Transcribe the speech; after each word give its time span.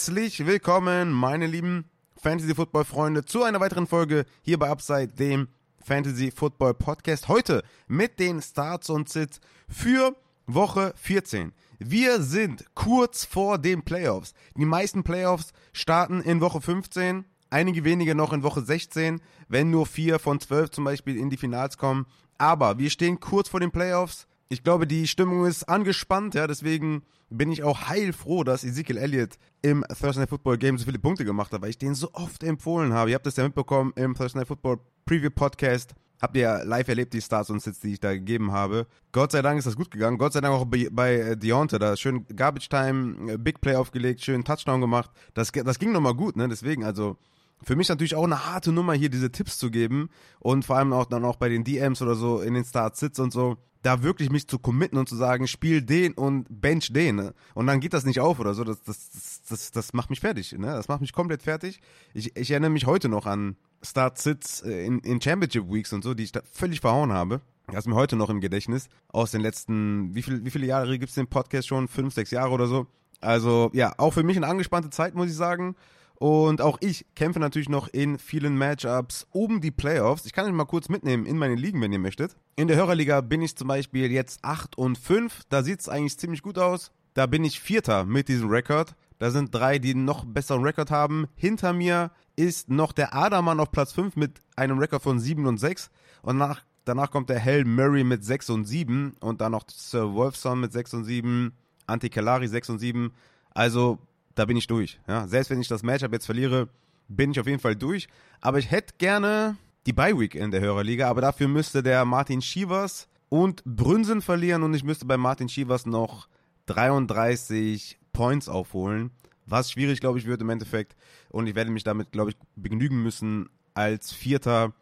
Herzlich 0.00 0.46
willkommen, 0.46 1.12
meine 1.12 1.46
lieben 1.46 1.84
Fantasy 2.16 2.54
Football 2.54 2.86
Freunde, 2.86 3.26
zu 3.26 3.42
einer 3.42 3.60
weiteren 3.60 3.86
Folge 3.86 4.24
hier 4.40 4.58
bei 4.58 4.70
Upside, 4.70 5.08
dem 5.08 5.48
Fantasy 5.84 6.30
Football 6.30 6.72
Podcast. 6.72 7.28
Heute 7.28 7.62
mit 7.86 8.18
den 8.18 8.40
Starts 8.40 8.88
und 8.88 9.10
Sits 9.10 9.42
für 9.68 10.16
Woche 10.46 10.94
14. 10.96 11.52
Wir 11.78 12.22
sind 12.22 12.64
kurz 12.74 13.26
vor 13.26 13.58
den 13.58 13.82
Playoffs. 13.82 14.32
Die 14.56 14.64
meisten 14.64 15.02
Playoffs 15.02 15.52
starten 15.74 16.22
in 16.22 16.40
Woche 16.40 16.62
15, 16.62 17.26
einige 17.50 17.84
wenige 17.84 18.14
noch 18.14 18.32
in 18.32 18.42
Woche 18.42 18.62
16, 18.62 19.20
wenn 19.48 19.70
nur 19.70 19.84
vier 19.84 20.18
von 20.18 20.40
zwölf 20.40 20.70
zum 20.70 20.84
Beispiel 20.84 21.18
in 21.18 21.28
die 21.28 21.36
Finals 21.36 21.76
kommen. 21.76 22.06
Aber 22.38 22.78
wir 22.78 22.88
stehen 22.88 23.20
kurz 23.20 23.50
vor 23.50 23.60
den 23.60 23.70
Playoffs. 23.70 24.26
Ich 24.52 24.64
glaube, 24.64 24.88
die 24.88 25.06
Stimmung 25.06 25.46
ist 25.46 25.68
angespannt, 25.68 26.34
ja, 26.34 26.48
deswegen 26.48 27.04
bin 27.28 27.52
ich 27.52 27.62
auch 27.62 27.88
heilfroh, 27.88 28.42
dass 28.42 28.64
Ezekiel 28.64 28.96
Elliott 28.96 29.38
im 29.62 29.84
Thursday 29.88 30.22
Night 30.22 30.30
Football 30.30 30.58
Game 30.58 30.76
so 30.76 30.86
viele 30.86 30.98
Punkte 30.98 31.24
gemacht 31.24 31.52
hat, 31.52 31.62
weil 31.62 31.70
ich 31.70 31.78
den 31.78 31.94
so 31.94 32.12
oft 32.14 32.42
empfohlen 32.42 32.92
habe. 32.92 33.10
Ihr 33.10 33.14
habt 33.14 33.26
das 33.26 33.36
ja 33.36 33.44
mitbekommen 33.44 33.92
im 33.94 34.16
Thursday 34.16 34.40
Night 34.40 34.48
Football 34.48 34.80
Preview 35.06 35.30
Podcast. 35.30 35.94
Habt 36.20 36.34
ihr 36.34 36.42
ja 36.42 36.62
live 36.64 36.88
erlebt, 36.88 37.14
die 37.14 37.22
Starts 37.22 37.48
und 37.48 37.62
Sits, 37.62 37.78
die 37.78 37.92
ich 37.92 38.00
da 38.00 38.12
gegeben 38.12 38.50
habe. 38.50 38.88
Gott 39.12 39.30
sei 39.30 39.40
Dank 39.40 39.60
ist 39.60 39.66
das 39.66 39.76
gut 39.76 39.92
gegangen. 39.92 40.18
Gott 40.18 40.32
sei 40.32 40.40
Dank 40.40 40.52
auch 40.52 40.64
bei, 40.64 40.88
bei 40.90 41.14
äh, 41.14 41.68
da 41.78 41.96
schön 41.96 42.26
Garbage 42.34 42.68
Time, 42.68 43.34
äh, 43.34 43.38
Big 43.38 43.60
Play 43.60 43.76
aufgelegt, 43.76 44.20
schön 44.20 44.42
Touchdown 44.42 44.80
gemacht. 44.80 45.12
Das, 45.32 45.52
das 45.52 45.78
ging 45.78 45.92
nochmal 45.92 46.14
gut, 46.14 46.34
ne? 46.34 46.48
Deswegen, 46.48 46.82
also 46.82 47.16
für 47.62 47.76
mich 47.76 47.88
natürlich 47.88 48.14
auch 48.14 48.24
eine 48.24 48.46
harte 48.46 48.72
Nummer, 48.72 48.94
hier 48.94 49.10
diese 49.10 49.30
Tipps 49.30 49.58
zu 49.58 49.70
geben 49.70 50.10
und 50.38 50.64
vor 50.64 50.76
allem 50.76 50.92
auch 50.92 51.06
dann 51.06 51.24
auch 51.24 51.36
bei 51.36 51.48
den 51.48 51.64
DMs 51.64 52.00
oder 52.02 52.14
so 52.14 52.40
in 52.40 52.54
den 52.54 52.64
Start-Sits 52.64 53.18
und 53.18 53.32
so, 53.32 53.56
da 53.82 54.02
wirklich 54.02 54.30
mich 54.30 54.46
zu 54.46 54.58
committen 54.58 54.98
und 54.98 55.08
zu 55.08 55.16
sagen, 55.16 55.46
spiel 55.46 55.82
den 55.82 56.12
und 56.12 56.46
bench 56.48 56.92
den. 56.92 57.16
Ne? 57.16 57.34
Und 57.54 57.66
dann 57.66 57.80
geht 57.80 57.94
das 57.94 58.04
nicht 58.04 58.20
auf 58.20 58.38
oder 58.38 58.54
so. 58.54 58.64
Das, 58.64 58.82
das, 58.82 59.10
das, 59.10 59.42
das, 59.48 59.70
das 59.70 59.92
macht 59.92 60.10
mich 60.10 60.20
fertig. 60.20 60.52
Ne? 60.52 60.66
Das 60.66 60.88
macht 60.88 61.00
mich 61.00 61.12
komplett 61.12 61.42
fertig. 61.42 61.80
Ich, 62.12 62.36
ich 62.36 62.50
erinnere 62.50 62.70
mich 62.70 62.86
heute 62.86 63.08
noch 63.08 63.26
an 63.26 63.56
Start-Sits 63.82 64.62
äh, 64.62 64.84
in, 64.84 64.98
in 65.00 65.20
Championship 65.20 65.70
Weeks 65.70 65.92
und 65.92 66.04
so, 66.04 66.12
die 66.14 66.24
ich 66.24 66.32
da 66.32 66.40
völlig 66.52 66.80
verhauen 66.80 67.12
habe. 67.12 67.40
Das 67.68 67.80
ist 67.80 67.86
mir 67.86 67.94
heute 67.94 68.16
noch 68.16 68.30
im 68.30 68.40
Gedächtnis. 68.40 68.88
Aus 69.08 69.30
den 69.30 69.40
letzten, 69.40 70.14
wie, 70.14 70.22
viel, 70.22 70.44
wie 70.44 70.50
viele 70.50 70.66
Jahre 70.66 70.98
gibt 70.98 71.10
es 71.10 71.14
den 71.14 71.28
Podcast 71.28 71.68
schon? 71.68 71.88
Fünf, 71.88 72.14
sechs 72.14 72.30
Jahre 72.30 72.50
oder 72.50 72.66
so. 72.66 72.86
Also 73.20 73.70
ja, 73.72 73.94
auch 73.96 74.12
für 74.12 74.22
mich 74.22 74.36
eine 74.36 74.46
angespannte 74.46 74.90
Zeit, 74.90 75.14
muss 75.14 75.30
ich 75.30 75.36
sagen. 75.36 75.76
Und 76.20 76.60
auch 76.60 76.76
ich 76.82 77.06
kämpfe 77.14 77.40
natürlich 77.40 77.70
noch 77.70 77.88
in 77.88 78.18
vielen 78.18 78.58
Matchups 78.58 79.26
um 79.30 79.62
die 79.62 79.70
Playoffs. 79.70 80.26
Ich 80.26 80.34
kann 80.34 80.44
euch 80.44 80.52
mal 80.52 80.66
kurz 80.66 80.90
mitnehmen 80.90 81.24
in 81.24 81.38
meine 81.38 81.54
Ligen, 81.54 81.80
wenn 81.80 81.94
ihr 81.94 81.98
möchtet. 81.98 82.36
In 82.56 82.68
der 82.68 82.76
Hörerliga 82.76 83.22
bin 83.22 83.40
ich 83.40 83.56
zum 83.56 83.68
Beispiel 83.68 84.12
jetzt 84.12 84.44
8 84.44 84.76
und 84.76 84.98
5. 84.98 85.44
Da 85.48 85.62
sieht 85.62 85.80
es 85.80 85.88
eigentlich 85.88 86.18
ziemlich 86.18 86.42
gut 86.42 86.58
aus. 86.58 86.92
Da 87.14 87.24
bin 87.24 87.42
ich 87.42 87.58
Vierter 87.58 88.04
mit 88.04 88.28
diesem 88.28 88.50
Rekord. 88.50 88.94
Da 89.18 89.30
sind 89.30 89.54
drei, 89.54 89.78
die 89.78 89.94
noch 89.94 90.26
besseren 90.26 90.62
Rekord 90.62 90.90
haben. 90.90 91.26
Hinter 91.36 91.72
mir 91.72 92.10
ist 92.36 92.68
noch 92.68 92.92
der 92.92 93.14
Adamann 93.14 93.58
auf 93.58 93.70
Platz 93.70 93.92
5 93.92 94.16
mit 94.16 94.42
einem 94.56 94.78
Rekord 94.78 95.02
von 95.02 95.18
7 95.18 95.46
und 95.46 95.56
6. 95.56 95.90
Und 96.20 96.36
nach, 96.36 96.60
danach 96.84 97.10
kommt 97.10 97.30
der 97.30 97.38
Hell 97.38 97.64
Murray 97.64 98.04
mit 98.04 98.26
6 98.26 98.50
und 98.50 98.66
7. 98.66 99.14
Und 99.20 99.40
dann 99.40 99.52
noch 99.52 99.64
Sir 99.70 100.12
Wolfson 100.12 100.60
mit 100.60 100.74
6 100.74 100.92
und 100.92 101.04
7. 101.04 101.52
Antikalari 101.86 102.46
6 102.46 102.68
und 102.68 102.78
7. 102.78 103.10
Also 103.52 103.98
da 104.34 104.44
bin 104.44 104.56
ich 104.56 104.66
durch. 104.66 104.98
Ja? 105.06 105.26
Selbst 105.26 105.50
wenn 105.50 105.60
ich 105.60 105.68
das 105.68 105.82
Matchup 105.82 106.12
jetzt 106.12 106.26
verliere, 106.26 106.68
bin 107.08 107.32
ich 107.32 107.40
auf 107.40 107.46
jeden 107.46 107.60
Fall 107.60 107.76
durch. 107.76 108.08
Aber 108.40 108.58
ich 108.58 108.70
hätte 108.70 108.94
gerne 108.98 109.56
die 109.86 109.92
Bye 109.92 110.18
Week 110.18 110.34
in 110.34 110.50
der 110.50 110.60
Hörerliga, 110.60 111.08
aber 111.08 111.20
dafür 111.20 111.48
müsste 111.48 111.82
der 111.82 112.04
Martin 112.04 112.42
Schievers 112.42 113.08
und 113.28 113.64
Brünsen 113.64 114.22
verlieren 114.22 114.62
und 114.62 114.74
ich 114.74 114.84
müsste 114.84 115.06
bei 115.06 115.16
Martin 115.16 115.48
Schievers 115.48 115.86
noch 115.86 116.28
33 116.66 117.98
Points 118.12 118.48
aufholen, 118.48 119.10
was 119.46 119.72
schwierig, 119.72 120.00
glaube 120.00 120.18
ich, 120.18 120.26
wird 120.26 120.42
im 120.42 120.50
Endeffekt. 120.50 120.94
Und 121.30 121.46
ich 121.46 121.54
werde 121.54 121.70
mich 121.70 121.84
damit, 121.84 122.12
glaube 122.12 122.30
ich, 122.30 122.36
begnügen 122.54 123.02
müssen, 123.02 123.48
als 123.74 124.12
Vierter 124.12 124.72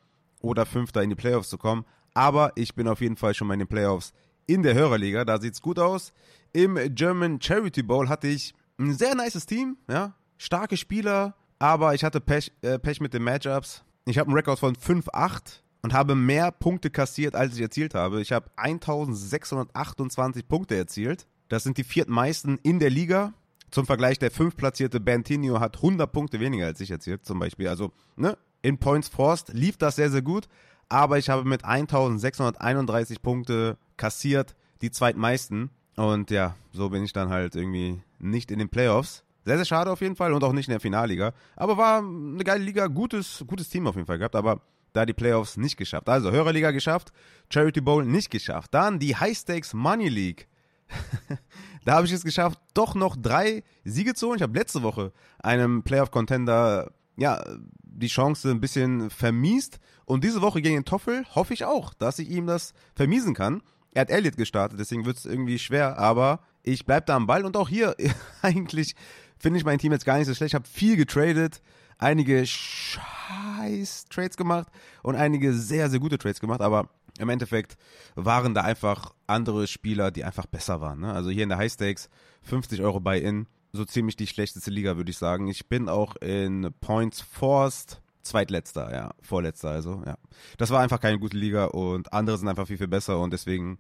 oder 0.41 0.67
Fünfter 0.67 1.03
in 1.03 1.11
die 1.11 1.17
Playoffs 1.17 1.49
zu 1.49 1.59
kommen. 1.59 1.85
Aber 2.15 2.53
ich 2.57 2.75
bin 2.75 2.89
auf 2.89 3.01
jeden 3.01 3.17
Fall 3.17 3.35
schon 3.35 3.47
mal 3.47 3.55
in 3.55 3.61
den 3.61 3.69
Playoffs 3.69 4.13
in 4.47 4.63
der 4.63 4.75
Hörerliga. 4.75 5.25
Da 5.25 5.41
sieht 5.41 5.55
es 5.55 5.63
gut 5.63 5.79
aus. 5.79 6.13
Im 6.53 6.79
German 6.95 7.41
Charity 7.41 7.83
Bowl 7.83 8.09
hatte 8.09 8.29
ich 8.29 8.55
ein 8.79 8.95
sehr 8.95 9.15
nices 9.15 9.47
Team, 9.47 9.77
ja. 9.89 10.15
Starke 10.37 10.77
Spieler, 10.77 11.35
aber 11.59 11.95
ich 11.95 12.05
hatte 12.05 12.21
Pech, 12.21 12.53
äh, 12.63 12.79
Pech 12.79 13.01
mit 13.01 13.13
den 13.13 13.25
Matchups. 13.25 13.83
Ich 14.05 14.19
habe 14.19 14.29
einen 14.29 14.37
Rekord 14.37 14.59
von 14.59 14.77
5-8 14.77 15.63
und 15.83 15.93
habe 15.93 16.15
mehr 16.15 16.51
Punkte 16.53 16.91
kassiert, 16.91 17.35
als 17.35 17.55
ich 17.55 17.61
erzielt 17.61 17.95
habe. 17.95 18.21
Ich 18.21 18.33
habe 18.33 18.51
1628 18.57 20.47
Punkte 20.49 20.77
erzielt. 20.77 21.27
Das 21.49 21.65
sind 21.65 21.77
die 21.77 21.85
viertmeisten 21.85 22.59
in 22.63 22.79
der 22.79 22.91
Liga. 22.91 23.35
Zum 23.71 23.85
Vergleich, 23.87 24.19
der 24.19 24.31
fünftplatzierte 24.31 25.01
Bantinio 25.01 25.61
hat 25.61 25.77
100 25.77 26.11
Punkte 26.11 26.41
weniger 26.41 26.67
als 26.67 26.81
ich 26.81 26.91
erzielt, 26.91 27.27
zum 27.27 27.39
Beispiel. 27.39 27.69
Also, 27.69 27.93
ne, 28.17 28.39
in 28.63 28.79
Points 28.79 29.09
Forst 29.09 29.53
lief 29.53 29.77
das 29.77 29.97
sehr, 29.97 30.11
sehr 30.11 30.23
gut. 30.23 30.49
Aber 30.89 31.19
ich 31.19 31.29
habe 31.29 31.45
mit 31.45 31.65
1631 31.65 33.21
Punkte 33.21 33.77
kassiert, 33.97 34.57
die 34.81 34.91
zweitmeisten. 34.91 35.71
Und 35.99 36.31
ja, 36.31 36.55
so 36.73 36.91
bin 36.91 37.03
ich 37.03 37.13
dann 37.13 37.29
halt 37.29 37.57
irgendwie 37.57 38.01
nicht 38.21 38.53
in 38.53 38.61
den 38.61 38.69
Playoffs. 38.69 39.25
Sehr, 39.45 39.57
sehr 39.57 39.65
schade 39.65 39.91
auf 39.91 40.01
jeden 40.01 40.15
Fall 40.15 40.33
und 40.33 40.45
auch 40.45 40.53
nicht 40.53 40.69
in 40.69 40.73
der 40.73 40.81
Finalliga. 40.81 41.33
Aber 41.57 41.77
war 41.77 41.99
eine 41.99 42.45
geile 42.45 42.63
Liga, 42.63 42.87
gutes, 42.87 43.43
gutes 43.49 43.69
Team 43.69 43.87
auf 43.89 43.97
jeden 43.97 44.07
Fall 44.07 44.19
gehabt, 44.19 44.37
aber 44.37 44.61
da 44.93 45.05
die 45.05 45.13
Playoffs 45.13 45.57
nicht 45.57 45.77
geschafft. 45.77 46.09
Also 46.09 46.31
Hörerliga 46.31 46.71
geschafft, 46.71 47.13
Charity 47.51 47.81
Bowl 47.81 48.05
nicht 48.05 48.31
geschafft. 48.31 48.75
Dann 48.75 49.01
die 49.01 49.17
High 49.17 49.37
Stakes 49.37 49.75
Money 49.75 50.09
League. 50.09 50.47
da 51.85 51.95
habe 51.95 52.07
ich 52.07 52.13
es 52.13 52.23
geschafft, 52.23 52.61
doch 52.75 52.95
noch 52.95 53.17
drei 53.17 53.65
Siege 53.85 54.15
zu 54.15 54.29
holen. 54.29 54.37
Ich 54.37 54.43
habe 54.43 54.57
letzte 54.57 54.85
Woche 54.85 55.13
einem 55.41 55.83
Playoff-Contender 55.83 56.93
ja, 57.17 57.43
die 57.83 58.07
Chance 58.07 58.51
ein 58.51 58.61
bisschen 58.61 59.11
vermiest. 59.11 59.81
Und 60.05 60.23
diese 60.23 60.43
Woche 60.43 60.63
gegen 60.63 60.77
den 60.77 60.85
Toffel 60.85 61.25
hoffe 61.35 61.55
ich 61.55 61.65
auch, 61.65 61.93
dass 61.93 62.21
ich 62.21 62.31
ihm 62.31 62.47
das 62.47 62.73
vermiesen 62.95 63.35
kann. 63.35 63.63
Er 63.99 64.03
hat 64.03 64.11
Elliott 64.11 64.37
gestartet, 64.37 64.79
deswegen 64.79 65.07
wird 65.07 65.17
es 65.17 65.27
irgendwie 65.27 65.59
schwer, 65.59 65.99
aber 65.99 66.39
ich 66.63 66.87
bleibe 66.87 67.07
da 67.07 67.17
am 67.17 67.27
Ball 67.27 67.45
und 67.45 67.57
auch 67.57 67.69
hier 67.69 67.97
eigentlich 68.43 68.95
finde 69.41 69.59
ich 69.59 69.65
mein 69.65 69.81
Team 69.81 69.91
jetzt 69.91 70.05
gar 70.05 70.19
nicht 70.19 70.29
so 70.29 70.35
schlecht. 70.37 70.53
Ich 70.53 70.55
habe 70.55 70.69
viel 70.69 70.97
getradet, 70.97 71.61
einige 71.99 72.47
scheiß 72.47 74.05
Trades 74.09 74.37
gemacht 74.37 74.69
und 75.03 75.17
einige 75.17 75.53
sehr, 75.53 75.91
sehr 75.91 75.99
gute 75.99 76.17
Trades 76.17 76.39
gemacht, 76.39 76.61
aber 76.61 76.89
im 77.19 77.29
Endeffekt 77.29 77.77
waren 78.15 78.55
da 78.55 78.61
einfach 78.61 79.15
andere 79.27 79.67
Spieler, 79.67 80.13
die 80.13 80.23
einfach 80.23 80.47
besser 80.47 80.81
waren. 80.81 81.01
Ne? 81.01 81.13
Also 81.13 81.31
hier 81.31 81.43
in 81.43 81.49
der 81.49 81.59
High 81.59 81.73
Stakes 81.73 82.09
50 82.43 82.81
Euro 82.83 83.01
Buy-In, 83.01 83.49
so 83.73 83.85
ziemlich 83.85 84.15
die 84.15 84.29
schlechteste 84.29 84.71
Liga, 84.71 84.97
würde 84.97 85.11
ich 85.11 85.19
sagen. 85.19 85.49
Ich 85.49 85.69
bin 85.69 85.89
auch 85.89 86.15
in 86.15 86.73
Points 86.81 87.21
Forced 87.21 88.01
zweitletzter, 88.23 88.93
ja, 88.93 89.11
vorletzter, 89.23 89.71
also, 89.71 90.03
ja. 90.07 90.17
Das 90.57 90.71
war 90.71 90.81
einfach 90.81 91.01
keine 91.01 91.19
gute 91.19 91.37
Liga 91.37 91.67
und 91.67 92.13
andere 92.13 92.39
sind 92.39 92.49
einfach 92.49 92.67
viel, 92.67 92.79
viel 92.79 92.89
besser 92.89 93.21
und 93.21 93.33
deswegen 93.33 93.79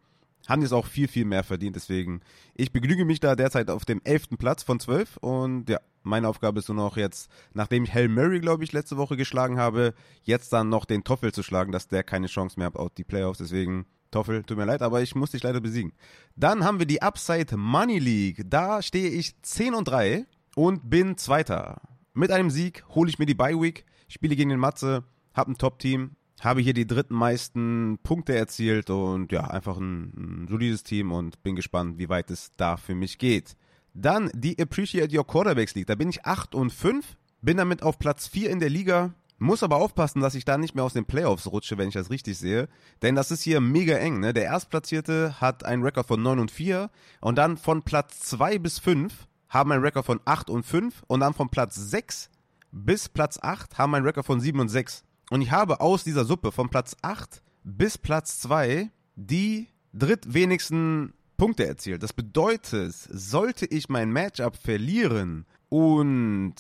haben 0.48 0.60
die 0.60 0.66
es 0.66 0.72
auch 0.72 0.86
viel, 0.86 1.08
viel 1.08 1.26
mehr 1.26 1.44
verdient. 1.44 1.76
Deswegen, 1.76 2.20
ich 2.54 2.72
begnüge 2.72 3.04
mich 3.04 3.20
da 3.20 3.36
derzeit 3.36 3.70
auf 3.70 3.84
dem 3.84 4.00
elften 4.04 4.38
Platz 4.38 4.62
von 4.62 4.80
zwölf 4.80 5.18
und 5.18 5.68
ja, 5.68 5.78
meine 6.02 6.28
Aufgabe 6.28 6.58
ist 6.58 6.68
nur 6.68 6.76
noch 6.76 6.96
jetzt, 6.96 7.30
nachdem 7.52 7.84
ich 7.84 7.94
Hail 7.94 8.08
Murray, 8.08 8.40
glaube 8.40 8.64
ich, 8.64 8.72
letzte 8.72 8.96
Woche 8.96 9.16
geschlagen 9.16 9.58
habe, 9.58 9.94
jetzt 10.22 10.52
dann 10.52 10.70
noch 10.70 10.86
den 10.86 11.04
Toffel 11.04 11.32
zu 11.32 11.42
schlagen, 11.42 11.70
dass 11.70 11.88
der 11.88 12.02
keine 12.02 12.28
Chance 12.28 12.58
mehr 12.58 12.66
hat 12.66 12.76
auf 12.76 12.94
die 12.94 13.04
Playoffs. 13.04 13.38
Deswegen, 13.38 13.84
Toffel, 14.10 14.42
tut 14.42 14.56
mir 14.56 14.64
leid, 14.64 14.80
aber 14.80 15.02
ich 15.02 15.14
muss 15.14 15.32
dich 15.32 15.42
leider 15.42 15.60
besiegen. 15.60 15.92
Dann 16.34 16.64
haben 16.64 16.78
wir 16.78 16.86
die 16.86 17.02
Upside 17.02 17.56
Money 17.56 17.98
League. 17.98 18.42
Da 18.46 18.80
stehe 18.80 19.10
ich 19.10 19.40
10 19.42 19.74
und 19.74 19.86
3 19.86 20.24
und 20.56 20.88
bin 20.88 21.18
Zweiter. 21.18 21.82
Mit 22.14 22.30
einem 22.30 22.50
Sieg 22.50 22.84
hole 22.88 23.10
ich 23.10 23.18
mir 23.18 23.26
die 23.26 23.34
Bye 23.34 23.60
Week 23.60 23.84
spiele 24.08 24.36
gegen 24.36 24.50
den 24.50 24.58
Matze, 24.58 25.04
habe 25.34 25.52
ein 25.52 25.58
Top-Team, 25.58 26.16
habe 26.40 26.60
hier 26.60 26.74
die 26.74 26.86
dritten 26.86 27.14
meisten 27.14 27.98
Punkte 28.02 28.34
erzielt 28.34 28.90
und 28.90 29.32
ja, 29.32 29.44
einfach 29.48 29.76
ein, 29.76 30.12
ein 30.44 30.46
solides 30.48 30.82
Team 30.82 31.12
und 31.12 31.42
bin 31.42 31.56
gespannt, 31.56 31.98
wie 31.98 32.08
weit 32.08 32.30
es 32.30 32.52
da 32.56 32.76
für 32.76 32.94
mich 32.94 33.18
geht. 33.18 33.56
Dann 33.94 34.30
die 34.34 34.60
Appreciate 34.60 35.16
Your 35.16 35.26
Quarterbacks 35.26 35.74
League. 35.74 35.86
Da 35.86 35.94
bin 35.94 36.08
ich 36.08 36.24
8 36.24 36.54
und 36.54 36.70
5, 36.70 37.16
bin 37.42 37.56
damit 37.56 37.82
auf 37.82 37.98
Platz 37.98 38.28
4 38.28 38.50
in 38.50 38.60
der 38.60 38.70
Liga, 38.70 39.14
muss 39.38 39.62
aber 39.62 39.76
aufpassen, 39.76 40.20
dass 40.20 40.34
ich 40.34 40.44
da 40.44 40.58
nicht 40.58 40.74
mehr 40.74 40.84
aus 40.84 40.92
den 40.92 41.04
Playoffs 41.04 41.46
rutsche, 41.46 41.78
wenn 41.78 41.88
ich 41.88 41.94
das 41.94 42.10
richtig 42.10 42.38
sehe. 42.38 42.68
Denn 43.02 43.14
das 43.14 43.30
ist 43.30 43.42
hier 43.42 43.60
mega 43.60 43.96
eng. 43.96 44.20
Ne? 44.20 44.32
Der 44.32 44.44
Erstplatzierte 44.44 45.40
hat 45.40 45.64
einen 45.64 45.82
Rekord 45.82 46.06
von 46.06 46.22
9 46.22 46.38
und 46.40 46.50
4 46.50 46.90
und 47.20 47.36
dann 47.36 47.56
von 47.56 47.82
Platz 47.82 48.20
2 48.20 48.58
bis 48.58 48.78
5 48.78 49.26
haben 49.48 49.72
einen 49.72 49.82
Rekord 49.82 50.06
von 50.06 50.20
8 50.24 50.50
und 50.50 50.64
5 50.64 51.04
und 51.06 51.20
dann 51.20 51.34
von 51.34 51.48
Platz 51.48 51.76
6 51.76 52.30
bis 52.70 53.08
Platz 53.08 53.38
8 53.40 53.78
haben 53.78 53.94
einen 53.94 54.06
Rekord 54.06 54.26
von 54.26 54.40
7 54.40 54.58
und 54.60 54.68
6. 54.68 55.04
Und 55.30 55.42
ich 55.42 55.50
habe 55.50 55.80
aus 55.80 56.04
dieser 56.04 56.24
Suppe 56.24 56.52
von 56.52 56.68
Platz 56.68 56.96
8 57.02 57.42
bis 57.64 57.98
Platz 57.98 58.40
2 58.40 58.90
die 59.16 59.68
drittwenigsten 59.92 61.12
Punkte 61.36 61.66
erzielt. 61.66 62.02
Das 62.02 62.12
bedeutet, 62.12 62.94
sollte 62.94 63.66
ich 63.66 63.88
mein 63.88 64.10
Matchup 64.10 64.56
verlieren 64.56 65.46
und 65.68 66.54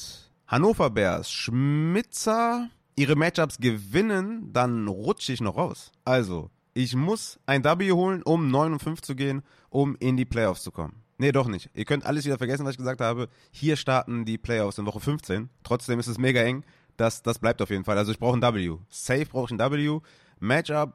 Hannover 0.46 0.90
Bears, 0.90 1.30
Schmitzer 1.30 2.70
ihre 2.96 3.16
Matchups 3.16 3.58
gewinnen, 3.58 4.52
dann 4.52 4.88
rutsche 4.88 5.32
ich 5.32 5.40
noch 5.40 5.56
raus. 5.56 5.92
Also, 6.04 6.50
ich 6.74 6.96
muss 6.96 7.38
ein 7.46 7.64
W 7.64 7.92
holen, 7.92 8.22
um 8.22 8.50
9 8.50 8.72
und 8.72 8.82
5 8.82 9.02
zu 9.02 9.14
gehen, 9.14 9.42
um 9.70 9.96
in 9.96 10.16
die 10.16 10.24
Playoffs 10.24 10.62
zu 10.62 10.70
kommen. 10.70 11.02
Nee, 11.18 11.32
doch 11.32 11.48
nicht. 11.48 11.68
Ihr 11.74 11.84
könnt 11.84 12.06
alles 12.06 12.24
wieder 12.24 12.38
vergessen, 12.38 12.64
was 12.64 12.72
ich 12.72 12.78
gesagt 12.78 13.00
habe. 13.00 13.28
Hier 13.50 13.76
starten 13.76 14.24
die 14.24 14.38
Playoffs 14.38 14.78
in 14.78 14.86
Woche 14.86 15.00
15. 15.00 15.50
Trotzdem 15.64 15.98
ist 15.98 16.06
es 16.06 16.16
mega 16.16 16.40
eng. 16.40 16.64
Das, 16.96 17.22
das 17.22 17.40
bleibt 17.40 17.60
auf 17.60 17.70
jeden 17.70 17.84
Fall. 17.84 17.98
Also 17.98 18.12
ich 18.12 18.18
brauche 18.18 18.36
ein 18.36 18.42
W. 18.42 18.76
Safe 18.88 19.26
brauche 19.26 19.52
ich 19.52 19.60
ein 19.60 19.72
W. 19.72 20.00
Matchup 20.40 20.94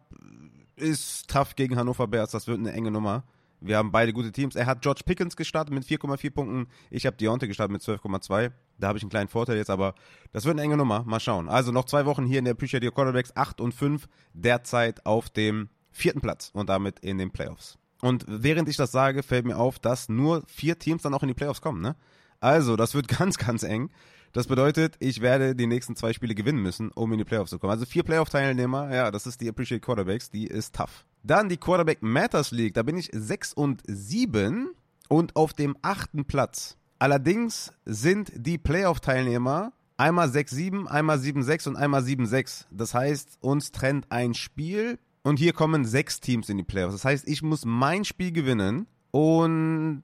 ist 0.76 1.30
tough 1.30 1.56
gegen 1.56 1.76
Hannover 1.76 2.08
Bears. 2.08 2.32
Das 2.32 2.48
wird 2.48 2.60
eine 2.60 2.72
enge 2.72 2.92
Nummer. 2.92 3.24
Wir 3.60 3.78
haben 3.78 3.92
beide 3.92 4.12
gute 4.12 4.32
Teams. 4.32 4.56
Er 4.56 4.66
hat 4.66 4.82
George 4.82 5.02
Pickens 5.06 5.38
gestartet 5.38 5.74
mit 5.74 5.86
4,4 5.86 6.32
Punkten. 6.32 6.68
Ich 6.90 7.06
habe 7.06 7.16
Deontay 7.16 7.48
gestartet 7.48 7.72
mit 7.72 7.82
12,2. 7.82 8.52
Da 8.78 8.88
habe 8.88 8.98
ich 8.98 9.04
einen 9.04 9.10
kleinen 9.10 9.30
Vorteil 9.30 9.56
jetzt, 9.56 9.70
aber 9.70 9.96
das 10.34 10.44
wird 10.46 10.56
eine 10.56 10.64
enge 10.64 10.76
Nummer. 10.76 11.04
Mal 11.04 11.20
schauen. 11.20 11.48
Also 11.48 11.72
noch 11.72 11.86
zwei 11.86 12.06
Wochen 12.06 12.26
hier 12.26 12.40
in 12.40 12.46
der 12.46 12.54
Appreciate 12.54 12.86
Your 12.86 12.94
Quarterbacks. 12.94 13.36
8 13.36 13.62
und 13.62 13.74
5 13.74 14.08
derzeit 14.34 15.06
auf 15.06 15.30
dem 15.30 15.70
vierten 15.92 16.20
Platz 16.20 16.50
und 16.54 16.68
damit 16.68 17.00
in 17.00 17.18
den 17.18 17.32
Playoffs. 17.32 17.78
Und 18.04 18.26
während 18.28 18.68
ich 18.68 18.76
das 18.76 18.92
sage, 18.92 19.24
fällt 19.24 19.46
mir 19.46 19.58
auf, 19.58 19.80
dass 19.80 20.10
nur 20.10 20.44
vier 20.46 20.78
Teams 20.78 21.04
dann 21.04 21.14
auch 21.14 21.24
in 21.24 21.30
die 21.30 21.34
Playoffs 21.34 21.62
kommen. 21.62 21.82
Ne? 21.82 21.96
Also, 22.42 22.76
das 22.76 22.96
wird 22.96 23.08
ganz, 23.20 23.38
ganz 23.38 23.64
eng. 23.64 23.92
Das 24.34 24.48
bedeutet, 24.48 24.96
ich 25.00 25.22
werde 25.22 25.56
die 25.56 25.68
nächsten 25.68 25.96
zwei 25.96 26.12
Spiele 26.12 26.36
gewinnen 26.36 26.62
müssen, 26.62 26.92
um 26.92 27.14
in 27.14 27.20
die 27.20 27.24
Playoffs 27.24 27.52
zu 27.52 27.60
kommen. 27.60 27.72
Also 27.72 27.86
vier 27.86 28.04
Playoff-Teilnehmer, 28.04 28.94
ja, 28.94 29.10
das 29.10 29.26
ist 29.26 29.40
die 29.40 29.48
Appreciate 29.48 29.80
Quarterbacks, 29.80 30.30
die 30.30 30.48
ist 30.48 30.76
tough. 30.76 31.06
Dann 31.24 31.48
die 31.48 31.56
Quarterback 31.56 32.02
Matters 32.02 32.52
League, 32.52 32.74
da 32.74 32.84
bin 32.84 32.98
ich 32.98 33.10
6 33.14 33.54
und 33.54 33.84
7 33.88 34.72
und 35.08 35.38
auf 35.38 35.54
dem 35.54 35.78
achten 35.82 36.26
Platz. 36.26 36.76
Allerdings 37.00 37.72
sind 37.86 38.34
die 38.36 38.58
Playoff-Teilnehmer 38.58 39.72
einmal 39.96 40.28
6-7, 40.28 40.88
einmal 40.88 41.20
7-6 41.20 41.70
und 41.70 41.76
einmal 41.78 42.02
7-6. 42.02 42.66
Das 42.70 42.94
heißt, 42.94 43.38
uns 43.40 43.72
trennt 43.72 44.12
ein 44.12 44.34
Spiel 44.34 45.00
und 45.24 45.40
hier 45.40 45.54
kommen 45.54 45.86
sechs 45.86 46.20
Teams 46.20 46.50
in 46.50 46.58
die 46.58 46.64
Playoffs. 46.64 46.94
Das 46.94 47.06
heißt, 47.06 47.28
ich 47.28 47.42
muss 47.42 47.66
mein 47.66 48.06
Spiel 48.06 48.32
gewinnen 48.32 48.88
und 49.12 50.04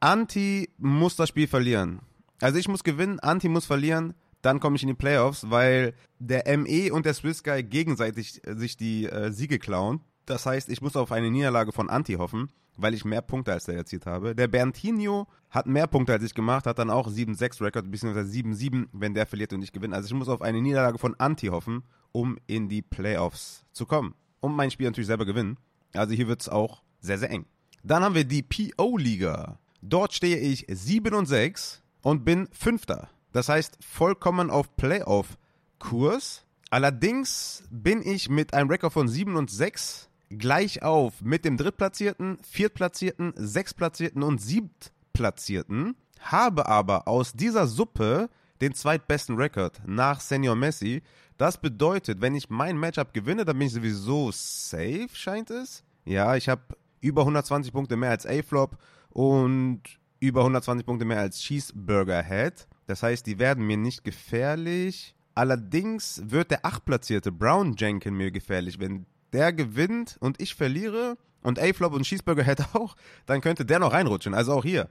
Anti 0.00 0.70
muss 0.78 1.16
das 1.16 1.28
Spiel 1.28 1.46
verlieren. 1.46 2.00
Also 2.40 2.58
ich 2.58 2.68
muss 2.68 2.84
gewinnen, 2.84 3.20
Anti 3.20 3.48
muss 3.48 3.66
verlieren, 3.66 4.14
dann 4.42 4.60
komme 4.60 4.76
ich 4.76 4.82
in 4.82 4.88
die 4.88 4.94
Playoffs, 4.94 5.50
weil 5.50 5.94
der 6.18 6.44
ME 6.56 6.92
und 6.92 7.04
der 7.04 7.14
Swiss 7.14 7.42
Guy 7.42 7.62
gegenseitig 7.62 8.46
äh, 8.46 8.54
sich 8.54 8.76
die 8.76 9.06
äh, 9.06 9.30
Siege 9.32 9.58
klauen. 9.58 10.00
Das 10.24 10.46
heißt, 10.46 10.68
ich 10.70 10.80
muss 10.80 10.96
auf 10.96 11.12
eine 11.12 11.30
Niederlage 11.30 11.72
von 11.72 11.90
Anti 11.90 12.14
hoffen, 12.14 12.50
weil 12.76 12.94
ich 12.94 13.04
mehr 13.04 13.20
Punkte 13.20 13.52
als 13.52 13.64
der 13.64 13.76
erzielt 13.76 14.06
habe. 14.06 14.34
Der 14.34 14.48
Berntino 14.48 15.26
hat 15.50 15.66
mehr 15.66 15.86
Punkte 15.86 16.12
als 16.12 16.22
ich 16.22 16.34
gemacht, 16.34 16.66
hat 16.66 16.78
dann 16.78 16.88
auch 16.88 17.08
7-6 17.08 17.62
Rekord, 17.62 17.90
beziehungsweise 17.90 18.30
7-7, 18.30 18.86
wenn 18.92 19.12
der 19.12 19.26
verliert 19.26 19.52
und 19.52 19.62
ich 19.62 19.72
gewinne. 19.72 19.96
Also 19.96 20.06
ich 20.06 20.14
muss 20.14 20.28
auf 20.28 20.40
eine 20.40 20.62
Niederlage 20.62 20.98
von 20.98 21.14
Anti 21.18 21.48
hoffen, 21.48 21.82
um 22.12 22.38
in 22.46 22.68
die 22.68 22.82
Playoffs 22.82 23.64
zu 23.72 23.84
kommen. 23.84 24.14
Und 24.40 24.54
mein 24.54 24.70
Spiel 24.70 24.86
natürlich 24.86 25.06
selber 25.06 25.26
gewinnen. 25.26 25.58
Also 25.94 26.14
hier 26.14 26.28
wird 26.28 26.40
es 26.40 26.48
auch 26.48 26.82
sehr, 27.00 27.18
sehr 27.18 27.30
eng. 27.30 27.46
Dann 27.82 28.02
haben 28.02 28.14
wir 28.14 28.24
die 28.24 28.42
PO-Liga. 28.42 29.58
Dort 29.82 30.12
stehe 30.12 30.38
ich 30.38 30.66
7 30.68 31.14
und 31.14 31.26
6 31.26 31.82
und 32.02 32.24
bin 32.24 32.48
Fünfter. 32.52 33.08
Das 33.32 33.48
heißt, 33.48 33.78
vollkommen 33.80 34.50
auf 34.50 34.76
Playoff-Kurs. 34.76 36.44
Allerdings 36.70 37.64
bin 37.70 38.02
ich 38.02 38.28
mit 38.28 38.54
einem 38.54 38.70
Rekord 38.70 38.92
von 38.92 39.08
7 39.08 39.36
und 39.36 39.50
6 39.50 40.08
gleich 40.30 40.82
auf 40.82 41.20
mit 41.22 41.44
dem 41.44 41.56
Drittplatzierten, 41.56 42.38
Viertplatzierten, 42.42 43.32
Sechstplatzierten 43.36 44.22
und 44.22 44.40
Siebtplatzierten, 44.40 45.96
habe 46.20 46.66
aber 46.66 47.08
aus 47.08 47.32
dieser 47.32 47.66
Suppe 47.66 48.30
den 48.60 48.74
zweitbesten 48.74 49.36
Rekord 49.36 49.80
nach 49.86 50.20
Senior 50.20 50.54
Messi. 50.54 51.02
Das 51.40 51.56
bedeutet, 51.56 52.20
wenn 52.20 52.34
ich 52.34 52.50
mein 52.50 52.76
Matchup 52.76 53.14
gewinne, 53.14 53.46
dann 53.46 53.56
bin 53.56 53.68
ich 53.68 53.72
sowieso 53.72 54.30
safe, 54.30 55.08
scheint 55.14 55.48
es. 55.48 55.82
Ja, 56.04 56.36
ich 56.36 56.50
habe 56.50 56.60
über 57.00 57.22
120 57.22 57.72
Punkte 57.72 57.96
mehr 57.96 58.10
als 58.10 58.26
A-Flop 58.26 58.76
und 59.08 59.80
über 60.18 60.40
120 60.40 60.84
Punkte 60.84 61.06
mehr 61.06 61.20
als 61.20 61.38
Cheeseburger 61.40 62.22
Head. 62.22 62.68
Das 62.88 63.02
heißt, 63.02 63.26
die 63.26 63.38
werden 63.38 63.66
mir 63.66 63.78
nicht 63.78 64.04
gefährlich. 64.04 65.14
Allerdings 65.34 66.20
wird 66.26 66.50
der 66.50 66.66
achtplatzierte 66.66 67.32
Brown 67.32 67.74
Jenkin 67.74 68.18
mir 68.18 68.30
gefährlich. 68.30 68.78
Wenn 68.78 69.06
der 69.32 69.54
gewinnt 69.54 70.18
und 70.20 70.42
ich 70.42 70.54
verliere 70.54 71.16
und 71.42 71.58
A-Flop 71.58 71.94
und 71.94 72.02
Cheeseburger 72.02 72.44
Head 72.44 72.66
auch, 72.74 72.96
dann 73.24 73.40
könnte 73.40 73.64
der 73.64 73.78
noch 73.78 73.94
reinrutschen. 73.94 74.34
Also 74.34 74.52
auch 74.52 74.64
hier. 74.64 74.90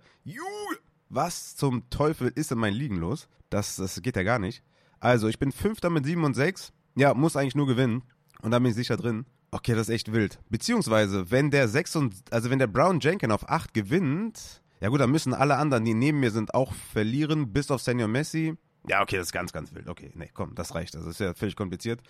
Was 1.10 1.56
zum 1.56 1.88
Teufel 1.92 2.32
ist 2.34 2.52
in 2.52 2.58
meinen 2.58 2.76
Ligen 2.76 2.96
los? 2.96 3.28
Das, 3.52 3.76
das 3.76 4.02
geht 4.02 4.16
ja 4.16 4.24
gar 4.24 4.40
nicht. 4.40 4.64
Also, 5.00 5.28
ich 5.28 5.40
bin 5.40 5.52
Fünfter 5.52 5.90
mit 5.90 6.06
7 6.06 6.24
und 6.24 6.34
6. 6.34 6.72
Ja, 6.96 7.14
muss 7.14 7.36
eigentlich 7.36 7.56
nur 7.56 7.68
gewinnen. 7.68 8.04
Und 8.42 8.52
da 8.52 8.60
bin 8.60 8.70
ich 8.70 8.76
sicher 8.76 8.98
drin. 8.98 9.26
Okay, 9.52 9.74
das 9.74 9.90
ist 9.90 9.96
echt 9.96 10.14
wild. 10.14 10.40
Beziehungsweise, 10.50 11.32
wenn 11.32 11.50
der 11.50 11.68
6 11.68 11.96
und, 11.96 12.16
also 12.32 12.50
wenn 12.50 12.60
der 12.60 12.68
Brown 12.68 13.00
Jenkin 13.00 13.32
auf 13.32 13.50
8 13.50 13.74
gewinnt, 13.74 14.62
ja 14.80 14.90
gut, 14.90 15.02
dann 15.02 15.12
müssen 15.12 15.34
alle 15.34 15.58
anderen, 15.58 15.86
die 15.86 15.94
neben 15.94 16.20
mir 16.20 16.32
sind, 16.32 16.54
auch 16.54 16.74
verlieren, 16.74 17.52
bis 17.52 17.72
auf 17.72 17.82
Senior 17.82 18.08
Messi. 18.08 18.56
Ja, 18.88 19.02
okay, 19.02 19.18
das 19.18 19.28
ist 19.28 19.34
ganz, 19.34 19.52
ganz 19.52 19.74
wild. 19.74 19.90
Okay, 19.90 20.12
nee, 20.16 20.30
komm, 20.34 20.56
das 20.56 20.74
reicht. 20.74 20.96
Das 20.96 21.06
ist 21.06 21.20
ja 21.20 21.34
völlig 21.34 21.56
kompliziert. 21.56 22.02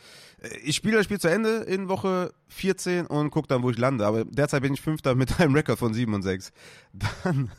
Äh, 0.41 0.55
ich 0.63 0.75
spiele 0.75 0.97
das 0.97 1.05
Spiel 1.05 1.19
zu 1.19 1.27
Ende 1.27 1.63
in 1.63 1.89
Woche 1.89 2.33
14 2.47 3.07
und 3.07 3.31
gucke 3.31 3.47
dann, 3.47 3.63
wo 3.63 3.71
ich 3.71 3.77
lande. 3.77 4.05
Aber 4.05 4.25
derzeit 4.25 4.61
bin 4.61 4.73
ich 4.73 4.81
Fünfter 4.81 5.15
mit 5.15 5.39
einem 5.39 5.55
Rekord 5.55 5.79
von 5.79 5.93
7 5.93 6.13
und 6.13 6.21
6. 6.21 6.51
Dann 7.23 7.51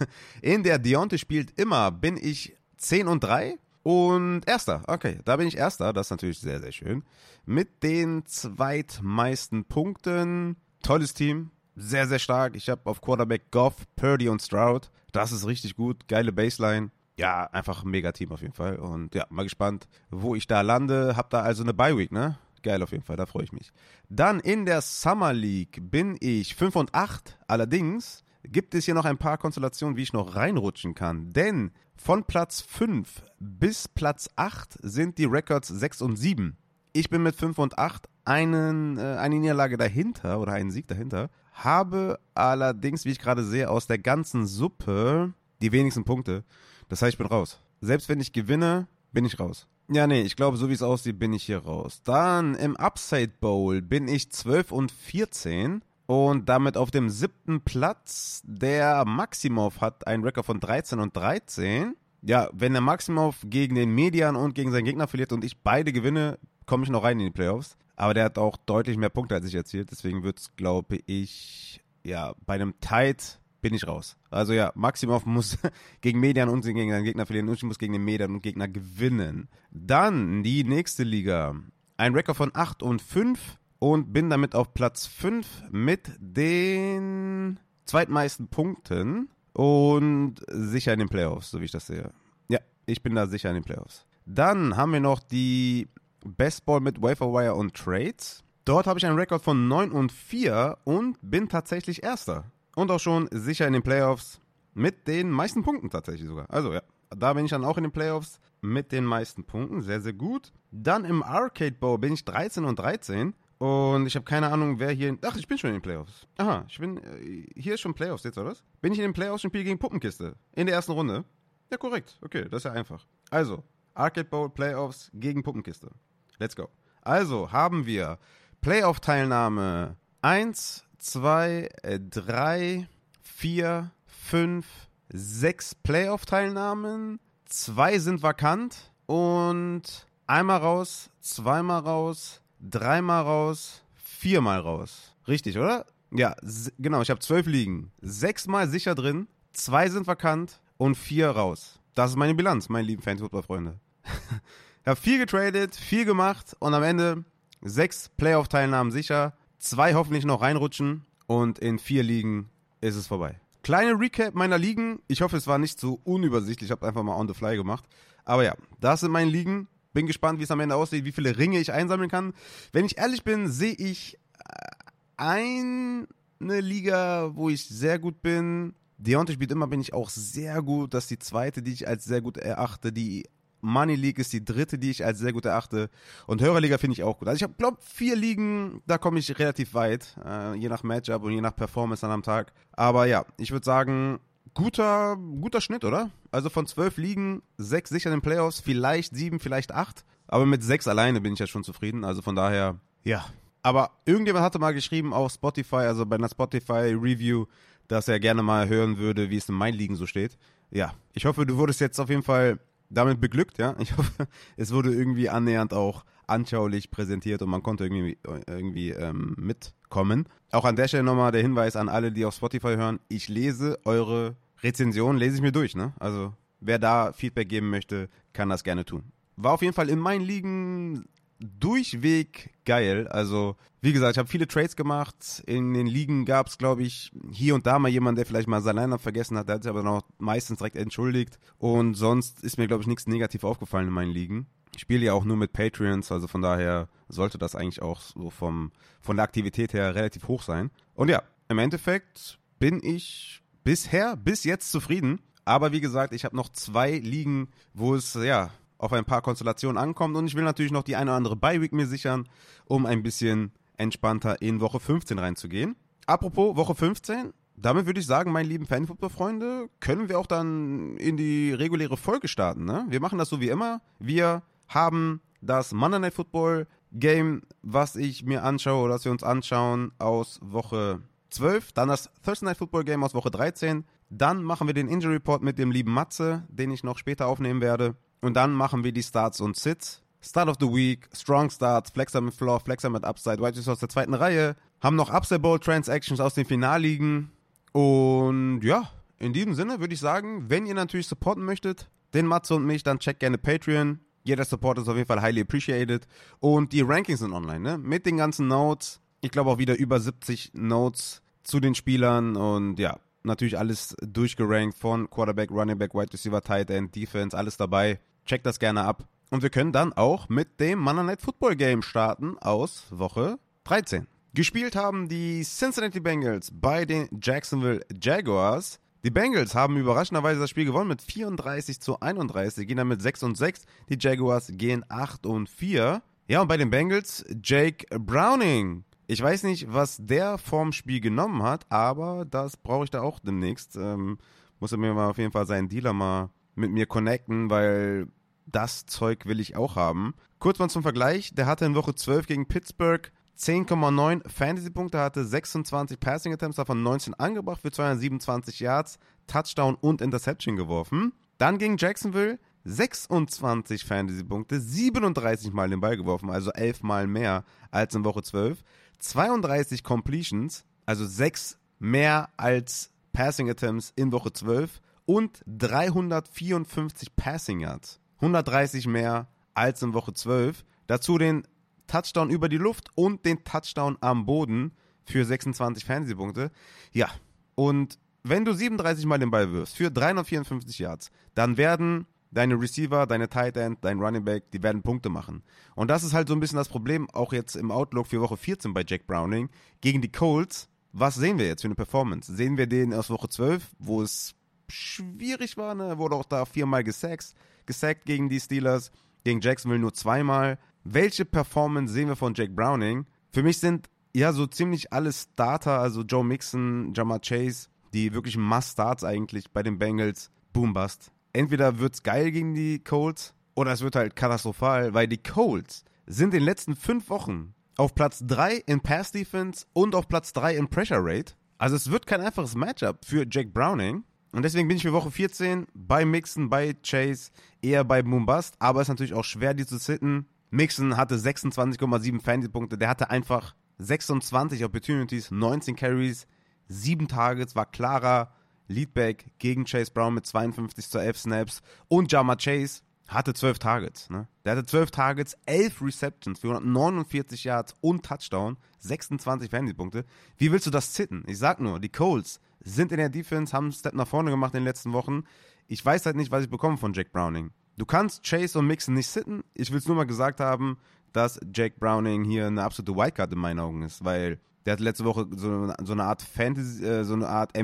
in 0.42 0.62
der 0.62 0.78
Deontay 0.78 1.18
spielt 1.18 1.58
immer, 1.58 1.90
bin 1.90 2.16
ich 2.16 2.54
10 2.76 3.08
und 3.08 3.24
3 3.24 3.58
und 3.82 4.42
Erster. 4.46 4.82
Okay, 4.86 5.18
da 5.24 5.36
bin 5.36 5.48
ich 5.48 5.56
Erster. 5.56 5.92
Das 5.92 6.06
ist 6.06 6.10
natürlich 6.10 6.38
sehr, 6.38 6.60
sehr 6.60 6.72
schön. 6.72 7.02
Mit 7.46 7.82
den 7.82 8.26
zweitmeisten 8.26 9.64
Punkten. 9.64 10.56
Tolles 10.82 11.14
Team. 11.14 11.50
Sehr, 11.76 12.06
sehr 12.06 12.18
stark. 12.18 12.56
Ich 12.56 12.68
habe 12.68 12.82
auf 12.84 13.00
Quarterback 13.00 13.50
Goff, 13.50 13.74
Purdy 13.96 14.28
und 14.28 14.42
Stroud. 14.42 14.90
Das 15.12 15.32
ist 15.32 15.46
richtig 15.46 15.76
gut. 15.76 16.08
Geile 16.08 16.32
Baseline. 16.32 16.90
Ja, 17.16 17.44
einfach 17.52 17.84
ein 17.84 17.90
mega 17.90 18.12
Team 18.12 18.32
auf 18.32 18.42
jeden 18.42 18.54
Fall. 18.54 18.76
Und 18.76 19.14
ja, 19.14 19.26
mal 19.30 19.42
gespannt, 19.42 19.88
wo 20.10 20.34
ich 20.34 20.46
da 20.46 20.60
lande. 20.60 21.16
Hab 21.16 21.30
da 21.30 21.42
also 21.42 21.62
eine 21.62 21.74
Bye 21.74 21.96
Week, 21.96 22.12
ne? 22.12 22.38
Geil 22.62 22.82
auf 22.82 22.92
jeden 22.92 23.04
Fall, 23.04 23.16
da 23.16 23.26
freue 23.26 23.44
ich 23.44 23.52
mich. 23.52 23.72
Dann 24.08 24.40
in 24.40 24.66
der 24.66 24.82
Summer 24.82 25.32
League 25.32 25.78
bin 25.82 26.16
ich 26.20 26.54
5 26.54 26.76
und 26.76 26.94
8. 26.94 27.38
Allerdings 27.46 28.24
gibt 28.44 28.74
es 28.74 28.84
hier 28.84 28.94
noch 28.94 29.04
ein 29.04 29.18
paar 29.18 29.38
Konstellationen, 29.38 29.96
wie 29.96 30.02
ich 30.02 30.12
noch 30.12 30.36
reinrutschen 30.36 30.94
kann. 30.94 31.32
Denn 31.32 31.72
von 31.96 32.24
Platz 32.24 32.60
5 32.60 33.22
bis 33.38 33.88
Platz 33.88 34.28
8 34.36 34.78
sind 34.82 35.18
die 35.18 35.26
Records 35.26 35.68
6 35.68 36.02
und 36.02 36.16
7. 36.16 36.56
Ich 36.92 37.10
bin 37.10 37.22
mit 37.22 37.36
5 37.36 37.58
und 37.58 37.78
8 37.78 38.08
einen, 38.24 38.98
äh, 38.98 39.16
eine 39.18 39.38
Niederlage 39.38 39.76
dahinter 39.76 40.40
oder 40.40 40.52
einen 40.52 40.70
Sieg 40.70 40.88
dahinter. 40.88 41.30
Habe 41.52 42.18
allerdings, 42.34 43.04
wie 43.04 43.10
ich 43.10 43.18
gerade 43.18 43.44
sehe, 43.44 43.68
aus 43.68 43.86
der 43.86 43.98
ganzen 43.98 44.46
Suppe 44.46 45.34
die 45.60 45.72
wenigsten 45.72 46.04
Punkte. 46.04 46.44
Das 46.88 47.02
heißt, 47.02 47.12
ich 47.12 47.18
bin 47.18 47.26
raus. 47.26 47.60
Selbst 47.80 48.08
wenn 48.08 48.20
ich 48.20 48.32
gewinne, 48.32 48.88
bin 49.12 49.24
ich 49.24 49.38
raus. 49.38 49.68
Ja, 49.92 50.06
nee, 50.06 50.22
ich 50.22 50.36
glaube, 50.36 50.56
so 50.56 50.68
wie 50.68 50.74
es 50.74 50.82
aussieht, 50.82 51.18
bin 51.18 51.32
ich 51.32 51.42
hier 51.42 51.58
raus. 51.58 52.00
Dann 52.04 52.54
im 52.54 52.76
Upside 52.76 53.32
Bowl 53.40 53.82
bin 53.82 54.06
ich 54.06 54.30
12 54.30 54.70
und 54.70 54.92
14 54.92 55.82
und 56.10 56.48
damit 56.48 56.76
auf 56.76 56.90
dem 56.90 57.08
siebten 57.08 57.60
Platz. 57.60 58.42
Der 58.44 59.04
Maximov 59.04 59.80
hat 59.80 60.08
einen 60.08 60.24
Rekord 60.24 60.44
von 60.44 60.58
13 60.58 60.98
und 60.98 61.16
13. 61.16 61.94
Ja, 62.22 62.50
wenn 62.52 62.72
der 62.72 62.80
Maximov 62.80 63.36
gegen 63.44 63.76
den 63.76 63.94
Median 63.94 64.34
und 64.34 64.56
gegen 64.56 64.72
seinen 64.72 64.86
Gegner 64.86 65.06
verliert 65.06 65.32
und 65.32 65.44
ich 65.44 65.58
beide 65.58 65.92
gewinne, 65.92 66.40
komme 66.66 66.82
ich 66.82 66.90
noch 66.90 67.04
rein 67.04 67.20
in 67.20 67.26
die 67.26 67.30
Playoffs. 67.30 67.76
Aber 67.94 68.12
der 68.12 68.24
hat 68.24 68.38
auch 68.38 68.56
deutlich 68.56 68.96
mehr 68.96 69.08
Punkte 69.08 69.36
als 69.36 69.46
ich 69.46 69.54
erzielt. 69.54 69.92
Deswegen 69.92 70.24
wird 70.24 70.40
es, 70.40 70.56
glaube 70.56 70.98
ich, 71.06 71.80
ja, 72.02 72.34
bei 72.44 72.54
einem 72.54 72.74
Tight 72.80 73.38
bin 73.60 73.72
ich 73.72 73.86
raus. 73.86 74.16
Also 74.30 74.52
ja, 74.52 74.72
Maximov 74.74 75.26
muss 75.26 75.58
gegen 76.00 76.18
Median 76.18 76.48
und 76.48 76.64
gegen 76.64 76.90
seinen 76.90 77.04
Gegner 77.04 77.24
verlieren 77.24 77.48
und 77.48 77.54
ich 77.54 77.62
muss 77.62 77.78
gegen 77.78 77.92
den 77.92 78.04
Median 78.04 78.32
und 78.32 78.42
Gegner 78.42 78.66
gewinnen. 78.66 79.48
Dann 79.70 80.42
die 80.42 80.64
nächste 80.64 81.04
Liga. 81.04 81.54
Ein 81.96 82.14
Rekord 82.16 82.36
von 82.36 82.50
8 82.52 82.82
und 82.82 83.00
5 83.00 83.59
und 83.80 84.12
bin 84.12 84.30
damit 84.30 84.54
auf 84.54 84.72
Platz 84.72 85.06
5 85.06 85.64
mit 85.70 86.12
den 86.20 87.58
zweitmeisten 87.86 88.46
Punkten 88.46 89.30
und 89.52 90.36
sicher 90.48 90.92
in 90.92 91.00
den 91.00 91.08
Playoffs, 91.08 91.50
so 91.50 91.60
wie 91.60 91.64
ich 91.64 91.72
das 91.72 91.88
sehe. 91.88 92.12
Ja, 92.48 92.60
ich 92.86 93.02
bin 93.02 93.16
da 93.16 93.26
sicher 93.26 93.48
in 93.48 93.56
den 93.56 93.64
Playoffs. 93.64 94.06
Dann 94.26 94.76
haben 94.76 94.92
wir 94.92 95.00
noch 95.00 95.20
die 95.20 95.88
Best 96.24 96.66
Ball 96.66 96.80
mit 96.80 97.02
Waferwire 97.02 97.54
und 97.54 97.74
Trades. 97.74 98.44
Dort 98.66 98.86
habe 98.86 98.98
ich 98.98 99.06
einen 99.06 99.18
Rekord 99.18 99.42
von 99.42 99.66
9 99.66 99.90
und 99.90 100.12
4 100.12 100.78
und 100.84 101.16
bin 101.22 101.48
tatsächlich 101.48 102.02
Erster. 102.02 102.44
Und 102.76 102.90
auch 102.90 103.00
schon 103.00 103.28
sicher 103.32 103.66
in 103.66 103.72
den 103.72 103.82
Playoffs 103.82 104.40
mit 104.74 105.08
den 105.08 105.30
meisten 105.30 105.62
Punkten 105.62 105.90
tatsächlich 105.90 106.28
sogar. 106.28 106.48
Also 106.50 106.74
ja, 106.74 106.82
da 107.16 107.32
bin 107.32 107.46
ich 107.46 107.50
dann 107.50 107.64
auch 107.64 107.78
in 107.78 107.84
den 107.84 107.92
Playoffs 107.92 108.38
mit 108.60 108.92
den 108.92 109.04
meisten 109.04 109.44
Punkten. 109.44 109.82
Sehr, 109.82 110.02
sehr 110.02 110.12
gut. 110.12 110.52
Dann 110.70 111.04
im 111.06 111.22
Arcade 111.22 111.72
Bowl 111.72 111.98
bin 111.98 112.12
ich 112.12 112.24
13 112.26 112.64
und 112.66 112.78
13 112.78 113.34
und 113.60 114.06
ich 114.06 114.14
habe 114.14 114.24
keine 114.24 114.50
Ahnung, 114.50 114.78
wer 114.78 114.90
hier. 114.90 115.18
Ach, 115.22 115.36
ich 115.36 115.46
bin 115.46 115.58
schon 115.58 115.68
in 115.68 115.76
den 115.76 115.82
Playoffs. 115.82 116.26
Aha, 116.38 116.64
ich 116.66 116.78
bin. 116.78 116.96
Äh, 116.96 117.46
hier 117.60 117.74
ist 117.74 117.80
schon 117.80 117.92
Playoffs 117.92 118.24
jetzt, 118.24 118.38
oder? 118.38 118.54
Bin 118.80 118.92
ich 118.92 118.98
in 118.98 119.04
den 119.04 119.12
Playoffs 119.12 119.44
und 119.44 119.50
spiele 119.50 119.64
gegen 119.64 119.78
Puppenkiste? 119.78 120.34
In 120.54 120.66
der 120.66 120.76
ersten 120.76 120.92
Runde? 120.92 121.24
Ja, 121.70 121.76
korrekt. 121.76 122.18
Okay, 122.22 122.46
das 122.50 122.60
ist 122.60 122.64
ja 122.64 122.72
einfach. 122.72 123.06
Also, 123.30 123.62
Arcade 123.92 124.28
Bowl 124.28 124.48
Playoffs 124.48 125.10
gegen 125.12 125.42
Puppenkiste. 125.42 125.90
Let's 126.38 126.56
go. 126.56 126.68
Also 127.02 127.52
haben 127.52 127.84
wir 127.84 128.18
Playoff-Teilnahme 128.62 129.96
1, 130.22 130.84
2, 130.98 131.68
3, 131.82 132.88
4, 133.22 133.90
5, 134.06 134.66
sechs 135.12 135.74
Playoff-Teilnahmen, 135.74 137.20
zwei 137.46 137.98
sind 137.98 138.22
vakant 138.22 138.92
und 139.06 140.06
einmal 140.26 140.58
raus, 140.58 141.10
zweimal 141.20 141.80
raus, 141.80 142.40
dreimal 142.60 143.22
raus, 143.22 143.82
viermal 143.94 144.60
raus. 144.60 145.14
Richtig, 145.26 145.58
oder? 145.58 145.86
Ja, 146.12 146.34
genau, 146.78 147.02
ich 147.02 147.10
habe 147.10 147.20
zwölf 147.20 147.46
Ligen. 147.46 147.92
Sechsmal 148.00 148.68
sicher 148.68 148.94
drin, 148.94 149.28
zwei 149.52 149.88
sind 149.88 150.06
vakant 150.06 150.60
und 150.76 150.96
vier 150.96 151.30
raus. 151.30 151.78
Das 151.94 152.10
ist 152.10 152.16
meine 152.16 152.34
Bilanz, 152.34 152.68
meine 152.68 152.86
lieben 152.86 153.02
Fantasy-Football-Freunde. 153.02 153.78
ich 154.82 154.86
habe 154.86 155.00
viel 155.00 155.18
getradet, 155.18 155.74
viel 155.74 156.04
gemacht 156.04 156.56
und 156.58 156.74
am 156.74 156.82
Ende 156.82 157.24
sechs 157.62 158.08
Playoff-Teilnahmen 158.16 158.90
sicher, 158.90 159.34
zwei 159.58 159.94
hoffentlich 159.94 160.24
noch 160.24 160.42
reinrutschen 160.42 161.04
und 161.26 161.58
in 161.58 161.78
vier 161.78 162.02
Ligen 162.02 162.48
ist 162.80 162.96
es 162.96 163.06
vorbei. 163.06 163.40
Kleine 163.62 163.98
Recap 163.98 164.34
meiner 164.34 164.58
Ligen. 164.58 165.00
Ich 165.06 165.20
hoffe, 165.20 165.36
es 165.36 165.46
war 165.46 165.58
nicht 165.58 165.78
so 165.78 166.00
unübersichtlich. 166.04 166.68
Ich 166.68 166.72
habe 166.72 166.86
einfach 166.86 167.02
mal 167.02 167.14
on 167.14 167.28
the 167.28 167.34
fly 167.34 167.56
gemacht. 167.56 167.84
Aber 168.24 168.42
ja, 168.42 168.54
das 168.80 169.00
sind 169.00 169.10
meine 169.10 169.30
Ligen. 169.30 169.68
Bin 169.92 170.06
gespannt, 170.06 170.38
wie 170.38 170.44
es 170.44 170.50
am 170.50 170.60
Ende 170.60 170.76
aussieht, 170.76 171.04
wie 171.04 171.12
viele 171.12 171.36
Ringe 171.36 171.58
ich 171.58 171.72
einsammeln 171.72 172.10
kann. 172.10 172.32
Wenn 172.72 172.84
ich 172.84 172.98
ehrlich 172.98 173.24
bin, 173.24 173.48
sehe 173.48 173.74
ich 173.74 174.18
äh, 174.38 174.70
eine 175.16 176.06
Liga, 176.38 177.30
wo 177.34 177.50
ich 177.50 177.68
sehr 177.68 177.98
gut 177.98 178.22
bin. 178.22 178.74
Deontay 178.98 179.34
spielt 179.34 179.50
immer, 179.50 179.66
bin 179.66 179.80
ich 179.80 179.92
auch 179.92 180.10
sehr 180.10 180.62
gut. 180.62 180.94
Das 180.94 181.04
ist 181.04 181.10
die 181.10 181.18
zweite, 181.18 181.62
die 181.62 181.72
ich 181.72 181.88
als 181.88 182.04
sehr 182.04 182.20
gut 182.20 182.36
erachte. 182.36 182.92
Die 182.92 183.24
Money 183.62 183.94
League 183.94 184.18
ist 184.18 184.32
die 184.32 184.44
dritte, 184.44 184.78
die 184.78 184.90
ich 184.90 185.04
als 185.04 185.18
sehr 185.18 185.32
gut 185.32 185.44
erachte. 185.44 185.90
Und 186.26 186.40
Hörerliga 186.42 186.78
finde 186.78 186.94
ich 186.94 187.02
auch 187.02 187.18
gut. 187.18 187.28
Also 187.28 187.44
ich 187.44 187.56
glaube, 187.56 187.78
vier 187.80 188.16
Ligen, 188.16 188.82
da 188.86 188.98
komme 188.98 189.18
ich 189.18 189.38
relativ 189.38 189.74
weit. 189.74 190.16
Äh, 190.24 190.54
je 190.54 190.68
nach 190.68 190.82
Matchup 190.82 191.22
und 191.22 191.32
je 191.32 191.40
nach 191.40 191.54
Performance 191.56 192.02
dann 192.02 192.10
am 192.10 192.22
Tag. 192.22 192.52
Aber 192.72 193.06
ja, 193.06 193.24
ich 193.38 193.50
würde 193.50 193.64
sagen, 193.64 194.20
guter, 194.54 195.16
guter 195.16 195.60
Schnitt, 195.60 195.84
oder? 195.84 196.10
Also 196.30 196.48
von 196.48 196.66
zwölf 196.66 196.96
Ligen, 196.96 197.42
sechs 197.56 197.90
sicher 197.90 198.10
in 198.10 198.16
den 198.16 198.22
Playoffs, 198.22 198.60
vielleicht 198.60 199.14
sieben, 199.14 199.40
vielleicht 199.40 199.72
acht. 199.72 200.04
Aber 200.28 200.46
mit 200.46 200.62
sechs 200.62 200.86
alleine 200.86 201.20
bin 201.20 201.32
ich 201.32 201.38
ja 201.40 201.46
schon 201.46 201.64
zufrieden. 201.64 202.04
Also 202.04 202.22
von 202.22 202.36
daher, 202.36 202.78
ja. 203.02 203.26
Aber 203.62 203.90
irgendjemand 204.06 204.44
hatte 204.44 204.58
mal 204.58 204.72
geschrieben 204.72 205.12
auf 205.12 205.32
Spotify, 205.32 205.76
also 205.76 206.06
bei 206.06 206.16
einer 206.16 206.28
Spotify-Review, 206.28 207.46
dass 207.88 208.08
er 208.08 208.20
gerne 208.20 208.42
mal 208.42 208.68
hören 208.68 208.96
würde, 208.96 209.28
wie 209.30 209.36
es 209.36 209.48
in 209.48 209.54
meinen 209.54 209.74
Ligen 209.74 209.96
so 209.96 210.06
steht. 210.06 210.38
Ja, 210.70 210.94
ich 211.12 211.26
hoffe, 211.26 211.44
du 211.44 211.56
wurdest 211.56 211.80
jetzt 211.80 211.98
auf 211.98 212.08
jeden 212.08 212.22
Fall 212.22 212.60
damit 212.88 213.20
beglückt, 213.20 213.58
ja. 213.58 213.74
Ich 213.78 213.96
hoffe, 213.96 214.28
es 214.56 214.72
wurde 214.72 214.94
irgendwie 214.94 215.28
annähernd 215.28 215.74
auch 215.74 216.04
anschaulich 216.26 216.90
präsentiert 216.90 217.42
und 217.42 217.50
man 217.50 217.62
konnte 217.62 217.84
irgendwie, 217.84 218.16
irgendwie 218.46 218.90
ähm, 218.90 219.34
mitkommen. 219.36 220.28
Auch 220.52 220.64
an 220.64 220.76
der 220.76 220.86
Stelle 220.86 221.02
nochmal 221.02 221.32
der 221.32 221.42
Hinweis 221.42 221.74
an 221.74 221.88
alle, 221.88 222.12
die 222.12 222.24
auf 222.24 222.34
Spotify 222.34 222.76
hören, 222.76 223.00
ich 223.08 223.28
lese 223.28 223.78
eure 223.84 224.36
Rezension, 224.62 225.16
lese 225.16 225.36
ich 225.36 225.42
mir 225.42 225.52
durch, 225.52 225.74
ne? 225.74 225.92
Also 225.98 226.34
wer 226.60 226.78
da 226.78 227.12
Feedback 227.12 227.48
geben 227.48 227.70
möchte, 227.70 228.08
kann 228.32 228.48
das 228.48 228.64
gerne 228.64 228.84
tun. 228.84 229.04
War 229.36 229.52
auf 229.52 229.62
jeden 229.62 229.74
Fall 229.74 229.88
in 229.88 229.98
meinen 229.98 230.24
Ligen 230.24 231.06
durchweg 231.40 232.50
geil. 232.64 233.08
Also, 233.08 233.56
wie 233.80 233.92
gesagt, 233.92 234.12
ich 234.12 234.18
habe 234.18 234.28
viele 234.28 234.46
Trades 234.46 234.76
gemacht. 234.76 235.42
In 235.46 235.72
den 235.72 235.86
Ligen 235.86 236.26
gab 236.26 236.48
es, 236.48 236.58
glaube 236.58 236.82
ich, 236.82 237.10
hier 237.30 237.54
und 237.54 237.66
da 237.66 237.78
mal 237.78 237.88
jemand, 237.88 238.18
der 238.18 238.26
vielleicht 238.26 238.48
mal 238.48 238.60
sein 238.60 238.76
Line-Up 238.76 239.00
vergessen 239.00 239.38
hat. 239.38 239.48
Der 239.48 239.54
hat 239.56 239.62
sich 239.62 239.70
aber 239.70 239.82
noch 239.82 240.02
meistens 240.18 240.58
direkt 240.58 240.76
entschuldigt. 240.76 241.38
Und 241.58 241.94
sonst 241.94 242.44
ist 242.44 242.58
mir, 242.58 242.68
glaube 242.68 242.82
ich, 242.82 242.86
nichts 242.86 243.06
negativ 243.06 243.44
aufgefallen 243.44 243.88
in 243.88 243.94
meinen 243.94 244.12
Ligen. 244.12 244.46
Ich 244.74 244.82
spiele 244.82 245.06
ja 245.06 245.14
auch 245.14 245.24
nur 245.24 245.36
mit 245.36 245.52
Patreons, 245.52 246.12
also 246.12 246.28
von 246.28 246.42
daher 246.42 246.88
sollte 247.08 247.38
das 247.38 247.56
eigentlich 247.56 247.82
auch 247.82 248.00
so 248.00 248.30
vom, 248.30 248.70
von 249.00 249.16
der 249.16 249.24
Aktivität 249.24 249.72
her 249.72 249.94
relativ 249.94 250.28
hoch 250.28 250.42
sein. 250.42 250.70
Und 250.94 251.08
ja, 251.08 251.22
im 251.48 251.58
Endeffekt 251.58 252.38
bin 252.58 252.80
ich 252.82 253.42
bisher, 253.64 254.16
bis 254.16 254.44
jetzt 254.44 254.70
zufrieden. 254.70 255.20
Aber 255.44 255.72
wie 255.72 255.80
gesagt, 255.80 256.12
ich 256.12 256.24
habe 256.24 256.36
noch 256.36 256.48
zwei 256.50 256.98
Ligen, 256.98 257.48
wo 257.74 257.94
es 257.94 258.14
ja 258.14 258.50
auf 258.78 258.92
ein 258.92 259.04
paar 259.04 259.22
Konstellationen 259.22 259.78
ankommt. 259.78 260.16
Und 260.16 260.26
ich 260.26 260.34
will 260.34 260.44
natürlich 260.44 260.72
noch 260.72 260.82
die 260.82 260.96
eine 260.96 261.10
oder 261.10 261.16
andere 261.16 261.36
Bye-Week 261.36 261.72
mir 261.72 261.86
sichern, 261.86 262.28
um 262.64 262.86
ein 262.86 263.02
bisschen 263.02 263.52
entspannter 263.76 264.40
in 264.40 264.60
Woche 264.60 264.80
15 264.80 265.18
reinzugehen. 265.18 265.76
Apropos 266.06 266.56
Woche 266.56 266.74
15, 266.74 267.32
damit 267.56 267.86
würde 267.86 268.00
ich 268.00 268.06
sagen, 268.06 268.32
meine 268.32 268.48
lieben 268.48 268.66
Fanfootball-Freunde, 268.66 269.68
können 269.80 270.08
wir 270.08 270.18
auch 270.18 270.26
dann 270.26 270.96
in 270.96 271.16
die 271.16 271.52
reguläre 271.52 271.96
Folge 271.96 272.28
starten. 272.28 272.64
Ne? 272.64 272.86
Wir 272.88 273.00
machen 273.00 273.18
das 273.18 273.28
so 273.28 273.40
wie 273.40 273.48
immer. 273.48 273.80
Wir 273.98 274.42
haben 274.66 275.20
das 275.40 275.72
Monday 275.72 276.00
Night 276.00 276.14
Football 276.14 276.66
Game, 276.92 277.42
was 277.62 277.96
ich 277.96 278.24
mir 278.24 278.42
anschaue 278.44 278.84
oder 278.84 278.94
was 278.94 279.04
wir 279.04 279.12
uns 279.12 279.22
anschauen 279.22 279.92
aus 279.98 280.40
Woche 280.42 281.00
12. 281.30 281.72
Dann 281.72 281.88
das 281.88 282.10
Thursday 282.24 282.46
Night 282.46 282.58
Football 282.58 282.84
Game 282.84 283.02
aus 283.02 283.14
Woche 283.14 283.30
13. 283.30 283.84
Dann 284.10 284.42
machen 284.42 284.66
wir 284.66 284.74
den 284.74 284.88
Injury 284.88 285.14
Report 285.14 285.42
mit 285.42 285.58
dem 285.58 285.70
lieben 285.70 285.92
Matze, 285.92 286.44
den 286.48 286.70
ich 286.70 286.84
noch 286.84 286.98
später 286.98 287.26
aufnehmen 287.26 287.60
werde. 287.60 287.96
Und 288.20 288.34
dann 288.34 288.52
machen 288.52 288.84
wir 288.84 288.92
die 288.92 289.02
Starts 289.02 289.40
und 289.40 289.56
Sits. 289.56 290.02
Start 290.22 290.48
of 290.48 290.56
the 290.60 290.66
Week, 290.66 291.08
Strong 291.14 291.50
Starts, 291.50 291.90
Flexer 291.90 292.20
mit 292.20 292.34
Floor, 292.34 292.60
Flexer 292.60 292.90
mit 292.90 293.04
Upside, 293.04 293.40
White 293.40 293.58
aus 293.70 293.78
der 293.78 293.88
zweiten 293.88 294.12
Reihe. 294.12 294.54
Haben 294.82 294.96
noch 294.96 295.08
Upside 295.10 295.40
Bowl 295.40 295.58
Transactions 295.58 296.20
aus 296.20 296.34
den 296.34 296.44
Finalligen. 296.44 297.30
Und 297.72 298.60
ja, 298.62 298.90
in 299.18 299.32
diesem 299.32 299.54
Sinne 299.54 299.80
würde 299.80 299.94
ich 299.94 300.00
sagen, 300.00 300.44
wenn 300.48 300.66
ihr 300.66 300.74
natürlich 300.74 301.06
supporten 301.06 301.44
möchtet, 301.44 301.88
den 302.12 302.26
Matze 302.26 302.54
und 302.54 302.66
mich, 302.66 302.82
dann 302.82 302.98
checkt 302.98 303.20
gerne 303.20 303.38
Patreon. 303.38 304.00
Jeder 304.24 304.44
Support 304.44 304.78
ist 304.78 304.88
auf 304.88 304.96
jeden 304.96 305.06
Fall 305.06 305.22
highly 305.22 305.40
appreciated. 305.40 306.06
Und 306.40 306.72
die 306.72 306.82
Rankings 306.82 307.20
sind 307.20 307.32
online, 307.32 307.60
ne? 307.60 307.78
Mit 307.78 308.04
den 308.04 308.18
ganzen 308.18 308.48
Notes. 308.48 309.00
Ich 309.20 309.30
glaube 309.30 309.50
auch 309.50 309.58
wieder 309.58 309.76
über 309.76 310.00
70 310.00 310.52
Notes 310.54 311.22
zu 311.42 311.60
den 311.60 311.74
Spielern. 311.74 312.36
Und 312.36 312.78
ja, 312.78 312.98
natürlich 313.22 313.58
alles 313.58 313.96
durchgerankt 314.00 314.76
von 314.76 315.10
Quarterback, 315.10 315.50
Running 315.50 315.78
Back, 315.78 315.94
Wide 315.94 316.12
Receiver, 316.12 316.40
Tight 316.42 316.70
End, 316.70 316.94
Defense, 316.94 317.36
alles 317.36 317.56
dabei. 317.56 318.00
Checkt 318.24 318.46
das 318.46 318.58
gerne 318.58 318.84
ab. 318.84 319.06
Und 319.30 319.42
wir 319.42 319.50
können 319.50 319.72
dann 319.72 319.92
auch 319.92 320.28
mit 320.28 320.58
dem 320.58 320.78
Monday 320.80 321.04
Night 321.04 321.22
Football 321.22 321.56
Game 321.56 321.82
starten 321.82 322.36
aus 322.38 322.86
Woche 322.90 323.38
13. 323.64 324.06
Gespielt 324.34 324.74
haben 324.74 325.08
die 325.08 325.42
Cincinnati 325.42 326.00
Bengals 326.00 326.50
bei 326.52 326.84
den 326.84 327.08
Jacksonville 327.20 327.80
Jaguars. 328.00 328.80
Die 329.04 329.10
Bengals 329.10 329.54
haben 329.54 329.76
überraschenderweise 329.76 330.40
das 330.40 330.50
Spiel 330.50 330.64
gewonnen 330.64 330.88
mit 330.88 331.02
34 331.02 331.80
zu 331.80 332.00
31, 332.00 332.66
gehen 332.66 332.76
dann 332.76 332.88
mit 332.88 333.00
6 333.00 333.22
und 333.22 333.36
6. 333.36 333.64
Die 333.88 333.96
Jaguars 333.98 334.50
gehen 334.52 334.84
8 334.88 335.26
und 335.26 335.48
4. 335.48 336.02
Ja, 336.28 336.42
und 336.42 336.48
bei 336.48 336.56
den 336.56 336.70
Bengals 336.70 337.24
Jake 337.42 337.86
Browning. 337.98 338.84
Ich 339.12 339.20
weiß 339.20 339.42
nicht, 339.42 339.72
was 339.72 339.96
der 339.98 340.38
vorm 340.38 340.70
Spiel 340.70 341.00
genommen 341.00 341.42
hat, 341.42 341.66
aber 341.68 342.24
das 342.24 342.56
brauche 342.56 342.84
ich 342.84 342.90
da 342.90 343.00
auch 343.00 343.18
demnächst. 343.18 343.74
Ähm, 343.74 344.18
muss 344.60 344.70
er 344.70 344.78
mir 344.78 344.94
mal 344.94 345.10
auf 345.10 345.18
jeden 345.18 345.32
Fall 345.32 345.48
seinen 345.48 345.68
Dealer 345.68 345.92
mal 345.92 346.30
mit 346.54 346.70
mir 346.70 346.86
connecten, 346.86 347.50
weil 347.50 348.06
das 348.46 348.86
Zeug 348.86 349.26
will 349.26 349.40
ich 349.40 349.56
auch 349.56 349.74
haben. 349.74 350.14
Kurz 350.38 350.60
mal 350.60 350.68
zum 350.68 350.84
Vergleich, 350.84 351.34
der 351.34 351.46
hatte 351.46 351.64
in 351.64 351.74
Woche 351.74 351.92
12 351.92 352.28
gegen 352.28 352.46
Pittsburgh 352.46 353.10
10,9 353.36 354.28
Fantasy-Punkte, 354.28 355.00
hatte 355.00 355.24
26 355.24 355.98
Passing 355.98 356.32
Attempts, 356.32 356.58
davon 356.58 356.84
19 356.84 357.14
angebracht 357.14 357.62
für 357.62 357.72
227 357.72 358.60
Yards, 358.60 359.00
Touchdown 359.26 359.74
und 359.74 360.02
Interception 360.02 360.54
geworfen. 360.54 361.14
Dann 361.36 361.58
gegen 361.58 361.78
Jacksonville 361.78 362.38
26 362.62 363.84
Fantasy-Punkte, 363.84 364.60
37 364.60 365.52
Mal 365.52 365.68
den 365.68 365.80
Ball 365.80 365.96
geworfen, 365.96 366.30
also 366.30 366.52
11 366.52 366.84
Mal 366.84 367.08
mehr 367.08 367.44
als 367.72 367.94
in 367.96 368.04
Woche 368.04 368.22
12. 368.22 368.62
32 369.00 369.82
Completions, 369.82 370.64
also 370.86 371.06
6 371.06 371.58
mehr 371.78 372.30
als 372.36 372.90
Passing 373.12 373.50
Attempts 373.50 373.92
in 373.96 374.12
Woche 374.12 374.32
12 374.32 374.80
und 375.06 375.42
354 375.46 377.16
Passing 377.16 377.60
Yards. 377.60 377.98
130 378.16 378.86
mehr 378.86 379.28
als 379.54 379.82
in 379.82 379.94
Woche 379.94 380.12
12. 380.12 380.64
Dazu 380.86 381.18
den 381.18 381.46
Touchdown 381.86 382.30
über 382.30 382.48
die 382.48 382.58
Luft 382.58 382.90
und 382.94 383.24
den 383.24 383.42
Touchdown 383.42 383.96
am 384.00 384.26
Boden 384.26 384.72
für 385.04 385.24
26 385.24 385.84
Fantasy-Punkte. 385.84 386.50
Ja, 386.92 387.10
und 387.56 387.98
wenn 388.22 388.44
du 388.44 388.52
37 388.52 389.06
Mal 389.06 389.18
den 389.18 389.30
Ball 389.30 389.50
wirfst 389.52 389.76
für 389.76 389.90
354 389.90 390.78
Yards, 390.78 391.10
dann 391.34 391.56
werden 391.56 392.06
deine 392.30 392.60
Receiver, 392.60 393.06
deine 393.06 393.28
Tight 393.28 393.56
End, 393.56 393.78
dein 393.82 394.00
Running 394.00 394.24
Back, 394.24 394.50
die 394.52 394.62
werden 394.62 394.82
Punkte 394.82 395.08
machen. 395.08 395.42
Und 395.74 395.88
das 395.88 396.04
ist 396.04 396.12
halt 396.12 396.28
so 396.28 396.34
ein 396.34 396.40
bisschen 396.40 396.56
das 396.56 396.68
Problem, 396.68 397.08
auch 397.10 397.32
jetzt 397.32 397.56
im 397.56 397.70
Outlook 397.70 398.06
für 398.06 398.20
Woche 398.20 398.36
14 398.36 398.72
bei 398.72 398.84
Jack 398.86 399.06
Browning. 399.06 399.48
Gegen 399.80 400.00
die 400.00 400.12
Colts, 400.12 400.68
was 400.92 401.14
sehen 401.14 401.38
wir 401.38 401.46
jetzt 401.46 401.62
für 401.62 401.68
eine 401.68 401.74
Performance? 401.74 402.34
Sehen 402.34 402.56
wir 402.56 402.66
den 402.66 402.94
aus 402.94 403.10
Woche 403.10 403.28
12, 403.28 403.70
wo 403.78 404.02
es 404.02 404.34
schwierig 404.68 405.56
war, 405.56 405.74
ne? 405.74 405.98
wurde 405.98 406.16
auch 406.16 406.24
da 406.24 406.44
viermal 406.44 406.84
gesackt, 406.84 407.34
gesackt 407.66 408.06
gegen 408.06 408.28
die 408.28 408.40
Steelers, 408.40 408.92
gegen 409.24 409.40
Jacksonville 409.40 409.80
nur 409.80 409.94
zweimal. 409.94 410.58
Welche 410.84 411.24
Performance 411.24 411.92
sehen 411.92 412.08
wir 412.08 412.16
von 412.16 412.34
Jack 412.34 412.54
Browning? 412.54 413.06
Für 413.32 413.42
mich 413.42 413.58
sind 413.58 413.88
ja 414.14 414.32
so 414.32 414.46
ziemlich 414.46 414.92
alle 414.92 415.12
Starter, 415.12 415.78
also 415.78 416.02
Joe 416.02 416.24
Mixon, 416.24 416.92
Jamar 416.94 417.20
Chase, 417.20 417.68
die 417.92 418.12
wirklich 418.12 418.36
Must-Starts 418.36 419.04
eigentlich 419.04 419.50
bei 419.50 419.62
den 419.62 419.78
Bengals, 419.78 420.30
Boombust. 420.52 421.12
Entweder 421.32 421.78
wird's 421.78 422.02
geil 422.02 422.30
gegen 422.30 422.54
die 422.54 422.78
Colts 422.82 423.34
oder 423.54 423.72
es 423.72 423.82
wird 423.82 423.96
halt 423.96 424.16
katastrophal, 424.16 424.94
weil 424.94 425.06
die 425.06 425.22
Colts 425.22 425.84
sind 426.06 426.34
in 426.34 426.40
den 426.40 426.44
letzten 426.44 426.74
fünf 426.74 427.08
Wochen 427.10 427.54
auf 427.76 427.94
Platz 427.94 428.22
3 428.26 428.56
in 428.66 428.80
Pass 428.80 429.12
Defense 429.12 429.66
und 429.72 429.94
auf 429.94 430.08
Platz 430.08 430.32
3 430.32 430.56
in 430.56 430.68
Pressure 430.68 431.00
Rate. 431.00 431.34
Also 431.58 431.76
es 431.76 431.90
wird 431.90 432.06
kein 432.06 432.20
einfaches 432.20 432.54
Matchup 432.54 433.04
für 433.04 433.26
Jack 433.30 433.52
Browning. 433.52 434.04
Und 434.32 434.44
deswegen 434.44 434.68
bin 434.68 434.76
ich 434.76 434.82
für 434.82 434.92
Woche 434.92 435.10
14 435.10 435.66
bei 435.74 436.04
Mixon, 436.04 436.48
bei 436.48 436.74
Chase, 436.74 437.30
eher 437.62 437.84
bei 437.84 438.02
Boombust. 438.02 438.54
Aber 438.58 438.80
es 438.80 438.86
ist 438.86 438.90
natürlich 438.90 439.14
auch 439.14 439.24
schwer, 439.24 439.54
die 439.54 439.66
zu 439.66 439.78
sitten. 439.78 440.26
Mixon 440.50 440.96
hatte 440.96 441.16
26,7 441.16 442.20
Fantasy-Punkte. 442.20 442.78
Der 442.78 442.88
hatte 442.88 443.10
einfach 443.10 443.54
26 443.78 444.64
Opportunities, 444.64 445.30
19 445.30 445.74
Carries, 445.74 446.26
7 446.68 447.08
Targets, 447.08 447.56
war 447.56 447.66
klarer 447.66 448.32
Leadback 448.70 449.32
gegen 449.38 449.64
Chase 449.64 449.90
Brown 449.92 450.14
mit 450.14 450.26
52 450.26 450.88
zu 450.88 450.98
11 450.98 451.18
Snaps. 451.18 451.62
Und 451.88 452.10
Jama 452.10 452.36
Chase 452.36 452.82
hatte 453.08 453.34
12 453.34 453.58
Targets. 453.58 454.08
Ne? 454.08 454.28
Der 454.44 454.52
hatte 454.52 454.64
12 454.64 454.90
Targets, 454.92 455.36
11 455.46 455.82
Receptions, 455.82 456.40
449 456.40 457.44
Yards 457.44 457.74
und 457.80 458.04
Touchdown, 458.04 458.56
26 458.78 459.50
Fantasy-Punkte. 459.50 460.04
Wie 460.38 460.52
willst 460.52 460.66
du 460.66 460.70
das 460.70 460.92
zitten? 460.92 461.24
Ich 461.26 461.38
sag 461.38 461.60
nur, 461.60 461.80
die 461.80 461.88
Colts 461.88 462.40
sind 462.60 462.92
in 462.92 462.98
der 462.98 463.08
Defense, 463.08 463.52
haben 463.52 463.66
einen 463.66 463.72
Step 463.72 463.94
nach 463.94 464.06
vorne 464.06 464.30
gemacht 464.30 464.54
in 464.54 464.60
den 464.60 464.66
letzten 464.66 464.92
Wochen. 464.92 465.24
Ich 465.66 465.84
weiß 465.84 466.06
halt 466.06 466.16
nicht, 466.16 466.30
was 466.30 466.44
ich 466.44 466.50
bekomme 466.50 466.76
von 466.76 466.92
Jack 466.92 467.12
Browning. 467.12 467.50
Du 467.76 467.86
kannst 467.86 468.22
Chase 468.24 468.58
und 468.58 468.66
Mixon 468.66 468.94
nicht 468.94 469.08
sitten. 469.08 469.42
Ich 469.54 469.70
will 469.70 469.78
es 469.78 469.86
nur 469.86 469.96
mal 469.96 470.04
gesagt 470.04 470.40
haben, 470.40 470.78
dass 471.12 471.40
Jack 471.52 471.80
Browning 471.80 472.24
hier 472.24 472.46
eine 472.46 472.62
absolute 472.62 472.94
Wildcard 472.94 473.32
in 473.32 473.38
meinen 473.38 473.58
Augen 473.58 473.82
ist, 473.82 474.04
weil 474.04 474.38
der 474.64 474.74
hat 474.74 474.80
letzte 474.80 475.04
Woche 475.04 475.26
so, 475.34 475.72
eine 475.92 476.04
Art 476.04 476.22
Fantasy, 476.22 476.84
äh, 476.84 477.04
so 477.04 477.14
eine 477.14 477.28
Art 477.28 477.56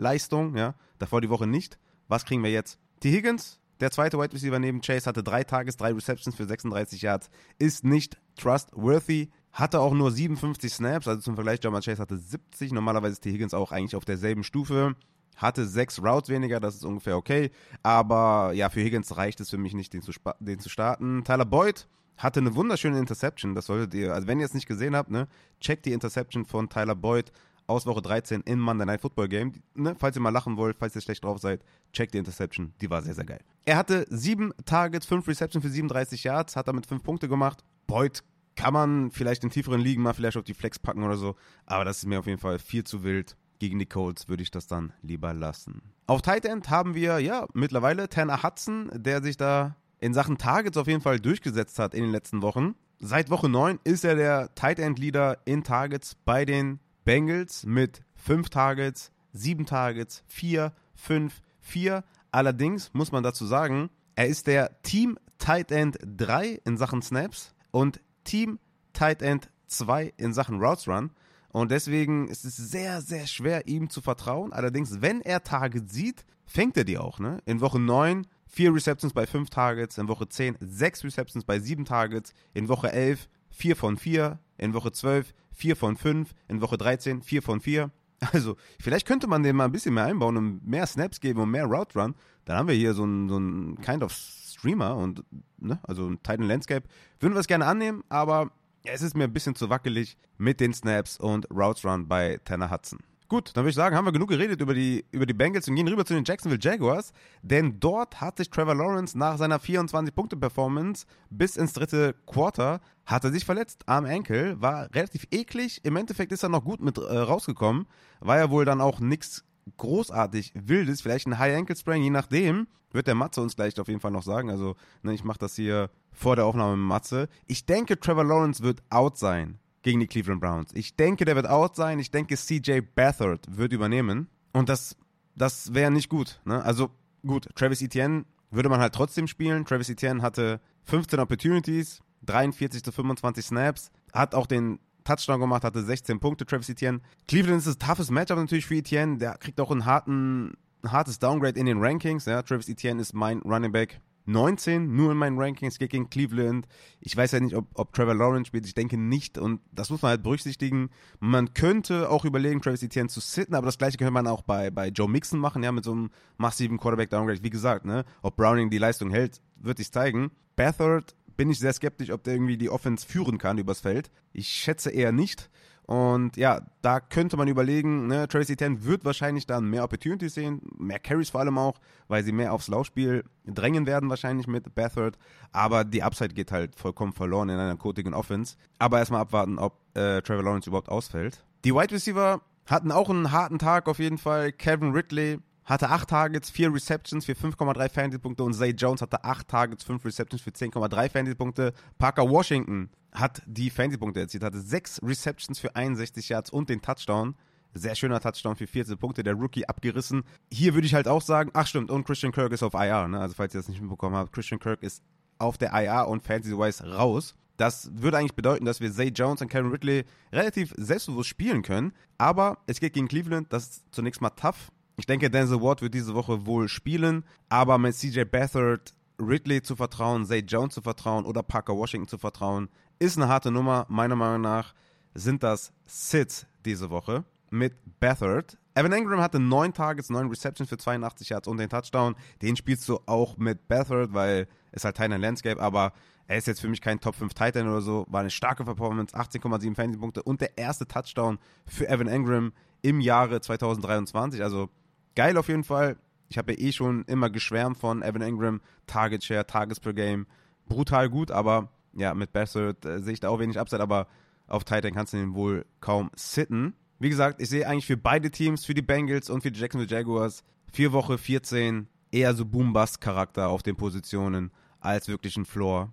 MVP-Leistung, 0.00 0.56
ja. 0.56 0.74
Davor 0.98 1.20
die 1.20 1.30
Woche 1.30 1.46
nicht. 1.46 1.78
Was 2.08 2.24
kriegen 2.24 2.42
wir 2.42 2.50
jetzt? 2.50 2.78
T. 3.00 3.10
Higgins 3.10 3.60
der 3.80 3.90
zweite 3.90 4.18
Wide 4.18 4.34
Receiver 4.34 4.58
neben 4.58 4.82
Chase 4.82 5.06
hatte 5.06 5.22
drei 5.22 5.42
Tages, 5.42 5.78
drei 5.78 5.92
Receptions 5.92 6.36
für 6.36 6.44
36 6.44 7.00
Yards. 7.00 7.30
Ist 7.58 7.82
nicht 7.82 8.18
trustworthy. 8.36 9.30
Hatte 9.52 9.80
auch 9.80 9.94
nur 9.94 10.12
57 10.12 10.72
Snaps, 10.72 11.08
also 11.08 11.22
zum 11.22 11.34
Vergleich, 11.34 11.60
Jamal 11.62 11.80
Chase 11.80 12.00
hatte 12.00 12.18
70. 12.18 12.72
Normalerweise 12.72 13.14
ist 13.14 13.20
T. 13.22 13.32
Higgins 13.32 13.54
auch 13.54 13.72
eigentlich 13.72 13.96
auf 13.96 14.04
derselben 14.04 14.44
Stufe. 14.44 14.94
Hatte 15.34 15.66
sechs 15.66 15.98
Routes 16.02 16.28
weniger, 16.28 16.60
das 16.60 16.74
ist 16.74 16.84
ungefähr 16.84 17.16
okay. 17.16 17.50
Aber 17.82 18.52
ja, 18.52 18.68
für 18.68 18.80
Higgins 18.80 19.16
reicht 19.16 19.40
es 19.40 19.48
für 19.48 19.58
mich 19.58 19.72
nicht, 19.72 19.94
den 19.94 20.02
zu, 20.02 20.12
den 20.40 20.60
zu 20.60 20.68
starten. 20.68 21.24
Tyler 21.24 21.46
Boyd 21.46 21.88
hatte 22.18 22.40
eine 22.40 22.54
wunderschöne 22.54 22.98
Interception. 22.98 23.54
Das 23.54 23.66
solltet 23.66 23.94
ihr, 23.94 24.12
also 24.12 24.28
wenn 24.28 24.40
ihr 24.40 24.46
es 24.46 24.52
nicht 24.54 24.68
gesehen 24.68 24.94
habt, 24.94 25.10
ne, 25.10 25.26
checkt 25.58 25.86
die 25.86 25.92
Interception 25.92 26.44
von 26.44 26.68
Tyler 26.68 26.94
Boyd 26.94 27.32
aus 27.70 27.86
Woche 27.86 28.02
13 28.02 28.42
in 28.42 28.58
Monday 28.58 28.84
Night 28.84 29.00
Football 29.00 29.28
Game. 29.28 29.52
Ne, 29.74 29.94
falls 29.98 30.16
ihr 30.16 30.20
mal 30.20 30.30
lachen 30.30 30.56
wollt, 30.56 30.76
falls 30.78 30.94
ihr 30.96 31.00
schlecht 31.00 31.24
drauf 31.24 31.38
seid, 31.38 31.62
checkt 31.92 32.12
die 32.12 32.18
Interception. 32.18 32.74
Die 32.80 32.90
war 32.90 33.00
sehr, 33.00 33.14
sehr 33.14 33.24
geil. 33.24 33.40
Er 33.64 33.76
hatte 33.76 34.06
sieben 34.10 34.52
Targets, 34.66 35.06
fünf 35.06 35.26
Receptions 35.28 35.64
für 35.64 35.70
37 35.70 36.24
Yards, 36.24 36.56
hat 36.56 36.68
damit 36.68 36.86
fünf 36.86 37.02
Punkte 37.02 37.28
gemacht. 37.28 37.64
Boyd 37.86 38.22
kann 38.56 38.74
man 38.74 39.10
vielleicht 39.10 39.44
in 39.44 39.50
tieferen 39.50 39.80
Ligen 39.80 40.02
mal 40.02 40.12
vielleicht 40.12 40.36
auf 40.36 40.44
die 40.44 40.54
Flex 40.54 40.78
packen 40.78 41.04
oder 41.04 41.16
so, 41.16 41.36
aber 41.64 41.84
das 41.84 41.98
ist 41.98 42.06
mir 42.06 42.18
auf 42.18 42.26
jeden 42.26 42.40
Fall 42.40 42.58
viel 42.58 42.84
zu 42.84 43.04
wild. 43.04 43.36
Gegen 43.60 43.78
die 43.78 43.86
Colts 43.86 44.28
würde 44.28 44.42
ich 44.42 44.50
das 44.50 44.66
dann 44.66 44.92
lieber 45.02 45.34
lassen. 45.34 45.82
Auf 46.06 46.22
Tight 46.22 46.46
End 46.46 46.70
haben 46.70 46.94
wir 46.94 47.18
ja 47.20 47.46
mittlerweile 47.52 48.08
Tanner 48.08 48.42
Hudson, 48.42 48.90
der 48.94 49.22
sich 49.22 49.36
da 49.36 49.76
in 49.98 50.14
Sachen 50.14 50.38
Targets 50.38 50.78
auf 50.78 50.86
jeden 50.86 51.02
Fall 51.02 51.20
durchgesetzt 51.20 51.78
hat 51.78 51.94
in 51.94 52.02
den 52.02 52.10
letzten 52.10 52.42
Wochen. 52.42 52.74
Seit 52.98 53.30
Woche 53.30 53.48
9 53.48 53.78
ist 53.84 54.04
er 54.04 54.14
der 54.14 54.54
Tight 54.54 54.78
End 54.78 54.98
Leader 54.98 55.38
in 55.44 55.62
Targets 55.62 56.16
bei 56.24 56.44
den 56.44 56.80
Bengals 57.04 57.64
mit 57.64 58.02
5 58.14 58.48
Targets, 58.50 59.12
7 59.32 59.66
Targets, 59.66 60.22
4, 60.26 60.72
5, 60.94 61.40
4. 61.60 62.04
Allerdings 62.30 62.92
muss 62.92 63.12
man 63.12 63.22
dazu 63.22 63.46
sagen, 63.46 63.90
er 64.14 64.26
ist 64.26 64.46
der 64.46 64.82
Team 64.82 65.18
Tight 65.38 65.72
End 65.72 65.98
3 66.04 66.60
in 66.64 66.76
Sachen 66.76 67.02
Snaps 67.02 67.54
und 67.70 68.00
Team 68.24 68.58
Tight 68.92 69.22
End 69.22 69.50
2 69.66 70.12
in 70.16 70.32
Sachen 70.32 70.60
Routes 70.60 70.86
Run. 70.86 71.10
Und 71.52 71.70
deswegen 71.70 72.28
ist 72.28 72.44
es 72.44 72.56
sehr, 72.56 73.00
sehr 73.00 73.26
schwer, 73.26 73.66
ihm 73.66 73.90
zu 73.90 74.00
vertrauen. 74.00 74.52
Allerdings, 74.52 75.00
wenn 75.00 75.20
er 75.20 75.42
Targets 75.42 75.92
sieht, 75.92 76.24
fängt 76.46 76.76
er 76.76 76.84
die 76.84 76.98
auch. 76.98 77.18
Ne? 77.18 77.38
In 77.44 77.60
Woche 77.60 77.80
9 77.80 78.26
4 78.46 78.74
Receptions 78.74 79.12
bei 79.12 79.26
5 79.26 79.48
Targets, 79.50 79.98
in 79.98 80.08
Woche 80.08 80.28
10 80.28 80.56
6 80.60 81.04
Receptions 81.04 81.44
bei 81.44 81.58
7 81.58 81.84
Targets, 81.84 82.34
in 82.52 82.68
Woche 82.68 82.92
11 82.92 83.28
4 83.50 83.76
von 83.76 83.96
4, 83.96 84.38
in 84.60 84.74
Woche 84.74 84.92
12 84.92 85.34
4 85.52 85.76
von 85.76 85.96
5, 85.96 86.34
in 86.48 86.60
Woche 86.60 86.78
13 86.78 87.22
4 87.22 87.42
von 87.42 87.60
4. 87.60 87.90
Also, 88.32 88.56
vielleicht 88.78 89.06
könnte 89.06 89.26
man 89.26 89.42
den 89.42 89.56
mal 89.56 89.64
ein 89.64 89.72
bisschen 89.72 89.94
mehr 89.94 90.04
einbauen 90.04 90.36
und 90.36 90.66
mehr 90.66 90.86
Snaps 90.86 91.20
geben 91.20 91.40
und 91.40 91.50
mehr 91.50 91.64
Route 91.64 91.98
Run. 91.98 92.14
Dann 92.44 92.58
haben 92.58 92.68
wir 92.68 92.74
hier 92.74 92.92
so 92.92 93.02
ein, 93.02 93.30
so 93.30 93.38
ein 93.38 93.80
kind 93.80 94.02
of 94.02 94.12
Streamer 94.12 94.94
und, 94.94 95.24
ne, 95.56 95.78
also 95.84 96.06
ein 96.06 96.22
Titan 96.22 96.46
Landscape. 96.46 96.86
Würden 97.18 97.32
wir 97.32 97.40
es 97.40 97.46
gerne 97.46 97.64
annehmen, 97.64 98.04
aber 98.10 98.50
es 98.84 99.00
ist 99.00 99.16
mir 99.16 99.24
ein 99.24 99.32
bisschen 99.32 99.54
zu 99.54 99.70
wackelig 99.70 100.18
mit 100.36 100.60
den 100.60 100.74
Snaps 100.74 101.18
und 101.18 101.50
Routes 101.50 101.82
Run 101.82 102.08
bei 102.08 102.38
Tanner 102.44 102.70
Hudson. 102.70 102.98
Gut, 103.30 103.52
dann 103.54 103.62
würde 103.62 103.70
ich 103.70 103.76
sagen, 103.76 103.94
haben 103.94 104.06
wir 104.06 104.10
genug 104.10 104.28
geredet 104.28 104.60
über 104.60 104.74
die, 104.74 105.04
über 105.12 105.24
die 105.24 105.34
Bengals 105.34 105.68
und 105.68 105.76
gehen 105.76 105.86
rüber 105.86 106.04
zu 106.04 106.14
den 106.14 106.24
Jacksonville 106.24 106.58
Jaguars. 106.60 107.12
Denn 107.42 107.78
dort 107.78 108.20
hat 108.20 108.38
sich 108.38 108.50
Trevor 108.50 108.74
Lawrence 108.74 109.16
nach 109.16 109.38
seiner 109.38 109.60
24-Punkte-Performance 109.60 111.06
bis 111.30 111.56
ins 111.56 111.72
dritte 111.72 112.16
Quarter 112.26 112.80
hat 113.06 113.22
er 113.22 113.30
sich 113.30 113.44
verletzt 113.44 113.84
am 113.86 114.04
Enkel, 114.04 114.60
war 114.60 114.92
relativ 114.92 115.28
eklig. 115.30 115.80
Im 115.84 115.94
Endeffekt 115.94 116.32
ist 116.32 116.42
er 116.42 116.48
noch 116.48 116.64
gut 116.64 116.80
mit 116.80 116.98
äh, 116.98 117.02
rausgekommen. 117.02 117.86
War 118.18 118.36
ja 118.36 118.50
wohl 118.50 118.64
dann 118.64 118.80
auch 118.80 118.98
nichts 118.98 119.44
großartig 119.76 120.52
Wildes, 120.56 121.00
vielleicht 121.00 121.28
ein 121.28 121.38
High 121.38 121.56
Ankle 121.56 121.76
Sprain, 121.76 122.02
je 122.02 122.10
nachdem. 122.10 122.66
Wird 122.90 123.06
der 123.06 123.14
Matze 123.14 123.42
uns 123.42 123.54
gleich 123.54 123.78
auf 123.78 123.86
jeden 123.86 124.00
Fall 124.00 124.10
noch 124.10 124.24
sagen. 124.24 124.50
Also, 124.50 124.74
ne, 125.04 125.14
ich 125.14 125.22
mache 125.22 125.38
das 125.38 125.54
hier 125.54 125.88
vor 126.10 126.34
der 126.34 126.46
Aufnahme 126.46 126.76
mit 126.76 126.88
Matze. 126.88 127.28
Ich 127.46 127.64
denke, 127.64 128.00
Trevor 128.00 128.24
Lawrence 128.24 128.64
wird 128.64 128.82
out 128.90 129.18
sein 129.18 129.60
gegen 129.82 130.00
die 130.00 130.06
Cleveland 130.06 130.40
Browns. 130.40 130.70
Ich 130.74 130.96
denke, 130.96 131.24
der 131.24 131.36
wird 131.36 131.48
out 131.48 131.76
sein. 131.76 131.98
Ich 131.98 132.10
denke, 132.10 132.36
CJ 132.36 132.80
Beathard 132.94 133.46
wird 133.50 133.72
übernehmen. 133.72 134.28
Und 134.52 134.68
das, 134.68 134.96
das 135.36 135.74
wäre 135.74 135.90
nicht 135.90 136.08
gut. 136.08 136.40
Ne? 136.44 136.62
Also 136.62 136.90
gut, 137.26 137.48
Travis 137.54 137.82
Etienne 137.82 138.24
würde 138.50 138.68
man 138.68 138.80
halt 138.80 138.94
trotzdem 138.94 139.26
spielen. 139.26 139.64
Travis 139.64 139.88
Etienne 139.88 140.22
hatte 140.22 140.60
15 140.84 141.20
Opportunities, 141.20 142.02
43 142.26 142.82
zu 142.82 142.92
25 142.92 143.44
Snaps, 143.44 143.90
hat 144.12 144.34
auch 144.34 144.46
den 144.46 144.80
Touchdown 145.04 145.40
gemacht, 145.40 145.64
hatte 145.64 145.82
16 145.82 146.20
Punkte, 146.20 146.44
Travis 146.44 146.68
Etienne. 146.68 147.00
Cleveland 147.26 147.64
ist 147.64 147.82
ein 147.82 147.86
toughes 147.86 148.10
Matchup 148.10 148.38
natürlich 148.38 148.66
für 148.66 148.76
Etienne. 148.76 149.18
Der 149.18 149.38
kriegt 149.38 149.60
auch 149.60 149.70
einen 149.70 149.86
harten, 149.86 150.54
ein 150.82 150.92
hartes 150.92 151.18
Downgrade 151.18 151.58
in 151.58 151.66
den 151.66 151.78
Rankings. 151.82 152.26
Ja. 152.26 152.42
Travis 152.42 152.68
Etienne 152.68 153.00
ist 153.00 153.14
mein 153.14 153.40
Running 153.40 153.72
Back 153.72 154.00
19 154.30 154.94
nur 154.94 155.12
in 155.12 155.18
meinen 155.18 155.38
Rankings, 155.38 155.78
geht 155.78 155.90
gegen 155.90 156.10
Cleveland. 156.10 156.66
Ich 157.00 157.16
weiß 157.16 157.32
ja 157.32 157.40
nicht, 157.40 157.54
ob, 157.54 157.66
ob 157.74 157.92
Trevor 157.92 158.14
Lawrence 158.14 158.48
spielt. 158.48 158.66
Ich 158.66 158.74
denke 158.74 158.96
nicht. 158.96 159.38
Und 159.38 159.60
das 159.72 159.90
muss 159.90 160.02
man 160.02 160.10
halt 160.10 160.22
berücksichtigen. 160.22 160.90
Man 161.18 161.54
könnte 161.54 162.10
auch 162.10 162.24
überlegen, 162.24 162.60
Travis 162.60 162.82
Etienne 162.82 163.08
zu 163.08 163.20
sitten, 163.20 163.54
aber 163.54 163.66
das 163.66 163.78
gleiche 163.78 163.96
könnte 163.98 164.12
man 164.12 164.26
auch 164.26 164.42
bei, 164.42 164.70
bei 164.70 164.88
Joe 164.88 165.08
Mixon 165.08 165.38
machen, 165.38 165.62
ja, 165.62 165.72
mit 165.72 165.84
so 165.84 165.92
einem 165.92 166.10
massiven 166.38 166.78
Quarterback-Downgrade. 166.78 167.42
Wie 167.42 167.50
gesagt, 167.50 167.84
ne, 167.84 168.04
ob 168.22 168.36
Browning 168.36 168.70
die 168.70 168.78
Leistung 168.78 169.10
hält, 169.10 169.40
wird 169.56 169.78
sich 169.78 169.92
zeigen. 169.92 170.30
Bathard 170.56 171.14
bin 171.36 171.50
ich 171.50 171.58
sehr 171.58 171.72
skeptisch, 171.72 172.10
ob 172.10 172.22
der 172.22 172.34
irgendwie 172.34 172.58
die 172.58 172.68
Offense 172.68 173.06
führen 173.06 173.38
kann 173.38 173.58
übers 173.58 173.80
Feld. 173.80 174.10
Ich 174.32 174.48
schätze 174.48 174.90
eher 174.90 175.12
nicht. 175.12 175.50
Und 175.90 176.36
ja, 176.36 176.60
da 176.82 177.00
könnte 177.00 177.36
man 177.36 177.48
überlegen, 177.48 178.06
ne, 178.06 178.28
Tracy 178.28 178.54
Ten 178.54 178.84
wird 178.84 179.04
wahrscheinlich 179.04 179.44
dann 179.44 179.68
mehr 179.68 179.82
Opportunities 179.82 180.34
sehen, 180.34 180.62
mehr 180.78 181.00
Carries 181.00 181.30
vor 181.30 181.40
allem 181.40 181.58
auch, 181.58 181.80
weil 182.06 182.22
sie 182.22 182.30
mehr 182.30 182.52
aufs 182.52 182.68
Laufspiel 182.68 183.24
drängen 183.44 183.86
werden 183.86 184.08
wahrscheinlich 184.08 184.46
mit 184.46 184.72
Bathard. 184.76 185.18
Aber 185.50 185.82
die 185.82 186.04
Upside 186.04 186.32
geht 186.32 186.52
halt 186.52 186.76
vollkommen 186.76 187.12
verloren 187.12 187.48
in 187.48 187.58
einer 187.58 187.74
kotigen 187.74 188.14
Offense. 188.14 188.54
Aber 188.78 189.00
erstmal 189.00 189.22
abwarten, 189.22 189.58
ob 189.58 189.80
äh, 189.94 190.22
Trevor 190.22 190.44
Lawrence 190.44 190.68
überhaupt 190.68 190.88
ausfällt. 190.88 191.44
Die 191.64 191.74
Wide 191.74 191.92
Receiver 191.92 192.40
hatten 192.66 192.92
auch 192.92 193.10
einen 193.10 193.32
harten 193.32 193.58
Tag 193.58 193.88
auf 193.88 193.98
jeden 193.98 194.18
Fall. 194.18 194.52
Kevin 194.52 194.92
Ridley 194.92 195.40
hatte 195.64 195.90
8 195.90 196.08
Targets, 196.08 196.50
4 196.50 196.72
Receptions 196.72 197.26
für 197.26 197.32
5,3 197.32 197.88
Fantasy-Punkte 197.92 198.44
und 198.44 198.54
Zay 198.54 198.70
Jones 198.70 199.02
hatte 199.02 199.24
8 199.24 199.48
Targets, 199.48 199.82
5 199.82 200.04
Receptions 200.04 200.40
für 200.40 200.50
10,3 200.50 201.10
Fantasy-Punkte. 201.10 201.72
Parker 201.98 202.30
Washington 202.30 202.90
hat 203.12 203.42
die 203.46 203.70
Fantasy-Punkte 203.70 204.20
erzielt, 204.20 204.44
hatte 204.44 204.60
6 204.60 205.02
Receptions 205.02 205.58
für 205.58 205.74
61 205.74 206.28
Yards 206.28 206.50
und 206.50 206.68
den 206.68 206.80
Touchdown. 206.82 207.34
Sehr 207.72 207.94
schöner 207.94 208.20
Touchdown 208.20 208.56
für 208.56 208.66
14 208.66 208.98
Punkte, 208.98 209.22
der 209.22 209.34
Rookie 209.34 209.66
abgerissen. 209.66 210.24
Hier 210.52 210.74
würde 210.74 210.86
ich 210.86 210.94
halt 210.94 211.06
auch 211.06 211.22
sagen, 211.22 211.50
ach 211.54 211.66
stimmt, 211.66 211.90
und 211.90 212.04
Christian 212.04 212.32
Kirk 212.32 212.52
ist 212.52 212.64
auf 212.64 212.74
IR, 212.74 213.06
ne? 213.06 213.20
also 213.20 213.34
falls 213.34 213.54
ihr 213.54 213.60
das 213.60 213.68
nicht 213.68 213.80
mitbekommen 213.80 214.16
habt, 214.16 214.32
Christian 214.32 214.58
Kirk 214.58 214.82
ist 214.82 215.02
auf 215.38 215.56
der 215.56 215.72
IR 215.72 216.08
und 216.08 216.22
Fantasy-wise 216.22 216.84
raus. 216.84 217.34
Das 217.56 217.90
würde 217.92 218.16
eigentlich 218.16 218.34
bedeuten, 218.34 218.64
dass 218.64 218.80
wir 218.80 218.90
Zay 218.90 219.08
Jones 219.08 219.42
und 219.42 219.48
Kevin 219.48 219.70
Ridley 219.70 220.04
relativ 220.32 220.72
selbstbewusst 220.78 221.28
spielen 221.28 221.62
können. 221.62 221.92
Aber 222.16 222.58
es 222.66 222.80
geht 222.80 222.94
gegen 222.94 223.06
Cleveland, 223.06 223.52
das 223.52 223.68
ist 223.68 223.84
zunächst 223.92 224.20
mal 224.20 224.30
tough. 224.30 224.72
Ich 224.96 225.06
denke, 225.06 225.30
Denzel 225.30 225.60
Ward 225.60 225.82
wird 225.82 225.94
diese 225.94 226.14
Woche 226.14 226.46
wohl 226.46 226.68
spielen, 226.68 227.24
aber 227.48 227.78
mit 227.78 227.94
CJ 227.94 228.24
Beathard, 228.24 228.94
Ridley 229.20 229.62
zu 229.62 229.76
vertrauen, 229.76 230.24
Zay 230.24 230.40
Jones 230.40 230.74
zu 230.74 230.82
vertrauen 230.82 231.26
oder 231.26 231.42
Parker 231.42 231.76
Washington 231.76 232.08
zu 232.08 232.18
vertrauen, 232.18 232.68
ist 233.00 233.16
eine 233.16 233.26
harte 233.26 233.50
Nummer. 233.50 233.86
Meiner 233.88 234.14
Meinung 234.14 234.42
nach 234.42 234.74
sind 235.14 235.42
das 235.42 235.72
Sits 235.86 236.46
diese 236.64 236.90
Woche 236.90 237.24
mit 237.50 237.74
Beathard. 237.98 238.56
Evan 238.74 238.92
Ingram 238.92 239.20
hatte 239.20 239.40
9 239.40 239.74
Targets, 239.74 240.10
9 240.10 240.28
Receptions 240.28 240.68
für 240.68 240.76
82 240.76 241.30
Yards 241.30 241.48
und 241.48 241.56
den 241.56 241.68
Touchdown. 241.68 242.14
Den 242.40 242.56
spielst 242.56 242.88
du 242.88 243.00
auch 243.06 243.36
mit 243.36 243.66
Beathard, 243.66 244.14
weil 244.14 244.46
es 244.70 244.84
halt 244.84 244.96
Titan 244.96 245.20
Landscape, 245.20 245.60
aber 245.60 245.92
er 246.28 246.36
ist 246.36 246.46
jetzt 246.46 246.60
für 246.60 246.68
mich 246.68 246.80
kein 246.80 247.00
Top 247.00 247.16
5 247.16 247.34
Titan 247.34 247.68
oder 247.68 247.80
so. 247.80 248.06
War 248.08 248.20
eine 248.20 248.30
starke 248.30 248.64
Performance, 248.64 249.16
18,7 249.16 249.74
Fantasy-Punkte 249.74 250.22
und 250.22 250.40
der 250.40 250.56
erste 250.56 250.86
Touchdown 250.86 251.38
für 251.66 251.88
Evan 251.88 252.06
Ingram 252.06 252.52
im 252.82 253.00
Jahre 253.00 253.40
2023. 253.40 254.42
Also 254.42 254.68
geil 255.16 255.36
auf 255.36 255.48
jeden 255.48 255.64
Fall. 255.64 255.96
Ich 256.28 256.38
habe 256.38 256.52
ja 256.52 256.58
eh 256.60 256.72
schon 256.72 257.04
immer 257.06 257.30
geschwärmt 257.30 257.78
von 257.78 258.02
Evan 258.02 258.22
Ingram, 258.22 258.60
Target 258.86 259.24
Share, 259.24 259.46
Targets 259.46 259.80
per 259.80 259.92
Game. 259.92 260.26
Brutal 260.68 261.10
gut, 261.10 261.32
aber 261.32 261.70
ja, 261.94 262.14
mit 262.14 262.32
Bassett 262.32 262.84
äh, 262.84 263.00
sehe 263.00 263.14
ich 263.14 263.20
da 263.20 263.28
auch 263.28 263.38
wenig 263.38 263.58
Upside, 263.58 263.82
aber 263.82 264.06
auf 264.46 264.64
Titan 264.64 264.94
kannst 264.94 265.12
du 265.12 265.16
den 265.16 265.34
wohl 265.34 265.64
kaum 265.80 266.10
sitten. 266.14 266.74
Wie 266.98 267.08
gesagt, 267.08 267.40
ich 267.40 267.48
sehe 267.48 267.66
eigentlich 267.66 267.86
für 267.86 267.96
beide 267.96 268.30
Teams, 268.30 268.64
für 268.64 268.74
die 268.74 268.82
Bengals 268.82 269.30
und 269.30 269.42
für 269.42 269.50
die 269.50 269.60
Jacksonville 269.60 269.90
Jaguars, 269.90 270.42
vier 270.72 270.92
Woche 270.92 271.18
14 271.18 271.88
eher 272.12 272.34
so 272.34 272.44
Boom-Bust-Charakter 272.44 273.48
auf 273.48 273.62
den 273.62 273.76
Positionen 273.76 274.50
als 274.80 275.08
wirklich 275.08 275.36
ein 275.36 275.44
Floor. 275.44 275.92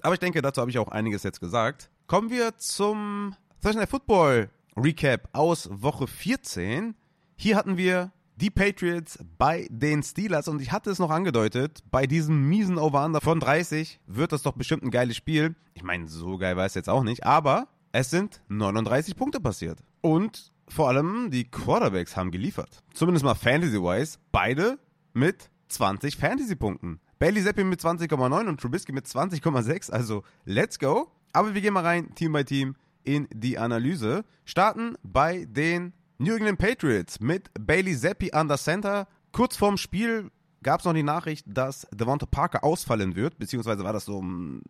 Aber 0.00 0.14
ich 0.14 0.20
denke, 0.20 0.40
dazu 0.42 0.60
habe 0.60 0.70
ich 0.70 0.78
auch 0.78 0.88
einiges 0.88 1.22
jetzt 1.22 1.40
gesagt. 1.40 1.90
Kommen 2.06 2.30
wir 2.30 2.56
zum 2.56 3.34
Thursday 3.60 3.86
Football 3.86 4.50
Recap 4.76 5.28
aus 5.32 5.68
Woche 5.70 6.06
14. 6.06 6.94
Hier 7.36 7.56
hatten 7.56 7.76
wir 7.76 8.12
die 8.40 8.50
Patriots 8.50 9.18
bei 9.36 9.66
den 9.68 10.02
Steelers 10.02 10.46
und 10.46 10.62
ich 10.62 10.70
hatte 10.70 10.90
es 10.90 11.00
noch 11.00 11.10
angedeutet, 11.10 11.82
bei 11.90 12.06
diesem 12.06 12.48
miesen 12.48 12.78
Over-Under 12.78 13.20
von 13.20 13.40
30 13.40 14.00
wird 14.06 14.30
das 14.30 14.42
doch 14.42 14.52
bestimmt 14.52 14.84
ein 14.84 14.92
geiles 14.92 15.16
Spiel. 15.16 15.56
Ich 15.74 15.82
meine, 15.82 16.06
so 16.06 16.38
geil 16.38 16.56
war 16.56 16.64
es 16.64 16.74
jetzt 16.74 16.88
auch 16.88 17.02
nicht, 17.02 17.26
aber 17.26 17.66
es 17.90 18.10
sind 18.10 18.40
39 18.48 19.16
Punkte 19.16 19.40
passiert. 19.40 19.80
Und 20.02 20.52
vor 20.68 20.88
allem 20.88 21.30
die 21.32 21.50
Quarterbacks 21.50 22.16
haben 22.16 22.30
geliefert. 22.30 22.84
Zumindest 22.94 23.24
mal 23.24 23.34
Fantasy-wise. 23.34 24.18
Beide 24.30 24.78
mit 25.14 25.50
20 25.68 26.16
Fantasy-Punkten. 26.16 27.00
Bailey 27.18 27.42
Zappi 27.42 27.64
mit 27.64 27.80
20,9 27.80 28.48
und 28.48 28.60
Trubisky 28.60 28.92
mit 28.92 29.06
20,6. 29.06 29.90
Also, 29.90 30.22
let's 30.44 30.78
go. 30.78 31.10
Aber 31.32 31.54
wir 31.54 31.60
gehen 31.60 31.74
mal 31.74 31.84
rein, 31.84 32.14
Team 32.14 32.32
by 32.32 32.44
Team, 32.44 32.76
in 33.02 33.26
die 33.34 33.58
Analyse. 33.58 34.24
Starten 34.44 34.94
bei 35.02 35.44
den 35.46 35.92
New 36.20 36.34
England 36.34 36.58
Patriots 36.58 37.20
mit 37.20 37.48
Bailey 37.54 37.96
Zappi 37.96 38.32
an 38.32 38.48
der 38.48 38.58
Center. 38.58 39.06
Kurz 39.30 39.56
vorm 39.56 39.76
Spiel 39.76 40.32
gab 40.64 40.80
es 40.80 40.84
noch 40.84 40.92
die 40.92 41.04
Nachricht, 41.04 41.46
dass 41.48 41.86
Devonta 41.92 42.26
Parker 42.26 42.64
ausfallen 42.64 43.14
wird, 43.14 43.38
beziehungsweise 43.38 43.84
war 43.84 43.92
das 43.92 44.06
so 44.06 44.18
um 44.18 44.60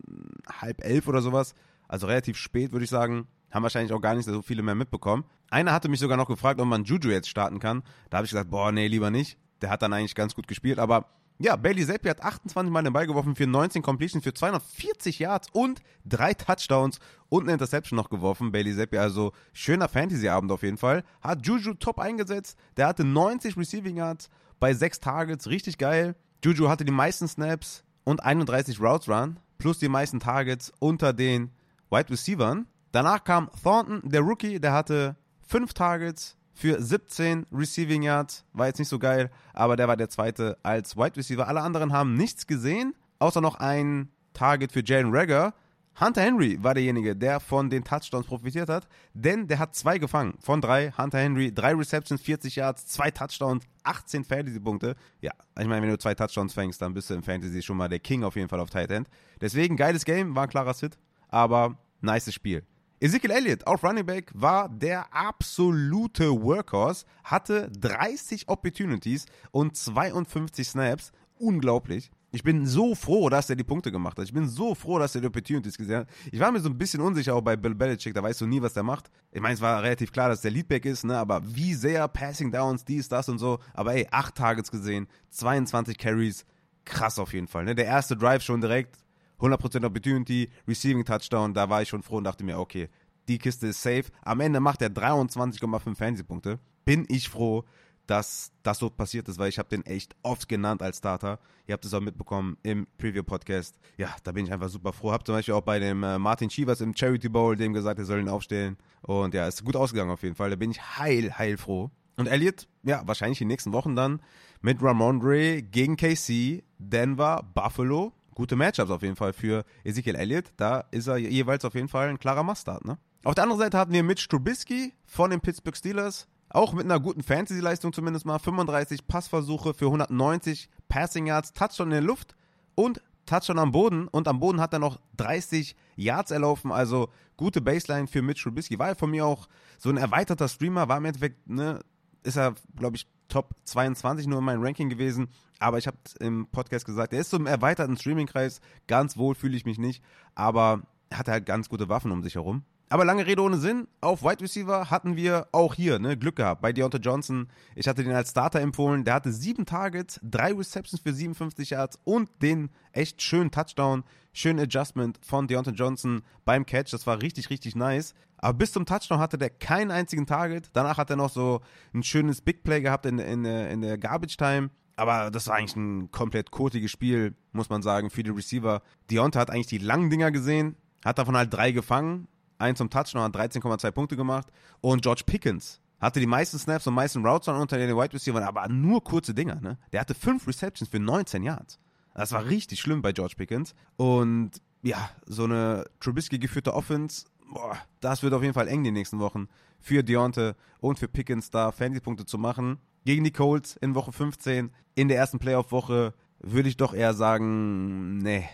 halb 0.47 0.83
elf 0.85 1.07
oder 1.07 1.23
sowas. 1.23 1.55
Also 1.87 2.05
relativ 2.05 2.37
spät, 2.37 2.71
würde 2.71 2.83
ich 2.83 2.91
sagen. 2.91 3.27
Haben 3.49 3.63
wahrscheinlich 3.63 3.91
auch 3.93 4.01
gar 4.01 4.13
nicht 4.13 4.25
so 4.25 4.43
viele 4.43 4.61
mehr 4.61 4.75
mitbekommen. 4.75 5.25
Einer 5.49 5.73
hatte 5.73 5.89
mich 5.89 5.99
sogar 5.99 6.17
noch 6.17 6.27
gefragt, 6.27 6.61
ob 6.61 6.67
man 6.67 6.83
Juju 6.83 7.09
jetzt 7.09 7.29
starten 7.29 7.57
kann. 7.57 7.81
Da 8.11 8.17
habe 8.17 8.25
ich 8.25 8.31
gesagt, 8.31 8.51
boah, 8.51 8.71
nee, 8.71 8.85
lieber 8.85 9.09
nicht. 9.09 9.39
Der 9.61 9.71
hat 9.71 9.81
dann 9.81 9.91
eigentlich 9.91 10.13
ganz 10.13 10.35
gut 10.35 10.47
gespielt, 10.47 10.77
aber 10.77 11.07
ja, 11.41 11.55
Bailey 11.55 11.85
Zappi 11.85 12.09
hat 12.09 12.21
28 12.21 12.71
Mal 12.71 12.83
den 12.83 12.91
Ball 12.91 13.07
geworfen 13.07 13.35
für 13.35 13.47
19 13.47 13.81
Completions, 13.81 14.23
für 14.23 14.33
240 14.33 15.19
Yards 15.19 15.47
und 15.53 15.81
drei 16.03 16.33
Touchdowns 16.33 16.99
und 17.29 17.43
eine 17.43 17.53
Interception 17.53 17.95
noch 17.95 18.09
geworfen. 18.09 18.51
Bailey 18.51 18.75
Zappi, 18.75 18.97
also 18.97 19.31
schöner 19.53 19.87
Fantasy-Abend 19.87 20.51
auf 20.51 20.63
jeden 20.63 20.77
Fall. 20.77 21.03
Hat 21.21 21.45
Juju 21.47 21.75
top 21.75 21.99
eingesetzt. 21.99 22.57
Der 22.75 22.87
hatte 22.87 23.05
90 23.05 23.55
Receiving 23.55 23.95
Yards 23.95 24.29
bei 24.59 24.73
6 24.73 24.99
Targets, 24.99 25.47
richtig 25.47 25.77
geil. 25.77 26.15
Juju 26.43 26.67
hatte 26.67 26.83
die 26.83 26.91
meisten 26.91 27.27
Snaps 27.27 27.85
und 28.03 28.21
31 28.21 28.81
Routes 28.81 29.07
Run, 29.07 29.39
plus 29.57 29.79
die 29.79 29.89
meisten 29.89 30.19
Targets 30.19 30.73
unter 30.79 31.13
den 31.13 31.51
Wide 31.89 32.09
Receivers. 32.09 32.57
Danach 32.91 33.23
kam 33.23 33.49
Thornton, 33.63 34.01
der 34.03 34.21
Rookie, 34.21 34.59
der 34.59 34.73
hatte 34.73 35.15
5 35.47 35.73
Targets, 35.73 36.35
für 36.59 36.81
17 36.81 37.45
Receiving 37.53 38.03
Yards. 38.03 38.43
War 38.51 38.67
jetzt 38.67 38.79
nicht 38.79 38.89
so 38.89 38.99
geil, 38.99 39.31
aber 39.53 39.77
der 39.77 39.87
war 39.87 39.95
der 39.95 40.09
zweite 40.09 40.57
als 40.61 40.97
Wide 40.97 41.15
Receiver. 41.15 41.47
Alle 41.47 41.61
anderen 41.61 41.93
haben 41.93 42.15
nichts 42.15 42.47
gesehen, 42.47 42.93
außer 43.19 43.39
noch 43.39 43.55
ein 43.55 44.09
Target 44.33 44.73
für 44.73 44.83
Jalen 44.83 45.15
Rager. 45.15 45.53
Hunter 46.01 46.21
Henry 46.21 46.61
war 46.61 46.73
derjenige, 46.73 47.15
der 47.15 47.39
von 47.39 47.69
den 47.69 47.85
Touchdowns 47.85 48.27
profitiert 48.27 48.67
hat, 48.67 48.89
denn 49.13 49.47
der 49.47 49.59
hat 49.59 49.73
zwei 49.73 49.99
gefangen 49.99 50.33
von 50.39 50.59
drei. 50.59 50.91
Hunter 50.91 51.19
Henry, 51.19 51.53
drei 51.53 51.73
Receptions, 51.73 52.21
40 52.21 52.57
Yards, 52.57 52.87
zwei 52.87 53.09
Touchdowns, 53.09 53.63
18 53.83 54.25
Fantasy-Punkte. 54.25 54.95
Ja, 55.21 55.31
ich 55.57 55.65
meine, 55.65 55.81
wenn 55.81 55.89
du 55.89 55.97
zwei 55.97 56.13
Touchdowns 56.13 56.53
fängst, 56.53 56.81
dann 56.81 56.93
bist 56.93 57.09
du 57.09 57.13
im 57.13 57.23
Fantasy 57.23 57.61
schon 57.61 57.77
mal 57.77 57.87
der 57.87 57.99
King 57.99 58.23
auf 58.23 58.35
jeden 58.35 58.49
Fall 58.49 58.59
auf 58.59 58.69
Tight 58.69 58.91
End. 58.91 59.09
Deswegen, 59.39 59.77
geiles 59.77 60.03
Game, 60.03 60.35
war 60.35 60.43
ein 60.43 60.49
klarer 60.49 60.73
Sit, 60.73 60.97
aber 61.29 61.77
nice 62.01 62.33
Spiel. 62.33 62.63
Ezekiel 63.01 63.31
Elliott 63.31 63.65
auf 63.65 63.81
Running 63.81 64.05
Back 64.05 64.29
war 64.33 64.67
der 64.67 65.13
absolute 65.13 66.29
Workhorse, 66.31 67.05
hatte 67.23 67.71
30 67.79 68.49
Opportunities 68.49 69.25
und 69.51 69.77
52 69.77 70.67
Snaps. 70.67 71.13
Unglaublich. 71.37 72.11
Ich 72.31 72.43
bin 72.43 72.65
so 72.65 72.95
froh, 72.95 73.29
dass 73.29 73.49
er 73.49 73.55
die 73.55 73.63
Punkte 73.63 73.93
gemacht 73.93 74.17
hat. 74.17 74.25
Ich 74.25 74.33
bin 74.33 74.49
so 74.49 74.75
froh, 74.75 74.99
dass 74.99 75.15
er 75.15 75.21
die 75.21 75.27
Opportunities 75.27 75.77
gesehen 75.77 75.99
hat. 75.99 76.09
Ich 76.29 76.41
war 76.41 76.51
mir 76.51 76.59
so 76.59 76.67
ein 76.67 76.77
bisschen 76.77 76.99
unsicher 76.99 77.35
auch 77.35 77.41
bei 77.41 77.55
Bill 77.55 77.73
Belichick, 77.73 78.13
da 78.13 78.21
weißt 78.21 78.41
du 78.41 78.47
nie, 78.47 78.61
was 78.61 78.73
der 78.73 78.83
macht. 78.83 79.09
Ich 79.31 79.39
meine, 79.39 79.53
es 79.53 79.61
war 79.61 79.81
relativ 79.81 80.11
klar, 80.11 80.27
dass 80.27 80.41
der 80.41 80.51
Leadback 80.51 80.83
ist, 80.83 81.05
ne, 81.05 81.17
aber 81.17 81.41
wie 81.45 81.75
sehr 81.75 82.05
Passing 82.09 82.51
Downs, 82.51 82.83
dies, 82.83 83.07
das 83.07 83.29
und 83.29 83.39
so. 83.39 83.59
Aber 83.73 83.93
ey, 83.93 84.09
8 84.11 84.35
Targets 84.35 84.71
gesehen, 84.71 85.07
22 85.29 85.97
Carries, 85.97 86.45
krass 86.83 87.17
auf 87.17 87.33
jeden 87.33 87.47
Fall, 87.47 87.63
ne. 87.63 87.75
Der 87.75 87.85
erste 87.85 88.17
Drive 88.17 88.43
schon 88.43 88.59
direkt, 88.59 88.97
100% 89.39 89.85
Opportunity, 89.85 90.49
Receiving 90.67 91.05
Touchdown, 91.05 91.53
da 91.53 91.69
war 91.69 91.81
ich 91.81 91.89
schon 91.89 92.03
froh 92.03 92.17
und 92.17 92.23
dachte 92.23 92.43
mir, 92.43 92.59
okay, 92.59 92.89
die 93.27 93.37
Kiste 93.37 93.67
ist 93.67 93.81
safe. 93.81 94.05
Am 94.23 94.39
Ende 94.39 94.59
macht 94.59 94.81
er 94.81 94.89
23,5 94.89 95.95
Fantasy-Punkte. 95.95 96.59
Bin 96.83 97.05
ich 97.09 97.29
froh, 97.29 97.63
dass 98.07 98.51
das 98.63 98.79
so 98.79 98.89
passiert 98.89 99.29
ist, 99.29 99.37
weil 99.37 99.49
ich 99.49 99.59
habe 99.59 99.69
den 99.69 99.85
echt 99.85 100.15
oft 100.23 100.49
genannt 100.49 100.81
als 100.81 100.97
Starter. 100.97 101.39
Ihr 101.67 101.73
habt 101.73 101.85
es 101.85 101.93
auch 101.93 102.01
mitbekommen 102.01 102.57
im 102.63 102.87
Preview-Podcast. 102.97 103.77
Ja, 103.97 104.15
da 104.23 104.31
bin 104.31 104.45
ich 104.45 104.51
einfach 104.51 104.69
super 104.69 104.93
froh. 104.93 105.11
Hab 105.11 105.25
zum 105.27 105.35
Beispiel 105.35 105.53
auch 105.53 105.61
bei 105.61 105.77
dem 105.77 106.01
äh, 106.03 106.17
Martin 106.17 106.49
Chivas 106.49 106.81
im 106.81 106.95
Charity 106.95 107.29
Bowl 107.29 107.55
dem 107.55 107.71
gesagt, 107.71 107.99
er 107.99 108.05
soll 108.05 108.19
ihn 108.19 108.29
aufstellen. 108.29 108.77
Und 109.03 109.35
ja, 109.35 109.47
ist 109.47 109.63
gut 109.63 109.75
ausgegangen 109.75 110.09
auf 110.09 110.23
jeden 110.23 110.35
Fall. 110.35 110.49
Da 110.49 110.55
bin 110.55 110.71
ich 110.71 110.81
heil, 110.97 111.37
heil 111.37 111.57
froh. 111.57 111.91
Und 112.17 112.25
Elliot, 112.25 112.67
ja, 112.83 113.03
wahrscheinlich 113.05 113.39
in 113.41 113.47
den 113.47 113.53
nächsten 113.53 113.73
Wochen 113.73 113.95
dann 113.95 114.21
mit 114.61 114.81
Ramondre 114.81 115.61
gegen 115.61 115.95
KC, 115.95 116.63
Denver, 116.79 117.47
Buffalo 117.53 118.11
gute 118.33 118.55
Matchups 118.55 118.91
auf 118.91 119.01
jeden 119.01 119.15
Fall 119.15 119.33
für 119.33 119.63
Ezekiel 119.83 120.15
Elliott. 120.15 120.51
Da 120.57 120.85
ist 120.91 121.07
er 121.07 121.17
jeweils 121.17 121.65
auf 121.65 121.75
jeden 121.75 121.87
Fall 121.87 122.09
ein 122.09 122.19
klarer 122.19 122.43
Mustard. 122.43 122.85
Ne? 122.85 122.97
Auf 123.23 123.35
der 123.35 123.43
anderen 123.43 123.59
Seite 123.59 123.77
hatten 123.77 123.91
wir 123.91 124.03
Mitch 124.03 124.27
Trubisky 124.29 124.93
von 125.05 125.31
den 125.31 125.41
Pittsburgh 125.41 125.75
Steelers. 125.75 126.27
Auch 126.49 126.73
mit 126.73 126.85
einer 126.85 126.99
guten 126.99 127.21
Fantasy-Leistung 127.21 127.93
zumindest 127.93 128.25
mal. 128.25 128.39
35 128.39 129.07
Passversuche 129.07 129.73
für 129.73 129.85
190 129.85 130.69
Passing 130.87 131.27
Yards, 131.27 131.53
Touchdown 131.53 131.87
in 131.87 131.91
der 131.91 132.01
Luft 132.01 132.35
und 132.75 133.01
Touchdown 133.25 133.59
am 133.59 133.71
Boden. 133.71 134.07
Und 134.07 134.27
am 134.27 134.39
Boden 134.39 134.59
hat 134.59 134.73
er 134.73 134.79
noch 134.79 134.99
30 135.17 135.75
Yards 135.95 136.31
erlaufen. 136.31 136.71
Also 136.71 137.09
gute 137.37 137.61
Baseline 137.61 138.07
für 138.07 138.21
Mitch 138.21 138.43
Trubisky. 138.43 138.79
War 138.79 138.89
er 138.89 138.95
von 138.95 139.11
mir 139.11 139.25
auch 139.25 139.47
so 139.77 139.89
ein 139.89 139.97
erweiterter 139.97 140.47
Streamer. 140.47 140.87
War 140.87 140.97
im 140.97 141.05
Endeffekt, 141.05 141.47
ne, 141.47 141.81
ist 142.23 142.37
er, 142.37 142.55
glaube 142.75 142.95
ich, 142.95 143.07
Top 143.29 143.55
22 143.63 144.27
nur 144.27 144.39
in 144.39 144.45
meinem 144.45 144.63
Ranking 144.63 144.89
gewesen. 144.89 145.29
Aber 145.59 145.77
ich 145.77 145.87
habe 145.87 145.97
im 146.19 146.47
Podcast 146.47 146.85
gesagt, 146.85 147.13
er 147.13 147.21
ist 147.21 147.29
so 147.29 147.37
im 147.37 147.47
erweiterten 147.47 147.97
Streaming-Kreis. 147.97 148.61
Ganz 148.87 149.17
wohl 149.17 149.35
fühle 149.35 149.55
ich 149.55 149.65
mich 149.65 149.77
nicht. 149.77 150.03
Aber 150.35 150.81
er 151.09 151.19
hat 151.19 151.27
halt 151.27 151.45
ganz 151.45 151.69
gute 151.69 151.89
Waffen 151.89 152.11
um 152.11 152.23
sich 152.23 152.35
herum. 152.35 152.63
Aber 152.91 153.05
lange 153.05 153.27
Rede 153.27 153.43
ohne 153.43 153.57
Sinn. 153.57 153.87
Auf 154.01 154.23
Wide 154.23 154.41
Receiver 154.41 154.89
hatten 154.89 155.15
wir 155.15 155.47
auch 155.51 155.75
hier 155.75 155.99
ne, 155.99 156.17
Glück 156.17 156.37
gehabt 156.37 156.61
bei 156.61 156.73
Deontay 156.73 156.97
Johnson. 156.97 157.47
Ich 157.75 157.87
hatte 157.87 158.03
den 158.03 158.13
als 158.13 158.31
Starter 158.31 158.61
empfohlen. 158.61 159.03
Der 159.03 159.13
hatte 159.13 159.31
sieben 159.31 159.67
Targets, 159.67 160.19
drei 160.23 160.53
Receptions 160.53 161.01
für 161.01 161.13
57 161.13 161.69
Yards 161.69 161.99
und 162.03 162.29
den 162.41 162.71
echt 162.91 163.21
schönen 163.21 163.51
Touchdown, 163.51 164.03
schönen 164.33 164.59
Adjustment 164.59 165.19
von 165.23 165.47
Deontay 165.47 165.73
Johnson 165.73 166.23
beim 166.45 166.65
Catch. 166.65 166.91
Das 166.91 167.05
war 167.05 167.21
richtig, 167.21 167.51
richtig 167.51 167.75
nice. 167.75 168.15
Aber 168.37 168.57
bis 168.57 168.71
zum 168.71 168.87
Touchdown 168.87 169.19
hatte 169.19 169.37
der 169.37 169.51
keinen 169.51 169.91
einzigen 169.91 170.25
Target. 170.25 170.71
Danach 170.73 170.97
hat 170.97 171.11
er 171.11 171.15
noch 171.15 171.29
so 171.29 171.61
ein 171.93 172.01
schönes 172.01 172.41
Big 172.41 172.63
Play 172.63 172.81
gehabt 172.81 173.05
in, 173.05 173.19
in, 173.19 173.45
in 173.45 173.81
der 173.81 173.99
Garbage 173.99 174.37
Time. 174.37 174.71
Aber 174.95 175.29
das 175.29 175.47
war 175.47 175.57
eigentlich 175.57 175.75
ein 175.75 176.09
komplett 176.09 176.49
kotiges 176.49 176.89
Spiel, 176.89 177.35
muss 177.51 177.69
man 177.69 177.83
sagen, 177.83 178.09
für 178.09 178.23
die 178.23 178.31
Receiver. 178.31 178.81
Deontay 179.11 179.39
hat 179.39 179.51
eigentlich 179.51 179.67
die 179.67 179.77
langen 179.77 180.09
Dinger 180.09 180.31
gesehen, 180.31 180.75
hat 181.05 181.19
davon 181.19 181.37
halt 181.37 181.53
drei 181.53 181.71
gefangen 181.71 182.27
einen 182.59 182.75
zum 182.75 182.89
Touchdown, 182.89 183.23
hat 183.23 183.35
13,2 183.35 183.91
Punkte 183.91 184.15
gemacht. 184.15 184.47
Und 184.81 185.01
George 185.01 185.23
Pickens 185.25 185.81
hatte 185.99 186.19
die 186.19 186.27
meisten 186.27 186.59
Snaps 186.59 186.87
und 186.87 186.93
meisten 186.93 187.25
Routes 187.25 187.47
unter 187.47 187.77
den 187.77 187.95
Wide 187.95 188.13
Receivers, 188.13 188.43
aber 188.43 188.67
nur 188.69 189.03
kurze 189.03 189.33
Dinger. 189.33 189.59
Ne? 189.61 189.77
Der 189.91 190.01
hatte 190.01 190.13
fünf 190.13 190.47
Receptions 190.47 190.89
für 190.89 190.99
19 190.99 191.43
Yards. 191.43 191.79
Das 192.13 192.31
war 192.31 192.45
richtig 192.45 192.79
schlimm 192.79 193.01
bei 193.01 193.11
George 193.11 193.35
Pickens. 193.37 193.73
Und 193.95 194.51
ja, 194.81 195.09
so 195.25 195.45
eine 195.45 195.85
Trubisky 195.99 196.39
geführte 196.39 196.73
Offense, 196.73 197.25
boah, 197.51 197.77
das 197.99 198.23
wird 198.23 198.33
auf 198.33 198.41
jeden 198.41 198.53
Fall 198.53 198.67
eng 198.67 198.83
die 198.83 198.91
nächsten 198.91 199.19
Wochen 199.19 199.47
für 199.79 200.03
Deontay 200.03 200.53
und 200.79 200.99
für 200.99 201.07
Pickens 201.07 201.49
da 201.49 201.71
Fantasy-Punkte 201.71 202.25
zu 202.25 202.37
machen. 202.37 202.79
Gegen 203.05 203.23
die 203.23 203.31
Colts 203.31 203.77
in 203.77 203.95
Woche 203.95 204.11
15, 204.11 204.71
in 204.95 205.07
der 205.07 205.17
ersten 205.17 205.39
Playoff-Woche, 205.39 206.13
würde 206.39 206.69
ich 206.69 206.77
doch 206.77 206.93
eher 206.93 207.13
sagen, 207.13 208.17
nee. 208.17 208.47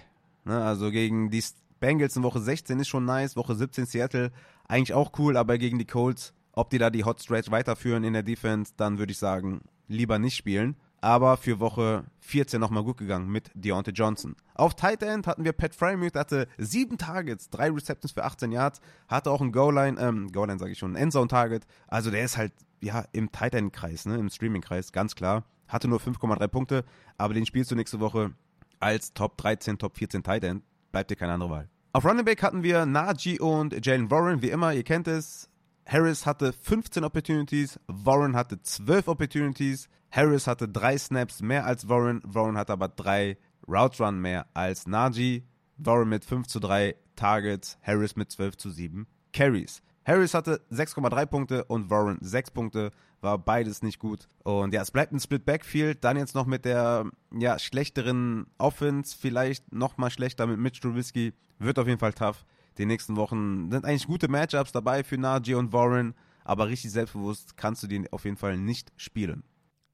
Ne, 0.43 0.63
also 0.63 0.91
gegen 0.91 1.31
die 1.31 1.43
Bengals 1.79 2.15
in 2.15 2.23
Woche 2.23 2.39
16 2.39 2.79
ist 2.79 2.87
schon 2.87 3.05
nice, 3.05 3.35
Woche 3.35 3.55
17 3.55 3.85
Seattle 3.85 4.31
eigentlich 4.67 4.93
auch 4.93 5.11
cool, 5.19 5.37
aber 5.37 5.57
gegen 5.57 5.77
die 5.77 5.85
Colts, 5.85 6.33
ob 6.53 6.69
die 6.69 6.77
da 6.77 6.89
die 6.89 7.03
Hot 7.03 7.21
Stretch 7.21 7.51
weiterführen 7.51 8.03
in 8.03 8.13
der 8.13 8.23
Defense, 8.23 8.73
dann 8.77 8.97
würde 8.97 9.11
ich 9.11 9.17
sagen, 9.17 9.61
lieber 9.87 10.19
nicht 10.19 10.35
spielen. 10.35 10.75
aber 11.05 11.37
für 11.37 11.59
Woche 11.59 12.05
14 12.21 12.59
nochmal 12.59 12.83
gut 12.83 12.97
gegangen 12.97 13.29
mit 13.29 13.51
Deontay 13.53 13.91
Johnson. 13.91 14.35
Auf 14.55 14.73
Tight 14.73 15.03
End 15.03 15.27
hatten 15.27 15.43
wir 15.43 15.53
Pat 15.53 15.75
Frymuth, 15.75 16.15
hatte 16.15 16.47
sieben 16.57 16.97
Targets, 16.97 17.51
drei 17.51 17.69
Receptions 17.69 18.11
für 18.13 18.23
18 18.23 18.51
Yards, 18.51 18.81
hatte 19.07 19.29
auch 19.29 19.39
ein 19.39 19.51
Goal-Line, 19.51 20.01
ähm, 20.01 20.31
Goal-Line 20.31 20.57
sage 20.57 20.71
ich 20.71 20.79
schon, 20.79 20.93
ein 20.93 20.95
Endzone-Target. 20.95 21.67
Also 21.87 22.09
der 22.09 22.23
ist 22.25 22.37
halt, 22.37 22.53
ja, 22.81 23.05
im 23.11 23.31
Tight 23.31 23.53
End-Kreis, 23.53 24.07
ne, 24.07 24.15
im 24.17 24.29
Streaming-Kreis, 24.31 24.91
ganz 24.91 25.13
klar. 25.13 25.43
Hatte 25.67 25.87
nur 25.87 25.99
5,3 25.99 26.47
Punkte, 26.47 26.85
aber 27.19 27.35
den 27.35 27.45
spielst 27.45 27.69
du 27.69 27.75
nächste 27.75 27.99
Woche 27.99 28.31
als 28.79 29.13
Top 29.13 29.37
13, 29.37 29.77
Top 29.77 29.97
14 29.97 30.23
Tight 30.23 30.43
End. 30.43 30.63
Bleibt 30.95 31.11
dir 31.11 31.17
keine 31.17 31.33
andere 31.33 31.49
Wahl. 31.49 31.69
Auf 31.91 32.05
Running 32.05 32.23
Back 32.23 32.41
hatten 32.41 32.63
wir 32.63 32.85
Najee 32.85 33.37
und 33.37 33.85
Jalen 33.85 34.09
Warren, 34.09 34.41
wie 34.41 34.49
immer, 34.49 34.71
ihr 34.73 34.83
kennt 34.83 35.09
es. 35.09 35.49
Harris 35.85 36.25
hatte 36.25 36.53
15 36.53 37.03
Opportunities, 37.03 37.77
Warren 37.87 38.33
hatte 38.33 38.61
12 38.61 39.09
Opportunities. 39.09 39.89
Harris 40.09 40.47
hatte 40.47 40.69
drei 40.69 40.97
Snaps 40.97 41.41
mehr 41.41 41.65
als 41.65 41.89
Warren, 41.89 42.21
Warren 42.23 42.57
hatte 42.57 42.71
aber 42.71 42.87
drei 42.87 43.37
Route 43.67 44.05
Run 44.05 44.21
mehr 44.21 44.45
als 44.53 44.87
Najee. 44.87 45.43
Warren 45.75 46.07
mit 46.07 46.23
5 46.23 46.47
zu 46.47 46.61
3 46.61 46.95
Targets, 47.17 47.77
Harris 47.81 48.15
mit 48.15 48.31
12 48.31 48.55
zu 48.55 48.69
7 48.69 49.05
Carries. 49.33 49.81
Harris 50.05 50.35
hatte 50.35 50.61
6,3 50.71 51.25
Punkte 51.25 51.65
und 51.65 51.89
Warren 51.89 52.19
6 52.21 52.51
Punkte, 52.51 52.91
war 53.21 53.39
beides 53.39 53.81
nicht 53.81 53.97
gut. 53.97 54.27
Und 54.43 54.73
ja, 54.73 54.83
es 54.83 54.91
bleibt 54.91 55.11
ein 55.11 55.19
Split 55.19 55.45
Backfield, 55.45 56.03
dann 56.03 56.15
jetzt 56.15 56.35
noch 56.35 56.45
mit 56.45 56.63
der 56.63 57.09
ja, 57.31 57.57
schlechteren 57.57 58.45
Offense, 58.59 59.17
vielleicht 59.19 59.73
nochmal 59.73 60.11
schlechter 60.11 60.45
mit 60.45 60.59
Mitch 60.59 60.79
Trubisky, 60.79 61.33
wird 61.57 61.79
auf 61.79 61.87
jeden 61.87 61.99
Fall 61.99 62.13
tough. 62.13 62.45
Die 62.77 62.85
nächsten 62.85 63.15
Wochen 63.15 63.71
sind 63.71 63.83
eigentlich 63.83 64.05
gute 64.05 64.27
Matchups 64.27 64.71
dabei 64.71 65.03
für 65.03 65.17
Najee 65.17 65.55
und 65.55 65.73
Warren, 65.73 66.13
aber 66.43 66.67
richtig 66.67 66.91
selbstbewusst 66.91 67.57
kannst 67.57 67.81
du 67.81 67.87
den 67.87 68.07
auf 68.11 68.25
jeden 68.25 68.37
Fall 68.37 68.57
nicht 68.57 68.91
spielen. 68.97 69.43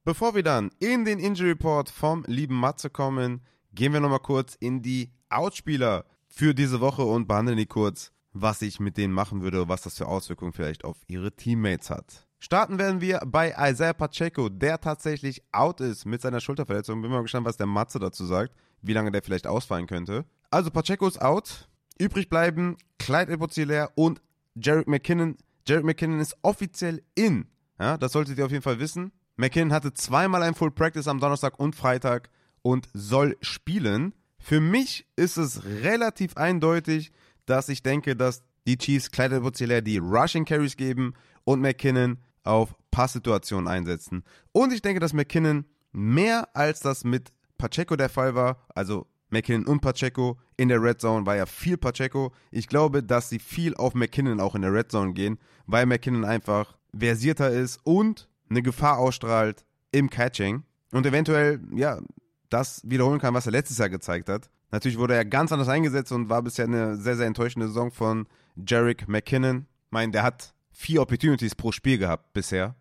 Bevor 0.04 0.36
wir 0.36 0.44
dann 0.44 0.72
in 0.80 1.06
den 1.06 1.20
Injury 1.20 1.52
Report 1.52 1.90
vom 1.90 2.24
lieben 2.28 2.56
Matze 2.56 2.90
kommen, 2.90 3.42
gehen 3.74 3.94
wir 3.94 4.02
nochmal 4.02 4.20
kurz 4.20 4.56
in 4.56 4.82
die 4.82 5.14
Outspieler 5.30 6.06
für 6.28 6.54
diese 6.54 6.82
Woche 6.82 7.04
und 7.04 7.28
behandeln 7.28 7.58
die 7.58 7.68
kurz, 7.68 8.12
was 8.34 8.62
ich 8.62 8.80
mit 8.80 8.98
denen 8.98 9.14
machen 9.14 9.42
würde, 9.42 9.68
was 9.68 9.82
das 9.82 9.98
für 9.98 10.08
Auswirkungen 10.08 10.54
vielleicht 10.54 10.84
auf 10.84 10.98
ihre 11.08 11.32
Teammates 11.32 11.90
hat. 11.90 12.28
Starten 12.40 12.80
werden 12.80 13.02
wir 13.02 13.22
bei 13.26 13.54
Isaiah 13.58 13.94
Pacheco, 13.94 14.50
der 14.50 14.82
tatsächlich 14.82 15.44
out 15.52 15.80
ist 15.80 16.06
mit 16.06 16.22
seiner 16.22 16.40
Schulterverletzung. 16.40 17.02
Bin 17.02 17.12
mal 17.12 17.22
gespannt, 17.22 17.46
was 17.46 17.58
der 17.58 17.68
Matze 17.68 18.00
dazu 18.00 18.26
sagt, 18.26 18.56
wie 18.82 18.94
lange 18.94 19.12
der 19.12 19.22
vielleicht 19.22 19.46
ausfallen 19.46 19.86
könnte. 19.86 20.26
Also 20.50 20.72
Pacheco 20.72 21.08
ist 21.08 21.22
out. 21.22 21.70
Übrig 22.00 22.30
bleiben 22.30 22.78
Clyde 22.98 23.34
Epozilär 23.34 23.92
und 23.96 24.22
Jarek 24.56 24.88
McKinnon. 24.88 25.38
Jarek 25.68 25.86
McKinnon 25.86 26.20
ist 26.20 26.36
offiziell 26.42 27.04
in. 27.14 27.46
Ja, 27.80 27.98
das 27.98 28.12
solltet 28.12 28.40
ihr 28.40 28.46
auf 28.46 28.52
jeden 28.52 28.64
Fall 28.64 28.80
wissen. 28.80 29.12
McKinnon 29.36 29.72
hatte 29.72 29.94
zweimal 29.94 30.42
ein 30.42 30.56
Full 30.56 30.72
Practice 30.72 31.08
am 31.08 31.20
Donnerstag 31.20 31.60
und 31.60 31.76
Freitag 31.76 32.30
und 32.64 32.90
soll 32.94 33.38
spielen. 33.42 34.16
Für 34.40 34.60
mich 34.60 35.08
ist 35.16 35.38
es 35.38 35.64
relativ 35.64 36.38
eindeutig, 36.38 37.12
dass 37.46 37.70
ich 37.70 37.84
denke, 37.84 38.16
dass 38.16 38.44
die 38.68 38.78
Chiefs 38.78 39.12
Clyde 39.12 39.38
Edwards 39.38 39.60
die 39.60 39.98
Rushing 39.98 40.46
Carries 40.46 40.78
geben 40.78 41.14
und 41.44 41.62
McKinnon 41.62 42.18
auf 42.44 42.76
Passsituationen 42.92 43.68
einsetzen. 43.68 44.24
Und 44.52 44.74
ich 44.74 44.82
denke, 44.82 45.00
dass 45.00 45.14
McKinnon 45.14 45.66
mehr 45.92 46.50
als 46.56 46.80
das 46.80 47.04
mit 47.04 47.32
Pacheco 47.58 47.96
der 47.96 48.10
Fall 48.10 48.36
war, 48.36 48.66
also 48.74 49.08
McKinnon 49.30 49.66
und 49.66 49.82
Pacheco 49.82 50.40
in 50.58 50.68
der 50.68 50.82
Red 50.82 51.02
Zone 51.02 51.26
war 51.26 51.36
ja 51.36 51.46
viel 51.46 51.78
Pacheco. 51.78 52.34
Ich 52.52 52.68
glaube, 52.68 53.02
dass 53.02 53.30
sie 53.30 53.40
viel 53.40 53.76
auf 53.76 53.94
McKinnon 53.94 54.40
auch 54.40 54.56
in 54.56 54.62
der 54.62 54.74
Red 54.74 54.92
Zone 54.92 55.14
gehen, 55.14 55.40
weil 55.68 55.86
McKinnon 55.86 56.26
einfach 56.26 56.78
versierter 56.94 57.50
ist 57.50 57.80
und 57.84 58.28
eine 58.50 58.62
Gefahr 58.62 58.98
ausstrahlt 58.98 59.66
im 59.92 60.10
Catching 60.10 60.64
und 60.92 61.06
eventuell, 61.06 61.62
ja, 61.74 62.00
das 62.50 62.82
wiederholen 62.84 63.20
kann, 63.20 63.34
was 63.34 63.46
er 63.46 63.54
letztes 63.54 63.78
Jahr 63.78 63.90
gezeigt 63.90 64.28
hat. 64.28 64.50
Natürlich 64.72 64.98
wurde 64.98 65.16
er 65.16 65.26
ganz 65.26 65.52
anders 65.52 65.68
eingesetzt 65.68 66.12
und 66.12 66.30
war 66.30 66.42
bisher 66.42 66.66
eine 66.66 66.96
sehr, 66.98 67.18
sehr 67.18 67.28
enttäuschende 67.28 67.68
Saison 67.68 67.92
von 67.92 68.28
Jarek 68.56 69.08
McKinnon. 69.08 69.68
Ich 69.86 69.92
meine, 69.92 70.12
der 70.12 70.24
hat 70.24 70.54
vier 70.72 71.02
Opportunities 71.02 71.56
pro 71.56 71.72
Spiel 71.72 71.98
gehabt 71.98 72.34
bisher. 72.34 72.76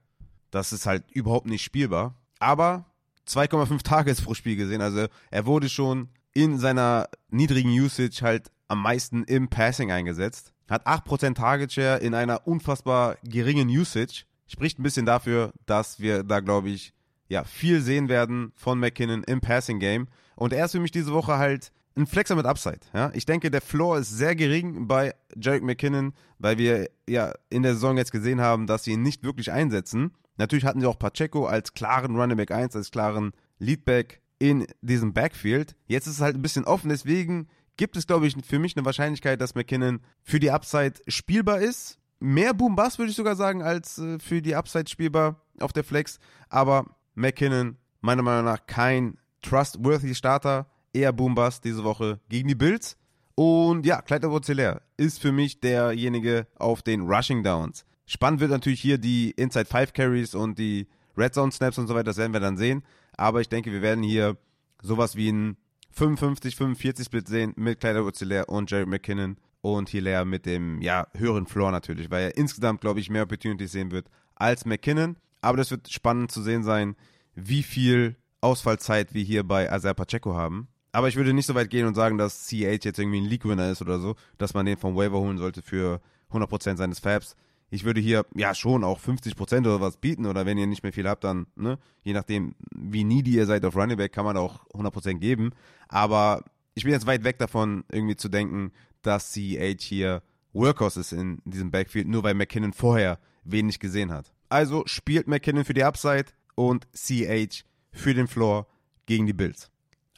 Das 0.51 0.73
ist 0.73 0.87
halt 0.87 1.11
überhaupt 1.11 1.47
nicht 1.47 1.63
spielbar. 1.63 2.15
Aber 2.39 2.87
2,5 3.29 3.83
Tages 3.83 4.23
pro 4.23 4.35
Spiel 4.35 4.57
gesehen. 4.57 4.81
Also 4.81 5.07
er 5.31 5.47
wurde 5.47 5.69
schon 5.69 6.09
in 6.33 6.59
seiner 6.59 7.09
niedrigen 7.29 7.71
Usage 7.71 8.23
halt 8.23 8.51
am 8.69 8.83
meisten 8.83 9.25
im 9.25 9.49
Passing 9.49 9.91
eingesetzt. 9.91 10.53
Hat 10.69 10.87
8% 10.87 11.35
Target 11.35 11.73
Share 11.73 11.99
in 11.99 12.15
einer 12.15 12.47
unfassbar 12.47 13.17
geringen 13.25 13.69
Usage 13.69 14.25
spricht 14.51 14.79
ein 14.79 14.83
bisschen 14.83 15.07
dafür, 15.07 15.53
dass 15.67 16.01
wir 16.01 16.25
da, 16.25 16.41
glaube 16.41 16.71
ich, 16.71 16.93
ja, 17.29 17.45
viel 17.45 17.81
sehen 17.81 18.09
werden 18.09 18.53
von 18.57 18.81
McKinnon 18.81 19.23
im 19.25 19.41
Passing 19.41 19.79
Game. 19.79 20.09
Und 20.35 20.53
er 20.53 20.65
ist 20.65 20.73
für 20.73 20.81
mich 20.81 20.91
diese 20.91 21.13
Woche 21.13 21.39
halt 21.39 21.71
ein 22.01 22.07
Flexer 22.07 22.37
mit 22.37 22.47
Upside. 22.47 22.81
Ja? 22.93 23.11
Ich 23.15 23.27
denke, 23.27 23.51
der 23.51 23.61
Floor 23.61 23.99
ist 23.99 24.11
sehr 24.11 24.35
gering 24.35 24.87
bei 24.87 25.15
Jarek 25.37 25.63
McKinnon, 25.63 26.13
weil 26.39 26.59
wir 26.59 26.91
ja 27.09 27.33
in 27.49 27.63
der 27.63 27.75
Saison 27.75 27.97
jetzt 27.97 28.13
gesehen 28.13 28.41
haben, 28.41 28.67
dass 28.67 28.85
sie 28.85 28.93
ihn 28.93 29.03
nicht 29.03 29.23
wirklich 29.23 29.53
einsetzen. 29.53 30.13
Natürlich 30.37 30.65
hatten 30.65 30.81
sie 30.81 30.87
auch 30.87 30.99
Pacheco 30.99 31.47
als 31.47 31.75
klaren 31.75 32.17
Running 32.17 32.37
Back 32.37 32.51
1, 32.51 32.75
als 32.75 32.91
klaren 32.91 33.33
Leadback 33.59 34.23
in 34.39 34.67
diesem 34.81 35.13
Backfield. 35.13 35.77
Jetzt 35.87 36.07
ist 36.07 36.15
es 36.15 36.21
halt 36.21 36.37
ein 36.37 36.43
bisschen 36.43 36.65
offen, 36.65 36.89
deswegen 36.89 37.49
gibt 37.77 37.97
es, 37.97 38.07
glaube 38.07 38.27
ich, 38.27 38.37
für 38.45 38.59
mich 38.59 38.77
eine 38.77 38.85
Wahrscheinlichkeit, 38.85 39.41
dass 39.41 39.55
McKinnon 39.55 40.01
für 40.23 40.41
die 40.41 40.51
Upside 40.51 40.95
spielbar 41.09 41.61
ist 41.61 42.01
mehr 42.21 42.55
Boom-Bass, 42.55 42.99
würde 42.99 43.11
ich 43.11 43.17
sogar 43.17 43.35
sagen, 43.35 43.63
als 43.63 43.99
äh, 43.99 44.19
für 44.19 44.41
die 44.41 44.55
Upside 44.55 44.89
spielbar 44.89 45.43
auf 45.59 45.73
der 45.73 45.85
Flex. 45.85 46.21
Aber 46.49 46.85
McKinnon, 47.15 47.77
meiner 48.01 48.23
Meinung 48.23 48.45
nach, 48.45 48.67
kein 48.67 49.19
trustworthy 49.43 50.15
Starter. 50.15 50.71
Eher 50.93 51.13
Boom-Bass 51.13 51.61
diese 51.61 51.85
Woche 51.85 52.21
gegen 52.29 52.49
die 52.49 52.55
Bills. 52.55 52.97
Und 53.35 53.87
ja, 53.87 54.03
Clyde 54.03 54.27
Edwards 54.27 54.51
ist 54.97 55.21
für 55.21 55.33
mich 55.33 55.61
derjenige 55.61 56.47
auf 56.57 56.83
den 56.83 57.03
Rushing 57.03 57.43
Downs. 57.43 57.85
Spannend 58.07 58.41
wird 58.41 58.51
natürlich 58.51 58.81
hier 58.81 58.99
die 58.99 59.31
Inside 59.31 59.67
5 59.67 59.93
Carries 59.93 60.35
und 60.35 60.59
die 60.59 60.89
Red 61.17 61.35
Zone 61.35 61.53
Snaps 61.53 61.79
und 61.79 61.87
so 61.87 61.95
weiter, 61.95 62.05
das 62.05 62.17
werden 62.17 62.33
wir 62.33 62.41
dann 62.41 62.57
sehen. 62.57 62.83
Aber 63.17 63.41
ich 63.41 63.49
denke, 63.49 63.73
wir 63.73 63.83
werden 63.83 64.03
hier 64.03 64.37
sowas 64.83 65.17
wie 65.17 65.31
ein 65.31 65.57
55-45 65.97 67.05
Split 67.05 67.29
sehen 67.29 67.53
mit 67.57 67.81
Clyde 67.81 68.01
Edwards 68.01 68.23
und 68.49 68.71
Jerry 68.71 68.87
McKinnon 68.87 69.37
und 69.61 69.89
Hilaire 69.89 70.25
mit 70.25 70.47
dem 70.47 70.81
ja, 70.81 71.07
höheren 71.17 71.47
Floor 71.47 71.71
natürlich, 71.71 72.11
weil 72.11 72.25
er 72.25 72.37
insgesamt, 72.37 72.81
glaube 72.81 73.01
ich, 73.01 73.11
mehr 73.11 73.25
Opportunities 73.25 73.73
sehen 73.73 73.91
wird 73.91 74.09
als 74.35 74.65
McKinnon. 74.65 75.17
Aber 75.41 75.57
das 75.57 75.71
wird 75.71 75.91
spannend 75.91 76.31
zu 76.31 76.43
sehen 76.43 76.63
sein, 76.63 76.97
wie 77.35 77.63
viel 77.63 78.17
Ausfallzeit 78.41 79.15
wir 79.15 79.23
hier 79.23 79.45
bei 79.45 79.67
Isaiah 79.75 79.95
Pacheco 79.95 80.35
haben. 80.35 80.69
Aber 80.93 81.09
ich 81.09 81.17
würde 81.17 81.33
nicht 81.33 81.47
so 81.47 81.55
weit 81.55 81.71
gehen 81.71 81.87
und 81.87 81.95
sagen, 81.95 82.19
dass 82.19 82.47
CH 82.47 82.85
jetzt 82.85 82.99
irgendwie 82.99 83.21
ein 83.21 83.27
League-Winner 83.27 83.71
ist 83.71 83.83
oder 83.83 84.01
so, 84.01 84.17
dass 84.39 84.55
man 84.55 84.67
den 84.67 84.77
vom 84.77 84.97
Waiver 84.97 85.21
holen 85.21 85.39
sollte 85.39 85.63
für 85.63 86.01
100% 86.33 86.77
seines 86.77 86.99
Fabs. 86.99 87.37
Ich 87.71 87.85
würde 87.85 88.01
hier 88.01 88.27
ja 88.35 88.53
schon 88.55 88.83
auch 88.83 88.99
50% 88.99 89.61
oder 89.61 89.81
was 89.81 89.97
bieten 89.97 90.27
oder 90.27 90.45
wenn 90.45 90.59
ihr 90.59 90.67
nicht 90.67 90.83
mehr 90.83 90.93
viel 90.93 91.09
habt, 91.09 91.23
dann, 91.23 91.47
ne, 91.55 91.79
je 92.03 92.13
nachdem, 92.13 92.57
wie 92.75 93.05
needy 93.05 93.31
ihr 93.31 93.47
seid 93.47 93.65
auf 93.65 93.77
Running 93.77 93.97
Back, 93.97 94.13
kann 94.13 94.25
man 94.25 94.37
auch 94.37 94.67
100% 94.71 95.19
geben. 95.19 95.53
Aber 95.89 96.43
ich 96.75 96.83
bin 96.83 96.93
jetzt 96.93 97.07
weit 97.07 97.23
weg 97.23 97.39
davon, 97.39 97.85
irgendwie 97.93 98.17
zu 98.17 98.29
denken, 98.29 98.73
dass 99.03 99.33
CH 99.33 99.81
hier 99.81 100.23
Workhorse 100.53 101.01
ist 101.01 101.13
in 101.13 101.41
diesem 101.45 101.71
Backfield, 101.71 102.09
nur 102.09 102.25
weil 102.25 102.35
McKinnon 102.35 102.73
vorher 102.73 103.21
wenig 103.45 103.79
gesehen 103.79 104.11
hat. 104.11 104.33
Also 104.49 104.83
spielt 104.87 105.29
McKinnon 105.29 105.65
für 105.65 105.75
die 105.75 105.85
Upside 105.85 106.27
und 106.57 106.89
CH 106.93 107.65
für 107.93 108.15
den 108.15 108.27
Floor 108.27 108.67
gegen 109.07 109.27
die 109.27 109.33
Bills. 109.33 109.71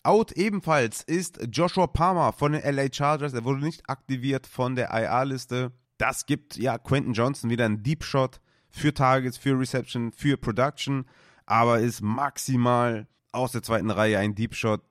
Out 0.05 0.33
ebenfalls 0.33 1.03
ist 1.03 1.39
Joshua 1.53 1.87
Palmer 1.87 2.33
von 2.33 2.53
den 2.53 2.63
LA 2.63 2.93
Chargers. 2.93 3.35
Er 3.35 3.45
wurde 3.45 3.65
nicht 3.65 3.89
aktiviert 3.89 4.47
von 4.47 4.75
der 4.75 4.91
IA-Liste. 4.93 5.73
Das 5.97 6.27
gibt 6.27 6.57
ja 6.57 6.77
Quentin 6.79 7.13
Johnson 7.13 7.51
wieder 7.51 7.67
einen 7.67 7.85
Deep 7.85 8.03
Shot 8.03 8.41
für 8.69 8.93
Targets, 8.93 9.37
für 9.37 9.59
Reception, 9.59 10.11
für 10.11 10.37
Production, 10.37 11.05
aber 11.47 11.79
ist 11.79 12.01
maximal 12.01 13.07
aus 13.31 13.53
der 13.53 13.63
zweiten 13.63 13.91
Reihe 13.91 14.19
ein 14.19 14.35
Deep 14.35 14.55
Shot 14.55 14.83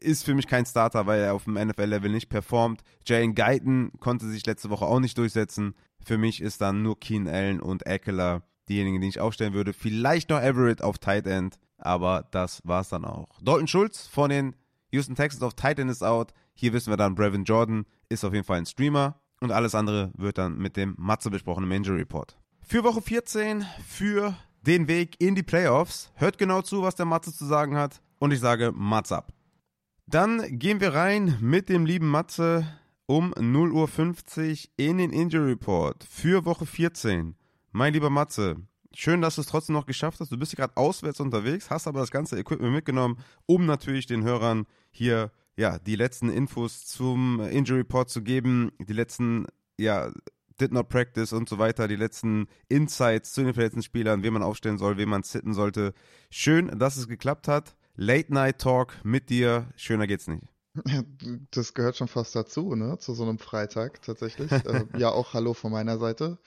ist 0.00 0.24
für 0.24 0.34
mich 0.34 0.46
kein 0.46 0.66
Starter, 0.66 1.06
weil 1.06 1.20
er 1.20 1.34
auf 1.34 1.44
dem 1.44 1.54
NFL-Level 1.54 2.10
nicht 2.10 2.28
performt. 2.28 2.82
Jalen 3.06 3.34
Guyton 3.34 3.92
konnte 3.98 4.28
sich 4.28 4.44
letzte 4.46 4.70
Woche 4.70 4.84
auch 4.84 5.00
nicht 5.00 5.16
durchsetzen. 5.18 5.74
Für 6.04 6.18
mich 6.18 6.40
ist 6.40 6.60
dann 6.60 6.82
nur 6.82 7.00
Keen 7.00 7.28
Allen 7.28 7.60
und 7.60 7.86
Eckler 7.86 8.42
diejenigen, 8.68 9.00
die 9.00 9.08
ich 9.08 9.20
aufstellen 9.20 9.54
würde. 9.54 9.72
Vielleicht 9.72 10.30
noch 10.30 10.40
Everett 10.40 10.82
auf 10.82 10.98
Tight 10.98 11.26
End, 11.26 11.58
aber 11.78 12.26
das 12.30 12.60
war's 12.64 12.88
dann 12.88 13.04
auch. 13.04 13.28
Dalton 13.42 13.68
Schulz 13.68 14.06
von 14.06 14.30
den 14.30 14.56
Houston 14.90 15.14
Texans 15.14 15.42
auf 15.42 15.54
Tight 15.54 15.78
End 15.78 15.90
ist 15.90 16.02
out. 16.02 16.32
Hier 16.54 16.72
wissen 16.72 16.90
wir 16.90 16.96
dann, 16.96 17.14
Brevin 17.14 17.44
Jordan 17.44 17.86
ist 18.08 18.24
auf 18.24 18.32
jeden 18.32 18.44
Fall 18.44 18.58
ein 18.58 18.66
Streamer. 18.66 19.20
Und 19.40 19.52
alles 19.52 19.74
andere 19.74 20.12
wird 20.16 20.38
dann 20.38 20.56
mit 20.56 20.76
dem 20.76 20.94
Matze 20.98 21.30
besprochen 21.30 21.64
im 21.64 21.72
Injury 21.72 21.98
Report. 21.98 22.38
Für 22.62 22.84
Woche 22.84 23.02
14, 23.02 23.66
für 23.86 24.34
den 24.62 24.88
Weg 24.88 25.20
in 25.20 25.34
die 25.34 25.42
Playoffs. 25.42 26.10
Hört 26.14 26.38
genau 26.38 26.62
zu, 26.62 26.82
was 26.82 26.94
der 26.94 27.06
Matze 27.06 27.34
zu 27.34 27.44
sagen 27.44 27.76
hat. 27.76 28.00
Und 28.18 28.32
ich 28.32 28.40
sage 28.40 28.72
Matze 28.74 29.18
ab. 29.18 29.32
Dann 30.06 30.58
gehen 30.58 30.80
wir 30.80 30.94
rein 30.94 31.36
mit 31.40 31.68
dem 31.68 31.84
lieben 31.84 32.08
Matze 32.08 32.66
um 33.06 33.34
0.50 33.34 34.64
Uhr 34.64 34.70
in 34.76 34.98
den 34.98 35.12
Injury 35.12 35.50
Report 35.50 36.04
für 36.04 36.44
Woche 36.44 36.66
14. 36.66 37.36
Mein 37.76 37.92
lieber 37.92 38.08
Matze, 38.08 38.56
Schön, 38.94 39.20
dass 39.20 39.34
du 39.34 39.42
es 39.42 39.48
trotzdem 39.48 39.74
noch 39.74 39.84
geschafft 39.84 40.20
hast. 40.20 40.32
Du 40.32 40.38
bist 40.38 40.56
gerade 40.56 40.74
auswärts 40.78 41.20
unterwegs, 41.20 41.68
hast 41.68 41.86
aber 41.86 42.00
das 42.00 42.10
ganze 42.10 42.38
Equipment 42.38 42.72
mitgenommen, 42.72 43.18
um 43.44 43.66
natürlich 43.66 44.06
den 44.06 44.24
Hörern 44.24 44.64
hier 44.90 45.30
ja 45.56 45.78
die 45.78 45.96
letzten 45.96 46.30
Infos 46.30 46.86
zum 46.86 47.38
Injury 47.40 47.80
Report 47.80 48.08
zu 48.08 48.22
geben, 48.22 48.72
die 48.78 48.94
letzten 48.94 49.44
ja 49.76 50.10
did 50.58 50.72
not 50.72 50.88
practice 50.88 51.34
und 51.34 51.50
so 51.50 51.58
weiter, 51.58 51.86
die 51.86 51.96
letzten 51.96 52.46
Insights 52.70 53.34
zu 53.34 53.44
den 53.44 53.52
verletzten 53.52 53.82
Spielern, 53.82 54.22
wen 54.22 54.32
man 54.32 54.42
aufstellen 54.42 54.78
soll, 54.78 54.96
wen 54.96 55.10
man 55.10 55.22
sitten 55.22 55.52
sollte. 55.52 55.92
Schön, 56.30 56.78
dass 56.78 56.96
es 56.96 57.08
geklappt 57.08 57.46
hat. 57.46 57.76
Late 57.94 58.32
Night 58.32 58.58
Talk 58.58 58.94
mit 59.04 59.28
dir. 59.28 59.68
Schöner 59.76 60.06
geht's 60.06 60.28
nicht. 60.28 60.55
Das 61.50 61.74
gehört 61.74 61.96
schon 61.96 62.08
fast 62.08 62.34
dazu, 62.34 62.74
ne? 62.74 62.98
Zu 62.98 63.14
so 63.14 63.22
einem 63.22 63.38
Freitag 63.38 64.02
tatsächlich. 64.02 64.50
äh, 64.50 64.84
ja, 64.98 65.10
auch 65.10 65.34
Hallo 65.34 65.54
von 65.54 65.72
meiner 65.72 65.98
Seite. 65.98 66.38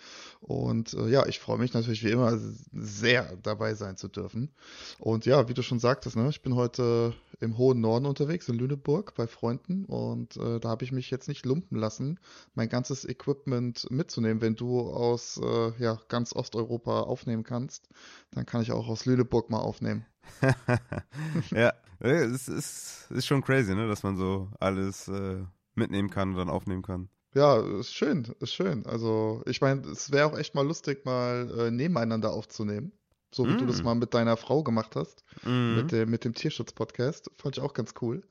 Und 0.42 0.94
äh, 0.94 1.08
ja, 1.10 1.26
ich 1.26 1.40
freue 1.40 1.58
mich 1.58 1.74
natürlich 1.74 2.04
wie 2.04 2.12
immer 2.12 2.38
sehr 2.72 3.36
dabei 3.44 3.74
sein 3.74 3.98
zu 3.98 4.08
dürfen. 4.08 4.52
Und 5.00 5.26
ja, 5.26 5.48
wie 5.50 5.54
du 5.54 5.62
schon 5.62 5.80
sagtest, 5.80 6.16
ne, 6.16 6.30
ich 6.30 6.42
bin 6.42 6.56
heute 6.56 7.14
im 7.40 7.58
hohen 7.58 7.82
Norden 7.82 8.06
unterwegs, 8.06 8.50
in 8.50 8.56
Lüneburg 8.56 9.14
bei 9.16 9.28
Freunden. 9.28 9.86
Und 9.86 10.38
äh, 10.38 10.60
da 10.60 10.70
habe 10.70 10.84
ich 10.84 10.92
mich 10.92 11.10
jetzt 11.10 11.28
nicht 11.28 11.46
lumpen 11.46 11.78
lassen, 11.78 12.20
mein 12.56 12.70
ganzes 12.70 13.08
Equipment 13.08 13.90
mitzunehmen. 13.90 14.42
Wenn 14.42 14.56
du 14.56 14.82
aus 14.82 15.40
äh, 15.42 15.72
ja, 15.82 16.00
ganz 16.08 16.36
Osteuropa 16.36 17.02
aufnehmen 17.02 17.44
kannst, 17.44 17.90
dann 18.32 18.46
kann 18.46 18.62
ich 18.62 18.72
auch 18.72 18.88
aus 18.88 19.06
Lüneburg 19.06 19.50
mal 19.50 19.60
aufnehmen. 19.60 20.06
ja, 21.52 21.74
es 22.00 22.48
ist, 22.48 23.08
ist 23.10 23.28
schon 23.28 23.42
crazy, 23.42 23.76
ne, 23.76 23.88
dass 23.88 24.04
man 24.04 24.16
so 24.16 24.50
alles 24.60 25.08
äh, 25.08 25.44
mitnehmen 25.76 26.10
kann 26.10 26.30
und 26.30 26.38
dann 26.38 26.50
aufnehmen 26.50 26.82
kann. 26.82 27.10
Ja, 27.36 27.60
ist 27.80 27.94
schön, 27.94 28.28
ist 28.40 28.54
schön. 28.54 28.86
Also, 28.86 29.44
ich 29.46 29.62
meine, 29.62 29.82
es 29.82 30.12
wäre 30.12 30.26
auch 30.26 30.38
echt 30.38 30.56
mal 30.56 30.66
lustig, 30.66 31.06
mal 31.06 31.52
äh, 31.58 31.72
nebeneinander 31.72 32.32
aufzunehmen. 32.32 32.92
So 33.32 33.46
wie 33.46 33.54
mm. 33.54 33.58
du 33.60 33.66
das 33.68 33.82
mm. 33.82 33.86
mal 33.86 33.96
mit 33.96 34.14
deiner 34.16 34.36
Frau 34.36 34.64
gemacht 34.64 34.96
hast. 34.96 35.24
Mm. 35.44 35.76
Mit, 35.76 35.92
dem, 35.92 36.10
mit 36.10 36.26
dem 36.26 36.34
Tierschutz-Podcast. 36.34 37.30
Fand 37.38 37.58
ich 37.58 37.64
auch 37.64 37.74
ganz 37.74 37.94
cool. 38.02 38.24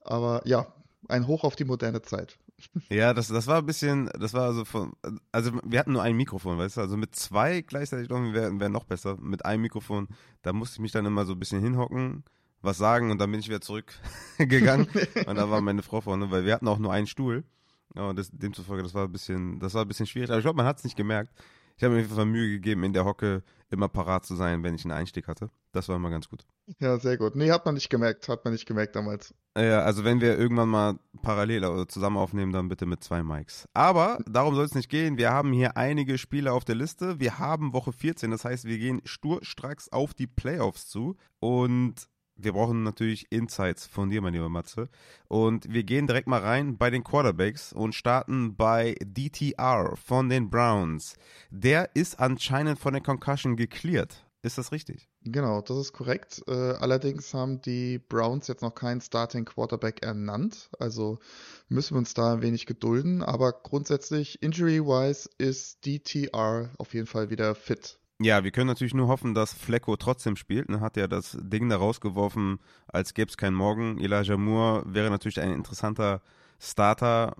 Aber 0.00 0.42
ja, 0.44 0.74
ein 1.08 1.28
Hoch 1.28 1.44
auf 1.44 1.54
die 1.54 1.64
moderne 1.64 2.02
Zeit. 2.02 2.38
Ja, 2.90 3.12
das, 3.12 3.26
das 3.26 3.48
war 3.48 3.58
ein 3.58 3.66
bisschen, 3.66 4.08
das 4.20 4.34
war 4.34 4.46
also 4.46 4.64
von, 4.64 4.92
also 5.32 5.50
wir 5.64 5.80
hatten 5.80 5.92
nur 5.92 6.02
ein 6.02 6.14
Mikrofon, 6.14 6.58
weißt 6.58 6.76
du, 6.76 6.80
also 6.80 6.96
mit 6.96 7.16
zwei 7.16 7.60
gleichzeitig 7.60 8.08
wäre 8.08 8.60
wär 8.60 8.68
noch 8.68 8.84
besser. 8.84 9.16
Mit 9.20 9.44
einem 9.44 9.62
Mikrofon, 9.62 10.06
da 10.42 10.52
musste 10.52 10.76
ich 10.76 10.80
mich 10.80 10.92
dann 10.92 11.04
immer 11.04 11.24
so 11.24 11.32
ein 11.32 11.40
bisschen 11.40 11.60
hinhocken, 11.60 12.22
was 12.62 12.78
sagen 12.78 13.10
und 13.10 13.18
dann 13.18 13.30
bin 13.30 13.40
ich 13.40 13.48
wieder 13.48 13.60
zurückgegangen 13.60 14.86
und 15.26 15.36
da 15.36 15.50
war 15.50 15.60
meine 15.60 15.82
Frau 15.82 16.00
vorne, 16.00 16.30
weil 16.30 16.44
wir 16.44 16.54
hatten 16.54 16.68
auch 16.68 16.78
nur 16.78 16.92
einen 16.92 17.06
Stuhl. 17.06 17.44
Ja, 17.94 18.12
das, 18.14 18.30
demzufolge, 18.30 18.82
das 18.82 18.94
war 18.94 19.04
ein 19.04 19.12
bisschen, 19.12 19.60
das 19.60 19.74
war 19.74 19.82
ein 19.82 19.88
bisschen 19.88 20.06
schwierig, 20.06 20.30
aber 20.30 20.38
ich 20.38 20.44
glaube, 20.44 20.56
man 20.56 20.66
hat 20.66 20.78
es 20.78 20.84
nicht 20.84 20.96
gemerkt. 20.96 21.30
Ich 21.76 21.84
habe 21.84 21.94
mir 21.94 22.00
auf 22.00 22.06
jeden 22.06 22.16
Fall 22.16 22.26
Mühe 22.26 22.50
gegeben, 22.50 22.84
in 22.84 22.92
der 22.92 23.04
Hocke 23.04 23.42
immer 23.70 23.88
parat 23.88 24.24
zu 24.24 24.34
sein, 24.34 24.62
wenn 24.62 24.74
ich 24.74 24.84
einen 24.84 24.92
Einstieg 24.92 25.26
hatte. 25.26 25.50
Das 25.72 25.88
war 25.88 25.96
immer 25.96 26.10
ganz 26.10 26.28
gut. 26.28 26.44
Ja, 26.78 26.98
sehr 26.98 27.16
gut. 27.16 27.34
Nee, 27.34 27.50
hat 27.50 27.64
man 27.64 27.74
nicht 27.74 27.88
gemerkt, 27.88 28.28
hat 28.28 28.44
man 28.44 28.52
nicht 28.52 28.66
gemerkt 28.66 28.94
damals. 28.94 29.34
Ja, 29.56 29.80
also 29.80 30.04
wenn 30.04 30.20
wir 30.20 30.38
irgendwann 30.38 30.68
mal 30.68 30.98
parallel 31.22 31.64
oder 31.64 31.88
zusammen 31.88 32.18
aufnehmen, 32.18 32.52
dann 32.52 32.68
bitte 32.68 32.86
mit 32.86 33.02
zwei 33.02 33.22
Mics. 33.22 33.66
Aber 33.74 34.18
darum 34.26 34.54
soll 34.54 34.64
es 34.64 34.74
nicht 34.74 34.90
gehen. 34.90 35.16
Wir 35.16 35.30
haben 35.30 35.52
hier 35.52 35.76
einige 35.76 36.18
Spiele 36.18 36.52
auf 36.52 36.64
der 36.64 36.74
Liste. 36.74 37.18
Wir 37.18 37.38
haben 37.38 37.72
Woche 37.72 37.92
14, 37.92 38.30
das 38.30 38.44
heißt, 38.44 38.64
wir 38.64 38.78
gehen 38.78 39.00
sturstracks 39.04 39.90
auf 39.90 40.14
die 40.14 40.26
Playoffs 40.26 40.88
zu. 40.88 41.16
Und 41.40 42.08
wir 42.36 42.52
brauchen 42.52 42.82
natürlich 42.82 43.30
Insights 43.30 43.86
von 43.86 44.10
dir, 44.10 44.20
mein 44.20 44.32
lieber 44.32 44.48
Matze. 44.48 44.88
Und 45.28 45.72
wir 45.72 45.84
gehen 45.84 46.06
direkt 46.06 46.26
mal 46.26 46.40
rein 46.40 46.76
bei 46.76 46.90
den 46.90 47.04
Quarterbacks 47.04 47.72
und 47.72 47.94
starten 47.94 48.56
bei 48.56 48.96
DTR 49.04 49.96
von 49.96 50.28
den 50.28 50.50
Browns. 50.50 51.16
Der 51.50 51.94
ist 51.94 52.18
anscheinend 52.18 52.78
von 52.78 52.92
der 52.94 53.02
Concussion 53.02 53.56
geklärt. 53.56 54.24
Ist 54.44 54.58
das 54.58 54.72
richtig? 54.72 55.08
Genau, 55.22 55.60
das 55.60 55.78
ist 55.78 55.92
korrekt. 55.92 56.42
Äh, 56.48 56.52
allerdings 56.52 57.32
haben 57.32 57.62
die 57.62 58.00
Browns 58.00 58.48
jetzt 58.48 58.62
noch 58.62 58.74
keinen 58.74 59.00
Starting 59.00 59.44
Quarterback 59.44 60.02
ernannt. 60.02 60.68
Also 60.80 61.20
müssen 61.68 61.94
wir 61.94 61.98
uns 61.98 62.14
da 62.14 62.34
ein 62.34 62.42
wenig 62.42 62.66
gedulden. 62.66 63.22
Aber 63.22 63.52
grundsätzlich, 63.52 64.42
injury-wise, 64.42 65.30
ist 65.38 65.86
DTR 65.86 66.70
auf 66.76 66.92
jeden 66.92 67.06
Fall 67.06 67.30
wieder 67.30 67.54
fit. 67.54 68.00
Ja, 68.22 68.44
wir 68.44 68.52
können 68.52 68.68
natürlich 68.68 68.94
nur 68.94 69.08
hoffen, 69.08 69.34
dass 69.34 69.52
Flecko 69.52 69.96
trotzdem 69.96 70.36
spielt. 70.36 70.68
Ne? 70.68 70.80
Hat 70.80 70.96
ja 70.96 71.08
das 71.08 71.36
Ding 71.40 71.68
da 71.68 71.76
rausgeworfen, 71.76 72.60
als 72.86 73.14
gäbe 73.14 73.28
es 73.28 73.36
keinen 73.36 73.54
Morgen. 73.54 73.98
Elijah 73.98 74.36
Moore 74.36 74.84
wäre 74.86 75.10
natürlich 75.10 75.40
ein 75.40 75.52
interessanter 75.52 76.22
Starter, 76.60 77.34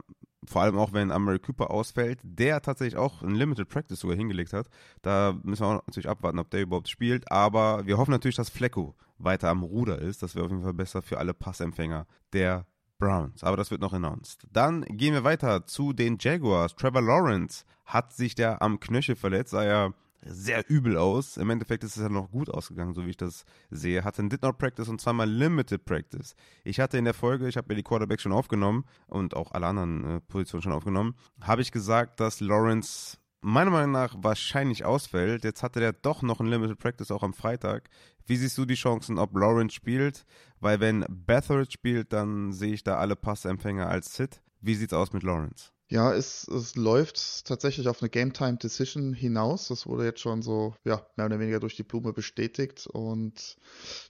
vor 0.44 0.62
allem 0.62 0.76
auch 0.76 0.92
wenn 0.92 1.12
Amari 1.12 1.38
Cooper 1.38 1.70
ausfällt, 1.70 2.18
der 2.24 2.60
tatsächlich 2.62 2.96
auch 2.96 3.22
ein 3.22 3.36
Limited 3.36 3.68
Practice 3.68 4.00
sogar 4.00 4.16
hingelegt 4.16 4.52
hat. 4.52 4.68
Da 5.02 5.38
müssen 5.44 5.62
wir 5.62 5.68
auch 5.68 5.86
natürlich 5.86 6.08
abwarten, 6.08 6.40
ob 6.40 6.50
der 6.50 6.62
überhaupt 6.62 6.88
spielt. 6.88 7.30
Aber 7.30 7.86
wir 7.86 7.96
hoffen 7.96 8.10
natürlich, 8.10 8.36
dass 8.36 8.50
Flecko 8.50 8.96
weiter 9.18 9.50
am 9.50 9.62
Ruder 9.62 10.00
ist. 10.00 10.22
Das 10.22 10.34
wäre 10.34 10.46
auf 10.46 10.50
jeden 10.50 10.64
Fall 10.64 10.74
besser 10.74 11.00
für 11.00 11.18
alle 11.18 11.32
Passempfänger 11.32 12.06
der 12.32 12.66
Browns. 12.98 13.44
Aber 13.44 13.56
das 13.56 13.70
wird 13.70 13.80
noch 13.80 13.92
announced. 13.92 14.46
Dann 14.52 14.82
gehen 14.82 15.14
wir 15.14 15.22
weiter 15.22 15.64
zu 15.66 15.92
den 15.92 16.16
Jaguars. 16.18 16.74
Trevor 16.74 17.02
Lawrence 17.02 17.64
hat 17.84 18.12
sich 18.12 18.34
da 18.34 18.58
am 18.58 18.80
Knöchel 18.80 19.14
verletzt, 19.14 19.52
sah 19.52 19.64
ja 19.64 19.92
sehr 20.24 20.68
übel 20.68 20.96
aus. 20.96 21.36
Im 21.36 21.50
Endeffekt 21.50 21.84
ist 21.84 21.96
es 21.96 22.02
ja 22.02 22.08
noch 22.08 22.30
gut 22.30 22.48
ausgegangen, 22.48 22.94
so 22.94 23.06
wie 23.06 23.10
ich 23.10 23.16
das 23.16 23.44
sehe. 23.70 24.04
Hatte 24.04 24.22
ein 24.22 24.30
Did 24.30 24.42
Not 24.42 24.58
Practice 24.58 24.88
und 24.88 25.00
zweimal 25.00 25.28
Limited 25.28 25.84
Practice. 25.84 26.34
Ich 26.64 26.80
hatte 26.80 26.98
in 26.98 27.04
der 27.04 27.14
Folge, 27.14 27.48
ich 27.48 27.56
habe 27.56 27.68
mir 27.68 27.76
die 27.76 27.82
Quarterbacks 27.82 28.22
schon 28.22 28.32
aufgenommen 28.32 28.84
und 29.06 29.34
auch 29.34 29.52
alle 29.52 29.66
anderen 29.66 30.04
äh, 30.04 30.20
Positionen 30.20 30.62
schon 30.62 30.72
aufgenommen, 30.72 31.14
habe 31.40 31.62
ich 31.62 31.72
gesagt, 31.72 32.20
dass 32.20 32.40
Lawrence 32.40 33.18
meiner 33.42 33.70
Meinung 33.70 33.90
nach 33.90 34.14
wahrscheinlich 34.18 34.84
ausfällt. 34.84 35.44
Jetzt 35.44 35.62
hatte 35.62 35.80
der 35.80 35.92
doch 35.92 36.22
noch 36.22 36.40
ein 36.40 36.46
Limited 36.46 36.78
Practice 36.78 37.10
auch 37.10 37.22
am 37.22 37.34
Freitag. 37.34 37.88
Wie 38.24 38.36
siehst 38.36 38.56
du 38.56 38.64
die 38.64 38.74
Chancen, 38.74 39.18
ob 39.18 39.36
Lawrence 39.36 39.74
spielt? 39.74 40.24
Weil 40.60 40.78
wenn 40.80 41.04
Betheridge 41.08 41.72
spielt, 41.72 42.12
dann 42.12 42.52
sehe 42.52 42.72
ich 42.72 42.84
da 42.84 42.98
alle 42.98 43.16
Passempfänger 43.16 43.88
als 43.88 44.14
Sit. 44.14 44.40
Wie 44.60 44.76
sieht's 44.76 44.92
aus 44.92 45.12
mit 45.12 45.24
Lawrence? 45.24 45.71
Ja, 45.92 46.14
es, 46.14 46.48
es 46.48 46.74
läuft 46.74 47.44
tatsächlich 47.44 47.86
auf 47.86 48.00
eine 48.00 48.08
Game 48.08 48.32
Time 48.32 48.56
Decision 48.56 49.12
hinaus. 49.12 49.68
Das 49.68 49.86
wurde 49.86 50.06
jetzt 50.06 50.20
schon 50.20 50.40
so, 50.40 50.74
ja, 50.84 51.06
mehr 51.16 51.26
oder 51.26 51.38
weniger 51.38 51.60
durch 51.60 51.76
die 51.76 51.82
Blume 51.82 52.14
bestätigt. 52.14 52.86
Und 52.86 53.58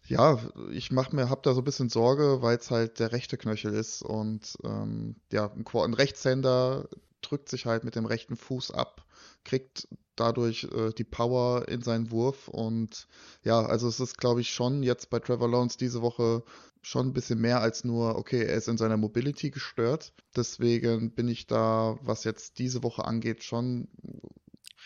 ja, 0.06 0.38
ich 0.70 0.92
mache 0.92 1.16
mir, 1.16 1.28
hab 1.28 1.42
da 1.42 1.54
so 1.54 1.60
ein 1.60 1.64
bisschen 1.64 1.88
Sorge, 1.88 2.40
weil 2.40 2.56
es 2.56 2.70
halt 2.70 3.00
der 3.00 3.10
rechte 3.10 3.36
Knöchel 3.36 3.74
ist. 3.74 4.02
Und 4.02 4.56
ähm, 4.62 5.16
ja, 5.32 5.50
ein, 5.50 5.64
ein 5.66 5.94
Rechtshänder 5.94 6.88
drückt 7.20 7.48
sich 7.48 7.66
halt 7.66 7.82
mit 7.82 7.96
dem 7.96 8.06
rechten 8.06 8.36
Fuß 8.36 8.70
ab, 8.70 9.04
kriegt 9.42 9.88
dadurch 10.14 10.68
äh, 10.72 10.92
die 10.92 11.02
Power 11.02 11.66
in 11.66 11.82
seinen 11.82 12.12
Wurf. 12.12 12.46
Und 12.46 13.08
ja, 13.42 13.60
also 13.60 13.88
es 13.88 13.98
ist, 13.98 14.18
glaube 14.18 14.40
ich, 14.40 14.54
schon 14.54 14.84
jetzt 14.84 15.10
bei 15.10 15.18
Trevor 15.18 15.50
Lawrence 15.50 15.78
diese 15.78 16.00
Woche 16.00 16.44
schon 16.82 17.08
ein 17.08 17.12
bisschen 17.12 17.40
mehr 17.40 17.60
als 17.60 17.84
nur, 17.84 18.16
okay, 18.16 18.44
er 18.44 18.56
ist 18.56 18.68
in 18.68 18.76
seiner 18.76 18.96
Mobility 18.96 19.50
gestört. 19.50 20.12
Deswegen 20.36 21.12
bin 21.12 21.28
ich 21.28 21.46
da, 21.46 21.98
was 22.02 22.24
jetzt 22.24 22.58
diese 22.58 22.82
Woche 22.82 23.04
angeht, 23.04 23.44
schon 23.44 23.88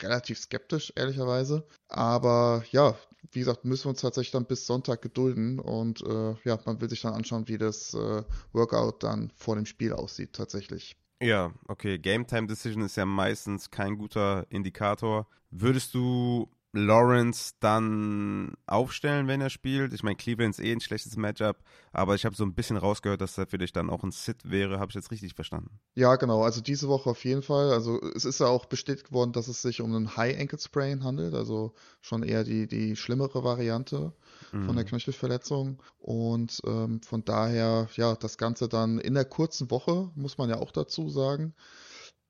relativ 0.01 0.39
skeptisch, 0.39 0.93
ehrlicherweise. 0.95 1.67
Aber 1.89 2.65
ja, 2.71 2.97
wie 3.33 3.41
gesagt, 3.41 3.65
müssen 3.65 3.87
wir 3.87 3.91
uns 3.91 4.03
tatsächlich 4.03 4.33
dann 4.33 4.47
bis 4.47 4.67
Sonntag 4.67 5.03
gedulden 5.03 5.59
und 5.59 6.03
äh, 6.03 6.35
ja, 6.45 6.59
man 6.65 6.81
will 6.81 6.89
sich 6.89 7.03
dann 7.03 7.15
anschauen, 7.15 7.49
wie 7.49 7.59
das 7.59 7.95
äh, 7.95 8.23
Workout 8.53 9.03
dann 9.03 9.33
vor 9.37 9.57
dem 9.57 9.67
Spiel 9.67 9.93
aussieht, 9.93 10.33
tatsächlich. 10.35 10.97
Ja, 11.21 11.53
okay. 11.67 11.99
Game 11.99 12.27
Time 12.27 12.47
Decision 12.47 12.83
ist 12.83 12.97
ja 12.97 13.07
meistens 13.07 13.71
kein 13.71 13.97
guter 13.97 14.47
Indikator. 14.51 15.27
Würdest 15.51 15.95
du 15.95 16.51
Lawrence 16.77 17.55
dann 17.61 18.55
aufstellen, 18.67 19.27
wenn 19.27 19.41
er 19.41 19.51
spielt. 19.51 19.93
Ich 19.93 20.03
meine, 20.03 20.17
Cleveland 20.17 20.59
ist 20.59 20.65
eh 20.65 20.73
ein 20.73 20.81
schlechtes 20.81 21.17
Matchup, 21.17 21.57
aber 21.93 22.15
ich 22.15 22.25
habe 22.25 22.37
so 22.37 22.45
ein 22.45 22.55
bisschen 22.55 22.77
rausgehört, 22.77 23.21
dass 23.21 23.39
er 23.39 23.47
für 23.47 23.59
dich 23.59 23.73
dann 23.73 23.91
auch 23.91 24.03
ein 24.03 24.13
Sit 24.13 24.51
wäre. 24.51 24.79
Habe 24.79 24.91
ich 24.91 24.95
jetzt 24.95 25.11
richtig 25.11 25.35
verstanden? 25.35 25.79
Ja, 25.95 26.17
genau. 26.17 26.43
Also 26.43 26.61
diese 26.61 26.89
Woche 26.89 27.11
auf 27.11 27.25
jeden 27.25 27.43
Fall. 27.43 27.71
Also 27.71 28.01
es 28.15 28.25
ist 28.25 28.41
ja 28.41 28.47
auch 28.47 28.67
bestätigt 28.67 29.13
worden, 29.13 29.33
dass 29.33 29.49
es 29.49 29.63
sich 29.63 29.81
um 29.81 29.95
einen 29.95 30.17
High 30.17 30.39
Ankle 30.39 30.59
Sprain 30.59 31.05
handelt, 31.05 31.35
also 31.35 31.75
schon 32.01 32.23
eher 32.23 32.45
die, 32.45 32.67
die 32.67 32.97
schlimmere 32.97 33.43
Variante 33.45 34.13
mhm. 34.53 34.67
von 34.67 34.77
der 34.77 34.85
mhm. 34.85 34.89
Knöchelverletzung. 34.89 35.83
Und 35.99 36.61
ähm, 36.65 37.01
von 37.03 37.25
daher, 37.25 37.89
ja, 37.97 38.15
das 38.15 38.39
Ganze 38.39 38.69
dann 38.69 38.99
in 38.99 39.15
der 39.15 39.25
kurzen 39.25 39.71
Woche, 39.71 40.11
muss 40.15 40.39
man 40.39 40.51
ja 40.51 40.59
auch 40.59 40.71
dazu 40.71 41.09
sagen. 41.09 41.55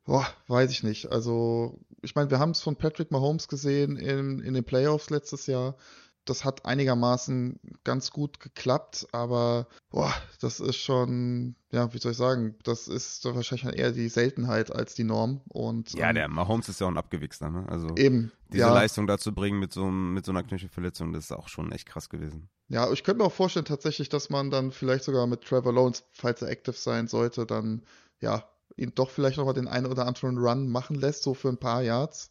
Boah, 0.07 0.27
weiß 0.47 0.71
ich 0.71 0.85
nicht. 0.85 1.11
Also, 1.11 1.79
ich 2.01 2.15
meine, 2.15 2.31
wir 2.31 2.39
haben 2.39 2.53
es 2.53 2.63
von 2.63 2.77
Patrick 2.77 3.11
Mahomes 3.11 3.49
gesehen 3.49 3.97
in, 3.97 4.39
in 4.39 4.55
den 4.55 4.65
Playoffs 4.65 5.11
letztes 5.11 5.47
Jahr. 5.47 5.77
Das 6.25 6.45
hat 6.45 6.65
einigermaßen 6.65 7.61
ganz 7.85 8.11
gut 8.11 8.41
geklappt, 8.41 9.07
aber 9.13 9.69
boah, 9.91 10.13
das 10.41 10.59
ist 10.59 10.77
schon, 10.77 11.55
ja, 11.71 11.93
wie 11.93 11.99
soll 11.99 12.13
ich 12.13 12.19
sagen, 12.19 12.57
das 12.65 12.89
ist 12.89 13.25
wahrscheinlich 13.25 13.79
eher 13.79 13.93
die 13.93 14.09
Seltenheit 14.09 14.73
als 14.73 14.95
die 14.95 15.05
Norm. 15.05 15.41
Und, 15.49 15.93
ja, 15.95 16.13
der 16.13 16.29
Mahomes 16.29 16.69
ist 16.69 16.81
ja 16.81 16.87
auch 16.87 16.91
ein 16.91 16.97
Abgewichster, 16.97 17.51
ne? 17.51 17.65
Also 17.69 17.95
eben, 17.97 18.33
diese 18.49 18.63
ja. 18.63 18.75
Leistung 18.75 19.07
dazu 19.07 19.33
bringen 19.33 19.61
mit 19.61 19.73
so, 19.73 19.87
mit 19.87 20.25
so 20.25 20.33
einer 20.33 20.43
Knöchelverletzung, 20.43 21.13
das 21.13 21.25
ist 21.25 21.33
auch 21.33 21.49
schon 21.49 21.71
echt 21.71 21.87
krass 21.87 22.09
gewesen. 22.09 22.49
Ja, 22.69 22.91
ich 22.93 23.05
könnte 23.05 23.23
mir 23.23 23.27
auch 23.27 23.33
vorstellen 23.33 23.65
tatsächlich, 23.65 24.09
dass 24.09 24.29
man 24.29 24.51
dann 24.51 24.73
vielleicht 24.73 25.05
sogar 25.05 25.29
mit 25.29 25.43
Trevor 25.43 25.73
Lawrence, 25.73 26.03
falls 26.13 26.43
er 26.43 26.49
active 26.49 26.77
sein 26.77 27.07
sollte, 27.07 27.47
dann 27.47 27.83
ja 28.21 28.45
ihn 28.77 28.93
doch 28.95 29.11
vielleicht 29.11 29.39
nochmal 29.39 29.55
den 29.55 29.69
einen 29.69 29.87
oder 29.87 30.07
anderen 30.07 30.39
Run 30.39 30.69
machen 30.69 30.97
lässt, 30.97 31.23
so 31.23 31.35
für 31.35 31.49
ein 31.49 31.59
paar 31.59 31.83
Yards. 31.83 32.31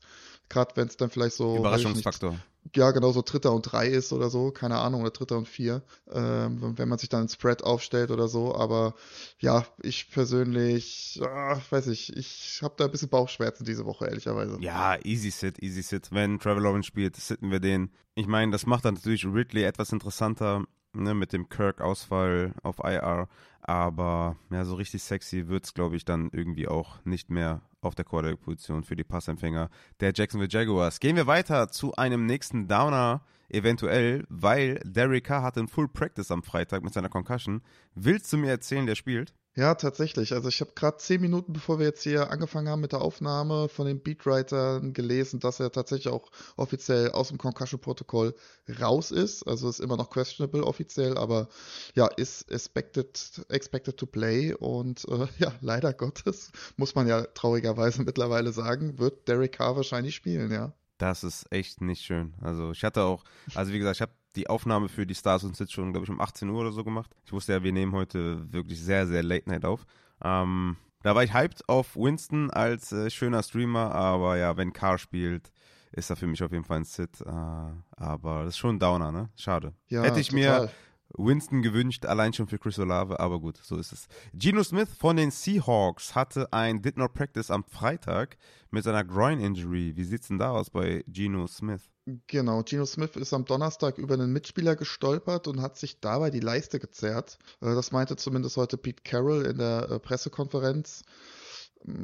Gerade 0.49 0.75
wenn 0.75 0.87
es 0.87 0.97
dann 0.97 1.09
vielleicht 1.09 1.35
so. 1.35 1.57
Überraschungsfaktor. 1.57 2.31
Nicht, 2.31 2.43
ja, 2.73 2.91
genau 2.91 3.11
so 3.11 3.21
Dritter 3.21 3.53
und 3.53 3.61
Drei 3.61 3.87
ist 3.87 4.11
oder 4.11 4.29
so, 4.29 4.51
keine 4.51 4.77
Ahnung, 4.77 5.01
oder 5.01 5.11
Dritter 5.11 5.37
und 5.37 5.47
Vier, 5.47 5.83
ähm, 6.11 6.77
wenn 6.77 6.89
man 6.89 6.97
sich 6.97 7.09
dann 7.09 7.23
ein 7.25 7.29
Spread 7.29 7.63
aufstellt 7.63 8.09
oder 8.09 8.27
so. 8.27 8.55
Aber 8.55 8.95
ja, 9.39 9.65
ich 9.81 10.09
persönlich, 10.09 11.19
ah, 11.23 11.59
weiß 11.69 11.87
ich, 11.87 12.15
ich 12.15 12.59
habe 12.63 12.73
da 12.77 12.85
ein 12.85 12.91
bisschen 12.91 13.09
Bauchschmerzen 13.09 13.65
diese 13.65 13.85
Woche, 13.85 14.07
ehrlicherweise. 14.07 14.57
Ja, 14.61 14.97
easy 15.03 15.29
sit, 15.29 15.61
easy 15.61 15.83
sit. 15.83 16.11
Wenn 16.11 16.39
Trevor 16.39 16.61
Lawrence 16.61 16.87
spielt, 16.87 17.15
sitten 17.15 17.51
wir 17.51 17.59
den. 17.59 17.91
Ich 18.15 18.27
meine, 18.27 18.51
das 18.51 18.65
macht 18.65 18.85
dann 18.85 18.95
natürlich 18.95 19.25
Ridley 19.25 19.63
etwas 19.63 19.91
interessanter, 19.91 20.63
ne, 20.95 21.13
mit 21.13 21.33
dem 21.33 21.49
Kirk-Ausfall 21.49 22.53
auf 22.63 22.79
IR. 22.79 23.27
Aber 23.61 24.35
ja, 24.51 24.63
so 24.63 24.75
richtig 24.75 25.03
sexy 25.03 25.47
wird 25.47 25.65
es, 25.65 25.73
glaube 25.73 25.95
ich, 25.95 26.05
dann 26.05 26.29
irgendwie 26.31 26.67
auch 26.67 27.03
nicht 27.03 27.29
mehr 27.29 27.61
auf 27.81 27.95
der 27.95 28.05
Quarterback-Position 28.05 28.83
für 28.83 28.95
die 28.95 29.03
Passempfänger 29.03 29.69
der 29.99 30.11
Jacksonville 30.13 30.51
Jaguars. 30.51 30.99
Gehen 30.99 31.15
wir 31.15 31.27
weiter 31.27 31.69
zu 31.69 31.95
einem 31.95 32.25
nächsten 32.25 32.67
Downer, 32.67 33.21
eventuell, 33.49 34.25
weil 34.29 34.79
Derek 34.83 35.25
Carr 35.25 35.43
hatte 35.43 35.59
ein 35.61 35.67
Full 35.67 35.87
Practice 35.87 36.31
am 36.31 36.43
Freitag 36.43 36.83
mit 36.83 36.93
seiner 36.93 37.09
Concussion. 37.09 37.61
Willst 37.93 38.31
du 38.33 38.37
mir 38.37 38.49
erzählen, 38.49 38.85
der 38.85 38.95
spielt? 38.95 39.33
Ja, 39.57 39.73
tatsächlich. 39.75 40.33
Also 40.33 40.49
ich 40.49 40.59
habe 40.59 40.73
gerade 40.75 40.97
zehn 40.97 41.21
Minuten, 41.21 41.53
bevor 41.53 41.79
wir 41.79 41.85
jetzt 41.85 42.03
hier 42.03 42.29
angefangen 42.29 42.67
haben 42.67 42.81
mit 42.81 42.91
der 42.91 43.01
Aufnahme, 43.01 43.69
von 43.69 43.87
den 43.87 44.03
Beatwritern 44.03 44.91
gelesen, 44.91 45.39
dass 45.39 45.61
er 45.61 45.71
tatsächlich 45.71 46.13
auch 46.13 46.29
offiziell 46.57 47.11
aus 47.11 47.29
dem 47.29 47.37
Concussion-Protokoll 47.37 48.35
raus 48.81 49.11
ist. 49.11 49.43
Also 49.43 49.69
ist 49.69 49.79
immer 49.79 49.95
noch 49.95 50.09
questionable 50.09 50.65
offiziell, 50.65 51.17
aber 51.17 51.47
ja, 51.95 52.07
ist 52.07 52.51
expected, 52.51 53.45
expected 53.47 53.95
to 53.95 54.05
play. 54.05 54.53
Und 54.53 55.05
äh, 55.07 55.27
ja, 55.39 55.53
leider 55.61 55.93
Gottes, 55.93 56.51
muss 56.75 56.93
man 56.95 57.07
ja 57.07 57.21
traurigerweise 57.23 58.01
mittlerweile 58.03 58.51
sagen, 58.51 58.99
wird 58.99 59.25
Derek 59.29 59.53
Carr 59.53 59.77
wahrscheinlich 59.77 60.15
spielen, 60.15 60.51
ja. 60.51 60.73
Das 60.97 61.23
ist 61.23 61.49
echt 61.51 61.79
nicht 61.81 62.03
schön. 62.03 62.33
Also 62.41 62.71
ich 62.71 62.83
hatte 62.83 63.03
auch, 63.03 63.23
also 63.53 63.71
wie 63.71 63.79
gesagt, 63.79 63.97
ich 63.97 64.01
habe 64.01 64.13
die 64.35 64.49
Aufnahme 64.49 64.89
für 64.89 65.05
die 65.05 65.15
Stars 65.15 65.43
und 65.43 65.55
Sits 65.55 65.71
schon, 65.71 65.91
glaube 65.91 66.05
ich, 66.05 66.09
um 66.09 66.19
18 66.21 66.49
Uhr 66.49 66.61
oder 66.61 66.71
so 66.71 66.83
gemacht. 66.83 67.11
Ich 67.25 67.31
wusste 67.33 67.53
ja, 67.53 67.63
wir 67.63 67.71
nehmen 67.71 67.93
heute 67.93 68.51
wirklich 68.51 68.81
sehr, 68.81 69.07
sehr 69.07 69.23
Late 69.23 69.49
Night 69.49 69.65
auf. 69.65 69.85
Ähm, 70.23 70.77
da 71.03 71.13
war 71.15 71.23
ich 71.23 71.33
hyped 71.33 71.67
auf 71.69 71.95
Winston 71.95 72.49
als 72.49 72.91
äh, 72.91 73.09
schöner 73.09 73.43
Streamer, 73.43 73.93
aber 73.93 74.37
ja, 74.37 74.57
wenn 74.57 74.73
Carr 74.73 74.97
spielt, 74.97 75.51
ist 75.91 76.09
er 76.09 76.15
für 76.15 76.27
mich 76.27 76.43
auf 76.43 76.51
jeden 76.51 76.63
Fall 76.63 76.77
ein 76.77 76.83
Sit. 76.83 77.21
Äh, 77.21 77.29
aber 77.29 78.43
das 78.43 78.55
ist 78.55 78.57
schon 78.57 78.75
ein 78.75 78.79
Downer, 78.79 79.11
ne? 79.11 79.29
Schade. 79.35 79.73
Ja, 79.87 80.01
Hätte 80.03 80.19
ich 80.19 80.29
total. 80.29 80.61
mir 80.65 80.69
Winston 81.17 81.61
gewünscht, 81.61 82.05
allein 82.05 82.33
schon 82.33 82.47
für 82.47 82.57
Chris 82.57 82.79
Olave, 82.79 83.19
aber 83.19 83.39
gut, 83.39 83.57
so 83.63 83.77
ist 83.77 83.91
es. 83.91 84.07
Geno 84.33 84.63
Smith 84.63 84.89
von 84.97 85.17
den 85.17 85.31
Seahawks 85.31 86.15
hatte 86.15 86.51
ein 86.51 86.81
Did 86.81 86.97
Not 86.97 87.13
Practice 87.13 87.51
am 87.51 87.63
Freitag 87.63 88.37
mit 88.71 88.83
seiner 88.83 89.03
Groin 89.03 89.39
Injury. 89.39 89.95
Wie 89.95 90.03
sieht's 90.03 90.27
denn 90.27 90.39
da 90.39 90.51
aus 90.51 90.69
bei 90.69 91.03
Geno 91.07 91.47
Smith? 91.47 91.89
Genau, 92.27 92.61
Geno 92.63 92.85
Smith 92.85 93.15
ist 93.15 93.33
am 93.33 93.45
Donnerstag 93.45 93.97
über 93.97 94.13
einen 94.13 94.31
Mitspieler 94.31 94.75
gestolpert 94.75 95.47
und 95.47 95.61
hat 95.61 95.77
sich 95.77 95.99
dabei 95.99 96.29
die 96.29 96.39
Leiste 96.39 96.79
gezerrt. 96.79 97.39
Äh, 97.61 97.73
das 97.73 97.91
meinte 97.91 98.15
zumindest 98.15 98.57
heute 98.57 98.77
Pete 98.77 99.03
Carroll 99.03 99.45
in 99.45 99.57
der 99.57 99.89
äh, 99.89 99.99
Pressekonferenz. 99.99 101.03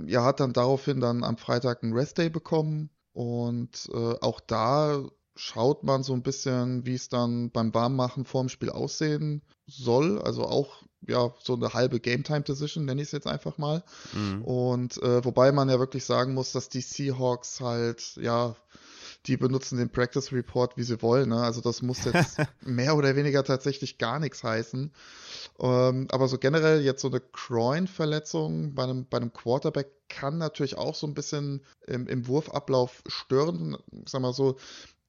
Er 0.08 0.24
hat 0.24 0.40
dann 0.40 0.54
daraufhin 0.54 1.00
dann 1.00 1.24
am 1.24 1.38
Freitag 1.38 1.84
einen 1.84 1.94
Rest 1.94 2.18
Day 2.18 2.30
bekommen 2.30 2.90
und 3.14 3.90
äh, 3.94 4.16
auch 4.22 4.40
da 4.40 5.04
schaut 5.42 5.84
man 5.84 6.04
so 6.04 6.14
ein 6.14 6.22
bisschen, 6.22 6.86
wie 6.86 6.94
es 6.94 7.10
dann 7.10 7.50
beim 7.50 7.74
Warmmachen 7.74 8.26
vorm 8.26 8.48
Spiel 8.48 8.70
aussehen 8.70 9.42
soll. 9.66 10.22
Also 10.22 10.44
auch 10.44 10.84
ja 11.08 11.34
so 11.42 11.56
eine 11.56 11.74
halbe 11.74 12.00
Game 12.00 12.24
Time 12.24 12.42
Decision, 12.42 12.86
nenne 12.86 13.02
ich 13.02 13.08
es 13.08 13.12
jetzt 13.12 13.26
einfach 13.26 13.58
mal. 13.58 13.84
Mhm. 14.14 14.44
Und 14.44 15.02
äh, 15.02 15.26
wobei 15.26 15.52
man 15.52 15.68
ja 15.68 15.80
wirklich 15.80 16.06
sagen 16.06 16.36
muss, 16.36 16.52
dass 16.52 16.70
die 16.70 16.82
Seahawks 16.82 17.60
halt 17.60 18.18
ja 18.18 18.56
die 19.28 19.38
benutzen 19.38 19.78
den 19.78 19.92
Practice 19.92 20.32
Report, 20.32 20.78
wie 20.78 20.84
sie 20.84 21.02
wollen. 21.02 21.30
Ne? 21.30 21.42
Also 21.42 21.62
das 21.62 21.82
muss 21.82 22.06
jetzt 22.06 22.38
mehr 22.62 22.96
oder 22.96 23.16
weniger 23.16 23.44
tatsächlich 23.44 23.98
gar 23.98 24.20
nichts 24.20 24.44
heißen. 24.44 24.92
Ähm, 25.60 26.08
aber 26.12 26.28
so 26.28 26.38
generell 26.38 26.82
jetzt 26.82 27.02
so 27.02 27.08
eine 27.08 27.22
Groin-Verletzung 27.22 28.74
bei 28.74 28.84
einem, 28.84 29.06
bei 29.08 29.18
einem 29.18 29.32
Quarterback 29.32 29.92
kann 30.10 30.38
natürlich 30.38 30.76
auch 30.76 30.96
so 30.96 31.08
ein 31.08 31.14
bisschen 31.14 31.64
im, 31.88 32.08
im 32.08 32.28
Wurfablauf 32.28 33.04
stören. 33.08 33.78
Ich 33.92 34.10
sag 34.10 34.22
mal 34.22 34.34
so, 34.34 34.58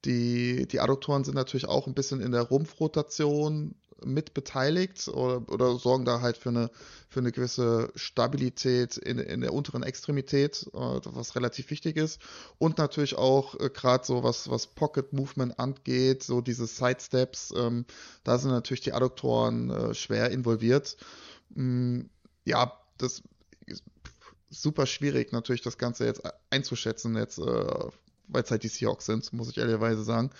die, 0.05 0.67
die 0.67 0.81
Adduktoren 0.81 1.25
sind 1.25 1.35
natürlich 1.35 1.69
auch 1.69 1.87
ein 1.87 1.95
bisschen 1.95 2.21
in 2.21 2.33
der 2.33 2.43
Rumpfrotation 2.43 3.75
mit 4.05 4.35
beteiligt 4.35 5.09
oder, 5.09 5.49
oder 5.49 5.79
sorgen 5.79 6.05
da 6.05 6.21
halt 6.21 6.37
für 6.37 6.49
eine, 6.49 6.71
für 7.09 7.21
eine 7.21 7.33
gewisse 7.33 7.91
Stabilität 7.95 8.97
in, 8.97 9.19
in 9.19 9.41
der 9.41 9.53
unteren 9.53 9.83
Extremität, 9.83 10.67
äh, 10.75 10.79
was 11.05 11.37
relativ 11.37 11.71
wichtig 11.71 11.97
ist. 11.97 12.21
Und 12.59 12.79
natürlich 12.79 13.17
auch 13.17 13.59
äh, 13.61 13.71
gerade 13.71 14.05
so 14.05 14.23
was, 14.23 14.51
was 14.51 14.67
Pocket 14.67 15.13
Movement 15.13 15.59
angeht, 15.59 16.23
so 16.23 16.41
diese 16.41 16.67
Sidesteps, 16.67 17.53
ähm, 17.57 17.85
da 18.25 18.39
sind 18.39 18.51
natürlich 18.51 18.81
die 18.81 18.93
Adduktoren 18.93 19.71
äh, 19.71 19.95
schwer 19.95 20.31
involviert. 20.31 20.97
Mm, 21.51 22.03
ja, 22.45 22.73
das 22.99 23.23
ist 23.67 23.85
super 24.51 24.87
schwierig 24.87 25.33
natürlich 25.33 25.63
das 25.63 25.79
Ganze 25.79 26.05
jetzt 26.05 26.23
einzuschätzen, 26.51 27.17
jetzt 27.17 27.39
äh, 27.39 27.91
weil 28.33 28.43
es 28.43 28.51
halt 28.51 28.62
die 28.62 28.68
Seahawks 28.68 29.07
sind, 29.07 29.33
muss 29.33 29.51
ich 29.51 29.59
ehrlicherweise 29.59 30.03
sagen. 30.03 30.30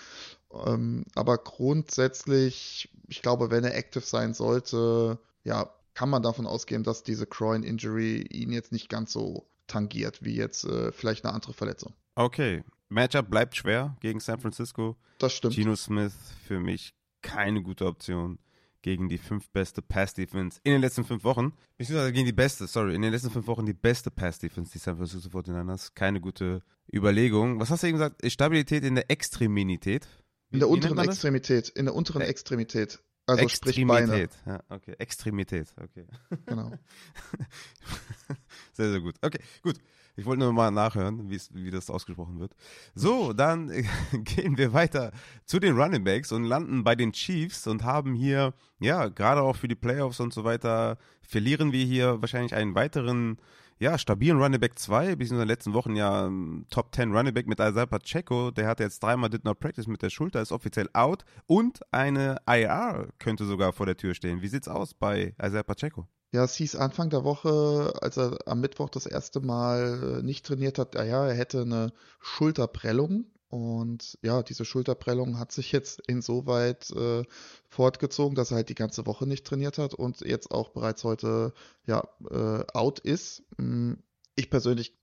Ähm, 0.53 1.05
aber 1.14 1.38
grundsätzlich, 1.38 2.90
ich 3.09 3.22
glaube, 3.22 3.51
wenn 3.51 3.64
er 3.64 3.76
active 3.76 4.05
sein 4.05 4.34
sollte, 4.34 5.18
ja, 5.45 5.70
kann 5.95 6.11
man 6.11 6.22
davon 6.22 6.47
ausgehen, 6.47 6.84
dass 6.84 7.03
diese 7.03 7.26
Groin 7.26 7.62
Injury 7.62 8.22
ihn 8.30 8.53
jetzt 8.53 8.72
nicht 8.72 8.88
ganz 8.88 9.12
so 9.12 9.47
tangiert 9.66 10.22
wie 10.22 10.34
jetzt 10.34 10.64
äh, 10.64 10.93
vielleicht 10.93 11.24
eine 11.24 11.34
andere 11.34 11.53
Verletzung. 11.53 11.93
Okay, 12.14 12.64
Matchup 12.88 13.30
bleibt 13.30 13.57
schwer 13.57 13.97
gegen 14.01 14.20
San 14.20 14.40
Francisco. 14.40 14.97
Das 15.18 15.32
stimmt. 15.32 15.55
Gino 15.55 15.76
Smith 15.76 16.14
für 16.47 16.61
mich 16.61 16.95
keine 17.22 17.62
gute 17.62 17.86
Option 17.86 18.38
gegen 18.83 19.09
die 19.09 19.18
fünf 19.18 19.49
beste 19.51 19.80
Pass-Defense 19.80 20.61
in 20.64 20.72
den 20.72 20.80
letzten 20.80 21.05
fünf 21.05 21.24
Wochen. 21.24 21.53
Beziehungsweise 21.78 22.12
gegen 22.12 22.26
die 22.26 22.33
beste, 22.33 22.66
sorry, 22.66 22.95
in 22.95 23.03
den 23.03 23.12
letzten 23.12 23.30
fünf 23.30 23.47
Wochen 23.47 23.64
die 23.64 23.72
beste 23.72 24.11
Pass-Defense, 24.11 24.72
die 24.72 24.78
San 24.78 24.97
Francisco 24.97 25.39
49ers. 25.39 25.93
Keine 25.95 26.20
gute 26.20 26.62
Überlegung. 26.93 27.61
Was 27.61 27.70
hast 27.70 27.83
du 27.83 27.87
eben 27.87 27.99
gesagt? 27.99 28.30
Stabilität 28.30 28.85
in 28.85 28.97
der 28.97 29.11
Extremität? 29.11 30.07
In 30.51 30.59
der 30.59 30.68
unteren 30.68 30.99
Extremität. 30.99 31.68
In 31.70 31.87
der 31.87 31.95
unteren 31.95 32.20
Extremität. 32.20 33.01
Also 33.26 33.45
Extremität. 33.45 34.30
Ja, 34.47 34.62
okay. 34.68 34.95
Extremität, 34.99 35.68
okay. 35.80 36.07
Genau. 36.47 36.70
sehr, 38.72 38.91
sehr 38.91 39.01
gut. 39.01 39.14
Okay, 39.22 39.39
gut. 39.62 39.76
Ich 40.15 40.27
wollte 40.27 40.41
nur 40.41 40.53
mal 40.53 40.71
nachhören, 40.71 41.31
wie 41.31 41.71
das 41.71 41.89
ausgesprochen 41.89 42.39
wird. 42.39 42.55
So, 42.95 43.33
dann 43.33 43.69
gehen 44.13 44.59
wir 44.59 44.75
weiter 44.75 45.11
zu 45.47 45.59
den 45.59 45.75
Running 45.77 46.05
Backs 46.05 46.33
und 46.33 46.45
landen 46.45 46.85
bei 46.85 46.95
den 46.95 47.13
Chiefs 47.13 47.67
und 47.67 47.83
haben 47.83 48.15
hier, 48.15 48.53
ja, 48.79 49.09
gerade 49.09 49.41
auch 49.41 49.57
für 49.57 49.69
die 49.69 49.75
Playoffs 49.75 50.21
und 50.21 50.35
so 50.35 50.45
weiter, 50.45 50.99
verlieren 51.23 51.73
wir 51.73 51.85
hier 51.85 52.21
wahrscheinlich 52.21 52.55
einen 52.55 52.75
weiteren, 52.75 53.39
ja, 53.79 53.97
stabilen 53.97 54.39
Running 54.39 54.61
Back 54.61 54.79
2, 54.79 55.17
bis 55.17 55.31
in 55.31 55.39
den 55.39 55.49
letzten 55.49 55.73
Wochen 55.73 55.97
ja 55.97 56.27
ähm, 56.27 56.67
Top 56.71 56.95
10 56.95 57.11
Running 57.13 57.33
Back 57.33 57.47
mit 57.47 57.59
Isaiah 57.59 57.87
Pacheco, 57.87 58.51
der 58.51 58.69
hatte 58.69 58.83
jetzt 58.83 59.03
dreimal 59.03 59.31
Did 59.31 59.45
Not 59.45 59.61
Practice 59.61 59.87
mit 59.87 60.03
der 60.03 60.11
Schulter, 60.11 60.43
ist 60.43 60.53
offiziell 60.53 60.91
out 60.93 61.25
und 61.47 61.81
eine 61.91 62.37
IR 62.47 63.09
könnte 63.19 63.47
sogar 63.47 63.73
vor 63.73 63.87
der 63.87 63.97
Tür 63.97 64.15
stehen. 64.15 64.43
Wie 64.43 64.49
sieht's 64.49 64.69
aus 64.69 64.93
bei 64.93 65.35
Isaiah 65.43 65.63
Pacheco? 65.63 66.07
Ja, 66.33 66.45
es 66.45 66.55
hieß 66.55 66.76
Anfang 66.76 67.11
der 67.11 67.24
Woche, 67.24 67.93
als 68.01 68.16
er 68.16 68.39
am 68.47 68.61
Mittwoch 68.61 68.89
das 68.89 69.05
erste 69.05 69.41
Mal 69.41 70.20
äh, 70.20 70.22
nicht 70.22 70.47
trainiert 70.47 70.78
hat, 70.78 70.95
ja, 70.95 71.26
er 71.26 71.35
hätte 71.35 71.61
eine 71.62 71.93
Schulterprellung. 72.20 73.26
Und 73.49 74.18
ja, 74.22 74.43
diese 74.43 74.64
Schulterprellung 74.64 75.39
hat 75.39 75.53
sich 75.53 75.72
jetzt 75.72 76.01
insoweit 76.09 76.91
äh, 76.93 77.24
fortgezogen, 77.68 78.35
dass 78.35 78.51
er 78.51 78.57
halt 78.57 78.70
die 78.70 78.74
ganze 78.74 79.05
Woche 79.05 79.26
nicht 79.26 79.47
trainiert 79.47 79.76
hat 79.76 79.93
und 79.93 80.22
jetzt 80.22 80.51
auch 80.51 80.70
bereits 80.70 81.05
heute 81.05 81.53
ja 81.87 82.03
äh, 82.30 82.64
out 82.72 82.99
ist. 83.01 83.43
Hm, 83.59 83.99
ich 84.35 84.49
persönlich 84.49 84.97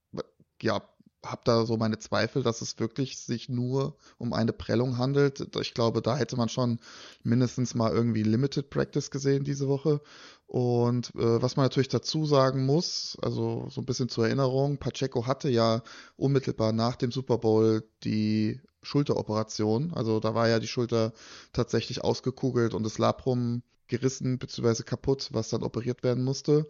ja 0.64 0.82
habe 1.26 1.42
da 1.44 1.66
so 1.66 1.78
meine 1.78 2.00
Zweifel, 2.00 2.44
dass 2.44 2.62
es 2.62 2.80
wirklich 2.80 3.18
sich 3.20 3.50
nur 3.50 3.98
um 4.18 4.34
eine 4.34 4.54
Prellung 4.54 4.98
handelt. 4.98 5.56
Ich 5.60 5.74
glaube, 5.74 6.02
da 6.02 6.16
hätte 6.18 6.38
man 6.38 6.50
schon 6.50 6.80
mindestens 7.24 7.76
mal 7.76 7.92
irgendwie 7.92 8.24
Limited 8.24 8.70
Practice 8.70 9.12
gesehen 9.12 9.44
diese 9.44 9.68
Woche. 9.68 10.02
Und 10.50 11.14
äh, 11.14 11.42
was 11.44 11.58
man 11.58 11.66
natürlich 11.66 11.90
dazu 11.90 12.26
sagen 12.26 12.66
muss, 12.66 13.16
also 13.22 13.68
so 13.70 13.82
ein 13.82 13.86
bisschen 13.86 14.10
zur 14.10 14.26
Erinnerung, 14.26 14.80
Pacheco 14.80 15.28
hatte 15.28 15.48
ja 15.48 15.84
unmittelbar 16.18 16.72
nach 16.72 16.96
dem 16.96 17.12
Super 17.12 17.38
Bowl 17.38 17.88
die 18.04 18.60
Schulteroperation. 18.82 19.94
Also 19.94 20.20
da 20.20 20.34
war 20.34 20.50
ja 20.50 20.58
die 20.58 20.68
Schulter 20.68 21.14
tatsächlich 21.54 22.04
ausgekugelt 22.04 22.74
und 22.74 22.82
das 22.82 22.98
Labrum 22.98 23.62
gerissen 23.88 24.40
bzw. 24.40 24.82
kaputt, 24.82 25.30
was 25.34 25.50
dann 25.50 25.62
operiert 25.62 26.02
werden 26.02 26.24
musste. 26.24 26.68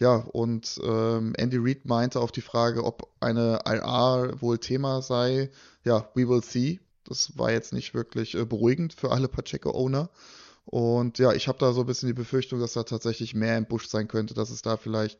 Ja, 0.00 0.16
und 0.16 0.80
ähm, 0.82 1.32
Andy 1.36 1.58
Reid 1.60 1.84
meinte 1.84 2.18
auf 2.18 2.32
die 2.32 2.40
Frage, 2.40 2.82
ob 2.82 3.12
eine 3.20 3.60
IR 3.64 4.40
wohl 4.40 4.58
Thema 4.58 5.02
sei, 5.02 5.50
ja, 5.84 6.10
we 6.14 6.28
will 6.28 6.42
see. 6.42 6.80
Das 7.04 7.38
war 7.38 7.52
jetzt 7.52 7.72
nicht 7.72 7.94
wirklich 7.94 8.34
äh, 8.34 8.44
beruhigend 8.44 8.92
für 8.92 9.12
alle 9.12 9.28
Pacheco-Owner. 9.28 10.10
Und 10.72 11.18
ja, 11.18 11.32
ich 11.32 11.48
habe 11.48 11.58
da 11.58 11.72
so 11.72 11.80
ein 11.80 11.86
bisschen 11.86 12.06
die 12.06 12.12
Befürchtung, 12.14 12.60
dass 12.60 12.74
da 12.74 12.84
tatsächlich 12.84 13.34
mehr 13.34 13.58
im 13.58 13.66
Busch 13.66 13.88
sein 13.88 14.06
könnte, 14.06 14.34
dass 14.34 14.50
es 14.50 14.62
da 14.62 14.76
vielleicht 14.76 15.18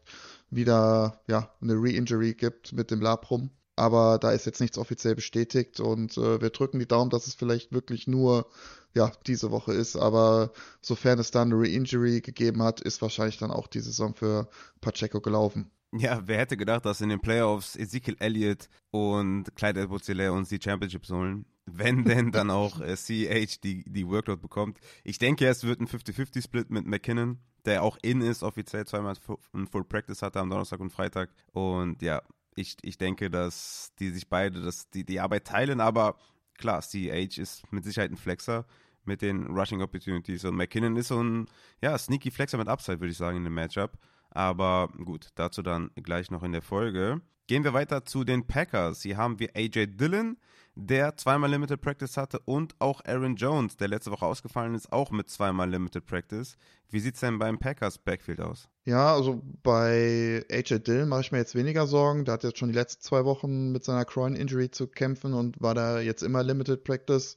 wieder 0.49 1.21
ja, 1.27 1.53
eine 1.61 1.75
Re-Injury 1.75 2.35
gibt 2.35 2.73
mit 2.73 2.93
dem 2.93 3.01
Labrum. 3.01 3.51
aber 3.81 4.19
da 4.19 4.31
ist 4.33 4.45
jetzt 4.47 4.61
nichts 4.61 4.77
offiziell 4.79 5.15
bestätigt 5.15 5.81
und 5.81 6.17
äh, 6.19 6.41
wir 6.41 6.51
drücken 6.51 6.79
die 6.79 6.87
Daumen, 6.87 7.11
dass 7.11 7.27
es 7.27 7.35
vielleicht 7.35 7.73
wirklich 7.73 8.07
nur 8.07 8.47
ja, 8.95 9.11
diese 9.27 9.51
Woche 9.51 9.73
ist, 9.73 9.97
aber 9.97 10.53
sofern 10.83 11.19
es 11.19 11.31
dann 11.31 11.53
eine 11.53 11.63
Re-Injury 11.63 12.21
gegeben 12.21 12.63
hat, 12.63 12.81
ist 12.81 13.01
wahrscheinlich 13.01 13.39
dann 13.39 13.51
auch 13.51 13.69
die 13.69 13.81
Saison 13.81 14.15
für 14.15 14.49
Pacheco 14.81 15.21
gelaufen. 15.21 15.71
Ja, 15.93 16.23
wer 16.27 16.39
hätte 16.39 16.57
gedacht, 16.57 16.85
dass 16.85 17.01
in 17.01 17.09
den 17.09 17.21
Playoffs 17.21 17.75
Ezekiel 17.75 18.17
Elliott 18.21 18.69
und 18.91 19.45
Clyde 19.57 19.81
edwards 19.81 20.09
uns 20.09 20.49
die 20.49 20.61
Championships 20.63 21.11
holen? 21.11 21.47
Wenn 21.73 22.05
denn 22.05 22.33
dann 22.33 22.51
auch 22.51 22.81
äh, 22.81 22.97
CH 22.97 23.61
die, 23.63 23.85
die 23.85 24.09
Workload 24.09 24.41
bekommt. 24.41 24.79
Ich 25.05 25.19
denke, 25.19 25.47
es 25.47 25.65
wird 25.65 25.81
ein 25.81 25.87
50-50-Split 25.87 26.71
mit 26.71 26.87
McKinnon, 26.87 27.39
der 27.65 27.83
auch 27.83 27.99
in 28.03 28.21
ist, 28.21 28.43
offiziell 28.43 28.87
zweimal 28.87 29.15
ein 29.53 29.67
Full 29.67 29.85
Practice 29.85 30.23
hatte 30.23 30.41
am 30.41 30.51
Donnerstag 30.51 30.81
und 30.81 30.91
Freitag. 30.91 31.31
Und 31.53 32.03
ja, 32.03 32.23
ich, 32.55 32.77
ich 32.83 32.99
denke, 32.99 33.31
dass 33.31 33.93
die 33.99 34.11
sich 34.11 34.29
beide 34.29 34.61
das, 34.61 34.91
die, 34.91 35.05
die 35.05 35.21
Arbeit 35.21 35.47
teilen, 35.47 35.81
aber 35.81 36.17
klar, 36.59 36.81
CH 36.81 37.39
ist 37.39 37.73
mit 37.73 37.85
Sicherheit 37.85 38.11
ein 38.11 38.17
Flexer 38.17 38.67
mit 39.05 39.23
den 39.23 39.47
Rushing 39.47 39.83
Opportunities 39.83 40.45
und 40.45 40.57
McKinnon 40.57 40.97
ist 40.97 41.09
so 41.09 41.23
ein 41.23 41.47
ja, 41.83 41.97
sneaky 41.97 42.31
Flexer 42.31 42.59
mit 42.59 42.69
Upside, 42.69 43.01
würde 43.01 43.13
ich 43.13 43.17
sagen, 43.17 43.39
in 43.39 43.45
dem 43.45 43.55
Matchup. 43.55 43.99
Aber 44.31 44.89
gut, 45.05 45.29
dazu 45.35 45.63
dann 45.63 45.91
gleich 45.97 46.31
noch 46.31 46.43
in 46.43 46.53
der 46.53 46.63
Folge. 46.63 47.21
Gehen 47.47 47.65
wir 47.65 47.73
weiter 47.73 48.05
zu 48.05 48.23
den 48.23 48.47
Packers. 48.47 49.03
Hier 49.03 49.17
haben 49.17 49.41
wir 49.41 49.51
AJ 49.57 49.97
Dillon, 49.97 50.37
der 50.81 51.17
zweimal 51.17 51.51
Limited 51.51 51.81
Practice 51.81 52.17
hatte 52.17 52.41
und 52.41 52.75
auch 52.79 53.05
Aaron 53.05 53.37
Jones, 53.37 53.77
der 53.77 53.89
letzte 53.89 54.11
Woche 54.11 54.25
ausgefallen 54.25 54.75
ist, 54.75 54.93
auch 54.93 55.11
mit 55.11 55.29
zweimal 55.29 55.69
Limited 55.69 56.07
Practice. 56.07 56.57
Wie 56.89 57.01
sieht 57.01 57.15
es 57.15 57.21
denn 57.21 57.39
beim 57.39 57.59
Packers 57.59 57.99
Backfield 57.99 58.41
aus? 58.41 58.69
Ja, 58.85 59.15
also 59.15 59.43
bei 59.63 60.45
AJ 60.51 60.81
Dillon 60.81 61.09
mache 61.09 61.21
ich 61.21 61.33
mir 61.33 61.39
jetzt 61.39 61.55
weniger 61.55 61.87
Sorgen. 61.87 62.25
Der 62.25 62.35
hat 62.35 62.45
jetzt 62.45 62.59
schon 62.59 62.71
die 62.71 62.75
letzten 62.75 63.03
zwei 63.03 63.27
Wochen 63.27 63.73
mit 63.73 63.85
seiner 63.85 64.07
Groin 64.07 64.35
Injury 64.35 64.71
zu 64.71 64.87
kämpfen 64.87 65.35
und 65.35 65.61
war 65.61 65.75
da 65.75 66.01
jetzt 66.01 66.23
immer 66.23 66.43
Limited 66.43 66.83
Practice. 66.83 67.37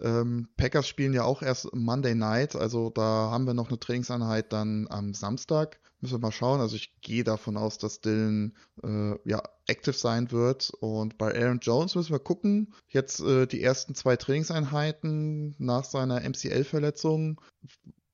Ähm, 0.00 0.48
Packers 0.56 0.86
spielen 0.86 1.12
ja 1.12 1.24
auch 1.24 1.42
erst 1.42 1.74
Monday 1.74 2.14
Night, 2.14 2.54
also 2.54 2.90
da 2.90 3.02
haben 3.30 3.46
wir 3.46 3.54
noch 3.54 3.68
eine 3.68 3.80
Trainingseinheit 3.80 4.52
dann 4.52 4.86
am 4.88 5.12
Samstag. 5.12 5.80
Müssen 6.00 6.14
wir 6.14 6.20
mal 6.20 6.32
schauen. 6.32 6.60
Also 6.60 6.76
ich 6.76 7.00
gehe 7.00 7.24
davon 7.24 7.56
aus, 7.56 7.78
dass 7.78 8.00
Dylan 8.00 8.54
äh, 8.84 9.16
ja 9.28 9.42
active 9.66 9.96
sein 9.96 10.30
wird. 10.30 10.70
Und 10.80 11.18
bei 11.18 11.34
Aaron 11.34 11.58
Jones 11.60 11.94
müssen 11.94 12.12
wir 12.12 12.20
gucken. 12.20 12.74
Jetzt 12.88 13.20
äh, 13.20 13.46
die 13.46 13.62
ersten 13.62 13.94
zwei 13.94 14.16
Trainingseinheiten 14.16 15.56
nach 15.58 15.84
seiner 15.84 16.20
MCL-Verletzung. 16.20 17.40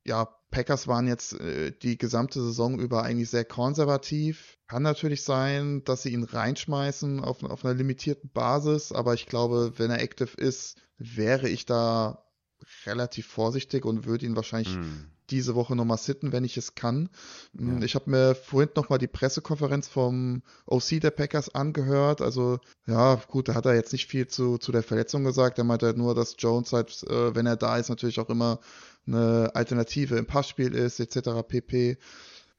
Ja, 0.05 0.29
Packers 0.53 0.87
waren 0.87 1.09
jetzt 1.09 1.33
äh, 1.41 1.73
die 1.73 1.99
gesamte 1.99 2.41
Saison 2.41 2.79
über 2.79 3.03
eigentlich 3.03 3.31
sehr 3.31 3.45
konservativ. 3.45 4.59
Kann 4.69 4.85
natürlich 4.85 5.25
sein, 5.25 5.83
dass 5.85 6.03
sie 6.03 6.13
ihn 6.13 6.23
reinschmeißen 6.23 7.19
auf, 7.19 7.43
auf 7.43 7.65
einer 7.65 7.75
limitierten 7.75 8.31
Basis, 8.31 8.93
aber 8.93 9.15
ich 9.15 9.27
glaube, 9.27 9.73
wenn 9.79 9.91
er 9.91 10.01
active 10.01 10.37
ist, 10.37 10.77
wäre 10.99 11.49
ich 11.49 11.67
da 11.67 12.25
relativ 12.87 13.27
vorsichtig 13.27 13.85
und 13.85 14.05
würde 14.05 14.27
ihn 14.27 14.37
wahrscheinlich 14.37 14.77
mm 14.77 15.12
diese 15.31 15.55
Woche 15.55 15.77
nochmal 15.77 15.99
sitten, 15.99 16.33
wenn 16.33 16.45
ich 16.45 16.57
es 16.57 16.75
kann. 16.75 17.09
Ja. 17.59 17.79
Ich 17.83 17.95
habe 17.95 18.11
mir 18.11 18.35
vorhin 18.35 18.71
nochmal 18.77 18.99
die 18.99 19.07
Pressekonferenz 19.07 19.89
vom 19.89 20.43
OC 20.67 21.01
der 21.01 21.11
Packers 21.11 21.55
angehört. 21.55 22.21
Also, 22.21 22.59
ja, 22.87 23.15
gut, 23.29 23.49
da 23.49 23.55
hat 23.55 23.67
er 23.67 23.75
jetzt 23.75 23.93
nicht 23.93 24.07
viel 24.07 24.27
zu, 24.27 24.59
zu 24.59 24.73
der 24.73 24.83
Verletzung 24.83 25.25
gesagt. 25.25 25.59
Er 25.59 25.65
meinte 25.65 25.87
halt 25.87 25.97
nur, 25.97 26.15
dass 26.15 26.37
Jones 26.39 26.73
halt, 26.73 27.03
äh, 27.09 27.35
wenn 27.35 27.47
er 27.47 27.57
da 27.57 27.77
ist, 27.79 27.89
natürlich 27.89 28.21
auch 28.21 28.29
immer 28.29 28.61
eine 29.07 29.51
Alternative 29.55 30.17
im 30.17 30.27
Passspiel 30.27 30.75
ist, 30.75 31.01
etc. 31.01 31.47
pp. 31.47 31.99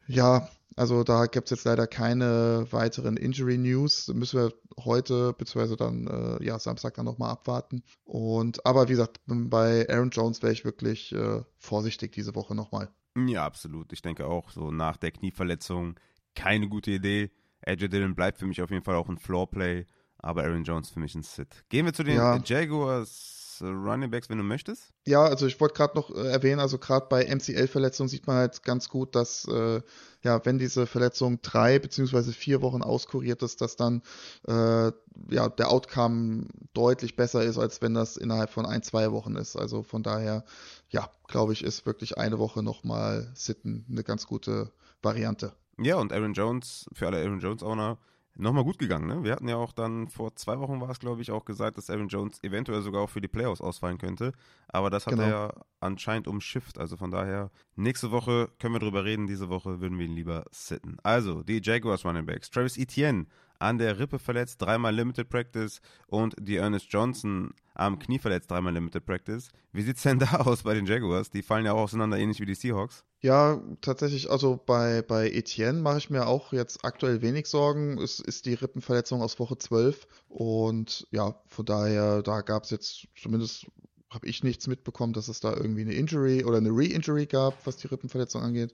Ja, 0.08 0.50
also 0.76 1.04
da 1.04 1.26
gibt 1.26 1.46
es 1.46 1.52
jetzt 1.52 1.66
leider 1.66 1.88
keine 1.88 2.68
weiteren 2.72 3.18
Injury 3.18 3.58
News. 3.58 4.08
Müssen 4.08 4.40
wir 4.42 4.54
heute 4.84 5.34
beziehungsweise 5.34 5.78
dann 5.78 6.08
äh, 6.08 6.44
ja 6.44 6.58
Samstag 6.60 6.96
dann 6.96 7.06
nochmal 7.06 7.32
abwarten. 7.32 7.84
Und 8.04 8.66
aber 8.66 8.88
wie 8.88 8.94
gesagt, 8.94 9.20
bei 9.26 9.88
Aaron 9.90 10.10
Jones 10.10 10.42
wäre 10.42 10.54
ich 10.54 10.66
wirklich 10.66 11.14
äh, 11.14 11.42
vorsichtig 11.58 12.12
diese 12.12 12.36
Woche 12.36 12.56
nochmal. 12.56 12.90
Ja, 13.16 13.46
absolut. 13.46 13.94
Ich 13.94 14.02
denke 14.02 14.26
auch 14.26 14.50
so 14.50 14.72
nach 14.72 14.98
der 14.98 15.12
Knieverletzung 15.12 16.00
keine 16.36 16.68
gute 16.68 16.92
Idee. 16.92 17.32
AJ 17.66 17.90
Dillon 17.90 18.16
bleibt 18.16 18.40
für 18.40 18.48
mich 18.48 18.62
auf 18.62 18.72
jeden 18.72 18.84
Fall 18.84 18.96
auch 18.96 19.08
ein 19.08 19.18
Floorplay, 19.18 19.86
aber 20.18 20.44
Aaron 20.44 20.64
Jones 20.64 20.90
für 20.90 21.00
mich 21.00 21.16
ein 21.16 21.24
Sit. 21.24 21.64
Gehen 21.70 21.86
wir 21.86 21.94
zu 21.94 22.04
den 22.04 22.16
ja. 22.16 22.38
Jaguars. 22.44 23.43
Running 23.62 24.12
Backs, 24.12 24.30
wenn 24.30 24.38
du 24.38 24.44
möchtest? 24.44 24.94
Ja, 25.06 25.24
also 25.24 25.46
ich 25.46 25.60
wollte 25.60 25.76
gerade 25.76 25.96
noch 25.96 26.10
äh, 26.10 26.28
erwähnen, 26.30 26.60
also 26.60 26.78
gerade 26.78 27.08
bei 27.10 27.26
MCL-Verletzungen 27.26 28.10
sieht 28.10 28.28
man 28.28 28.38
halt 28.38 28.64
ganz 28.64 28.90
gut, 28.90 29.16
dass 29.16 29.46
äh, 29.48 29.82
ja, 30.22 30.46
wenn 30.46 30.58
diese 30.58 30.86
Verletzung 30.86 31.42
drei 31.42 31.80
beziehungsweise 31.80 32.32
vier 32.34 32.62
Wochen 32.62 32.82
auskuriert 32.82 33.44
ist, 33.44 33.62
dass 33.62 33.76
dann 33.76 34.02
äh, 34.48 34.92
ja 35.30 35.50
der 35.50 35.70
Outcome 35.70 36.48
deutlich 36.74 37.16
besser 37.16 37.44
ist, 37.44 37.58
als 37.58 37.82
wenn 37.82 37.94
das 37.94 38.18
innerhalb 38.18 38.50
von 38.50 38.66
ein, 38.66 38.84
zwei 38.84 39.12
Wochen 39.12 39.36
ist. 39.36 39.56
Also 39.56 39.84
von 39.84 40.04
daher, 40.04 40.44
ja, 40.90 41.10
glaube 41.28 41.54
ich, 41.54 41.64
ist 41.64 41.86
wirklich 41.86 42.18
eine 42.18 42.40
Woche 42.40 42.64
nochmal 42.64 43.32
Sitten 43.36 43.86
eine 43.90 44.04
ganz 44.04 44.28
gute 44.28 44.72
Variante. 45.02 45.54
Ja, 45.78 45.98
und 45.98 46.14
Aaron 46.14 46.34
Jones, 46.34 46.86
für 46.94 47.08
alle 47.08 47.18
Aaron 47.18 47.40
Jones-Owner, 47.40 47.98
nochmal 48.36 48.64
gut 48.64 48.80
gegangen. 48.80 49.08
Ne? 49.08 49.24
Wir 49.24 49.34
hatten 49.34 49.48
ja 49.48 49.58
auch 49.58 49.72
dann 49.72 50.08
vor 50.08 50.36
zwei 50.36 50.60
Wochen 50.60 50.82
war 50.82 50.90
es, 50.90 51.00
glaube 51.00 51.22
ich, 51.22 51.32
auch 51.32 51.46
gesagt, 51.46 51.78
dass 51.78 51.90
Aaron 51.90 52.08
Jones 52.08 52.44
eventuell 52.44 52.82
sogar 52.82 53.02
auch 53.02 53.10
für 53.10 53.22
die 53.22 53.28
Playoffs 53.28 53.62
ausfallen 53.62 53.98
könnte. 53.98 54.34
Aber 54.68 54.90
das 54.90 55.06
hat 55.06 55.14
genau. 55.14 55.24
er 55.24 55.30
ja 55.30 55.54
anscheinend 55.80 56.28
umschifft. 56.28 56.78
Also 56.80 56.98
von 56.98 57.12
daher, 57.12 57.52
nächste 57.76 58.12
Woche 58.12 58.50
können 58.60 58.74
wir 58.74 58.80
drüber 58.80 59.04
reden. 59.04 59.28
Diese 59.28 59.50
Woche 59.50 59.82
würden 59.82 60.00
wir 60.00 60.06
ihn 60.06 60.16
lieber 60.16 60.46
sitten. 60.52 60.98
Also, 61.04 61.44
die 61.44 61.62
Jaguars 61.64 62.06
Running 62.06 62.26
Backs. 62.26 62.50
Travis 62.50 62.78
Etienne 62.78 63.28
an 63.60 63.78
der 63.78 64.00
Rippe 64.00 64.20
verletzt, 64.20 64.62
dreimal 64.62 64.94
Limited 64.94 65.30
Practice 65.30 65.82
und 66.08 66.36
die 66.40 66.58
Ernest 66.58 66.88
Johnson 66.90 67.54
am 67.76 68.00
Knie 68.00 68.20
verletzt, 68.20 68.52
dreimal 68.52 68.74
Limited 68.74 69.06
Practice. 69.06 69.50
Wie 69.72 69.82
sieht 69.82 69.98
es 69.98 70.04
denn 70.04 70.20
da 70.20 70.38
aus 70.42 70.64
bei 70.64 70.74
den 70.74 70.86
Jaguars? 70.86 71.30
Die 71.30 71.42
fallen 71.42 71.66
ja 71.66 71.74
auch 71.74 71.84
auseinander, 71.84 72.18
ähnlich 72.18 72.40
wie 72.40 72.46
die 72.46 72.56
Seahawks. 72.56 73.04
Ja, 73.22 73.62
tatsächlich, 73.82 74.30
also 74.30 74.60
bei, 74.66 75.02
bei 75.02 75.30
Etienne 75.30 75.82
mache 75.82 75.98
ich 75.98 76.10
mir 76.10 76.28
auch 76.28 76.52
jetzt 76.52 76.84
aktuell 76.84 77.22
wenig 77.22 77.48
Sorgen. 77.48 77.98
Es 77.98 78.20
ist 78.20 78.46
die 78.46 78.54
Rippenverletzung 78.54 79.22
aus 79.22 79.40
Woche 79.40 79.58
12 79.58 80.08
und 80.28 81.08
ja, 81.12 81.36
von 81.48 81.66
daher, 81.66 82.22
da 82.22 82.42
gab 82.42 82.64
es 82.64 82.70
jetzt 82.70 83.08
zumindest 83.16 83.68
habe 84.14 84.28
ich 84.28 84.44
nichts 84.44 84.68
mitbekommen, 84.68 85.14
dass 85.14 85.28
es 85.28 85.40
da 85.40 85.54
irgendwie 85.56 85.82
eine 85.82 85.94
Injury 85.94 86.44
oder 86.44 86.58
eine 86.58 86.70
Re-Injury 86.70 87.26
gab, 87.26 87.66
was 87.66 87.78
die 87.78 87.88
Rippenverletzung 87.88 88.44
angeht. 88.44 88.72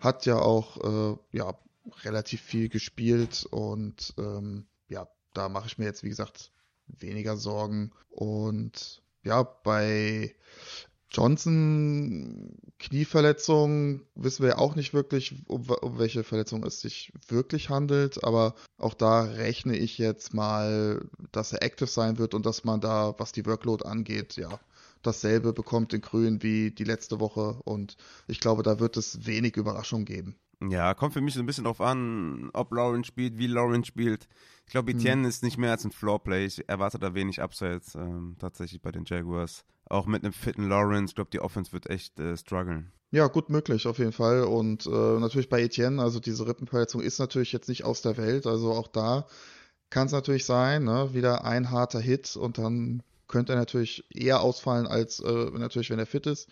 Hat 0.00 0.26
ja 0.26 0.38
auch 0.40 1.12
äh, 1.12 1.16
ja, 1.30 1.54
relativ 2.04 2.40
viel 2.40 2.68
gespielt 2.68 3.46
und 3.50 4.14
ähm, 4.18 4.66
ja, 4.88 5.08
da 5.34 5.48
mache 5.48 5.66
ich 5.66 5.78
mir 5.78 5.84
jetzt, 5.84 6.02
wie 6.02 6.08
gesagt, 6.08 6.52
weniger 6.86 7.36
Sorgen. 7.36 7.92
Und 8.10 9.02
ja, 9.22 9.42
bei 9.42 10.34
Johnson 11.10 12.56
Knieverletzung 12.78 14.02
wissen 14.14 14.42
wir 14.42 14.50
ja 14.50 14.58
auch 14.58 14.74
nicht 14.74 14.94
wirklich, 14.94 15.34
um, 15.46 15.68
um, 15.68 15.98
welche 15.98 16.24
Verletzung 16.24 16.64
es 16.64 16.80
sich 16.80 17.12
wirklich 17.28 17.68
handelt, 17.68 18.24
aber 18.24 18.54
auch 18.78 18.94
da 18.94 19.22
rechne 19.22 19.76
ich 19.76 19.98
jetzt 19.98 20.32
mal, 20.32 21.06
dass 21.30 21.52
er 21.52 21.62
active 21.62 21.88
sein 21.88 22.18
wird 22.18 22.34
und 22.34 22.46
dass 22.46 22.64
man 22.64 22.80
da, 22.80 23.14
was 23.18 23.32
die 23.32 23.44
Workload 23.44 23.84
angeht, 23.84 24.36
ja, 24.36 24.58
dasselbe 25.02 25.52
bekommt 25.52 25.92
in 25.92 26.00
Grün 26.00 26.42
wie 26.42 26.70
die 26.70 26.84
letzte 26.84 27.20
Woche 27.20 27.60
und 27.64 27.96
ich 28.26 28.40
glaube, 28.40 28.62
da 28.62 28.80
wird 28.80 28.96
es 28.96 29.26
wenig 29.26 29.56
Überraschung 29.56 30.04
geben. 30.06 30.36
Ja, 30.70 30.94
kommt 30.94 31.12
für 31.14 31.20
mich 31.20 31.34
so 31.34 31.40
ein 31.40 31.46
bisschen 31.46 31.64
drauf 31.64 31.80
an, 31.80 32.50
ob 32.52 32.72
Lauren 32.72 33.04
spielt, 33.04 33.38
wie 33.38 33.46
Lauren 33.46 33.84
spielt. 33.84 34.28
Ich 34.66 34.72
glaube, 34.72 34.92
hm. 34.92 34.98
Etienne 34.98 35.22
hm. 35.22 35.28
ist 35.28 35.42
nicht 35.42 35.58
mehr 35.58 35.70
als 35.70 35.84
ein 35.84 35.92
Floorplay. 35.92 36.46
Ich 36.46 36.68
erwarte 36.68 36.98
da 36.98 37.14
wenig 37.14 37.40
Upsides 37.40 37.94
ähm, 37.94 38.36
tatsächlich 38.38 38.80
bei 38.82 38.92
den 38.92 39.04
Jaguars. 39.04 39.64
Auch 39.88 40.06
mit 40.06 40.24
einem 40.24 40.32
fitten 40.32 40.68
Lawrence, 40.68 41.10
ich 41.10 41.14
glaube, 41.14 41.30
die 41.30 41.40
Offense 41.40 41.72
wird 41.72 41.90
echt 41.90 42.18
äh, 42.18 42.36
strugglen. 42.36 42.92
Ja, 43.10 43.26
gut 43.26 43.50
möglich, 43.50 43.86
auf 43.86 43.98
jeden 43.98 44.12
Fall. 44.12 44.44
Und 44.44 44.86
äh, 44.86 45.18
natürlich 45.18 45.50
bei 45.50 45.60
Etienne, 45.62 46.00
also 46.00 46.18
diese 46.18 46.46
Rippenverletzung 46.46 47.02
ist 47.02 47.18
natürlich 47.18 47.52
jetzt 47.52 47.68
nicht 47.68 47.84
aus 47.84 48.00
der 48.00 48.16
Welt. 48.16 48.46
Also 48.46 48.72
auch 48.72 48.88
da 48.88 49.26
kann 49.90 50.06
es 50.06 50.12
natürlich 50.12 50.46
sein, 50.46 50.84
ne? 50.84 51.10
wieder 51.12 51.44
ein 51.44 51.70
harter 51.70 52.00
Hit 52.00 52.36
und 52.36 52.56
dann 52.56 53.02
könnte 53.28 53.52
er 53.52 53.58
natürlich 53.58 54.04
eher 54.10 54.40
ausfallen 54.40 54.86
als 54.86 55.20
äh, 55.20 55.50
natürlich, 55.50 55.90
wenn 55.90 55.98
er 55.98 56.06
fit 56.06 56.26
ist. 56.26 56.48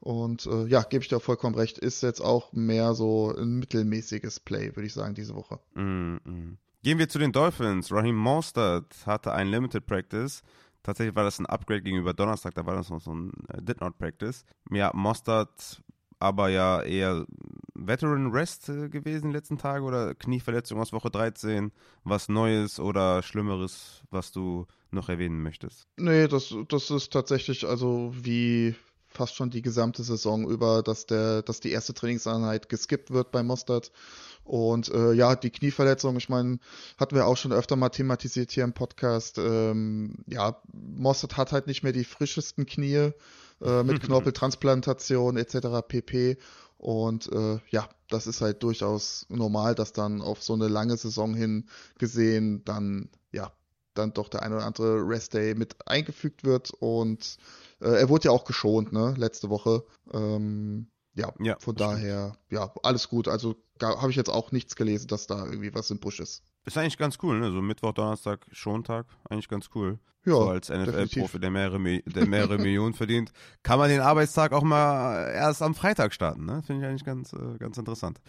Und 0.00 0.46
äh, 0.46 0.66
ja, 0.66 0.82
gebe 0.82 1.02
ich 1.02 1.08
dir 1.08 1.20
vollkommen 1.20 1.56
recht, 1.56 1.78
ist 1.78 2.02
jetzt 2.02 2.20
auch 2.20 2.52
mehr 2.52 2.94
so 2.94 3.34
ein 3.36 3.58
mittelmäßiges 3.58 4.40
Play, 4.40 4.76
würde 4.76 4.86
ich 4.86 4.94
sagen, 4.94 5.14
diese 5.14 5.34
Woche. 5.34 5.58
Mm 5.74 6.16
-mm. 6.16 6.56
Gehen 6.82 6.98
wir 6.98 7.08
zu 7.08 7.18
den 7.18 7.32
Dolphins. 7.32 7.90
Raheem 7.90 8.16
Mostert 8.16 8.94
hatte 9.04 9.32
ein 9.32 9.48
Limited 9.48 9.86
Practice. 9.86 10.42
Tatsächlich 10.84 11.16
war 11.16 11.24
das 11.24 11.40
ein 11.40 11.46
Upgrade 11.46 11.82
gegenüber 11.82 12.14
Donnerstag, 12.14 12.54
da 12.54 12.64
war 12.64 12.76
das 12.76 12.88
noch 12.88 13.00
so 13.00 13.12
ein 13.12 13.32
äh, 13.48 13.60
Did 13.60 13.80
Not 13.80 13.98
Practice. 13.98 14.44
Ja, 14.70 14.92
Mostert 14.94 15.82
aber 16.20 16.48
ja 16.48 16.82
eher 16.82 17.26
Veteran 17.74 18.30
Rest 18.30 18.68
äh, 18.68 18.88
gewesen 18.88 19.30
die 19.30 19.36
letzten 19.36 19.58
Tage 19.58 19.84
oder 19.84 20.14
Knieverletzung 20.14 20.80
aus 20.80 20.92
Woche 20.92 21.10
13, 21.10 21.72
was 22.04 22.28
Neues 22.28 22.80
oder 22.80 23.22
Schlimmeres, 23.22 24.02
was 24.10 24.32
du 24.32 24.66
noch 24.90 25.08
erwähnen 25.08 25.42
möchtest? 25.42 25.86
Nee, 25.96 26.28
das, 26.28 26.54
das 26.68 26.90
ist 26.90 27.12
tatsächlich 27.12 27.66
also 27.66 28.12
wie 28.14 28.74
fast 29.08 29.34
schon 29.34 29.50
die 29.50 29.62
gesamte 29.62 30.02
Saison 30.02 30.48
über, 30.48 30.82
dass 30.82 31.06
der, 31.06 31.42
dass 31.42 31.60
die 31.60 31.70
erste 31.70 31.94
Trainingseinheit 31.94 32.68
geskippt 32.68 33.10
wird 33.10 33.32
bei 33.32 33.42
Mostert. 33.42 33.90
Und 34.44 34.88
äh, 34.88 35.12
ja, 35.12 35.34
die 35.36 35.50
Knieverletzung, 35.50 36.16
ich 36.16 36.28
meine, 36.28 36.58
hatten 36.98 37.14
wir 37.14 37.26
auch 37.26 37.36
schon 37.36 37.52
öfter 37.52 37.76
mal 37.76 37.90
thematisiert 37.90 38.50
hier 38.50 38.64
im 38.64 38.72
Podcast. 38.72 39.38
Ähm, 39.38 40.24
ja, 40.26 40.60
Mossad 40.72 41.36
hat 41.36 41.52
halt 41.52 41.66
nicht 41.66 41.82
mehr 41.82 41.92
die 41.92 42.04
frischesten 42.04 42.66
Knie 42.66 43.12
äh, 43.62 43.82
mit 43.82 44.02
Knorpeltransplantation 44.02 45.36
etc. 45.36 45.86
pp. 45.86 46.38
Und 46.78 47.30
äh, 47.32 47.58
ja, 47.70 47.88
das 48.08 48.26
ist 48.26 48.40
halt 48.40 48.62
durchaus 48.62 49.26
normal, 49.28 49.74
dass 49.74 49.92
dann 49.92 50.22
auf 50.22 50.42
so 50.42 50.54
eine 50.54 50.68
lange 50.68 50.96
Saison 50.96 51.34
hin 51.34 51.68
gesehen 51.98 52.64
dann 52.64 53.10
ja 53.32 53.52
dann 53.98 54.14
doch 54.14 54.28
der 54.28 54.42
ein 54.42 54.52
oder 54.52 54.64
andere 54.64 55.06
Rest 55.06 55.34
Day 55.34 55.54
mit 55.54 55.76
eingefügt 55.86 56.44
wird 56.44 56.70
und 56.70 57.36
er 57.80 58.08
wurde 58.08 58.26
ja 58.26 58.30
auch 58.30 58.44
geschont, 58.44 58.92
ne, 58.92 59.14
letzte 59.16 59.50
Woche. 59.50 59.84
Ähm, 60.12 60.88
ja, 61.14 61.32
ja, 61.40 61.56
von 61.58 61.74
daher, 61.74 62.36
ja, 62.50 62.72
alles 62.82 63.08
gut. 63.08 63.28
Also 63.28 63.56
habe 63.82 64.10
ich 64.10 64.16
jetzt 64.16 64.30
auch 64.30 64.52
nichts 64.52 64.76
gelesen, 64.76 65.08
dass 65.08 65.26
da 65.26 65.44
irgendwie 65.44 65.74
was 65.74 65.90
im 65.90 65.98
Busch 65.98 66.20
ist. 66.20 66.42
Ist 66.64 66.78
eigentlich 66.78 66.98
ganz 66.98 67.18
cool, 67.22 67.40
ne? 67.40 67.50
So 67.50 67.60
Mittwoch, 67.60 67.92
Donnerstag, 67.92 68.46
Schontag, 68.52 69.06
eigentlich 69.28 69.48
ganz 69.48 69.70
cool. 69.74 69.98
Ja, 70.28 70.34
so 70.34 70.48
als 70.48 70.68
NFL-Profi, 70.68 71.38
der 71.40 71.50
mehrere, 71.50 72.02
der 72.02 72.26
mehrere 72.26 72.58
Millionen 72.58 72.94
verdient, 72.94 73.32
kann 73.62 73.78
man 73.78 73.88
den 73.88 74.00
Arbeitstag 74.00 74.52
auch 74.52 74.62
mal 74.62 75.30
erst 75.32 75.62
am 75.62 75.74
Freitag 75.74 76.12
starten, 76.12 76.44
ne? 76.44 76.62
Finde 76.62 76.82
ich 76.82 76.88
eigentlich 76.88 77.04
ganz, 77.04 77.32
äh, 77.32 77.58
ganz 77.58 77.78
interessant. 77.78 78.20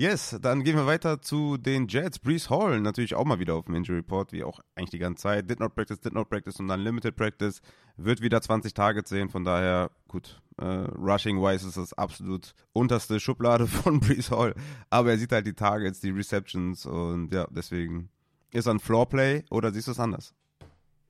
Yes, 0.00 0.38
dann 0.40 0.62
gehen 0.62 0.76
wir 0.76 0.86
weiter 0.86 1.20
zu 1.20 1.56
den 1.56 1.88
Jets. 1.88 2.20
Brees 2.20 2.50
Hall 2.50 2.80
natürlich 2.80 3.16
auch 3.16 3.24
mal 3.24 3.40
wieder 3.40 3.56
auf 3.56 3.64
dem 3.64 3.74
Injury 3.74 3.98
Report, 3.98 4.30
wie 4.32 4.44
auch 4.44 4.60
eigentlich 4.76 4.90
die 4.90 4.98
ganze 5.00 5.22
Zeit. 5.22 5.50
Did 5.50 5.58
not 5.58 5.74
practice, 5.74 5.98
did 5.98 6.14
not 6.14 6.30
practice 6.30 6.60
und 6.60 6.68
dann 6.68 6.80
Limited 6.80 7.16
Practice. 7.16 7.60
Wird 7.96 8.20
wieder 8.20 8.40
20 8.40 8.74
Targets 8.74 9.10
sehen, 9.10 9.28
von 9.28 9.42
daher, 9.42 9.90
gut, 10.06 10.40
äh, 10.58 10.64
Rushing-wise 10.64 11.66
ist 11.66 11.76
das 11.76 11.94
absolut 11.94 12.54
unterste 12.72 13.18
Schublade 13.18 13.66
von 13.66 13.98
Brees 13.98 14.30
Hall. 14.30 14.54
Aber 14.88 15.10
er 15.10 15.18
sieht 15.18 15.32
halt 15.32 15.48
die 15.48 15.54
Targets, 15.54 15.98
die 15.98 16.10
Receptions 16.10 16.86
und 16.86 17.32
ja, 17.32 17.48
deswegen 17.50 18.08
ist 18.52 18.66
er 18.66 18.74
ein 18.74 18.80
Floorplay 18.80 19.44
oder 19.50 19.72
siehst 19.72 19.88
du 19.88 19.92
es 19.92 20.00
anders? 20.00 20.32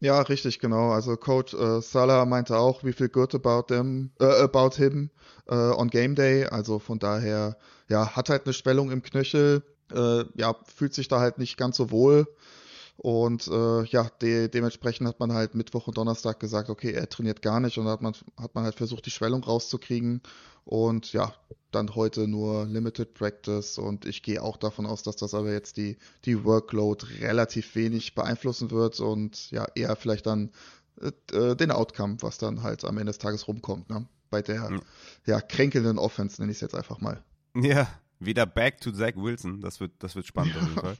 Ja, 0.00 0.20
richtig, 0.22 0.60
genau. 0.60 0.92
Also 0.92 1.16
Coach 1.16 1.54
äh, 1.54 1.80
Salah 1.80 2.24
meinte 2.24 2.56
auch, 2.56 2.84
wie 2.84 2.92
viel 2.92 3.08
good 3.08 3.34
about 3.34 3.62
them, 3.74 4.12
äh, 4.20 4.24
about 4.42 4.76
him 4.76 5.10
äh, 5.48 5.54
on 5.54 5.88
Game 5.88 6.14
Day. 6.14 6.44
Also 6.46 6.78
von 6.78 6.98
daher, 7.00 7.56
ja, 7.88 8.14
hat 8.14 8.28
halt 8.30 8.44
eine 8.46 8.52
Schwellung 8.52 8.90
im 8.92 9.02
Knöchel, 9.02 9.62
äh, 9.92 10.24
ja, 10.34 10.54
fühlt 10.64 10.94
sich 10.94 11.08
da 11.08 11.18
halt 11.18 11.38
nicht 11.38 11.56
ganz 11.56 11.76
so 11.76 11.90
wohl. 11.90 12.26
Und 13.00 13.46
äh, 13.46 13.84
ja, 13.84 14.10
de 14.20 14.48
dementsprechend 14.48 15.06
hat 15.06 15.20
man 15.20 15.32
halt 15.32 15.54
Mittwoch 15.54 15.86
und 15.86 15.96
Donnerstag 15.96 16.40
gesagt, 16.40 16.68
okay, 16.68 16.90
er 16.90 17.08
trainiert 17.08 17.42
gar 17.42 17.60
nicht 17.60 17.78
und 17.78 17.84
da 17.84 17.92
hat 17.92 18.02
man, 18.02 18.12
hat 18.36 18.56
man 18.56 18.64
halt 18.64 18.74
versucht, 18.74 19.06
die 19.06 19.12
Schwellung 19.12 19.44
rauszukriegen. 19.44 20.20
Und 20.64 21.12
ja, 21.12 21.32
dann 21.70 21.94
heute 21.94 22.26
nur 22.26 22.66
Limited 22.66 23.14
Practice 23.14 23.78
und 23.78 24.04
ich 24.04 24.22
gehe 24.22 24.42
auch 24.42 24.56
davon 24.56 24.84
aus, 24.84 25.04
dass 25.04 25.14
das 25.14 25.32
aber 25.32 25.52
jetzt 25.52 25.76
die, 25.76 25.96
die 26.24 26.44
Workload 26.44 27.06
relativ 27.20 27.76
wenig 27.76 28.16
beeinflussen 28.16 28.72
wird 28.72 28.98
und 28.98 29.50
ja, 29.52 29.66
eher 29.76 29.94
vielleicht 29.94 30.26
dann 30.26 30.50
äh, 31.00 31.54
den 31.54 31.70
Outcome, 31.70 32.16
was 32.20 32.38
dann 32.38 32.64
halt 32.64 32.84
am 32.84 32.98
Ende 32.98 33.10
des 33.10 33.18
Tages 33.18 33.46
rumkommt, 33.46 33.88
ne? 33.88 34.06
Bei 34.28 34.42
der 34.42 34.70
mhm. 34.70 34.82
ja, 35.24 35.40
kränkelnden 35.40 35.98
Offense, 35.98 36.42
nenne 36.42 36.50
ich 36.50 36.58
es 36.58 36.62
jetzt 36.62 36.74
einfach 36.74 37.00
mal. 37.00 37.22
Ja, 37.54 37.88
wieder 38.18 38.44
back 38.44 38.80
to 38.80 38.90
Zach 38.90 39.14
Wilson. 39.14 39.60
Das 39.60 39.80
wird, 39.80 39.92
das 40.00 40.16
wird 40.16 40.26
spannend 40.26 40.56
auf 40.56 40.62
jeden 40.62 40.74
Fall. 40.80 40.96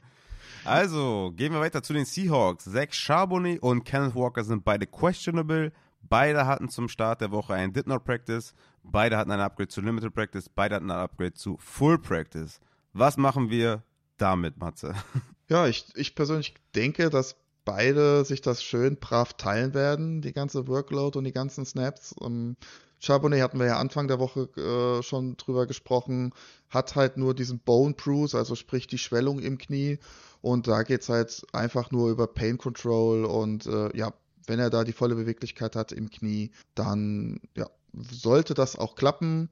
Also, 0.65 1.31
gehen 1.35 1.53
wir 1.53 1.59
weiter 1.59 1.81
zu 1.81 1.93
den 1.93 2.05
Seahawks. 2.05 2.65
Zach 2.65 2.91
Charbonnet 2.91 3.61
und 3.61 3.83
Kenneth 3.83 4.15
Walker 4.15 4.43
sind 4.43 4.63
beide 4.63 4.85
questionable. 4.85 5.71
Beide 6.01 6.45
hatten 6.45 6.69
zum 6.69 6.87
Start 6.87 7.21
der 7.21 7.31
Woche 7.31 7.53
ein 7.53 7.73
Did 7.73 7.87
Not 7.87 8.03
Practice. 8.03 8.53
Beide 8.83 9.17
hatten 9.17 9.31
ein 9.31 9.39
Upgrade 9.39 9.69
zu 9.69 9.81
Limited 9.81 10.13
Practice. 10.13 10.49
Beide 10.49 10.75
hatten 10.75 10.89
ein 10.89 10.97
Upgrade 10.97 11.33
zu 11.33 11.57
Full 11.57 11.99
Practice. 11.99 12.59
Was 12.93 13.17
machen 13.17 13.49
wir 13.49 13.83
damit, 14.17 14.57
Matze? 14.57 14.93
Ja, 15.51 15.65
ich, 15.65 15.87
ich 15.95 16.13
persönlich 16.13 16.53
denke, 16.75 17.09
dass 17.09 17.35
beide 17.65 18.23
sich 18.23 18.41
das 18.41 18.63
schön 18.63 18.97
brav 18.97 19.33
teilen 19.33 19.73
werden, 19.73 20.21
die 20.21 20.31
ganze 20.31 20.67
Workload 20.67 21.17
und 21.17 21.23
die 21.23 21.31
ganzen 21.31 21.65
Snaps. 21.65 22.13
Um, 22.13 22.31
ähm, 22.33 22.57
Charbonnet 22.99 23.41
hatten 23.41 23.59
wir 23.59 23.67
ja 23.67 23.77
Anfang 23.77 24.07
der 24.07 24.19
Woche 24.19 24.49
äh, 24.57 25.03
schon 25.03 25.37
drüber 25.37 25.67
gesprochen, 25.67 26.33
hat 26.69 26.95
halt 26.95 27.17
nur 27.17 27.33
diesen 27.33 27.59
Bone 27.59 27.93
Bruise, 27.93 28.37
also 28.37 28.55
sprich 28.55 28.87
die 28.87 28.97
Schwellung 28.97 29.39
im 29.39 29.57
Knie 29.57 29.99
und 30.41 30.67
da 30.67 30.83
geht 30.83 31.01
es 31.01 31.09
halt 31.09 31.45
einfach 31.53 31.91
nur 31.91 32.09
über 32.09 32.27
Pain 32.27 32.57
Control 32.57 33.25
und 33.25 33.65
äh, 33.65 33.95
ja, 33.95 34.13
wenn 34.47 34.59
er 34.59 34.69
da 34.69 34.83
die 34.83 34.93
volle 34.93 35.15
Beweglichkeit 35.15 35.75
hat 35.75 35.91
im 35.91 36.09
Knie, 36.09 36.51
dann 36.75 37.39
ja, 37.55 37.67
sollte 37.93 38.53
das 38.53 38.77
auch 38.77 38.95
klappen. 38.95 39.49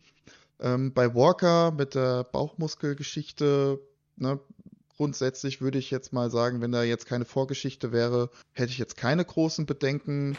Ähm, 0.60 0.94
bei 0.94 1.14
Walker 1.14 1.72
mit 1.72 1.96
der 1.96 2.24
Bauchmuskelgeschichte, 2.24 3.80
ne, 4.16 4.40
grundsätzlich 4.98 5.62
würde 5.62 5.78
ich 5.78 5.92
jetzt 5.92 6.14
mal 6.14 6.32
sagen, 6.32 6.62
wenn 6.62 6.72
da 6.72 6.84
jetzt 6.84 7.06
keine 7.06 7.26
Vorgeschichte 7.26 7.92
wäre, 7.92 8.30
hätte 8.54 8.72
ich 8.72 8.80
jetzt 8.80 8.98
keine 8.98 9.24
großen 9.24 9.66
Bedenken. 9.66 10.36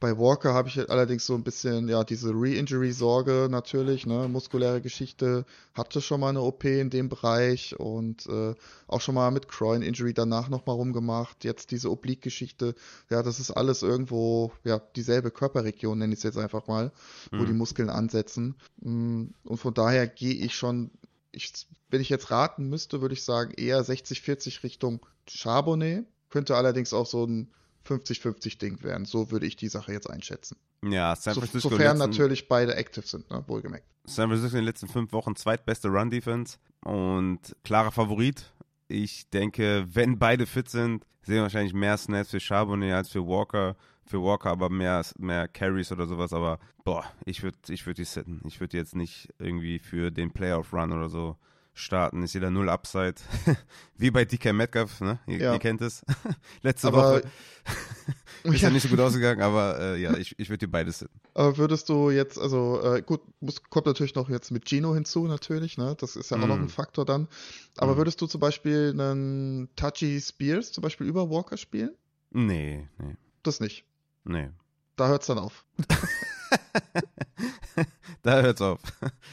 Bei 0.00 0.16
Walker 0.16 0.54
habe 0.54 0.68
ich 0.68 0.90
allerdings 0.90 1.26
so 1.26 1.34
ein 1.34 1.42
bisschen, 1.42 1.86
ja, 1.86 2.04
diese 2.04 2.30
Re-Injury-Sorge 2.30 3.48
natürlich, 3.50 4.06
ne, 4.06 4.28
muskuläre 4.28 4.80
Geschichte, 4.80 5.44
hatte 5.74 6.00
schon 6.00 6.20
mal 6.20 6.30
eine 6.30 6.40
OP 6.40 6.64
in 6.64 6.88
dem 6.88 7.10
Bereich 7.10 7.78
und 7.78 8.26
äh, 8.26 8.54
auch 8.88 9.02
schon 9.02 9.14
mal 9.14 9.30
mit 9.30 9.48
Groin-Injury 9.48 10.14
danach 10.14 10.48
nochmal 10.48 10.76
rumgemacht. 10.76 11.44
Jetzt 11.44 11.70
diese 11.70 11.90
Oblique-Geschichte, 11.90 12.74
ja, 13.10 13.22
das 13.22 13.40
ist 13.40 13.50
alles 13.50 13.82
irgendwo, 13.82 14.52
ja, 14.64 14.80
dieselbe 14.96 15.30
Körperregion, 15.30 15.98
nenne 15.98 16.14
ich 16.14 16.20
es 16.20 16.24
jetzt 16.24 16.38
einfach 16.38 16.66
mal, 16.66 16.92
mhm. 17.30 17.38
wo 17.38 17.44
die 17.44 17.52
mhm. 17.52 17.58
Muskeln 17.58 17.90
ansetzen. 17.90 18.56
Mm, 18.80 19.24
und 19.44 19.56
von 19.58 19.74
daher 19.74 20.06
gehe 20.08 20.34
ich 20.34 20.54
schon, 20.54 20.90
ich, 21.30 21.52
wenn 21.90 22.00
ich 22.00 22.08
jetzt 22.08 22.30
raten 22.30 22.70
müsste, 22.70 23.02
würde 23.02 23.12
ich 23.12 23.22
sagen, 23.22 23.52
eher 23.54 23.84
60-40 23.84 24.62
Richtung 24.64 25.04
Charbonnet. 25.28 26.06
Könnte 26.30 26.56
allerdings 26.56 26.94
auch 26.94 27.06
so 27.06 27.26
ein 27.26 27.50
50-50 27.86 28.58
Ding 28.58 28.82
werden. 28.82 29.04
So 29.04 29.30
würde 29.30 29.46
ich 29.46 29.56
die 29.56 29.68
Sache 29.68 29.92
jetzt 29.92 30.08
einschätzen. 30.08 30.56
Ja, 30.82 31.14
San 31.16 31.34
Francisco. 31.34 31.68
So, 31.68 31.68
sofern 31.70 31.98
letzten, 31.98 32.10
natürlich 32.10 32.48
beide 32.48 32.74
active 32.76 33.06
sind, 33.06 33.30
ne? 33.30 33.44
wohlgemerkt. 33.46 33.86
San 34.04 34.28
Francisco 34.28 34.56
in 34.56 34.62
den 34.62 34.66
letzten 34.66 34.88
fünf 34.88 35.12
Wochen 35.12 35.36
zweitbeste 35.36 35.88
Run-Defense 35.88 36.58
und 36.84 37.40
klarer 37.64 37.92
Favorit. 37.92 38.52
Ich 38.88 39.28
denke, 39.30 39.86
wenn 39.92 40.18
beide 40.18 40.46
fit 40.46 40.68
sind, 40.68 41.04
sehen 41.22 41.36
wir 41.36 41.42
wahrscheinlich 41.42 41.74
mehr 41.74 41.96
Snaps 41.96 42.30
für 42.30 42.40
Charbonnet 42.40 42.94
als 42.94 43.10
für 43.10 43.26
Walker. 43.26 43.76
Für 44.06 44.22
Walker 44.22 44.50
aber 44.50 44.70
mehr, 44.70 45.04
mehr 45.18 45.46
Carries 45.46 45.92
oder 45.92 46.06
sowas. 46.06 46.32
Aber 46.32 46.58
boah, 46.82 47.04
ich 47.24 47.42
würde 47.42 47.58
ich 47.68 47.86
würd 47.86 47.98
die 47.98 48.04
sitten. 48.04 48.40
Ich 48.44 48.58
würde 48.58 48.76
jetzt 48.76 48.96
nicht 48.96 49.28
irgendwie 49.38 49.78
für 49.78 50.10
den 50.10 50.32
Playoff-Run 50.32 50.92
oder 50.92 51.08
so 51.08 51.36
starten, 51.74 52.22
ist 52.22 52.34
jeder 52.34 52.50
null 52.50 52.68
Upside. 52.68 53.14
Wie 53.96 54.10
bei 54.10 54.24
DK 54.24 54.52
Metcalf, 54.52 55.00
ne? 55.00 55.18
Ihr, 55.26 55.38
ja. 55.38 55.52
ihr 55.52 55.58
kennt 55.58 55.80
es. 55.80 56.04
Letzte 56.62 56.88
aber, 56.88 56.98
Woche 56.98 57.22
ist 58.44 58.62
ja 58.62 58.70
nicht 58.70 58.82
so 58.82 58.88
gut 58.88 59.00
ausgegangen, 59.00 59.42
aber 59.42 59.78
äh, 59.78 60.00
ja, 60.00 60.16
ich, 60.16 60.38
ich 60.38 60.48
würde 60.48 60.66
dir 60.66 60.70
beides 60.70 61.00
sehen. 61.00 61.10
Aber 61.34 61.56
würdest 61.56 61.88
du 61.88 62.10
jetzt, 62.10 62.38
also 62.38 62.80
äh, 62.82 63.02
gut, 63.02 63.20
muss, 63.40 63.62
kommt 63.62 63.86
natürlich 63.86 64.14
noch 64.14 64.28
jetzt 64.28 64.50
mit 64.50 64.68
Gino 64.68 64.94
hinzu, 64.94 65.26
natürlich, 65.26 65.78
ne? 65.78 65.96
Das 65.98 66.16
ist 66.16 66.30
ja 66.30 66.36
auch 66.36 66.46
mm. 66.46 66.48
noch 66.48 66.58
ein 66.58 66.68
Faktor 66.68 67.04
dann. 67.04 67.28
Aber 67.76 67.94
mm. 67.94 67.96
würdest 67.98 68.20
du 68.20 68.26
zum 68.26 68.40
Beispiel 68.40 68.90
einen 68.92 69.68
Touchy 69.76 70.20
Spears 70.20 70.72
zum 70.72 70.82
Beispiel 70.82 71.06
über 71.06 71.30
Walker 71.30 71.56
spielen? 71.56 71.90
Nee, 72.30 72.88
nee. 72.98 73.16
Das 73.42 73.60
nicht. 73.60 73.84
Nee. 74.24 74.50
Da 74.96 75.08
hört 75.08 75.22
es 75.22 75.28
dann 75.28 75.38
auf. 75.38 75.64
da 78.22 78.42
hört's 78.42 78.60
auf. 78.60 78.80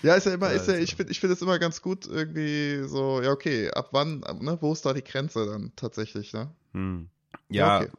Ja, 0.01 0.15
ist 0.15 0.25
ja 0.25 0.33
immer, 0.33 0.51
ist 0.51 0.67
ja, 0.67 0.75
ich 0.75 0.95
finde 0.95 1.11
ich 1.11 1.19
finde 1.19 1.33
es 1.33 1.41
immer 1.41 1.59
ganz 1.59 1.81
gut, 1.81 2.07
irgendwie 2.07 2.87
so, 2.87 3.21
ja, 3.21 3.31
okay, 3.31 3.69
ab 3.71 3.89
wann, 3.91 4.19
ne, 4.39 4.57
wo 4.61 4.73
ist 4.73 4.85
da 4.85 4.93
die 4.93 5.03
Grenze 5.03 5.45
dann 5.45 5.73
tatsächlich, 5.75 6.33
ne? 6.33 6.51
Hm. 6.73 7.09
Ja, 7.49 7.81
ja 7.81 7.87
okay. 7.87 7.91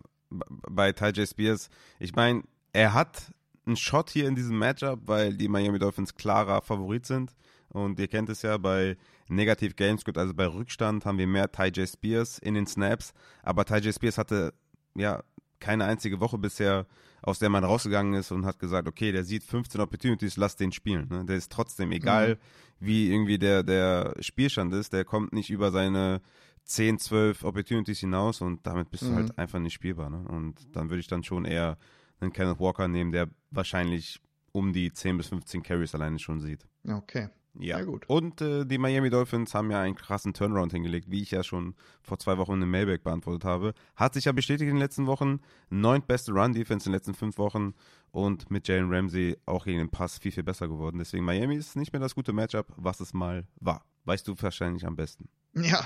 bei 0.71 0.93
Ty 0.93 1.09
J. 1.09 1.29
Spears, 1.29 1.69
ich 1.99 2.15
meine, 2.15 2.43
er 2.73 2.95
hat 2.95 3.33
einen 3.67 3.77
Shot 3.77 4.11
hier 4.11 4.27
in 4.27 4.35
diesem 4.35 4.59
Matchup, 4.59 5.01
weil 5.07 5.37
die 5.37 5.49
Miami 5.49 5.79
Dolphins 5.79 6.15
klarer 6.15 6.63
Favorit 6.63 7.07
sind. 7.07 7.33
Und 7.71 8.01
ihr 8.01 8.09
kennt 8.09 8.31
es 8.31 8.43
ja 8.43 8.57
bei 8.57 8.97
Negative 9.29 9.75
Gamescript, 9.75 10.17
also 10.17 10.33
bei 10.33 10.47
Rückstand 10.47 11.05
haben 11.05 11.19
wir 11.19 11.27
mehr 11.27 11.53
Ty 11.53 11.67
J. 11.67 11.87
Spears 11.87 12.39
in 12.39 12.55
den 12.55 12.67
Snaps. 12.67 13.13
Aber 13.43 13.65
Ty 13.65 13.79
J. 13.79 13.95
Spears 13.95 14.17
hatte 14.17 14.55
ja 14.95 15.23
keine 15.61 15.85
einzige 15.85 16.21
Woche 16.21 16.39
bisher 16.39 16.87
aus 17.23 17.39
der 17.39 17.49
man 17.49 17.65
rausgegangen 17.65 18.15
ist 18.15 18.31
und 18.31 18.47
hat 18.47 18.59
gesagt, 18.59 18.89
okay, 18.89 19.13
der 19.13 19.25
sieht 19.25 19.43
15 19.45 19.81
Opportunities, 19.81 20.37
lass 20.37 20.57
den 20.57 20.73
spielen. 20.73 21.09
Ne? 21.09 21.25
Der 21.25 21.37
ist 21.37 21.51
trotzdem, 21.51 21.93
egal 21.93 22.35
mhm. 22.35 22.39
wie 22.87 23.13
irgendwie 23.13 23.39
der, 23.39 23.63
der 23.63 24.15
Spielstand 24.21 24.73
ist, 24.75 24.93
der 24.93 25.05
kommt 25.05 25.33
nicht 25.33 25.51
über 25.51 25.71
seine 25.71 26.21
10, 26.65 26.99
12 26.99 27.45
Opportunities 27.45 28.01
hinaus 28.01 28.41
und 28.41 28.67
damit 28.67 28.91
bist 28.91 29.05
mhm. 29.05 29.09
du 29.09 29.15
halt 29.15 29.29
mhm. 29.29 29.35
einfach 29.37 29.59
nicht 29.59 29.75
spielbar. 29.75 30.11
Ne? 30.11 30.25
Und 30.29 30.77
dann 30.77 30.91
würde 30.91 31.01
ich 31.01 31.09
dann 31.09 31.25
schon 31.25 31.45
eher 31.45 31.79
einen 32.21 32.33
Kenneth 32.33 32.61
Walker 32.61 32.89
nehmen, 32.89 33.13
der 33.13 33.29
wahrscheinlich 33.51 34.21
um 34.53 34.73
die 34.73 34.93
10 34.93 35.17
bis 35.17 35.29
15 35.29 35.63
Carries 35.63 35.95
alleine 35.95 36.19
schon 36.19 36.41
sieht. 36.41 36.67
Okay. 36.89 37.29
Ja, 37.61 37.83
gut. 37.83 38.05
Und 38.09 38.41
äh, 38.41 38.65
die 38.65 38.79
Miami 38.79 39.11
Dolphins 39.11 39.53
haben 39.55 39.71
ja 39.71 39.81
einen 39.81 39.97
krassen 39.97 40.33
Turnaround 40.33 40.73
hingelegt, 40.73 41.11
wie 41.11 41.23
ich 41.23 41.33
ja 41.33 41.43
schon 41.43 41.75
vor 42.03 42.19
zwei 42.19 42.39
Wochen 42.39 42.63
in 42.63 42.71
Mailback 42.71 43.03
beantwortet 43.03 43.45
habe. 43.45 43.75
Hat 43.97 44.15
sich 44.15 44.27
ja 44.27 44.33
bestätigt 44.33 44.69
in 44.69 44.77
den 44.77 44.81
letzten 44.81 45.07
Wochen. 45.07 45.41
Neuntbeste 45.69 46.33
Run-Defense 46.33 46.87
in 46.87 46.93
den 46.93 46.99
letzten 46.99 47.15
fünf 47.15 47.37
Wochen 47.39 47.75
und 48.13 48.51
mit 48.51 48.69
Jalen 48.69 48.93
Ramsey 48.93 49.37
auch 49.45 49.65
gegen 49.65 49.79
den 49.79 49.91
Pass 49.91 50.19
viel, 50.19 50.33
viel 50.33 50.45
besser 50.45 50.69
geworden. 50.69 50.99
Deswegen 50.99 51.25
Miami 51.25 51.57
ist 51.57 51.77
nicht 51.77 51.93
mehr 51.93 52.01
das 52.01 52.15
gute 52.15 52.33
Matchup, 52.33 52.73
was 52.77 53.01
es 53.01 53.13
mal 53.13 53.47
war. 53.61 53.85
Weißt 54.05 54.27
du 54.27 54.35
wahrscheinlich 54.41 54.87
am 54.87 54.97
besten. 54.97 55.29
Ja, 55.55 55.85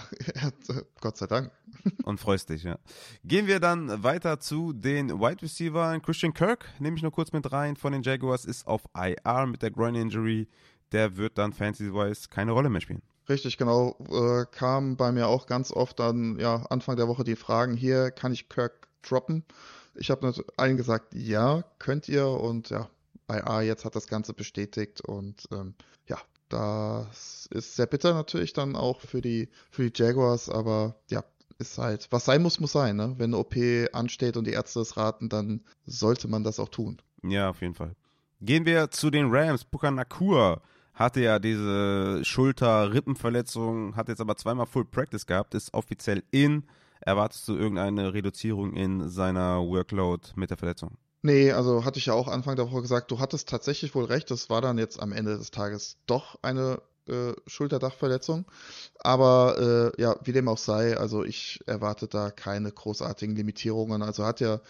Gott 1.01 1.17
sei 1.17 1.27
Dank. 1.27 1.51
Und 2.05 2.21
freust 2.21 2.51
dich, 2.51 2.65
ja. 2.65 2.79
Gehen 3.25 3.47
wir 3.47 3.59
dann 3.59 4.03
weiter 4.03 4.39
zu 4.39 4.73
den 4.73 5.11
Wide 5.21 5.43
Receivers. 5.43 6.03
Christian 6.03 6.35
Kirk, 6.35 6.69
nehme 6.79 6.97
ich 6.97 7.03
nur 7.03 7.13
kurz 7.13 7.33
mit 7.33 7.51
rein, 7.51 7.77
von 7.77 7.93
den 7.93 8.03
Jaguars, 8.03 8.45
ist 8.45 8.67
auf 8.67 8.83
IR 8.95 9.47
mit 9.47 9.63
der 9.63 9.71
Groin 9.71 9.95
Injury. 9.95 10.49
Der 10.93 11.17
wird 11.17 11.39
dann 11.39 11.53
fantasy-wise 11.53 12.29
keine 12.29 12.53
Rolle 12.53 12.69
mehr 12.69 12.81
spielen. 12.81 13.03
Richtig, 13.29 13.57
genau. 13.57 13.97
Äh, 14.11 14.47
kam 14.51 14.97
bei 14.97 15.13
mir 15.13 15.29
auch 15.29 15.47
ganz 15.47 15.73
oft 15.73 15.99
dann, 15.99 16.39
ja, 16.39 16.67
Anfang 16.69 16.97
der 16.97 17.09
Woche 17.09 17.25
die 17.25 17.37
Fragen, 17.37 17.77
hier 17.77 18.11
kann 18.11 18.33
ich 18.33 18.49
Kirk 18.49 18.89
droppen? 19.03 19.45
Ich 19.95 20.11
habe 20.11 20.33
allen 20.57 20.77
gesagt, 20.77 21.15
ja, 21.15 21.65
könnt 21.79 22.09
ihr 22.09 22.27
und 22.27 22.71
ja, 22.71 22.89
IR 23.29 23.63
jetzt 23.63 23.85
hat 23.85 23.95
das 23.95 24.07
Ganze 24.07 24.33
bestätigt 24.33 25.01
und 25.03 25.45
ähm, 25.53 25.75
ja, 26.07 26.19
das 26.49 27.47
ist 27.51 27.77
sehr 27.77 27.87
bitter 27.87 28.15
natürlich 28.15 28.53
dann 28.53 28.75
auch 28.77 29.01
für 29.01 29.21
die, 29.21 29.49
für 29.71 29.91
die 29.91 30.03
Jaguars, 30.03 30.49
aber 30.49 30.97
ja, 31.11 31.25
ist 31.59 31.79
halt, 31.79 32.09
was 32.11 32.25
sein 32.25 32.43
muss, 32.43 32.61
muss 32.61 32.73
sein. 32.73 32.97
Ne? 32.97 33.15
Wenn 33.19 33.31
eine 33.31 33.39
OP 33.39 33.55
ansteht 33.93 34.37
und 34.37 34.47
die 34.47 34.53
Ärzte 34.53 34.81
es 34.81 34.97
raten, 34.97 35.29
dann 35.29 35.63
sollte 35.87 36.29
man 36.29 36.45
das 36.45 36.59
auch 36.59 36.69
tun. 36.69 37.01
Ja, 37.23 37.51
auf 37.51 37.61
jeden 37.61 37.75
Fall. 37.75 37.95
Gehen 38.41 38.67
wir 38.67 38.91
zu 38.91 39.11
den 39.11 39.27
Rams. 39.31 39.65
Puka 39.65 39.91
Nakua 39.91 40.61
hatte 41.03 41.21
ja 41.21 41.39
diese 41.39 42.25
Schulter-Rippenverletzung, 42.25 43.97
hat 43.97 44.09
jetzt 44.09 44.21
aber 44.21 44.37
zweimal 44.37 44.67
Full 44.67 44.85
Practice 44.85 45.27
gehabt, 45.27 45.55
ist 45.55 45.75
offiziell 45.75 46.23
in. 46.31 46.65
Erwartest 47.01 47.49
du 47.49 47.57
irgendeine 47.57 48.15
Reduzierung 48.15 48.75
in 48.75 49.09
seiner 49.09 49.59
Workload 49.59 50.29
mit 50.37 50.51
der 50.51 50.57
Verletzung? 50.57 50.97
Nee, 51.23 51.53
also 51.53 51.85
hatte 51.85 51.99
ich 51.99 52.07
ja 52.07 52.15
auch 52.15 52.29
Anfang 52.29 52.57
der 52.57 52.71
Woche 52.71 52.83
gesagt, 52.83 53.11
du 53.11 53.21
hattest 53.21 53.49
tatsächlich 53.49 53.95
wohl 53.95 54.05
recht, 54.05 54.31
das 54.31 54.51
war 54.51 54.61
dann 54.61 54.79
jetzt 54.79 55.01
am 55.01 55.13
Ende 55.13 55.39
des 55.39 55.53
Tages 55.53 55.99
doch 56.07 56.37
eine 56.43 56.83
äh, 57.09 57.33
Schulterdachverletzung. 57.47 58.45
Aber 58.99 59.93
äh, 59.97 60.01
ja, 60.01 60.17
wie 60.25 60.33
dem 60.33 60.49
auch 60.49 60.59
sei, 60.59 60.97
also 60.97 61.25
ich 61.25 61.61
erwarte 61.67 62.09
da 62.09 62.31
keine 62.31 62.73
großartigen 62.73 63.37
Limitierungen. 63.37 64.03
Also 64.03 64.25
hat 64.25 64.41
ja 64.41 64.61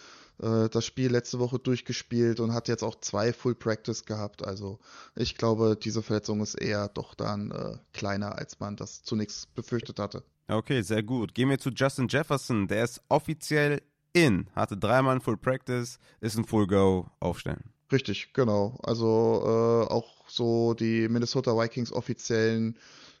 äh, 0.41 0.69
das 0.69 0.85
Spiel 0.85 1.11
letzte 1.11 1.39
Woche 1.39 1.59
durchgespielt 1.59 2.39
und 2.39 2.53
hat 2.53 2.67
jetzt 2.67 2.83
auch 2.83 2.95
zwei 2.99 3.33
Full 3.33 3.55
Practice 3.55 4.05
gehabt. 4.05 4.45
Also 4.45 4.79
ich 5.15 5.35
glaube, 5.35 5.77
diese 5.81 6.01
Verletzung 6.01 6.41
ist 6.41 6.55
eher 6.55 6.89
doch 6.89 7.15
dann 7.15 7.51
äh, 7.51 7.77
kleiner, 7.93 8.37
als 8.37 8.59
man 8.59 8.75
das 8.75 9.03
zunächst 9.03 9.53
befürchtet 9.55 9.99
hatte. 9.99 10.23
Okay, 10.47 10.81
sehr 10.81 11.03
gut. 11.03 11.33
Gehen 11.33 11.49
wir 11.49 11.59
zu 11.59 11.69
Justin 11.69 12.07
Jefferson. 12.07 12.67
Der 12.67 12.83
ist 12.83 13.01
offiziell 13.09 13.81
in, 14.11 14.47
hatte 14.55 14.77
dreimal 14.77 15.19
Full 15.19 15.37
Practice, 15.37 15.97
ist 16.19 16.37
ein 16.37 16.45
Full 16.45 16.67
Go 16.67 17.07
aufstellen. 17.19 17.73
Richtig, 17.93 18.33
genau. 18.33 18.79
Also 18.81 19.43
äh, 19.45 19.93
auch 19.93 20.27
so 20.27 20.73
die 20.73 21.07
Minnesota 21.07 21.55
Vikings 21.55 21.93
offiziellen, 21.93 22.75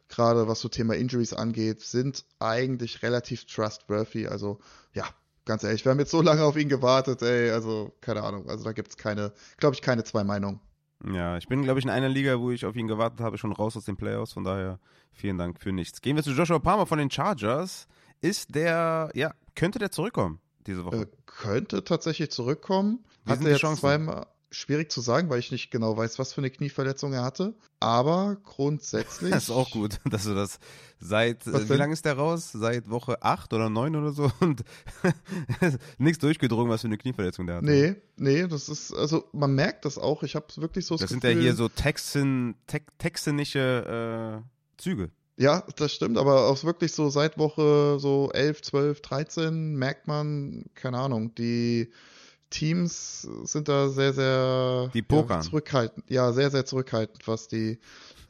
gerade 0.09 0.47
was 0.47 0.61
so 0.61 0.67
Thema 0.67 0.95
Injuries 0.95 1.31
angeht, 1.31 1.81
sind 1.81 2.25
eigentlich 2.39 3.03
relativ 3.03 3.45
trustworthy. 3.45 4.25
Also 4.25 4.59
ja, 4.93 5.05
ganz 5.45 5.63
ehrlich, 5.63 5.85
wir 5.85 5.91
haben 5.91 5.99
jetzt 5.99 6.09
so 6.09 6.23
lange 6.23 6.43
auf 6.43 6.57
ihn 6.57 6.69
gewartet, 6.69 7.21
ey, 7.21 7.51
also 7.51 7.93
keine 8.01 8.23
Ahnung. 8.23 8.49
Also 8.49 8.63
da 8.63 8.71
gibt 8.71 8.89
es 8.89 8.97
keine, 8.97 9.31
glaube 9.57 9.75
ich, 9.75 9.83
keine 9.83 10.03
zwei 10.03 10.23
Meinungen. 10.23 10.59
Ja, 11.05 11.37
ich 11.37 11.47
bin, 11.47 11.61
glaube 11.61 11.79
ich, 11.79 11.85
in 11.85 11.91
einer 11.91 12.09
Liga, 12.09 12.39
wo 12.39 12.49
ich 12.49 12.65
auf 12.65 12.75
ihn 12.75 12.87
gewartet 12.87 13.19
habe, 13.19 13.37
schon 13.37 13.51
raus 13.51 13.77
aus 13.77 13.85
den 13.85 13.95
Playoffs. 13.95 14.33
Von 14.33 14.43
daher 14.43 14.79
vielen 15.11 15.37
Dank 15.37 15.59
für 15.59 15.71
nichts. 15.71 16.01
Gehen 16.01 16.15
wir 16.15 16.23
zu 16.23 16.31
Joshua 16.31 16.57
Palmer 16.57 16.87
von 16.87 16.97
den 16.97 17.11
Chargers. 17.11 17.87
Ist 18.21 18.55
der, 18.55 19.11
ja, 19.13 19.35
könnte 19.53 19.77
der 19.77 19.91
zurückkommen? 19.91 20.39
diese 20.65 20.85
Woche? 20.85 21.01
Äh, 21.01 21.07
könnte 21.25 21.83
tatsächlich 21.83 22.31
zurückkommen. 22.31 23.03
Wie 23.25 23.31
hatte 23.31 23.49
jetzt 23.49 23.59
Chancen? 23.59 23.81
zweimal 23.81 24.25
schwierig 24.53 24.91
zu 24.91 25.01
sagen, 25.01 25.29
weil 25.29 25.39
ich 25.39 25.51
nicht 25.51 25.71
genau 25.71 25.97
weiß, 25.97 26.19
was 26.19 26.31
für 26.31 26.41
eine 26.41 26.49
Knieverletzung 26.49 27.11
er 27.13 27.23
hatte. 27.23 27.55
Aber 27.79 28.37
grundsätzlich. 28.43 29.31
Das 29.31 29.43
ist 29.43 29.49
auch 29.49 29.71
gut, 29.71 29.99
dass 30.05 30.23
du 30.23 30.33
das 30.33 30.59
seit, 30.99 31.45
äh, 31.47 31.69
wie 31.69 31.73
lange 31.73 31.93
ist 31.93 32.05
der 32.05 32.13
raus? 32.13 32.51
Seit 32.53 32.89
Woche 32.89 33.21
8 33.21 33.51
oder 33.53 33.69
9 33.69 33.95
oder 33.95 34.11
so 34.11 34.31
und 34.39 34.63
nichts 35.97 36.19
durchgedrungen, 36.19 36.71
was 36.71 36.81
für 36.81 36.87
eine 36.87 36.97
Knieverletzung 36.97 37.47
der 37.47 37.57
hatte. 37.57 37.65
Nee, 37.65 37.95
nee, 38.15 38.47
das 38.47 38.69
ist, 38.69 38.93
also 38.93 39.25
man 39.33 39.53
merkt 39.53 39.85
das 39.85 39.97
auch. 39.97 40.23
Ich 40.23 40.35
habe 40.35 40.45
wirklich 40.57 40.85
so 40.85 40.95
das 40.95 41.01
Das 41.01 41.09
sind 41.09 41.23
ja 41.23 41.31
hier 41.31 41.55
so 41.55 41.67
Texan, 41.67 42.55
te 42.67 42.81
texanische 42.97 44.43
äh, 44.43 44.81
Züge. 44.81 45.09
Ja, 45.35 45.63
das 45.77 45.91
stimmt, 45.91 46.19
aber 46.19 46.47
auch 46.47 46.63
wirklich 46.63 46.91
so 46.91 47.09
seit 47.09 47.39
Woche 47.39 47.97
so 47.99 48.29
11, 48.31 48.61
12, 48.61 49.01
13 49.01 49.75
merkt 49.75 50.07
man, 50.07 50.65
keine 50.75 50.99
Ahnung, 50.99 51.33
die 51.33 51.91
Teams 52.53 53.27
sind 53.43 53.67
da 53.67 53.89
sehr, 53.89 54.13
sehr 54.13 54.91
die 54.93 55.03
ja, 55.09 55.41
zurückhaltend. 55.41 56.05
Ja, 56.09 56.31
sehr, 56.31 56.51
sehr 56.51 56.65
zurückhaltend, 56.65 57.27
was 57.27 57.47
die 57.47 57.79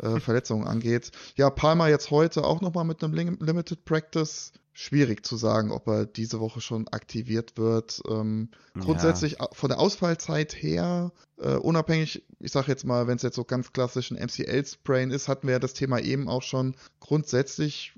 äh, 0.02 0.20
Verletzungen 0.20 0.66
angeht. 0.66 1.12
Ja, 1.36 1.50
Palmer 1.50 1.90
jetzt 1.90 2.10
heute 2.10 2.46
auch 2.46 2.62
nochmal 2.62 2.86
mit 2.86 3.04
einem 3.04 3.38
Limited 3.40 3.84
Practice 3.84 4.54
schwierig 4.72 5.26
zu 5.26 5.36
sagen, 5.38 5.72
ob 5.72 5.88
er 5.88 6.06
diese 6.06 6.40
Woche 6.40 6.62
schon 6.62 6.88
aktiviert 6.88 7.58
wird. 7.58 8.02
Ähm, 8.10 8.50
grundsätzlich 8.80 9.38
ja. 9.40 9.50
von 9.52 9.70
der 9.70 9.80
Ausfallzeit 9.80 10.54
her, 10.54 11.12
äh, 11.38 11.56
unabhängig, 11.56 12.24
ich 12.40 12.52
sage 12.52 12.70
jetzt 12.70 12.86
mal, 12.86 13.08
wenn 13.08 13.18
es 13.18 13.22
jetzt 13.22 13.36
so 13.36 13.44
ganz 13.44 13.72
klassisch 13.72 14.10
ein 14.10 14.18
MCL-Sprain 14.18 15.12
ist, 15.12 15.28
hatten 15.28 15.48
wir 15.48 15.54
ja 15.54 15.60
das 15.60 15.74
Thema 15.74 16.00
eben 16.00 16.28
auch 16.28 16.42
schon. 16.42 16.76
Grundsätzlich 17.02 17.94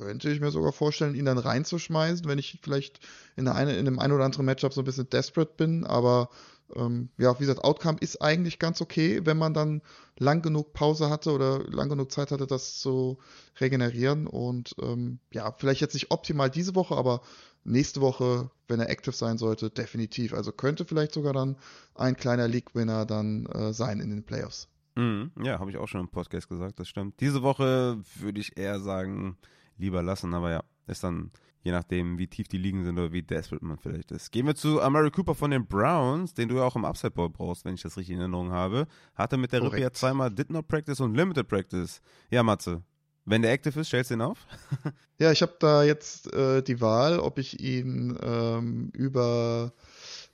könnte 0.00 0.30
ich 0.30 0.40
mir 0.40 0.50
sogar 0.50 0.72
vorstellen, 0.72 1.14
ihn 1.14 1.26
dann 1.26 1.38
reinzuschmeißen, 1.38 2.26
wenn 2.26 2.38
ich 2.38 2.58
vielleicht 2.62 3.00
in, 3.36 3.48
eine, 3.48 3.76
in 3.76 3.86
einem 3.86 3.98
ein 3.98 4.12
oder 4.12 4.24
anderen 4.24 4.46
Matchup 4.46 4.72
so 4.72 4.80
ein 4.82 4.84
bisschen 4.84 5.08
desperate 5.10 5.52
bin, 5.56 5.84
aber 5.84 6.30
ähm, 6.74 7.10
ja, 7.18 7.34
wie 7.38 7.44
gesagt, 7.44 7.64
Outcome 7.64 7.98
ist 8.00 8.22
eigentlich 8.22 8.58
ganz 8.58 8.80
okay, 8.80 9.20
wenn 9.24 9.36
man 9.36 9.54
dann 9.54 9.82
lang 10.18 10.42
genug 10.42 10.72
Pause 10.72 11.10
hatte 11.10 11.32
oder 11.32 11.64
lang 11.68 11.88
genug 11.88 12.12
Zeit 12.12 12.30
hatte, 12.30 12.46
das 12.46 12.78
zu 12.78 13.18
regenerieren. 13.60 14.26
Und 14.26 14.74
ähm, 14.80 15.18
ja, 15.32 15.52
vielleicht 15.56 15.80
jetzt 15.80 15.94
nicht 15.94 16.10
optimal 16.10 16.50
diese 16.50 16.74
Woche, 16.74 16.96
aber 16.96 17.22
nächste 17.64 18.00
Woche, 18.00 18.50
wenn 18.68 18.80
er 18.80 18.90
active 18.90 19.14
sein 19.14 19.38
sollte, 19.38 19.70
definitiv. 19.70 20.32
Also 20.32 20.52
könnte 20.52 20.84
vielleicht 20.84 21.12
sogar 21.12 21.32
dann 21.32 21.56
ein 21.94 22.16
kleiner 22.16 22.48
League-Winner 22.48 23.06
dann 23.06 23.46
äh, 23.46 23.72
sein 23.72 24.00
in 24.00 24.10
den 24.10 24.24
Playoffs. 24.24 24.68
Mhm, 24.96 25.30
ja, 25.42 25.58
habe 25.58 25.70
ich 25.70 25.76
auch 25.76 25.88
schon 25.88 26.00
im 26.00 26.08
Podcast 26.08 26.48
gesagt, 26.48 26.78
das 26.80 26.88
stimmt. 26.88 27.20
Diese 27.20 27.42
Woche 27.42 27.98
würde 28.16 28.40
ich 28.40 28.56
eher 28.56 28.80
sagen, 28.80 29.36
lieber 29.80 30.02
lassen, 30.02 30.34
aber 30.34 30.50
ja, 30.50 30.64
ist 30.86 31.04
dann 31.04 31.30
je 31.62 31.72
nachdem, 31.72 32.18
wie 32.18 32.26
tief 32.26 32.48
die 32.48 32.58
Ligen 32.58 32.84
sind 32.84 32.98
oder 32.98 33.12
wie 33.12 33.22
desperate 33.22 33.64
man 33.64 33.78
vielleicht 33.78 34.10
ist. 34.12 34.30
Gehen 34.30 34.46
wir 34.46 34.54
zu 34.54 34.80
Amari 34.80 35.10
Cooper 35.10 35.34
von 35.34 35.50
den 35.50 35.66
Browns, 35.66 36.32
den 36.34 36.48
du 36.48 36.56
ja 36.56 36.62
auch 36.62 36.76
im 36.76 36.84
Upside 36.84 37.10
Bowl 37.10 37.28
brauchst, 37.28 37.64
wenn 37.64 37.74
ich 37.74 37.82
das 37.82 37.96
richtig 37.96 38.14
in 38.14 38.20
Erinnerung 38.20 38.50
habe. 38.50 38.86
Hatte 39.14 39.36
mit 39.36 39.52
der 39.52 39.62
Rippe 39.62 39.80
ja 39.80 39.92
zweimal 39.92 40.30
Did 40.30 40.50
Not 40.50 40.68
Practice 40.68 41.00
und 41.00 41.14
Limited 41.14 41.48
Practice. 41.48 42.00
Ja, 42.30 42.42
Matze, 42.42 42.82
wenn 43.24 43.42
der 43.42 43.52
active 43.52 43.78
ist, 43.80 43.88
stellst 43.88 44.10
du 44.10 44.14
ihn 44.14 44.22
auf? 44.22 44.46
ja, 45.18 45.30
ich 45.32 45.42
habe 45.42 45.54
da 45.58 45.82
jetzt 45.82 46.32
äh, 46.32 46.62
die 46.62 46.80
Wahl, 46.80 47.18
ob 47.18 47.38
ich 47.38 47.60
ihn 47.60 48.18
ähm, 48.22 48.90
über 48.94 49.72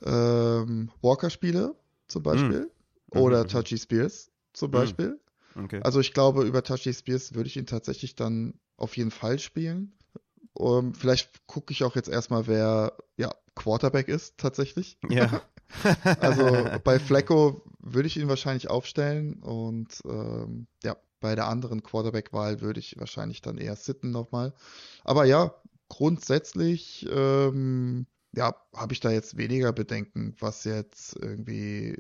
ähm, 0.05 0.91
Walker 1.03 1.31
spiele, 1.31 1.75
zum 2.07 2.23
Beispiel, 2.23 2.71
mm. 3.13 3.19
oder 3.19 3.45
mm. 3.45 3.49
Touchy 3.49 3.79
Spears, 3.79 4.31
zum 4.53 4.71
mm. 4.71 4.73
Beispiel. 4.73 5.09
Mm. 5.09 5.26
Okay. 5.57 5.81
Also 5.83 6.01
ich 6.01 6.13
glaube, 6.13 6.45
über 6.45 6.63
Touchy 6.63 6.93
Spears 6.93 7.35
würde 7.35 7.49
ich 7.49 7.57
ihn 7.57 7.67
tatsächlich 7.67 8.15
dann 8.15 8.55
auf 8.77 8.97
jeden 8.97 9.11
Fall 9.11 9.39
spielen. 9.39 9.93
Um, 10.53 10.95
vielleicht 10.95 11.47
gucke 11.47 11.73
ich 11.73 11.85
auch 11.85 11.97
jetzt 11.97 12.09
erstmal, 12.09 12.47
wer 12.47 12.97
ja 13.17 13.31
Quarterback 13.55 14.09
ist 14.09 14.39
tatsächlich. 14.39 14.99
Ja. 15.09 15.43
also 16.21 16.67
bei 16.85 16.99
Flecko 16.99 17.63
würde 17.81 18.07
ich 18.07 18.17
ihn 18.17 18.29
wahrscheinlich 18.29 18.71
aufstellen 18.71 19.43
und 19.43 20.01
ähm, 20.07 20.67
ja, 20.83 20.97
bei 21.21 21.35
der 21.35 21.49
anderen 21.49 21.83
Quarterback-Wahl 21.83 22.61
würde 22.61 22.81
ich 22.81 22.99
wahrscheinlich 22.99 23.41
dann 23.43 23.59
eher 23.59 23.77
sitten 23.77 24.11
nochmal. 24.11 24.55
Aber 25.05 25.25
ja, 25.25 25.55
grundsätzlich 25.89 27.07
ähm, 27.11 28.07
ja, 28.33 28.55
habe 28.75 28.93
ich 28.93 29.01
da 29.01 29.11
jetzt 29.11 29.37
weniger 29.37 29.73
Bedenken, 29.73 30.37
was 30.39 30.65
jetzt 30.65 31.17
irgendwie 31.21 31.97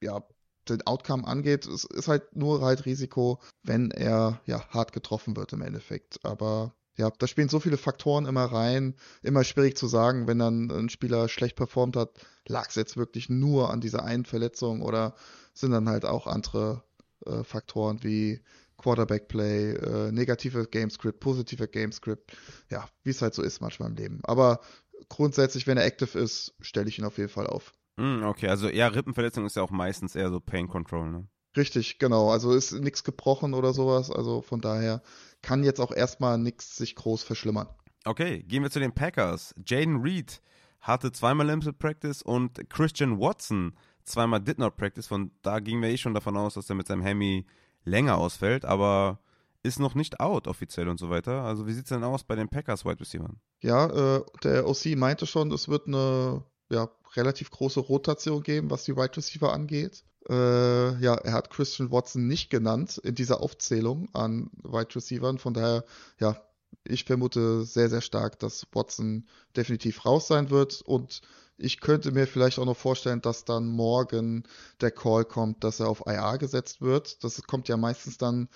ja 0.00 0.24
den 0.68 0.86
Outcome 0.86 1.26
angeht. 1.26 1.66
Es 1.66 1.84
ist 1.84 2.08
halt 2.08 2.36
nur 2.36 2.60
halt 2.62 2.84
Risiko, 2.86 3.40
wenn 3.62 3.90
er 3.90 4.40
ja 4.46 4.68
hart 4.68 4.92
getroffen 4.92 5.36
wird 5.36 5.52
im 5.52 5.62
Endeffekt. 5.62 6.24
Aber 6.24 6.74
ja, 6.96 7.10
da 7.18 7.26
spielen 7.26 7.48
so 7.48 7.60
viele 7.60 7.78
Faktoren 7.78 8.26
immer 8.26 8.44
rein. 8.44 8.94
Immer 9.22 9.44
schwierig 9.44 9.76
zu 9.76 9.86
sagen, 9.86 10.26
wenn 10.26 10.38
dann 10.38 10.70
ein 10.70 10.88
Spieler 10.88 11.28
schlecht 11.28 11.56
performt 11.56 11.96
hat, 11.96 12.10
lag 12.46 12.68
es 12.68 12.74
jetzt 12.74 12.96
wirklich 12.96 13.28
nur 13.28 13.70
an 13.70 13.80
dieser 13.80 14.04
einen 14.04 14.24
Verletzung 14.24 14.82
oder 14.82 15.14
sind 15.54 15.72
dann 15.72 15.88
halt 15.88 16.04
auch 16.04 16.26
andere 16.26 16.82
äh, 17.26 17.44
Faktoren 17.44 18.02
wie 18.02 18.40
Quarterback 18.76 19.28
Play, 19.28 19.72
äh, 19.72 20.12
negative 20.12 20.66
Gamescript, 20.66 21.20
positive 21.20 21.68
Gamescript. 21.68 22.32
Ja, 22.70 22.88
wie 23.04 23.10
es 23.10 23.22
halt 23.22 23.34
so 23.34 23.42
ist 23.42 23.60
manchmal 23.60 23.90
im 23.90 23.96
Leben. 23.96 24.20
Aber 24.24 24.60
grundsätzlich, 25.08 25.66
wenn 25.66 25.78
er 25.78 25.86
active 25.86 26.18
ist, 26.18 26.54
stelle 26.60 26.88
ich 26.88 26.98
ihn 26.98 27.04
auf 27.04 27.18
jeden 27.18 27.30
Fall 27.30 27.46
auf. 27.46 27.72
Mm, 27.96 28.24
okay, 28.24 28.48
also 28.48 28.68
ja, 28.68 28.88
Rippenverletzung 28.88 29.44
ist 29.44 29.56
ja 29.56 29.62
auch 29.62 29.70
meistens 29.70 30.14
eher 30.14 30.30
so 30.30 30.40
Pain 30.40 30.68
Control, 30.68 31.10
ne? 31.10 31.28
Richtig, 31.56 31.98
genau. 31.98 32.30
Also 32.30 32.52
ist 32.52 32.72
nichts 32.72 33.04
gebrochen 33.04 33.52
oder 33.54 33.74
sowas. 33.74 34.10
Also 34.10 34.40
von 34.40 34.60
daher 34.60 35.02
kann 35.42 35.64
jetzt 35.64 35.80
auch 35.80 35.92
erstmal 35.92 36.38
nichts 36.38 36.76
sich 36.76 36.94
groß 36.94 37.22
verschlimmern. 37.22 37.68
Okay, 38.04 38.42
gehen 38.42 38.62
wir 38.62 38.70
zu 38.70 38.80
den 38.80 38.92
Packers. 38.92 39.54
Jaden 39.66 40.00
Reed 40.00 40.40
hatte 40.80 41.12
zweimal 41.12 41.46
Limited 41.46 41.78
Practice 41.78 42.22
und 42.22 42.68
Christian 42.70 43.20
Watson 43.20 43.76
zweimal 44.04 44.40
Did 44.40 44.58
Not 44.58 44.76
Practice. 44.76 45.06
Von 45.06 45.30
da 45.42 45.60
gingen 45.60 45.82
wir 45.82 45.90
eh 45.90 45.98
schon 45.98 46.14
davon 46.14 46.36
aus, 46.36 46.54
dass 46.54 46.70
er 46.70 46.74
mit 46.74 46.86
seinem 46.86 47.02
Hemi 47.02 47.44
länger 47.84 48.16
ausfällt. 48.16 48.64
Aber 48.64 49.20
ist 49.62 49.78
noch 49.78 49.94
nicht 49.94 50.20
out 50.20 50.48
offiziell 50.48 50.88
und 50.88 50.98
so 50.98 51.10
weiter. 51.10 51.42
Also 51.42 51.66
wie 51.66 51.72
sieht 51.72 51.84
es 51.84 51.90
denn 51.90 52.02
aus 52.02 52.24
bei 52.24 52.34
den 52.34 52.48
Packers 52.48 52.84
Wide 52.84 53.00
Receivers? 53.00 53.36
Ja, 53.60 54.16
äh, 54.16 54.24
der 54.42 54.66
OC 54.66 54.96
meinte 54.96 55.26
schon, 55.26 55.52
es 55.52 55.68
wird 55.68 55.86
eine 55.86 56.42
ja, 56.72 56.88
relativ 57.16 57.50
große 57.50 57.80
Rotation 57.80 58.42
geben, 58.42 58.70
was 58.70 58.84
die 58.84 58.96
Wide 58.96 59.16
Receiver 59.16 59.52
angeht. 59.52 60.04
Äh, 60.28 61.00
ja, 61.02 61.14
er 61.14 61.32
hat 61.32 61.50
Christian 61.50 61.90
Watson 61.90 62.26
nicht 62.26 62.50
genannt 62.50 62.98
in 62.98 63.14
dieser 63.14 63.40
Aufzählung 63.40 64.08
an 64.14 64.50
Wide 64.62 64.94
Receivers. 64.94 65.40
Von 65.40 65.54
daher, 65.54 65.84
ja, 66.18 66.40
ich 66.84 67.04
vermute 67.04 67.64
sehr, 67.64 67.90
sehr 67.90 68.00
stark, 68.00 68.38
dass 68.38 68.66
Watson 68.72 69.26
definitiv 69.56 70.04
raus 70.04 70.28
sein 70.28 70.50
wird 70.50 70.82
und 70.82 71.22
ich 71.58 71.80
könnte 71.80 72.12
mir 72.12 72.26
vielleicht 72.26 72.58
auch 72.58 72.64
noch 72.64 72.76
vorstellen, 72.76 73.20
dass 73.20 73.44
dann 73.44 73.66
morgen 73.66 74.44
der 74.80 74.90
Call 74.90 75.24
kommt, 75.24 75.62
dass 75.62 75.80
er 75.80 75.88
auf 75.88 76.02
IA 76.06 76.36
gesetzt 76.36 76.80
wird. 76.80 77.22
Das 77.22 77.40
kommt 77.42 77.68
ja 77.68 77.76
meistens 77.76 78.18
dann 78.18 78.48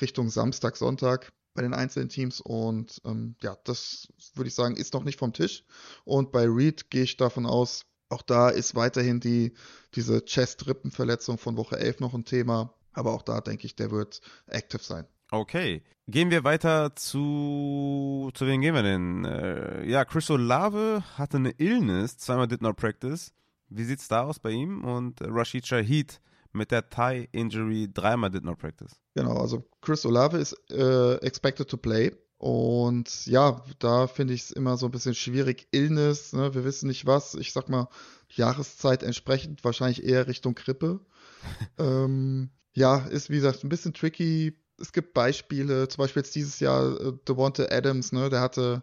Richtung 0.00 0.30
Samstag, 0.30 0.76
Sonntag 0.76 1.32
bei 1.54 1.62
den 1.62 1.74
einzelnen 1.74 2.08
Teams 2.08 2.40
und 2.40 3.00
ähm, 3.04 3.36
ja, 3.42 3.56
das 3.64 4.08
würde 4.34 4.48
ich 4.48 4.54
sagen, 4.54 4.76
ist 4.76 4.92
noch 4.94 5.04
nicht 5.04 5.18
vom 5.18 5.32
Tisch. 5.32 5.64
Und 6.04 6.32
bei 6.32 6.44
Reed 6.46 6.90
gehe 6.90 7.04
ich 7.04 7.16
davon 7.16 7.46
aus, 7.46 7.86
auch 8.08 8.22
da 8.22 8.48
ist 8.48 8.74
weiterhin 8.74 9.20
die, 9.20 9.54
diese 9.94 10.24
Chest-Rippenverletzung 10.24 11.38
von 11.38 11.56
Woche 11.56 11.78
11 11.78 12.00
noch 12.00 12.14
ein 12.14 12.24
Thema. 12.24 12.74
Aber 12.92 13.12
auch 13.12 13.22
da 13.22 13.40
denke 13.40 13.66
ich, 13.66 13.74
der 13.76 13.90
wird 13.90 14.20
active 14.46 14.82
sein. 14.82 15.06
Okay. 15.30 15.82
Gehen 16.06 16.30
wir 16.30 16.44
weiter 16.44 16.94
zu. 16.94 18.30
Zu 18.34 18.46
wem 18.46 18.60
gehen 18.60 18.74
wir 18.74 18.82
denn? 18.82 19.24
Äh, 19.24 19.88
ja, 19.88 20.04
Chris 20.04 20.30
Olave 20.30 21.02
hatte 21.16 21.38
eine 21.38 21.52
Illness, 21.58 22.18
zweimal 22.18 22.46
did 22.46 22.60
not 22.60 22.76
practice. 22.76 23.32
Wie 23.68 23.84
sieht's 23.84 24.06
da 24.06 24.22
aus 24.22 24.38
bei 24.38 24.50
ihm? 24.50 24.84
Und 24.84 25.20
Rashid 25.22 25.66
Shahid 25.66 26.20
mit 26.52 26.70
der 26.70 26.88
Thigh 26.88 27.28
Injury 27.32 27.88
dreimal 27.92 28.30
did 28.30 28.44
not 28.44 28.58
practice. 28.58 29.00
Genau, 29.14 29.38
also 29.38 29.64
Chris 29.80 30.04
Olave 30.04 30.38
ist 30.38 30.52
äh, 30.70 31.16
expected 31.16 31.68
to 31.68 31.76
play. 31.76 32.12
Und 32.44 33.24
ja, 33.24 33.62
da 33.78 34.06
finde 34.06 34.34
ich 34.34 34.42
es 34.42 34.50
immer 34.50 34.76
so 34.76 34.84
ein 34.84 34.92
bisschen 34.92 35.14
schwierig. 35.14 35.66
Illness, 35.70 36.34
ne? 36.34 36.54
wir 36.54 36.66
wissen 36.66 36.88
nicht 36.88 37.06
was. 37.06 37.34
Ich 37.36 37.54
sag 37.54 37.70
mal, 37.70 37.88
Jahreszeit 38.28 39.02
entsprechend, 39.02 39.64
wahrscheinlich 39.64 40.04
eher 40.04 40.26
Richtung 40.26 40.54
Grippe. 40.54 41.00
ähm, 41.78 42.50
ja, 42.74 42.98
ist 42.98 43.30
wie 43.30 43.36
gesagt 43.36 43.64
ein 43.64 43.70
bisschen 43.70 43.94
tricky 43.94 44.58
es 44.78 44.92
gibt 44.92 45.14
Beispiele, 45.14 45.88
zum 45.88 46.02
Beispiel 46.02 46.20
jetzt 46.20 46.34
dieses 46.34 46.60
Jahr 46.60 47.00
äh, 47.00 47.12
Devonta 47.26 47.64
Adams, 47.70 48.12
ne, 48.12 48.28
der 48.28 48.42
hatte, 48.42 48.82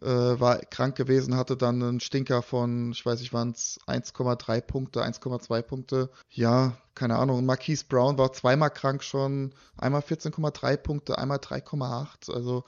äh, 0.00 0.06
war 0.06 0.58
krank 0.58 0.96
gewesen, 0.96 1.36
hatte 1.36 1.56
dann 1.56 1.80
einen 1.82 2.00
Stinker 2.00 2.42
von, 2.42 2.90
ich 2.90 3.06
weiß 3.06 3.20
nicht, 3.20 3.32
waren 3.32 3.50
es 3.50 3.78
1,3 3.86 4.60
Punkte, 4.62 5.04
1,2 5.04 5.62
Punkte. 5.62 6.10
Ja, 6.30 6.76
keine 6.94 7.18
Ahnung. 7.18 7.38
Und 7.38 7.46
Marquise 7.46 7.84
Brown 7.88 8.18
war 8.18 8.32
zweimal 8.32 8.70
krank 8.70 9.04
schon, 9.04 9.52
einmal 9.76 10.00
14,3 10.00 10.76
Punkte, 10.78 11.18
einmal 11.18 11.38
3,8. 11.38 12.32
Also, 12.32 12.64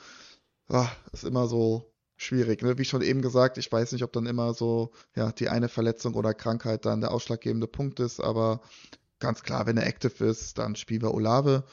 ach, 0.69 0.95
ist 1.13 1.25
immer 1.25 1.47
so 1.47 1.93
schwierig. 2.17 2.63
Ne? 2.63 2.79
Wie 2.79 2.85
schon 2.85 3.03
eben 3.03 3.23
gesagt, 3.23 3.59
ich 3.59 3.71
weiß 3.71 3.93
nicht, 3.93 4.03
ob 4.03 4.13
dann 4.13 4.27
immer 4.27 4.55
so, 4.55 4.93
ja, 5.15 5.33
die 5.33 5.49
eine 5.49 5.69
Verletzung 5.69 6.15
oder 6.15 6.35
Krankheit 6.35 6.85
dann 6.85 7.01
der 7.01 7.13
ausschlaggebende 7.13 7.67
Punkt 7.67 8.01
ist, 8.01 8.21
aber 8.21 8.61
ganz 9.19 9.43
klar, 9.43 9.67
wenn 9.67 9.77
er 9.77 9.87
active 9.87 10.25
ist, 10.25 10.59
dann 10.59 10.77
spielen 10.77 11.03
wir 11.03 11.15
Olave. 11.15 11.65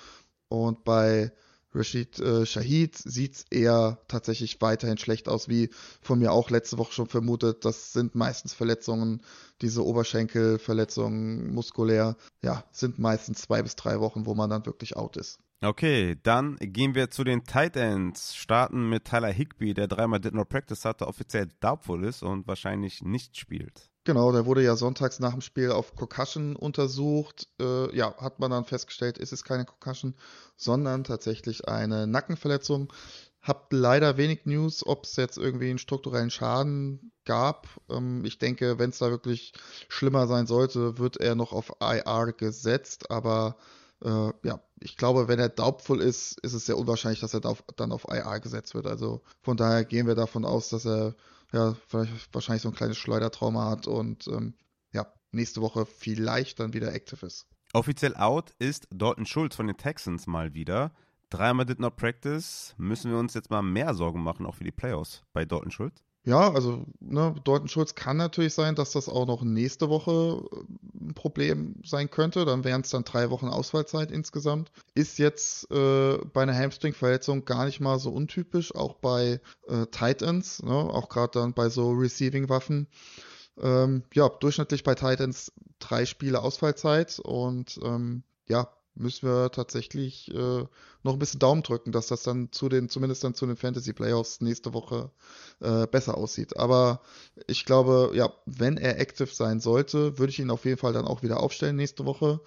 Und 0.47 0.83
bei 0.83 1.31
Rashid 1.75 2.19
äh, 2.19 2.45
Shahid 2.45 2.95
sieht 2.95 3.45
eher 3.51 3.99
tatsächlich 4.07 4.61
weiterhin 4.61 4.97
schlecht 4.97 5.27
aus, 5.27 5.49
wie 5.49 5.69
von 6.01 6.19
mir 6.19 6.31
auch 6.31 6.49
letzte 6.49 6.77
Woche 6.77 6.93
schon 6.93 7.07
vermutet. 7.07 7.65
Das 7.65 7.93
sind 7.93 8.15
meistens 8.15 8.53
Verletzungen, 8.53 9.21
diese 9.61 9.85
Oberschenkelverletzungen, 9.85 11.53
muskulär, 11.53 12.15
ja, 12.41 12.63
sind 12.71 12.99
meistens 12.99 13.41
zwei 13.41 13.61
bis 13.61 13.75
drei 13.75 13.99
Wochen, 13.99 14.25
wo 14.25 14.33
man 14.33 14.49
dann 14.49 14.65
wirklich 14.65 14.95
out 14.95 15.17
ist. 15.17 15.39
Okay, 15.61 16.17
dann 16.21 16.57
gehen 16.59 16.95
wir 16.95 17.09
zu 17.09 17.23
den 17.23 17.43
Tight 17.43 17.75
Ends. 17.75 18.35
Starten 18.35 18.89
mit 18.89 19.05
Tyler 19.05 19.31
Higby, 19.31 19.73
der 19.73 19.87
dreimal 19.87 20.19
Did 20.19 20.33
Not 20.33 20.49
Practice 20.49 20.85
hatte, 20.85 21.07
offiziell 21.07 21.47
doubtful 21.59 22.03
ist 22.03 22.23
und 22.23 22.47
wahrscheinlich 22.47 23.01
nicht 23.01 23.37
spielt. 23.37 23.89
Genau, 24.05 24.31
der 24.31 24.45
wurde 24.45 24.63
ja 24.63 24.75
sonntags 24.75 25.19
nach 25.19 25.31
dem 25.31 25.41
Spiel 25.41 25.71
auf 25.71 25.95
Concussion 25.95 26.55
untersucht. 26.55 27.47
Äh, 27.59 27.95
ja, 27.95 28.15
hat 28.17 28.39
man 28.39 28.51
dann 28.51 28.63
festgestellt, 28.63 29.17
ist 29.17 29.33
es 29.33 29.43
keine 29.43 29.65
Concussion, 29.65 30.13
sondern 30.55 31.03
tatsächlich 31.03 31.67
eine 31.67 32.05
Nackenverletzung. 32.05 32.93
Hab 33.41 33.73
leider 33.73 34.15
wenig 34.17 34.45
News, 34.45 34.85
ob 34.85 35.05
es 35.05 35.15
jetzt 35.15 35.39
irgendwie 35.39 35.71
einen 35.71 35.79
strukturellen 35.79 36.29
Schaden 36.29 37.11
gab. 37.25 37.67
Ähm, 37.89 38.23
ich 38.25 38.37
denke, 38.37 38.77
wenn 38.77 38.91
es 38.91 38.99
da 38.99 39.09
wirklich 39.09 39.53
schlimmer 39.89 40.27
sein 40.27 40.45
sollte, 40.45 40.99
wird 40.99 41.17
er 41.17 41.33
noch 41.33 41.51
auf 41.51 41.71
IR 41.81 42.31
gesetzt. 42.31 43.09
Aber 43.09 43.57
äh, 44.03 44.31
ja, 44.43 44.61
ich 44.79 44.97
glaube, 44.97 45.27
wenn 45.27 45.39
er 45.39 45.49
doubtful 45.49 45.99
ist, 45.99 46.39
ist 46.41 46.53
es 46.53 46.67
sehr 46.67 46.77
unwahrscheinlich, 46.77 47.21
dass 47.21 47.33
er 47.33 47.41
dann 47.41 47.91
auf 47.91 48.05
IR 48.07 48.39
gesetzt 48.39 48.75
wird. 48.75 48.85
Also 48.85 49.23
von 49.41 49.57
daher 49.57 49.83
gehen 49.83 50.05
wir 50.05 50.15
davon 50.15 50.45
aus, 50.45 50.69
dass 50.69 50.85
er 50.85 51.15
ja, 51.55 51.75
wahrscheinlich 52.31 52.61
so 52.61 52.69
ein 52.69 52.75
kleines 52.75 52.97
Schleudertrauma 52.97 53.69
hat 53.69 53.87
und 53.87 54.27
ähm, 54.27 54.53
ja, 54.91 55.07
nächste 55.31 55.61
Woche 55.61 55.85
vielleicht 55.85 56.59
dann 56.59 56.73
wieder 56.73 56.93
active 56.93 57.25
ist. 57.25 57.47
Offiziell 57.73 58.15
out 58.15 58.51
ist 58.59 58.87
Dalton 58.91 59.25
Schulz 59.25 59.55
von 59.55 59.67
den 59.67 59.77
Texans 59.77 60.27
mal 60.27 60.53
wieder. 60.53 60.93
Dreimal 61.29 61.65
did 61.65 61.79
not 61.79 61.95
practice. 61.95 62.75
Müssen 62.77 63.11
wir 63.11 63.17
uns 63.17 63.33
jetzt 63.33 63.49
mal 63.49 63.61
mehr 63.61 63.93
Sorgen 63.93 64.21
machen, 64.21 64.45
auch 64.45 64.55
für 64.55 64.63
die 64.63 64.71
Playoffs 64.71 65.23
bei 65.33 65.45
Dalton 65.45 65.71
Schulz? 65.71 66.03
Ja, 66.25 66.51
also 66.51 66.85
ne, 66.99 67.35
Dalton 67.43 67.67
Schulz 67.67 67.93
kann 67.93 68.17
natürlich 68.17 68.55
sein, 68.55 68.73
dass 68.73 68.91
das 68.91 69.09
auch 69.09 69.27
noch 69.27 69.43
nächste 69.43 69.89
Woche 69.89 70.43
äh, 70.51 71.07
ein 71.07 71.13
Problem 71.13 71.75
sein 71.85 72.09
könnte. 72.09 72.45
Dann 72.45 72.63
wären 72.63 72.81
es 72.81 72.89
dann 72.89 73.03
drei 73.03 73.29
Wochen 73.29 73.47
Ausfallzeit 73.47 74.11
insgesamt. 74.11 74.71
Ist 74.95 75.19
jetzt 75.19 75.69
äh, 75.71 76.17
bei 76.33 76.41
einer 76.41 76.57
Hamstring-Verletzung 76.57 77.45
gar 77.45 77.65
nicht 77.65 77.79
mal 77.79 77.99
so 77.99 78.09
untypisch, 78.09 78.73
auch 78.73 78.95
bei 78.95 79.39
äh, 79.67 79.85
Titans, 79.91 80.63
ne, 80.63 80.73
auch 80.73 81.09
gerade 81.09 81.39
dann 81.39 81.53
bei 81.53 81.69
so 81.69 81.91
Receiving-Waffen. 81.91 82.87
Ähm, 83.61 84.03
ja, 84.13 84.27
durchschnittlich 84.27 84.83
bei 84.83 84.95
Titans 84.95 85.51
drei 85.77 86.07
Spiele 86.07 86.41
Ausfallzeit 86.41 87.19
und 87.19 87.79
ähm, 87.83 88.23
ja, 88.47 88.67
müssen 88.95 89.27
wir 89.27 89.51
tatsächlich 89.51 90.33
äh, 90.33 90.65
noch 91.03 91.13
ein 91.13 91.19
bisschen 91.19 91.39
Daumen 91.39 91.63
drücken, 91.63 91.91
dass 91.91 92.07
das 92.07 92.23
dann 92.23 92.51
zu 92.51 92.69
den, 92.69 92.89
zumindest 92.89 93.23
dann 93.23 93.33
zu 93.33 93.45
den 93.45 93.55
Fantasy 93.55 93.93
Playoffs 93.93 94.41
nächste 94.41 94.73
Woche 94.73 95.11
äh, 95.59 95.85
besser 95.87 96.17
aussieht. 96.17 96.57
Aber 96.57 97.01
ich 97.47 97.65
glaube, 97.65 98.11
ja, 98.13 98.31
wenn 98.45 98.77
er 98.77 98.99
active 98.99 99.33
sein 99.33 99.59
sollte, 99.59 100.17
würde 100.17 100.31
ich 100.31 100.39
ihn 100.39 100.49
auf 100.49 100.65
jeden 100.65 100.77
Fall 100.77 100.93
dann 100.93 101.05
auch 101.05 101.23
wieder 101.23 101.41
aufstellen 101.41 101.75
nächste 101.75 102.05
Woche 102.05 102.41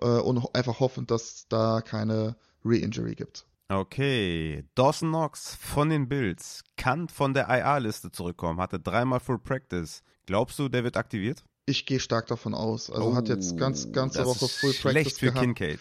äh, 0.00 0.06
und 0.06 0.54
einfach 0.54 0.80
hoffen, 0.80 1.06
dass 1.06 1.46
da 1.48 1.80
keine 1.80 2.36
Re-Injury 2.64 3.14
gibt. 3.14 3.46
Okay, 3.68 4.64
Dawson 4.74 5.08
Knox 5.08 5.54
von 5.54 5.88
den 5.88 6.08
Bills 6.08 6.62
kann 6.76 7.08
von 7.08 7.32
der 7.32 7.48
IA-Liste 7.48 8.10
zurückkommen, 8.12 8.60
hatte 8.60 8.78
dreimal 8.78 9.20
Full 9.20 9.38
Practice. 9.38 10.02
Glaubst 10.26 10.58
du, 10.58 10.68
der 10.68 10.84
wird 10.84 10.98
aktiviert? 10.98 11.44
Ich 11.64 11.86
gehe 11.86 12.00
stark 12.00 12.26
davon 12.26 12.54
aus. 12.54 12.90
Also 12.90 13.10
oh, 13.10 13.14
hat 13.14 13.28
jetzt 13.28 13.56
ganz 13.56 13.86
oh, 13.86 13.92
ganze 13.92 14.24
Woche 14.24 14.48
Full 14.48 14.74
Practice 14.74 15.18
für 15.18 15.26
gehabt. 15.26 15.40
Kincaid. 15.40 15.78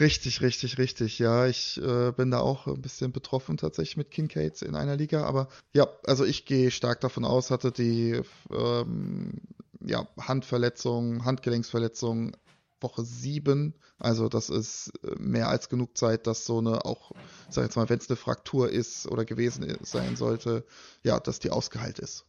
Richtig, 0.00 0.40
richtig, 0.40 0.78
richtig. 0.78 1.18
Ja, 1.18 1.46
ich 1.46 1.80
äh, 1.80 2.10
bin 2.12 2.30
da 2.30 2.40
auch 2.40 2.66
ein 2.66 2.82
bisschen 2.82 3.12
betroffen 3.12 3.56
tatsächlich 3.56 3.96
mit 3.96 4.10
Kincaid 4.10 4.60
in 4.62 4.74
einer 4.74 4.96
Liga. 4.96 5.24
Aber 5.24 5.48
ja, 5.72 5.86
also 6.04 6.24
ich 6.24 6.46
gehe 6.46 6.70
stark 6.70 7.00
davon 7.00 7.24
aus, 7.24 7.50
hatte 7.50 7.70
die 7.70 8.20
ähm, 8.50 9.40
ja, 9.84 10.08
Handverletzung, 10.18 11.24
Handgelenksverletzung 11.24 12.36
Woche 12.80 13.04
7. 13.04 13.74
Also 13.98 14.28
das 14.28 14.50
ist 14.50 14.92
äh, 15.02 15.14
mehr 15.18 15.48
als 15.48 15.68
genug 15.68 15.96
Zeit, 15.96 16.26
dass 16.26 16.44
so 16.44 16.58
eine 16.58 16.84
auch, 16.84 17.12
sag 17.48 17.64
jetzt 17.64 17.76
mal, 17.76 17.88
wenn 17.88 17.98
es 17.98 18.08
eine 18.08 18.16
Fraktur 18.16 18.70
ist 18.70 19.06
oder 19.06 19.24
gewesen 19.24 19.76
sein 19.82 20.16
sollte, 20.16 20.64
ja, 21.02 21.20
dass 21.20 21.38
die 21.38 21.50
ausgeheilt 21.50 21.98
ist. 21.98 22.24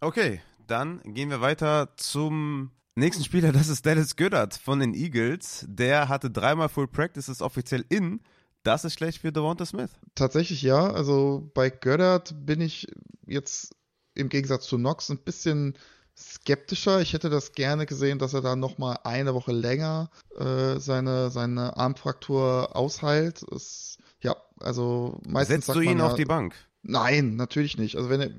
Okay, 0.00 0.40
dann 0.66 1.00
gehen 1.04 1.30
wir 1.30 1.40
weiter 1.40 1.94
zum 1.96 2.70
nächsten 2.94 3.24
Spieler. 3.24 3.52
Das 3.52 3.68
ist 3.68 3.86
Dallas 3.86 4.16
Goddard 4.16 4.54
von 4.54 4.80
den 4.80 4.94
Eagles. 4.94 5.64
Der 5.68 6.08
hatte 6.08 6.30
dreimal 6.30 6.68
Full 6.68 6.88
Practice, 6.88 7.28
ist 7.28 7.42
offiziell 7.42 7.84
in. 7.88 8.20
Das 8.62 8.84
ist 8.84 8.94
schlecht 8.94 9.20
für 9.20 9.32
Devonta 9.32 9.64
Smith. 9.64 9.90
Tatsächlich 10.14 10.62
ja. 10.62 10.90
Also 10.90 11.50
bei 11.54 11.70
Goddard 11.70 12.34
bin 12.44 12.60
ich 12.60 12.88
jetzt 13.26 13.74
im 14.14 14.28
Gegensatz 14.28 14.66
zu 14.66 14.76
Knox 14.76 15.08
ein 15.10 15.18
bisschen 15.18 15.76
skeptischer. 16.16 17.00
Ich 17.00 17.12
hätte 17.12 17.30
das 17.30 17.52
gerne 17.52 17.86
gesehen, 17.86 18.18
dass 18.18 18.34
er 18.34 18.40
da 18.40 18.56
nochmal 18.56 18.98
eine 19.04 19.34
Woche 19.34 19.52
länger 19.52 20.10
äh, 20.36 20.80
seine, 20.80 21.30
seine 21.30 21.76
Armfraktur 21.76 22.74
ausheilt. 22.74 23.44
Es, 23.52 23.98
ja, 24.20 24.34
also 24.58 25.20
meistens. 25.26 25.66
Setzt 25.66 25.76
du 25.76 25.80
ihn 25.80 25.98
ja, 25.98 26.06
auf 26.06 26.14
die 26.14 26.24
Bank? 26.24 26.54
Nein, 26.88 27.34
natürlich 27.34 27.78
nicht. 27.78 27.96
Also 27.96 28.10
wenn 28.10 28.20
er, 28.20 28.30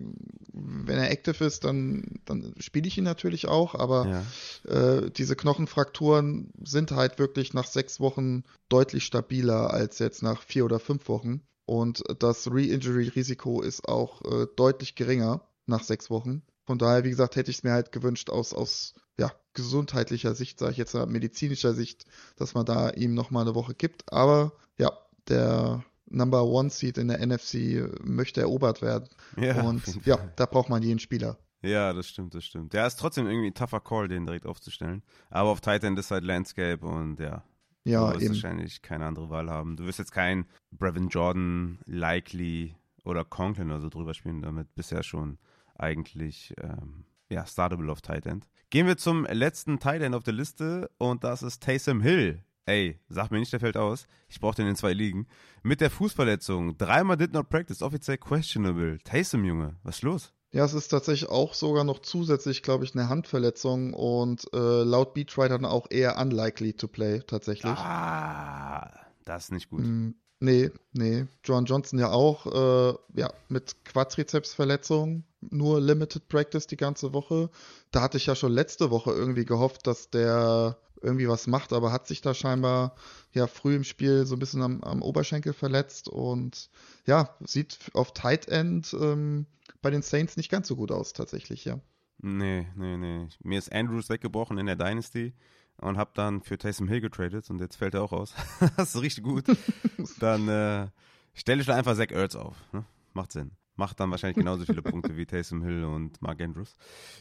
wenn 0.54 0.98
er 0.98 1.12
active 1.12 1.44
ist, 1.44 1.66
dann, 1.66 2.20
dann 2.24 2.54
spiele 2.60 2.88
ich 2.88 2.98
ihn 2.98 3.04
natürlich 3.04 3.48
auch, 3.48 3.76
aber 3.76 4.24
ja. 4.66 4.74
äh, 4.74 5.12
diese 5.12 5.36
Knochenfrakturen 5.36 6.52
sind 6.64 6.92
halt 6.92 7.20
wirklich 7.20 7.54
nach 7.54 7.68
sechs 7.68 8.00
Wochen 8.00 8.44
deutlich 8.70 9.04
stabiler 9.04 9.72
als 9.74 10.00
jetzt 10.00 10.24
nach 10.24 10.42
vier 10.42 10.64
oder 10.64 10.80
fünf 10.80 11.10
Wochen. 11.10 11.42
Und 11.66 12.04
das 12.20 12.50
Re-Injury-Risiko 12.50 13.62
ist 13.62 13.90
auch 13.90 14.22
äh, 14.24 14.48
deutlich 14.56 14.96
geringer 14.96 15.42
nach 15.66 15.84
sechs 15.84 16.10
Wochen. 16.10 16.42
Von 16.66 16.78
daher, 16.78 17.04
wie 17.04 17.10
gesagt, 17.10 17.36
hätte 17.36 17.52
ich 17.52 17.58
es 17.58 17.64
mir 17.64 17.74
halt 17.74 17.92
gewünscht 17.92 18.30
aus, 18.30 18.54
aus 18.54 18.94
ja, 19.20 19.34
gesundheitlicher 19.54 20.36
Sicht, 20.36 20.60
sage 20.60 20.72
ich 20.72 20.78
jetzt, 20.78 20.94
medizinischer 20.94 21.74
Sicht, 21.74 22.06
dass 22.38 22.54
man 22.54 22.66
da 22.66 22.92
ihm 22.92 23.14
nochmal 23.14 23.44
eine 23.44 23.56
Woche 23.56 23.74
gibt. 23.74 24.14
Aber 24.14 24.54
ja, 24.78 24.94
der 25.28 25.84
Number 26.10 26.44
One 26.46 26.70
Seed 26.70 26.98
in 26.98 27.10
der 27.10 27.26
NFC 27.26 27.90
möchte 28.04 28.42
erobert 28.42 28.82
werden. 28.82 29.10
Ja, 29.38 29.62
und 29.64 29.84
ja, 30.06 30.18
da 30.36 30.46
braucht 30.46 30.70
man 30.70 30.84
jeden 30.84 31.00
Spieler. 31.00 31.38
Ja, 31.62 31.92
das 31.94 32.08
stimmt, 32.08 32.34
das 32.34 32.46
stimmt. 32.46 32.74
Ja, 32.74 32.86
ist 32.86 33.00
trotzdem 33.00 33.28
irgendwie 33.28 33.48
ein 33.48 33.54
tougher 33.54 33.82
Call, 33.82 34.08
den 34.08 34.26
direkt 34.26 34.46
aufzustellen. 34.46 35.04
Aber 35.30 35.50
auf 35.50 35.62
Titan 35.62 35.98
ist 35.98 36.12
halt 36.12 36.24
Landscape 36.24 36.86
und 36.86 37.20
ja. 37.20 37.44
Ja, 37.84 38.12
du 38.12 38.20
wirst 38.20 38.30
wahrscheinlich 38.30 38.82
keine 38.82 39.06
andere 39.06 39.30
Wahl 39.30 39.50
haben. 39.50 39.78
Du 39.78 39.86
wirst 39.86 40.00
jetzt 40.00 40.12
kein 40.12 40.46
Brevin 40.72 41.08
Jordan, 41.08 41.80
Likely 41.86 42.76
oder 43.06 43.24
Conklin 43.24 43.72
oder 43.72 43.80
so 43.80 43.90
drüber 43.90 44.14
spielen, 44.14 44.42
damit 44.42 44.76
bisher 44.76 45.04
schon 45.04 45.38
eigentlich 45.76 46.54
ähm, 46.62 47.06
ja, 47.30 47.46
startable 47.46 47.90
auf 47.92 48.02
Tight 48.02 48.26
End. 48.26 48.48
Gehen 48.70 48.88
wir 48.88 48.98
zum 48.98 49.26
letzten 49.26 49.80
Tight 49.80 50.02
End 50.02 50.16
auf 50.16 50.24
der 50.24 50.34
Liste 50.34 50.90
und 50.98 51.24
das 51.24 51.44
ist 51.44 51.64
Taysom 51.64 52.02
Hill. 52.02 52.44
Ey, 52.68 53.00
sag 53.08 53.32
mir 53.32 53.40
nicht, 53.40 53.54
der 53.54 53.62
fällt 53.62 53.78
aus. 53.78 54.08
Ich 54.28 54.42
brauche 54.42 54.56
den 54.56 54.68
in 54.68 54.76
zwei 54.76 54.92
Ligen. 54.92 55.26
Mit 55.64 55.80
der 55.80 55.90
Fußverletzung. 55.90 56.78
Dreimal 56.78 57.16
did 57.16 57.32
not 57.32 57.48
practice, 57.48 57.82
offiziell 57.82 58.18
questionable. 58.18 58.98
Taysom, 59.06 59.46
Junge, 59.46 59.78
was 59.84 59.96
ist 59.96 60.02
los? 60.02 60.34
Ja, 60.52 60.66
es 60.66 60.74
ist 60.74 60.90
tatsächlich 60.90 61.30
auch 61.30 61.54
sogar 61.54 61.86
noch 61.86 62.00
zusätzlich, 62.00 62.64
glaube 62.64 62.84
ich, 62.84 62.94
eine 62.94 63.08
Handverletzung 63.08 63.94
und 63.94 64.54
äh, 64.54 64.84
laut 64.84 65.14
Beatwriter 65.14 65.60
auch 65.72 65.88
eher 65.90 66.18
unlikely 66.20 66.74
to 66.74 66.90
play, 66.90 67.22
tatsächlich. 67.26 67.72
Ah, 67.72 68.92
das 69.24 69.46
ist 69.46 69.52
nicht 69.54 69.70
gut. 69.70 69.86
Mm, 69.86 70.10
nee, 70.42 70.70
nee. 70.92 71.26
John 71.46 71.64
Johnson 71.64 72.00
ja 72.00 72.12
auch, 72.12 72.48
äh, 72.48 72.98
ja, 73.16 73.32
mit 73.48 73.86
Quadrizepsverletzung, 73.86 75.24
nur 75.40 75.80
Limited 75.80 76.28
Practice 76.28 76.68
die 76.68 76.76
ganze 76.76 77.14
Woche. 77.14 77.50
Da 77.92 78.02
hatte 78.02 78.18
ich 78.18 78.26
ja 78.26 78.36
schon 78.36 78.52
letzte 78.52 78.92
Woche 78.92 79.12
irgendwie 79.12 79.46
gehofft, 79.46 79.88
dass 79.88 80.10
der 80.10 80.78
irgendwie 81.02 81.28
was 81.28 81.48
macht, 81.48 81.74
aber 81.74 81.92
hat 81.92 82.08
sich 82.08 82.22
da 82.22 82.34
scheinbar 82.34 82.96
ja 83.34 83.48
früh 83.48 83.76
im 83.76 83.84
Spiel 83.84 84.26
so 84.26 84.36
ein 84.36 84.40
bisschen 84.40 84.62
am, 84.62 84.82
am 84.84 85.02
Oberschenkel 85.02 85.54
verletzt 85.54 86.10
und 86.10 86.70
ja, 87.06 87.36
sieht 87.42 87.92
auf 87.94 88.14
Tight 88.14 88.48
End 88.48 88.96
ähm, 89.00 89.46
bei 89.82 89.90
den 89.90 90.02
Saints 90.02 90.38
nicht 90.38 90.50
ganz 90.50 90.68
so 90.68 90.76
gut 90.76 90.92
aus, 90.92 91.14
tatsächlich, 91.14 91.66
ja. 91.66 91.80
Nee, 92.20 92.68
nee, 92.76 92.98
nee. 92.98 93.28
Mir 93.44 93.60
ist 93.60 93.72
Andrews 93.72 94.10
weggebrochen 94.10 94.58
in 94.58 94.66
der 94.66 94.76
Dynasty 94.76 95.34
und 95.78 95.98
hab 95.98 96.16
dann 96.16 96.42
für 96.42 96.58
Taysom 96.58 96.88
Hill 96.88 97.02
getradet 97.02 97.50
und 97.50 97.60
jetzt 97.60 97.76
fällt 97.76 97.94
er 97.94 98.02
auch 98.02 98.12
aus. 98.12 98.34
das 98.78 98.96
ist 98.96 99.02
richtig 99.02 99.24
gut. 99.24 99.46
dann 100.20 100.48
äh, 100.48 100.88
stelle 101.34 101.62
ich 101.62 101.68
da 101.68 101.76
einfach 101.76 101.96
Zach 101.96 102.10
Ertz 102.10 102.36
auf. 102.36 102.56
Ne? 102.74 102.86
Macht 103.14 103.32
Sinn 103.32 103.52
macht 103.78 104.00
dann 104.00 104.12
wahrscheinlich 104.12 104.38
genauso 104.44 104.66
viele 104.66 104.82
Punkte 104.82 105.16
wie 105.16 105.26
Taysom 105.26 105.64
Hill 105.64 105.84
und 105.84 106.22
Mark 106.22 106.42
Andrews. 106.42 106.76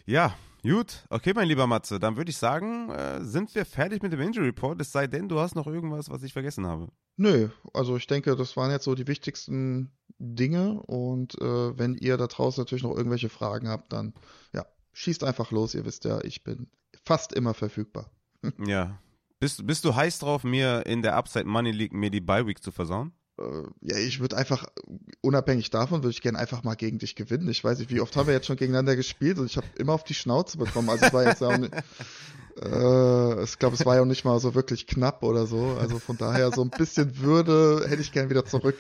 Ja, 0.05 0.35
gut. 0.63 1.07
Okay, 1.11 1.33
mein 1.35 1.49
lieber 1.49 1.67
Matze, 1.67 1.99
dann 2.01 2.17
würde 2.17 2.31
ich 2.31 2.37
sagen, 2.37 2.91
äh, 2.91 3.23
sind 3.23 3.55
wir 3.55 3.65
fertig 3.65 4.03
mit 4.03 4.13
dem 4.13 4.21
Injury 4.21 4.47
Report, 4.47 4.81
es 4.81 4.93
sei 4.93 5.07
denn, 5.07 5.29
du 5.29 5.39
hast 5.39 5.55
noch 5.55 5.67
irgendwas, 5.67 6.11
was 6.11 6.23
ich 6.23 6.33
vergessen 6.33 6.67
habe. 6.67 6.89
Nö, 7.17 7.49
also 7.73 7.97
ich 7.97 8.07
denke, 8.07 8.37
das 8.37 8.57
waren 8.57 8.71
jetzt 8.71 8.85
so 8.85 8.95
die 8.95 9.07
wichtigsten 9.07 9.93
Dinge 10.19 10.83
und 10.83 11.41
äh, 11.41 11.79
wenn 11.79 11.95
ihr 11.95 12.17
da 12.17 12.27
draußen 12.27 12.61
natürlich 12.61 12.85
noch 12.85 12.97
irgendwelche 12.97 13.29
Fragen 13.29 13.69
habt, 13.69 13.93
dann 13.93 14.15
ja, 14.53 14.67
schießt 14.93 15.25
einfach 15.25 15.51
los. 15.51 15.75
Ihr 15.75 15.85
wisst 15.85 16.05
ja, 16.05 16.21
ich 16.23 16.43
bin 16.43 16.69
fast 17.05 17.33
immer 17.33 17.55
verfügbar. 17.55 18.11
ja. 18.67 18.99
Bist, 19.39 19.67
bist 19.67 19.85
du 19.85 19.95
heiß 19.95 20.19
drauf, 20.19 20.45
mir 20.45 20.87
in 20.87 21.03
der 21.03 21.15
Upside 21.15 21.45
Money 21.45 21.71
League 21.71 21.93
mir 21.93 22.11
die 22.11 22.23
Bye 22.23 22.47
Week 22.47 22.63
zu 22.63 22.73
versauen? 22.73 23.13
Äh, 23.39 23.62
ja, 23.82 23.99
ich 23.99 24.20
würde 24.20 24.37
einfach, 24.37 24.66
unabhängig 25.20 25.70
davon, 25.70 26.03
würde 26.03 26.12
ich 26.12 26.22
gerne 26.22 26.39
einfach 26.39 26.62
mal 26.62 26.74
gegen 26.74 26.99
dich 26.99 27.16
gewinnen. 27.16 27.49
Ich 27.49 27.62
weiß 27.62 27.78
nicht, 27.78 27.91
wie 27.91 28.01
oft 28.01 28.16
haben 28.16 28.26
wir 28.26 28.34
jetzt 28.34 28.47
schon 28.47 28.57
gegeneinander 28.57 28.97
gespielt 28.97 29.39
und 29.39 29.47
ich 29.47 29.57
habe 29.57 29.66
immer 29.78 29.93
auf 29.93 30.05
die 30.05 30.14
Schnauze 30.14 30.59
bekommen. 30.59 30.89
Also 30.91 31.07
es 31.07 31.12
war 31.12 31.24
jetzt 31.24 31.43
auch 31.43 31.57
nicht, 31.57 31.72
äh, 32.62 33.43
ich 33.45 33.59
glaube, 33.59 33.74
es 33.74 33.84
war 33.84 33.97
ja 33.97 34.03
auch 34.03 34.07
nicht 34.07 34.24
mal 34.24 34.39
so 34.41 34.55
wirklich 34.55 34.87
knapp 34.87 35.22
oder 35.22 35.47
so. 35.47 35.76
Also 35.80 35.99
von 35.99 36.16
daher 36.16 36.51
so 36.53 36.62
ein 36.62 36.70
bisschen 36.70 37.18
Würde 37.18 37.84
hätte 37.89 38.03
ich 38.03 38.12
gern 38.12 38.30
wieder 38.30 38.45
zurück. 38.45 38.76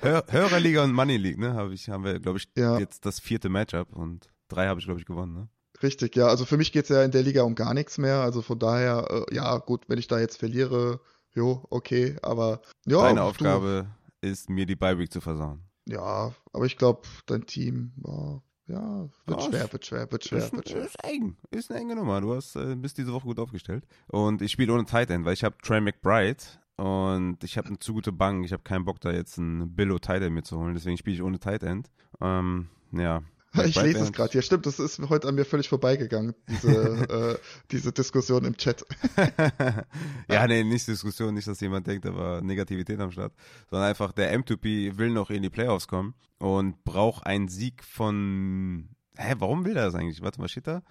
Hör 0.00 0.24
Hörerliga 0.30 0.84
und 0.84 0.92
Money 0.92 1.16
League, 1.16 1.38
ne? 1.38 1.54
Hab 1.54 1.70
ich, 1.70 1.88
haben 1.88 2.04
wir, 2.04 2.18
glaube 2.18 2.38
ich, 2.38 2.48
ja. 2.56 2.78
jetzt 2.78 3.04
das 3.06 3.20
vierte 3.20 3.48
Matchup 3.48 3.94
und 3.94 4.28
drei 4.48 4.68
habe 4.68 4.80
ich, 4.80 4.86
glaube 4.86 5.00
ich, 5.00 5.06
gewonnen, 5.06 5.34
ne? 5.34 5.48
Richtig, 5.82 6.16
ja. 6.16 6.28
Also 6.28 6.46
für 6.46 6.56
mich 6.56 6.72
geht 6.72 6.84
es 6.84 6.88
ja 6.88 7.02
in 7.02 7.10
der 7.10 7.22
Liga 7.22 7.42
um 7.42 7.54
gar 7.54 7.74
nichts 7.74 7.98
mehr. 7.98 8.20
Also 8.20 8.40
von 8.40 8.58
daher, 8.58 9.26
äh, 9.28 9.34
ja, 9.34 9.58
gut, 9.58 9.82
wenn 9.88 9.98
ich 9.98 10.08
da 10.08 10.18
jetzt 10.18 10.38
verliere, 10.38 11.00
jo, 11.36 11.64
okay, 11.70 12.16
aber 12.22 12.60
ja. 12.86 13.02
Deine 13.02 13.22
Aufgabe 13.22 13.86
du, 14.20 14.28
ist, 14.28 14.50
mir 14.50 14.66
die 14.66 14.76
Bye-Week 14.76 15.12
zu 15.12 15.20
versauen. 15.20 15.62
Ja, 15.88 16.32
aber 16.52 16.66
ich 16.66 16.76
glaube, 16.76 17.02
dein 17.26 17.46
Team, 17.46 17.92
oh, 18.02 18.40
ja, 18.66 19.08
wird 19.26 19.40
oh, 19.40 19.48
schwer, 19.48 19.72
wird 19.72 19.86
schwer, 19.86 20.10
wird 20.10 20.24
schwer, 20.24 20.50
wird 20.52 20.68
schwer. 20.68 20.84
Ist 20.84 21.04
eng, 21.04 21.36
ist 21.50 21.70
eine 21.70 21.80
enge 21.80 21.94
Nummer. 21.94 22.20
Du 22.20 22.34
hast, 22.34 22.56
äh, 22.56 22.74
bist 22.74 22.98
diese 22.98 23.12
Woche 23.12 23.26
gut 23.26 23.38
aufgestellt. 23.38 23.86
Und 24.08 24.42
ich 24.42 24.50
spiele 24.50 24.72
ohne 24.72 24.84
Tight 24.84 25.10
End, 25.10 25.24
weil 25.24 25.34
ich 25.34 25.44
habe 25.44 25.56
Trey 25.62 25.80
McBride 25.80 26.42
und 26.76 27.44
ich 27.44 27.56
habe 27.56 27.68
eine 27.68 27.78
zu 27.78 27.92
gute 27.92 28.10
Bank. 28.10 28.44
Ich 28.44 28.52
habe 28.52 28.64
keinen 28.64 28.84
Bock, 28.84 29.00
da 29.00 29.12
jetzt 29.12 29.38
einen 29.38 29.74
Billo 29.76 30.00
Tight 30.00 30.22
End 30.22 30.34
mir 30.34 30.42
zu 30.42 30.58
holen. 30.58 30.74
Deswegen 30.74 30.96
spiele 30.96 31.14
ich 31.14 31.22
ohne 31.22 31.38
Tight 31.38 31.62
End. 31.62 31.90
Ähm, 32.20 32.68
ja, 32.90 33.22
ich 33.64 33.80
lese 33.80 34.00
es 34.00 34.12
gerade 34.12 34.32
hier. 34.32 34.42
Stimmt, 34.42 34.66
das 34.66 34.78
ist 34.78 34.98
heute 35.08 35.28
an 35.28 35.34
mir 35.34 35.44
völlig 35.44 35.68
vorbeigegangen, 35.68 36.34
diese, 36.48 37.38
äh, 37.38 37.38
diese 37.70 37.92
Diskussion 37.92 38.44
im 38.44 38.56
Chat. 38.56 38.84
ja, 40.30 40.46
nee, 40.46 40.64
nicht 40.64 40.86
Diskussion, 40.86 41.34
nicht, 41.34 41.46
dass 41.46 41.60
jemand 41.60 41.86
denkt, 41.86 42.04
da 42.04 42.14
war 42.14 42.40
Negativität 42.42 43.00
am 43.00 43.10
Start, 43.10 43.32
sondern 43.70 43.88
einfach 43.88 44.12
der 44.12 44.36
M2P 44.38 44.98
will 44.98 45.10
noch 45.10 45.30
in 45.30 45.42
die 45.42 45.50
Playoffs 45.50 45.88
kommen 45.88 46.14
und 46.38 46.84
braucht 46.84 47.26
einen 47.26 47.48
Sieg 47.48 47.82
von. 47.84 48.90
Hä, 49.16 49.34
warum 49.38 49.64
will 49.64 49.76
er 49.76 49.86
das 49.86 49.94
eigentlich? 49.94 50.22
Warte 50.22 50.40
mal, 50.40 50.48
steht 50.48 50.66
da? 50.66 50.82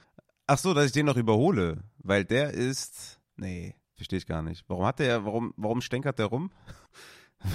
Ach 0.47 0.57
so, 0.57 0.73
dass 0.73 0.85
ich 0.85 0.91
den 0.91 1.05
noch 1.05 1.17
überhole, 1.17 1.83
weil 1.99 2.25
der 2.25 2.51
ist. 2.51 3.19
Nee, 3.37 3.75
verstehe 3.95 4.17
ich 4.17 4.25
gar 4.25 4.41
nicht. 4.41 4.63
Warum 4.67 4.85
hat 4.85 4.99
der, 4.99 5.25
warum, 5.25 5.53
warum 5.57 5.81
stänkert 5.81 6.19
der 6.19 6.27
rum? 6.27 6.51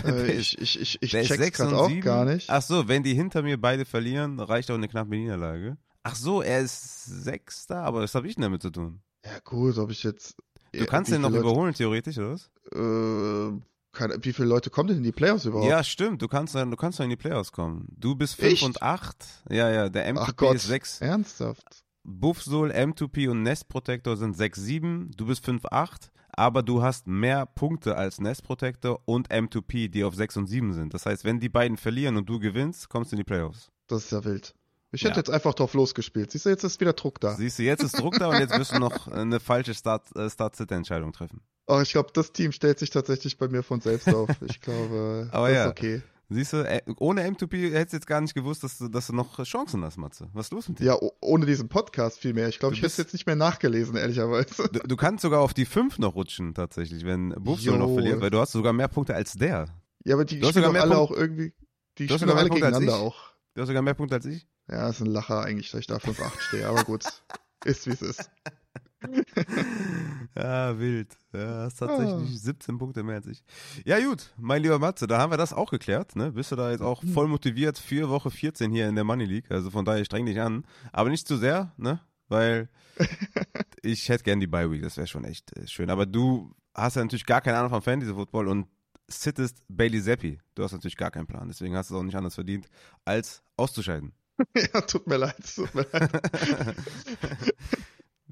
Äh, 0.04 0.32
ich 0.38 0.58
ich, 0.58 0.80
ich, 0.80 1.02
ich 1.02 1.10
check's 1.10 1.58
gerade 1.58 1.76
auch 1.76 1.88
7. 1.88 2.00
gar 2.00 2.24
nicht. 2.24 2.48
Ach 2.50 2.62
so, 2.62 2.88
wenn 2.88 3.02
die 3.02 3.14
hinter 3.14 3.42
mir 3.42 3.60
beide 3.60 3.84
verlieren, 3.84 4.40
reicht 4.40 4.70
auch 4.70 4.76
eine 4.76 4.88
knappe 4.88 5.10
Niederlage. 5.10 5.76
Ach 6.02 6.14
so, 6.14 6.42
er 6.42 6.60
ist 6.60 7.04
Sechster, 7.04 7.82
aber 7.82 8.00
was 8.00 8.14
habe 8.14 8.26
ich 8.26 8.34
denn 8.34 8.42
damit 8.42 8.62
zu 8.62 8.70
tun? 8.70 9.00
Ja 9.24 9.38
gut, 9.44 9.76
ob 9.78 9.90
ich 9.90 10.02
jetzt... 10.02 10.36
Du 10.72 10.86
kannst 10.86 11.12
den 11.12 11.20
noch 11.20 11.30
Leute, 11.30 11.40
überholen, 11.40 11.74
theoretisch, 11.74 12.16
oder 12.18 12.32
was? 12.32 12.50
Äh, 12.72 13.60
keine, 13.92 14.18
wie 14.22 14.32
viele 14.32 14.48
Leute 14.48 14.70
kommen 14.70 14.88
denn 14.88 14.98
in 14.98 15.02
die 15.02 15.12
Playoffs 15.12 15.44
überhaupt? 15.44 15.68
Ja, 15.68 15.82
stimmt, 15.82 16.22
du 16.22 16.28
kannst, 16.28 16.54
du 16.54 16.76
kannst 16.76 17.00
in 17.00 17.10
die 17.10 17.16
Playoffs 17.16 17.52
kommen. 17.52 17.86
Du 17.90 18.14
bist 18.14 18.36
5 18.36 18.62
und 18.62 18.82
8. 18.82 19.16
Ja, 19.50 19.70
ja, 19.70 19.88
der 19.88 20.14
M2P 20.14 20.54
ist 20.54 20.66
6. 20.68 21.00
Ernsthaft? 21.00 21.84
Buffsol, 22.04 22.70
M2P 22.70 23.28
und 23.28 23.42
Nest 23.42 23.68
Protector 23.68 24.16
sind 24.16 24.36
6-7. 24.36 25.14
Du 25.16 25.26
bist 25.26 25.44
5-8 25.46 26.10
aber 26.40 26.62
du 26.62 26.82
hast 26.82 27.06
mehr 27.06 27.44
Punkte 27.44 27.96
als 27.96 28.18
Nest 28.18 28.44
Protector 28.44 29.02
und 29.04 29.28
M2P, 29.28 29.90
die 29.90 30.04
auf 30.04 30.14
6 30.14 30.38
und 30.38 30.46
7 30.46 30.72
sind. 30.72 30.94
Das 30.94 31.04
heißt, 31.04 31.22
wenn 31.22 31.38
die 31.38 31.50
beiden 31.50 31.76
verlieren 31.76 32.16
und 32.16 32.30
du 32.30 32.38
gewinnst, 32.38 32.88
kommst 32.88 33.12
du 33.12 33.16
in 33.16 33.18
die 33.18 33.24
Playoffs. 33.24 33.70
Das 33.88 34.04
ist 34.04 34.12
ja 34.12 34.24
wild. 34.24 34.54
Ich 34.90 35.02
hätte 35.02 35.12
ja. 35.12 35.18
jetzt 35.18 35.28
einfach 35.28 35.52
drauf 35.52 35.74
losgespielt. 35.74 36.30
Siehst 36.30 36.46
du, 36.46 36.48
jetzt 36.48 36.64
ist 36.64 36.80
wieder 36.80 36.94
Druck 36.94 37.20
da. 37.20 37.34
Siehst 37.34 37.58
du, 37.58 37.62
jetzt 37.62 37.82
ist 37.82 37.98
Druck 38.00 38.18
da 38.18 38.28
und 38.28 38.38
jetzt 38.38 38.58
wirst 38.58 38.72
du 38.74 38.78
noch 38.78 39.06
eine 39.08 39.38
falsche 39.38 39.74
Start-Sit-Entscheidung 39.74 41.12
Start 41.12 41.28
treffen. 41.28 41.42
Oh, 41.66 41.80
ich 41.82 41.92
glaube, 41.92 42.08
das 42.14 42.32
Team 42.32 42.52
stellt 42.52 42.78
sich 42.78 42.88
tatsächlich 42.88 43.36
bei 43.36 43.48
mir 43.48 43.62
von 43.62 43.82
selbst 43.82 44.08
auf. 44.08 44.30
Ich 44.48 44.62
glaube, 44.62 45.28
Aber 45.32 45.48
das 45.48 45.56
ja. 45.56 45.64
ist 45.66 45.70
okay. 45.70 46.02
Siehst 46.32 46.52
du, 46.52 46.58
äh, 46.58 46.80
ohne 46.98 47.28
M2P 47.28 47.72
hättest 47.72 47.92
du 47.92 47.96
jetzt 47.96 48.06
gar 48.06 48.20
nicht 48.20 48.34
gewusst, 48.34 48.62
dass 48.62 48.78
du, 48.78 48.86
dass 48.86 49.08
du 49.08 49.12
noch 49.12 49.42
Chancen 49.42 49.84
hast, 49.84 49.96
Matze. 49.96 50.28
Was 50.32 50.46
ist 50.46 50.52
los 50.52 50.68
mit 50.68 50.78
dir? 50.78 50.84
Ja, 50.84 50.98
ohne 51.20 51.44
diesen 51.44 51.68
Podcast 51.68 52.20
vielmehr. 52.20 52.48
Ich 52.48 52.60
glaube, 52.60 52.74
ich 52.74 52.80
hätte 52.80 52.86
es 52.86 52.96
jetzt 52.98 53.12
nicht 53.12 53.26
mehr 53.26 53.34
nachgelesen, 53.34 53.96
ehrlicherweise. 53.96 54.68
Du, 54.68 54.78
du, 54.78 54.96
kannst 54.96 55.22
sogar 55.22 55.40
auf 55.40 55.54
die 55.54 55.64
5 55.64 55.98
noch 55.98 56.14
rutschen, 56.14 56.54
tatsächlich, 56.54 57.04
wenn 57.04 57.30
Buffalo 57.30 57.76
noch 57.76 57.92
verliert, 57.94 58.20
weil 58.20 58.30
du 58.30 58.38
hast 58.38 58.52
sogar 58.52 58.72
mehr 58.72 58.86
Punkte 58.86 59.16
als 59.16 59.32
der. 59.32 59.66
Ja, 60.04 60.14
aber 60.14 60.24
die 60.24 60.38
du 60.38 60.48
spielen 60.48 60.76
alle 60.76 60.96
auch 60.96 61.10
irgendwie, 61.10 61.52
die 61.98 62.06
du 62.06 62.14
spielen 62.14 62.30
alle 62.30 62.48
gegeneinander 62.48 62.94
auch. 62.94 63.32
Du 63.54 63.62
hast 63.62 63.68
sogar 63.68 63.82
mehr 63.82 63.94
Punkte 63.94 64.14
als 64.14 64.26
ich? 64.26 64.46
Ja, 64.68 64.88
ist 64.88 65.00
ein 65.00 65.06
Lacher 65.06 65.42
eigentlich, 65.42 65.72
dass 65.72 65.80
ich 65.80 65.88
da 65.88 65.96
5-8 65.96 66.40
stehe, 66.40 66.68
aber 66.68 66.84
gut. 66.84 67.04
ist 67.64 67.86
wie 67.86 67.90
es 67.90 68.02
ist. 68.02 68.30
ja, 70.36 70.78
wild. 70.78 71.16
Ja, 71.32 71.64
hast 71.64 71.78
tatsächlich 71.78 72.14
ah. 72.14 72.38
17 72.38 72.78
Punkte 72.78 73.02
mehr 73.02 73.16
als 73.16 73.26
ich. 73.26 73.42
Ja, 73.84 73.98
gut, 74.00 74.32
mein 74.36 74.62
lieber 74.62 74.78
Matze, 74.78 75.06
da 75.06 75.18
haben 75.18 75.32
wir 75.32 75.38
das 75.38 75.52
auch 75.52 75.70
geklärt. 75.70 76.16
Ne? 76.16 76.32
Bist 76.32 76.52
du 76.52 76.56
da 76.56 76.70
jetzt 76.70 76.82
auch 76.82 77.02
voll 77.14 77.28
motiviert 77.28 77.78
für 77.78 78.08
Woche 78.08 78.30
14 78.30 78.70
hier 78.70 78.88
in 78.88 78.94
der 78.94 79.04
Money 79.04 79.24
League? 79.24 79.50
Also 79.50 79.70
von 79.70 79.84
daher 79.84 80.04
streng 80.04 80.26
dich 80.26 80.40
an. 80.40 80.64
Aber 80.92 81.08
nicht 81.10 81.26
zu 81.26 81.36
sehr, 81.36 81.72
ne? 81.76 82.00
Weil 82.28 82.68
ich 83.82 84.08
hätte 84.08 84.24
gern 84.24 84.40
die 84.40 84.46
Bye 84.46 84.70
Week, 84.70 84.82
das 84.82 84.96
wäre 84.96 85.06
schon 85.06 85.24
echt 85.24 85.56
äh, 85.56 85.66
schön. 85.66 85.90
Aber 85.90 86.06
du 86.06 86.54
hast 86.74 86.96
ja 86.96 87.02
natürlich 87.02 87.26
gar 87.26 87.40
keine 87.40 87.58
Ahnung 87.58 87.70
von 87.70 87.82
Fantasy 87.82 88.12
Football 88.12 88.48
und 88.48 88.66
sittest 89.08 89.62
Bailey 89.68 90.02
Zappi. 90.02 90.38
Du 90.54 90.62
hast 90.62 90.72
natürlich 90.72 90.96
gar 90.96 91.10
keinen 91.10 91.26
Plan, 91.26 91.48
deswegen 91.48 91.76
hast 91.76 91.90
du 91.90 91.94
es 91.94 92.00
auch 92.00 92.04
nicht 92.04 92.16
anders 92.16 92.34
verdient, 92.34 92.68
als 93.04 93.42
auszuscheiden. 93.56 94.12
ja, 94.56 94.80
tut 94.82 95.06
mir 95.06 95.16
leid, 95.16 95.36
tut 95.54 95.74
mir 95.74 95.86
leid. 95.92 96.76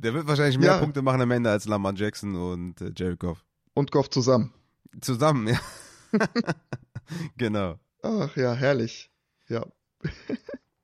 Der 0.01 0.14
wird 0.14 0.28
wahrscheinlich 0.28 0.59
mehr 0.59 0.72
ja. 0.72 0.78
Punkte 0.78 1.03
machen 1.03 1.20
am 1.20 1.30
Ende 1.30 1.51
als 1.51 1.66
Lamar 1.66 1.94
Jackson 1.94 2.36
und 2.36 2.80
äh, 2.80 2.92
Jared 2.96 3.18
Goff. 3.18 3.44
Und 3.74 3.90
Goff 3.90 4.11
zusammen. 4.11 4.53
Zusammen, 5.01 5.49
ja. 5.49 5.61
genau. 7.36 7.78
Ach 8.03 8.36
ja, 8.36 8.55
herrlich. 8.55 9.11
Ja. 9.49 9.66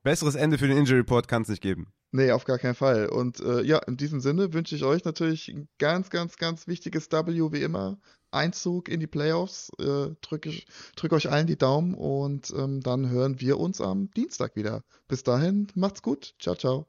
Besseres 0.02 0.34
Ende 0.34 0.58
für 0.58 0.68
den 0.68 0.76
Injury 0.76 0.98
Report 0.98 1.28
kann 1.28 1.42
es 1.42 1.48
nicht 1.48 1.62
geben. 1.62 1.92
Nee, 2.10 2.30
auf 2.30 2.44
gar 2.44 2.58
keinen 2.58 2.74
Fall. 2.74 3.08
Und 3.08 3.40
äh, 3.40 3.62
ja, 3.62 3.78
in 3.78 3.96
diesem 3.96 4.20
Sinne 4.20 4.52
wünsche 4.52 4.76
ich 4.76 4.84
euch 4.84 5.04
natürlich 5.04 5.48
ein 5.48 5.68
ganz, 5.78 6.10
ganz, 6.10 6.36
ganz 6.36 6.66
wichtiges 6.66 7.10
W 7.10 7.52
wie 7.52 7.62
immer. 7.62 7.98
Einzug 8.30 8.88
in 8.88 9.00
die 9.00 9.06
Playoffs. 9.06 9.70
Äh, 9.80 10.10
Drücke 10.20 10.52
drück 10.96 11.12
euch 11.12 11.30
allen 11.30 11.46
die 11.46 11.58
Daumen 11.58 11.94
und 11.94 12.52
ähm, 12.56 12.80
dann 12.80 13.10
hören 13.10 13.40
wir 13.40 13.58
uns 13.58 13.80
am 13.80 14.10
Dienstag 14.12 14.56
wieder. 14.56 14.82
Bis 15.08 15.22
dahin, 15.22 15.68
macht's 15.74 16.02
gut. 16.02 16.34
Ciao, 16.38 16.54
ciao. 16.54 16.86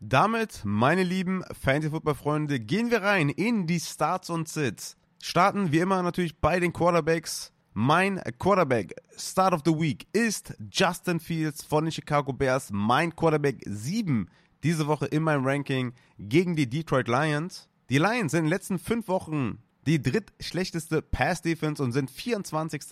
Damit, 0.00 0.62
meine 0.64 1.02
lieben 1.02 1.42
Fantasy-Football-Freunde, 1.62 2.60
gehen 2.60 2.90
wir 2.90 3.02
rein 3.02 3.28
in 3.28 3.66
die 3.66 3.80
Starts 3.80 4.30
und 4.30 4.48
Sits. 4.48 4.96
Starten 5.22 5.72
wie 5.72 5.78
immer 5.78 6.02
natürlich 6.02 6.38
bei 6.38 6.60
den 6.60 6.72
Quarterbacks. 6.72 7.52
Mein 7.72 8.20
Quarterback 8.38 8.94
Start 9.16 9.52
of 9.52 9.62
the 9.64 9.72
Week 9.72 10.06
ist 10.12 10.54
Justin 10.70 11.18
Fields 11.18 11.64
von 11.64 11.84
den 11.84 11.92
Chicago 11.92 12.32
Bears. 12.32 12.68
Mein 12.72 13.14
Quarterback 13.16 13.60
7 13.66 14.28
diese 14.62 14.86
Woche 14.86 15.06
in 15.06 15.22
meinem 15.22 15.46
Ranking 15.46 15.92
gegen 16.18 16.56
die 16.56 16.68
Detroit 16.68 17.08
Lions. 17.08 17.68
Die 17.90 17.98
Lions 17.98 18.32
sind 18.32 18.40
in 18.40 18.44
den 18.46 18.50
letzten 18.50 18.78
fünf 18.78 19.08
Wochen 19.08 19.58
die 19.86 20.00
drittschlechteste 20.00 21.02
Pass 21.02 21.42
Defense 21.42 21.82
und 21.82 21.92
sind 21.92 22.10
24. 22.10 22.82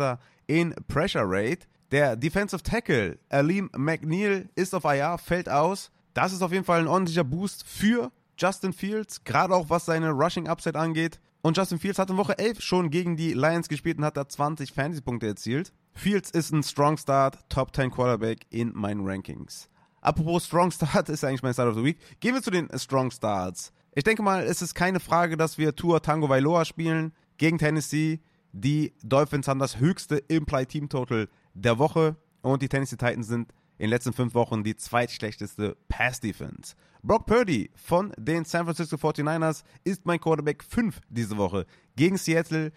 in 0.47 0.75
Pressure 0.89 1.25
Rate. 1.25 1.67
Der 1.91 2.17
Defensive 2.17 2.63
Tackle 2.63 3.19
Aleem 3.29 3.71
McNeil 3.77 4.49
ist 4.55 4.75
auf 4.75 4.85
IR, 4.85 5.19
fällt 5.19 5.49
aus. 5.49 5.91
Das 6.15 6.33
ist 6.33 6.43
auf 6.43 6.53
jeden 6.53 6.65
Fall 6.65 6.81
ein 6.81 6.89
ordentlicher 6.89 7.25
Boost 7.25 7.65
für 7.67 8.13
Justin 8.39 8.73
Fields, 8.73 9.25
gerade 9.25 9.55
auch 9.55 9.71
was 9.71 9.87
seine 9.87 10.11
Rushing 10.11 10.49
Upside 10.49 10.79
angeht. 10.79 11.21
Und 11.43 11.57
Justin 11.57 11.79
Fields 11.79 11.99
hat 11.99 12.11
in 12.11 12.17
Woche 12.17 12.39
11 12.39 12.61
schon 12.61 12.91
gegen 12.91 13.17
die 13.17 13.33
Lions 13.33 13.69
gespielt 13.69 13.99
und 13.99 14.05
hat 14.05 14.17
da 14.17 14.29
20 14.29 14.73
Fantasy-Punkte 14.73 15.27
erzielt. 15.27 15.73
Fields 15.93 16.31
ist 16.31 16.53
ein 16.53 16.63
Strong 16.63 16.99
Start, 16.99 17.39
Top 17.49 17.75
10 17.75 17.91
Quarterback 17.91 18.47
in 18.51 18.73
meinen 18.75 19.07
Rankings. 19.07 19.69
Apropos 20.01 20.47
Strong 20.47 20.71
Start 20.71 21.09
ist 21.09 21.25
eigentlich 21.25 21.43
mein 21.43 21.53
Start 21.53 21.71
of 21.71 21.77
the 21.77 21.85
Week. 21.85 21.99
Gehen 22.21 22.35
wir 22.35 22.43
zu 22.43 22.51
den 22.51 22.69
Strong 22.79 23.11
Starts. 23.11 23.73
Ich 23.95 24.05
denke 24.05 24.23
mal, 24.23 24.45
es 24.45 24.63
ist 24.63 24.75
keine 24.75 25.01
Frage, 25.01 25.37
dass 25.37 25.59
wir 25.59 25.75
Tour 25.75 26.01
Tango 26.01 26.29
Vailoa 26.29 26.65
spielen 26.65 27.13
gegen 27.39 27.59
Tennessee. 27.59 28.21
Die 28.53 28.95
Dolphins 29.03 29.49
haben 29.49 29.61
das 29.61 29.79
höchste 29.79 30.17
Implied 30.17 30.69
Team 30.69 30.89
Total 30.89 31.29
der 31.55 31.79
Woche 31.79 32.17
und 32.43 32.63
die 32.63 32.69
Tennessee 32.69 32.97
Titans 32.97 33.27
sind 33.27 33.53
in 33.79 33.85
den 33.85 33.91
letzten 33.91 34.13
fünf 34.13 34.35
Wochen 34.35 34.65
die 34.65 34.77
zweitschlechteste 34.77 35.77
Pass 35.89 36.21
Defense. 36.21 36.75
Brock 37.03 37.27
Purdy 37.27 37.71
von 37.75 38.13
den 38.17 38.45
San 38.45 38.65
Francisco 38.65 38.97
49ers 38.97 39.65
ist 39.85 40.07
mein 40.07 40.21
Quarterback 40.21 40.63
5 40.63 41.01
diese 41.09 41.37
Woche 41.37 41.67
gegen 41.97 42.17
Seattle. 42.17 42.73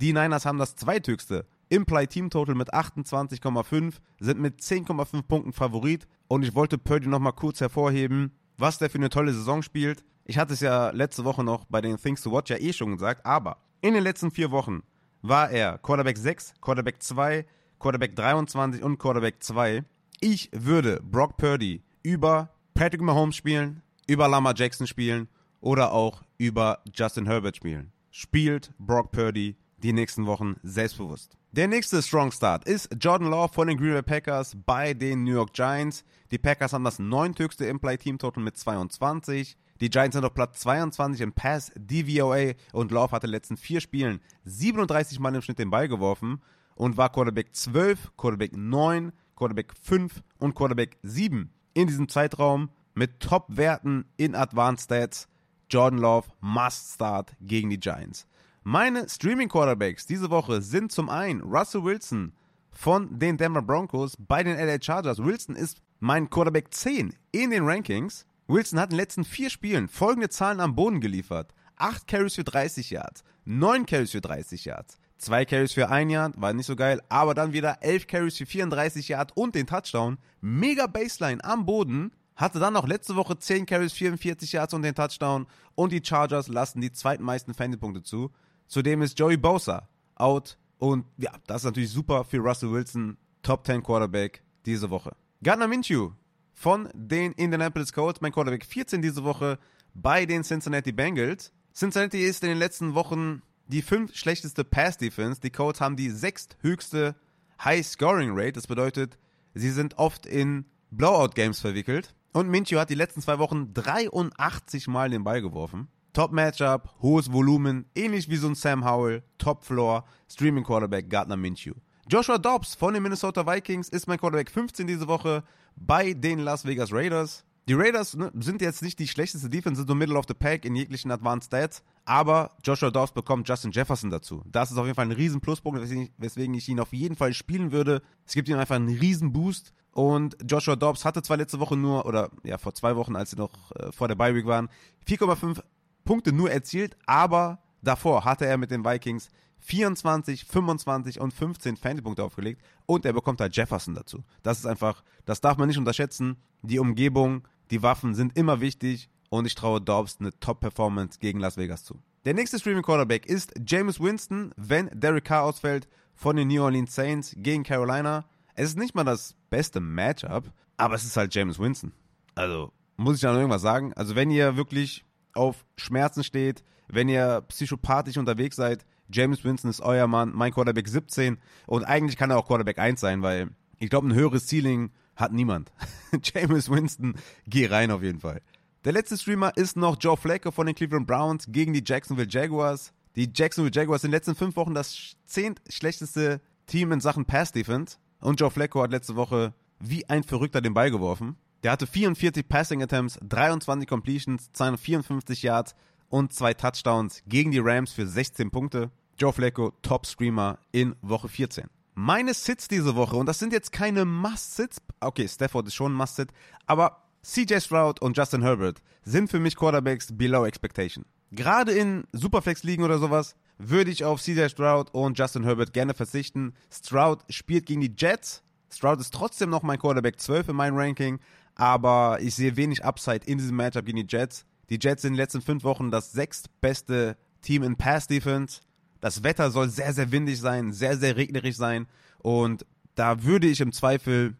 Die 0.00 0.12
Niners 0.12 0.46
haben 0.46 0.58
das 0.58 0.76
zweithöchste 0.76 1.46
Implied 1.68 2.10
Team 2.10 2.30
Total 2.30 2.54
mit 2.54 2.72
28,5, 2.72 3.94
sind 4.20 4.40
mit 4.40 4.60
10,5 4.60 5.22
Punkten 5.22 5.52
Favorit 5.52 6.06
und 6.28 6.44
ich 6.44 6.54
wollte 6.54 6.78
Purdy 6.78 7.08
nochmal 7.08 7.32
kurz 7.32 7.60
hervorheben, 7.60 8.32
was 8.58 8.78
der 8.78 8.90
für 8.90 8.98
eine 8.98 9.08
tolle 9.08 9.32
Saison 9.32 9.62
spielt. 9.62 10.04
Ich 10.24 10.38
hatte 10.38 10.54
es 10.54 10.60
ja 10.60 10.90
letzte 10.90 11.24
Woche 11.24 11.42
noch 11.42 11.64
bei 11.64 11.80
den 11.80 11.96
Things 11.96 12.22
to 12.22 12.30
Watch 12.32 12.50
ja 12.50 12.58
eh 12.58 12.72
schon 12.72 12.92
gesagt, 12.92 13.26
aber 13.26 13.58
in 13.80 13.94
den 13.94 14.02
letzten 14.02 14.30
vier 14.30 14.50
Wochen 14.50 14.82
war 15.22 15.50
er 15.50 15.78
Quarterback 15.78 16.16
6, 16.16 16.54
Quarterback 16.60 17.02
2, 17.02 17.44
Quarterback 17.78 18.14
23 18.14 18.82
und 18.82 18.98
Quarterback 18.98 19.42
2. 19.42 19.84
Ich 20.20 20.50
würde 20.52 21.00
Brock 21.02 21.36
Purdy 21.36 21.82
über 22.02 22.50
Patrick 22.74 23.00
Mahomes 23.00 23.36
spielen, 23.36 23.82
über 24.06 24.28
Lamar 24.28 24.54
Jackson 24.56 24.86
spielen 24.86 25.28
oder 25.60 25.92
auch 25.92 26.22
über 26.38 26.80
Justin 26.94 27.26
Herbert 27.26 27.56
spielen. 27.56 27.92
Spielt 28.10 28.72
Brock 28.78 29.12
Purdy 29.12 29.56
die 29.78 29.92
nächsten 29.92 30.26
Wochen 30.26 30.56
selbstbewusst. 30.62 31.36
Der 31.52 31.68
nächste 31.68 32.02
Strong 32.02 32.32
Start 32.32 32.64
ist 32.64 32.88
Jordan 32.98 33.30
Law 33.30 33.48
von 33.48 33.68
den 33.68 33.76
Green 33.76 33.92
Bay 33.92 34.02
Packers 34.02 34.56
bei 34.66 34.92
den 34.94 35.24
New 35.24 35.34
York 35.34 35.52
Giants. 35.52 36.04
Die 36.30 36.38
Packers 36.38 36.72
haben 36.72 36.84
das 36.84 36.98
neunthöchste 36.98 37.66
Implied 37.66 38.00
Team 38.00 38.18
Total 38.18 38.42
mit 38.42 38.56
22. 38.56 39.56
Die 39.80 39.90
Giants 39.90 40.14
sind 40.14 40.24
auf 40.24 40.34
Platz 40.34 40.60
22 40.60 41.20
im 41.20 41.32
Pass 41.32 41.70
DVOA 41.76 42.54
und 42.72 42.90
Law 42.90 43.10
hatte 43.10 43.26
in 43.26 43.30
den 43.30 43.36
letzten 43.36 43.56
vier 43.56 43.80
Spielen 43.80 44.20
37 44.44 45.20
Mal 45.20 45.34
im 45.34 45.42
Schnitt 45.42 45.58
den 45.58 45.70
Ball 45.70 45.88
geworfen 45.88 46.40
und 46.74 46.96
war 46.96 47.10
Quarterback 47.10 47.54
12, 47.54 48.16
Quarterback 48.16 48.56
9, 48.56 49.12
Quarterback 49.36 49.72
5 49.82 50.22
und 50.38 50.54
Quarterback 50.54 50.98
7 51.02 51.50
in 51.74 51.86
diesem 51.86 52.08
Zeitraum 52.08 52.70
mit 52.94 53.20
Top-Werten 53.20 54.04
in 54.16 54.34
Advanced 54.34 54.84
Stats. 54.84 55.28
Jordan 55.68 55.98
Love 55.98 56.28
must 56.40 56.94
start 56.94 57.34
gegen 57.40 57.70
die 57.70 57.80
Giants. 57.80 58.26
Meine 58.62 59.08
Streaming-Quarterbacks 59.08 60.06
diese 60.06 60.30
Woche 60.30 60.62
sind 60.62 60.92
zum 60.92 61.08
einen 61.08 61.40
Russell 61.42 61.84
Wilson 61.84 62.32
von 62.70 63.18
den 63.18 63.36
Denver 63.36 63.62
Broncos 63.62 64.16
bei 64.18 64.42
den 64.42 64.56
LA 64.56 64.80
Chargers. 64.80 65.18
Wilson 65.18 65.56
ist 65.56 65.82
mein 66.00 66.30
Quarterback 66.30 66.72
10 66.72 67.14
in 67.32 67.50
den 67.50 67.64
Rankings. 67.64 68.26
Wilson 68.46 68.78
hat 68.78 68.90
in 68.90 68.96
den 68.96 69.00
letzten 69.00 69.24
vier 69.24 69.50
Spielen 69.50 69.88
folgende 69.88 70.28
Zahlen 70.28 70.60
am 70.60 70.74
Boden 70.74 71.00
geliefert. 71.00 71.54
8 71.76 72.06
Carries 72.06 72.34
für 72.34 72.44
30 72.44 72.90
Yards, 72.90 73.24
9 73.44 73.86
Carries 73.86 74.12
für 74.12 74.20
30 74.20 74.64
Yards, 74.64 74.98
Zwei 75.24 75.46
Carries 75.46 75.72
für 75.72 75.88
ein 75.88 76.10
Yard, 76.10 76.38
war 76.38 76.52
nicht 76.52 76.66
so 76.66 76.76
geil, 76.76 77.00
aber 77.08 77.32
dann 77.32 77.54
wieder 77.54 77.78
elf 77.80 78.06
Carries 78.06 78.36
für 78.36 78.44
34 78.44 79.08
Yard 79.08 79.34
und 79.34 79.54
den 79.54 79.66
Touchdown. 79.66 80.18
Mega 80.42 80.86
Baseline 80.86 81.42
am 81.42 81.64
Boden. 81.64 82.12
Hatte 82.36 82.58
dann 82.58 82.74
noch 82.74 82.86
letzte 82.86 83.16
Woche 83.16 83.38
10 83.38 83.64
Carries, 83.64 83.94
44 83.94 84.52
Yards 84.52 84.74
und 84.74 84.82
den 84.82 84.94
Touchdown. 84.94 85.46
Und 85.76 85.92
die 85.92 86.02
Chargers 86.04 86.48
lassen 86.48 86.82
die 86.82 86.92
zweitmeisten 86.92 87.54
Fantasy-Punkte 87.54 88.02
zu. 88.02 88.32
Zudem 88.66 89.00
ist 89.00 89.18
Joey 89.18 89.38
Bosa 89.38 89.88
out. 90.14 90.58
Und 90.76 91.06
ja, 91.16 91.32
das 91.46 91.62
ist 91.62 91.64
natürlich 91.64 91.90
super 91.90 92.24
für 92.24 92.40
Russell 92.40 92.72
Wilson. 92.72 93.16
Top 93.42 93.64
10 93.64 93.82
Quarterback 93.82 94.42
diese 94.66 94.90
Woche. 94.90 95.16
Gardner 95.42 95.68
Minshew 95.68 96.10
von 96.52 96.90
den 96.92 97.32
Indianapolis 97.32 97.94
Colts, 97.94 98.20
mein 98.20 98.32
Quarterback 98.32 98.66
14 98.66 99.00
diese 99.00 99.24
Woche 99.24 99.58
bei 99.94 100.26
den 100.26 100.44
Cincinnati 100.44 100.92
Bengals. 100.92 101.50
Cincinnati 101.74 102.22
ist 102.22 102.42
in 102.42 102.50
den 102.50 102.58
letzten 102.58 102.94
Wochen 102.94 103.40
die 103.66 103.82
fünf 103.82 104.14
schlechteste 104.14 104.64
Pass-Defense. 104.64 105.40
Die 105.40 105.50
Colts 105.50 105.80
haben 105.80 105.96
die 105.96 106.10
sechsthöchste 106.10 107.14
High-Scoring-Rate. 107.62 108.52
Das 108.52 108.66
bedeutet, 108.66 109.18
sie 109.54 109.70
sind 109.70 109.98
oft 109.98 110.26
in 110.26 110.66
Blowout-Games 110.90 111.60
verwickelt. 111.60 112.14
Und 112.32 112.48
Minchio 112.48 112.80
hat 112.80 112.90
die 112.90 112.94
letzten 112.94 113.20
zwei 113.20 113.38
Wochen 113.38 113.72
83 113.74 114.88
Mal 114.88 115.10
den 115.10 115.24
Ball 115.24 115.40
geworfen. 115.40 115.88
Top-Matchup, 116.12 116.94
hohes 117.00 117.32
Volumen, 117.32 117.86
ähnlich 117.94 118.28
wie 118.28 118.36
so 118.36 118.48
ein 118.48 118.54
Sam 118.54 118.84
Howell, 118.84 119.22
Top-Floor, 119.38 120.04
Streaming-Quarterback 120.28 121.10
Gardner 121.10 121.36
Minshew. 121.36 121.74
Joshua 122.08 122.38
Dobbs 122.38 122.74
von 122.74 122.94
den 122.94 123.02
Minnesota 123.02 123.46
Vikings 123.46 123.88
ist 123.88 124.06
mein 124.06 124.18
Quarterback 124.18 124.50
15 124.50 124.86
diese 124.86 125.08
Woche 125.08 125.42
bei 125.74 126.12
den 126.12 126.38
Las 126.38 126.64
Vegas 126.66 126.92
Raiders. 126.92 127.44
Die 127.66 127.72
Raiders 127.72 128.14
ne, 128.14 128.30
sind 128.34 128.60
jetzt 128.60 128.82
nicht 128.82 128.98
die 128.98 129.08
schlechteste 129.08 129.48
Defense, 129.48 129.78
sind 129.78 129.88
so 129.88 129.94
Middle 129.94 130.18
of 130.18 130.26
the 130.28 130.34
Pack 130.34 130.66
in 130.66 130.76
jeglichen 130.76 131.10
Advanced 131.10 131.46
Stats, 131.46 131.82
aber 132.04 132.50
Joshua 132.62 132.90
Dobbs 132.90 133.12
bekommt 133.12 133.48
Justin 133.48 133.70
Jefferson 133.70 134.10
dazu. 134.10 134.42
Das 134.44 134.70
ist 134.70 134.76
auf 134.76 134.84
jeden 134.84 134.96
Fall 134.96 135.06
ein 135.06 135.12
riesen 135.12 135.40
Pluspunkt, 135.40 135.80
weswegen 136.18 136.54
ich 136.54 136.68
ihn 136.68 136.78
auf 136.78 136.92
jeden 136.92 137.16
Fall 137.16 137.32
spielen 137.32 137.72
würde. 137.72 138.02
Es 138.26 138.34
gibt 138.34 138.48
ihm 138.50 138.58
einfach 138.58 138.76
einen 138.76 138.98
riesen 138.98 139.32
Boost 139.32 139.72
und 139.92 140.36
Joshua 140.46 140.76
Dobbs 140.76 141.06
hatte 141.06 141.22
zwar 141.22 141.38
letzte 141.38 141.58
Woche 141.58 141.76
nur, 141.76 142.04
oder 142.04 142.30
ja, 142.42 142.58
vor 142.58 142.74
zwei 142.74 142.96
Wochen, 142.96 143.16
als 143.16 143.30
sie 143.30 143.36
noch 143.36 143.72
äh, 143.72 143.90
vor 143.92 144.08
der 144.08 144.14
Bye 144.14 144.34
Week 144.34 144.46
waren, 144.46 144.68
4,5 145.08 145.62
Punkte 146.04 146.32
nur 146.32 146.50
erzielt, 146.50 146.98
aber 147.06 147.60
davor 147.80 148.26
hatte 148.26 148.44
er 148.44 148.58
mit 148.58 148.70
den 148.70 148.84
Vikings 148.84 149.30
24, 149.60 150.44
25 150.44 151.20
und 151.20 151.32
15 151.32 151.78
Fantasy-Punkte 151.78 152.22
aufgelegt 152.22 152.60
und 152.84 153.06
er 153.06 153.14
bekommt 153.14 153.40
halt 153.40 153.56
Jefferson 153.56 153.94
dazu. 153.94 154.22
Das 154.42 154.58
ist 154.58 154.66
einfach, 154.66 155.02
das 155.24 155.40
darf 155.40 155.56
man 155.56 155.68
nicht 155.68 155.78
unterschätzen. 155.78 156.36
Die 156.60 156.78
Umgebung, 156.78 157.48
die 157.70 157.82
Waffen 157.82 158.14
sind 158.14 158.36
immer 158.36 158.60
wichtig 158.60 159.08
und 159.30 159.46
ich 159.46 159.54
traue 159.54 159.80
Dobbs 159.80 160.18
eine 160.20 160.38
Top-Performance 160.38 161.18
gegen 161.18 161.40
Las 161.40 161.56
Vegas 161.56 161.84
zu. 161.84 162.00
Der 162.24 162.34
nächste 162.34 162.58
Streaming 162.58 162.82
Quarterback 162.82 163.26
ist 163.26 163.52
James 163.66 164.00
Winston, 164.00 164.52
wenn 164.56 164.88
Derek 164.92 165.24
Carr 165.24 165.44
ausfällt 165.44 165.88
von 166.14 166.36
den 166.36 166.48
New 166.48 166.62
Orleans 166.62 166.94
Saints 166.94 167.34
gegen 167.36 167.64
Carolina. 167.64 168.24
Es 168.54 168.70
ist 168.70 168.78
nicht 168.78 168.94
mal 168.94 169.04
das 169.04 169.34
beste 169.50 169.80
Matchup, 169.80 170.50
aber 170.76 170.94
es 170.94 171.04
ist 171.04 171.16
halt 171.16 171.34
James 171.34 171.58
Winston. 171.58 171.92
Also, 172.34 172.72
muss 172.96 173.16
ich 173.16 173.22
da 173.22 173.32
noch 173.32 173.38
irgendwas 173.38 173.62
sagen? 173.62 173.92
Also, 173.94 174.14
wenn 174.14 174.30
ihr 174.30 174.56
wirklich 174.56 175.04
auf 175.34 175.64
Schmerzen 175.76 176.24
steht, 176.24 176.64
wenn 176.88 177.08
ihr 177.08 177.42
psychopathisch 177.48 178.16
unterwegs 178.16 178.56
seid, 178.56 178.86
James 179.10 179.44
Winston 179.44 179.70
ist 179.70 179.80
euer 179.80 180.06
Mann, 180.06 180.32
mein 180.34 180.52
Quarterback 180.52 180.88
17 180.88 181.38
und 181.66 181.84
eigentlich 181.84 182.16
kann 182.16 182.30
er 182.30 182.38
auch 182.38 182.46
Quarterback 182.46 182.78
1 182.78 183.00
sein, 183.00 183.22
weil 183.22 183.50
ich 183.78 183.90
glaube, 183.90 184.08
ein 184.08 184.14
höheres 184.14 184.46
Ceiling 184.46 184.90
hat 185.16 185.32
niemand. 185.32 185.72
James 186.22 186.70
Winston, 186.70 187.14
geh 187.46 187.66
rein 187.66 187.90
auf 187.90 188.02
jeden 188.02 188.20
Fall. 188.20 188.40
Der 188.84 188.92
letzte 188.92 189.16
Streamer 189.16 189.56
ist 189.56 189.76
noch 189.76 189.96
Joe 189.98 190.16
Flacco 190.16 190.50
von 190.50 190.66
den 190.66 190.74
Cleveland 190.74 191.06
Browns 191.06 191.46
gegen 191.48 191.72
die 191.72 191.82
Jacksonville 191.84 192.28
Jaguars. 192.28 192.92
Die 193.16 193.30
Jacksonville 193.32 193.74
Jaguars 193.74 194.02
sind 194.02 194.08
in 194.08 194.12
den 194.12 194.16
letzten 194.16 194.34
fünf 194.34 194.56
Wochen 194.56 194.74
das 194.74 195.16
zehnt 195.24 195.62
schlechteste 195.68 196.40
Team 196.66 196.92
in 196.92 197.00
Sachen 197.00 197.24
Pass 197.24 197.52
Defense. 197.52 197.96
Und 198.20 198.40
Joe 198.40 198.50
Flacco 198.50 198.82
hat 198.82 198.90
letzte 198.90 199.16
Woche 199.16 199.54
wie 199.78 200.08
ein 200.08 200.22
Verrückter 200.22 200.60
den 200.60 200.74
Ball 200.74 200.90
geworfen. 200.90 201.36
Der 201.62 201.72
hatte 201.72 201.86
44 201.86 202.46
Passing 202.46 202.82
Attempts, 202.82 203.18
23 203.22 203.88
Completions, 203.88 204.52
254 204.52 205.42
Yards 205.42 205.74
und 206.10 206.32
zwei 206.32 206.52
Touchdowns 206.52 207.22
gegen 207.26 207.52
die 207.52 207.58
Rams 207.58 207.92
für 207.92 208.06
16 208.06 208.50
Punkte. 208.50 208.90
Joe 209.18 209.32
Flacco, 209.32 209.72
Top 209.80 210.06
Streamer 210.06 210.58
in 210.72 210.94
Woche 211.00 211.28
14. 211.28 211.68
Meine 211.94 212.34
Sits 212.34 212.66
diese 212.66 212.96
Woche, 212.96 213.16
und 213.16 213.26
das 213.26 213.38
sind 213.38 213.52
jetzt 213.52 213.70
keine 213.70 214.04
Must-Sits, 214.04 214.78
okay, 215.00 215.28
Stafford 215.28 215.68
ist 215.68 215.74
schon 215.74 215.92
ein 215.92 215.96
Must-Sit, 215.96 216.30
aber 216.66 217.04
CJ 217.22 217.60
Stroud 217.60 218.02
und 218.02 218.16
Justin 218.16 218.42
Herbert 218.42 218.82
sind 219.04 219.30
für 219.30 219.38
mich 219.38 219.54
Quarterbacks 219.54 220.08
below 220.12 220.44
expectation. 220.44 221.04
Gerade 221.30 221.72
in 221.72 222.04
Superflex-Ligen 222.12 222.84
oder 222.84 222.98
sowas 222.98 223.36
würde 223.58 223.92
ich 223.92 224.04
auf 224.04 224.20
CJ 224.20 224.48
Stroud 224.48 224.92
und 224.92 225.18
Justin 225.18 225.44
Herbert 225.44 225.72
gerne 225.72 225.94
verzichten. 225.94 226.54
Stroud 226.70 227.20
spielt 227.28 227.66
gegen 227.66 227.80
die 227.80 227.94
Jets. 227.96 228.42
Stroud 228.72 229.00
ist 229.00 229.14
trotzdem 229.14 229.50
noch 229.50 229.62
mein 229.62 229.78
Quarterback 229.78 230.20
12 230.20 230.48
in 230.48 230.56
meinem 230.56 230.76
Ranking, 230.76 231.20
aber 231.54 232.18
ich 232.20 232.34
sehe 232.34 232.56
wenig 232.56 232.84
Upside 232.84 233.24
in 233.26 233.38
diesem 233.38 233.56
Matchup 233.56 233.86
gegen 233.86 234.04
die 234.04 234.16
Jets. 234.16 234.44
Die 234.68 234.78
Jets 234.80 235.02
sind 235.02 235.12
in 235.12 235.14
den 235.14 235.22
letzten 235.22 235.42
fünf 235.42 235.62
Wochen 235.62 235.90
das 235.92 236.12
sechstbeste 236.12 237.16
Team 237.40 237.62
in 237.62 237.76
Pass 237.76 238.08
Defense. 238.08 238.60
Das 239.04 239.22
Wetter 239.22 239.50
soll 239.50 239.68
sehr, 239.68 239.92
sehr 239.92 240.12
windig 240.12 240.40
sein, 240.40 240.72
sehr, 240.72 240.96
sehr 240.96 241.14
regnerisch 241.14 241.56
sein. 241.56 241.88
Und 242.20 242.64
da 242.94 243.22
würde 243.22 243.46
ich 243.48 243.60
im 243.60 243.70
Zweifel 243.70 244.34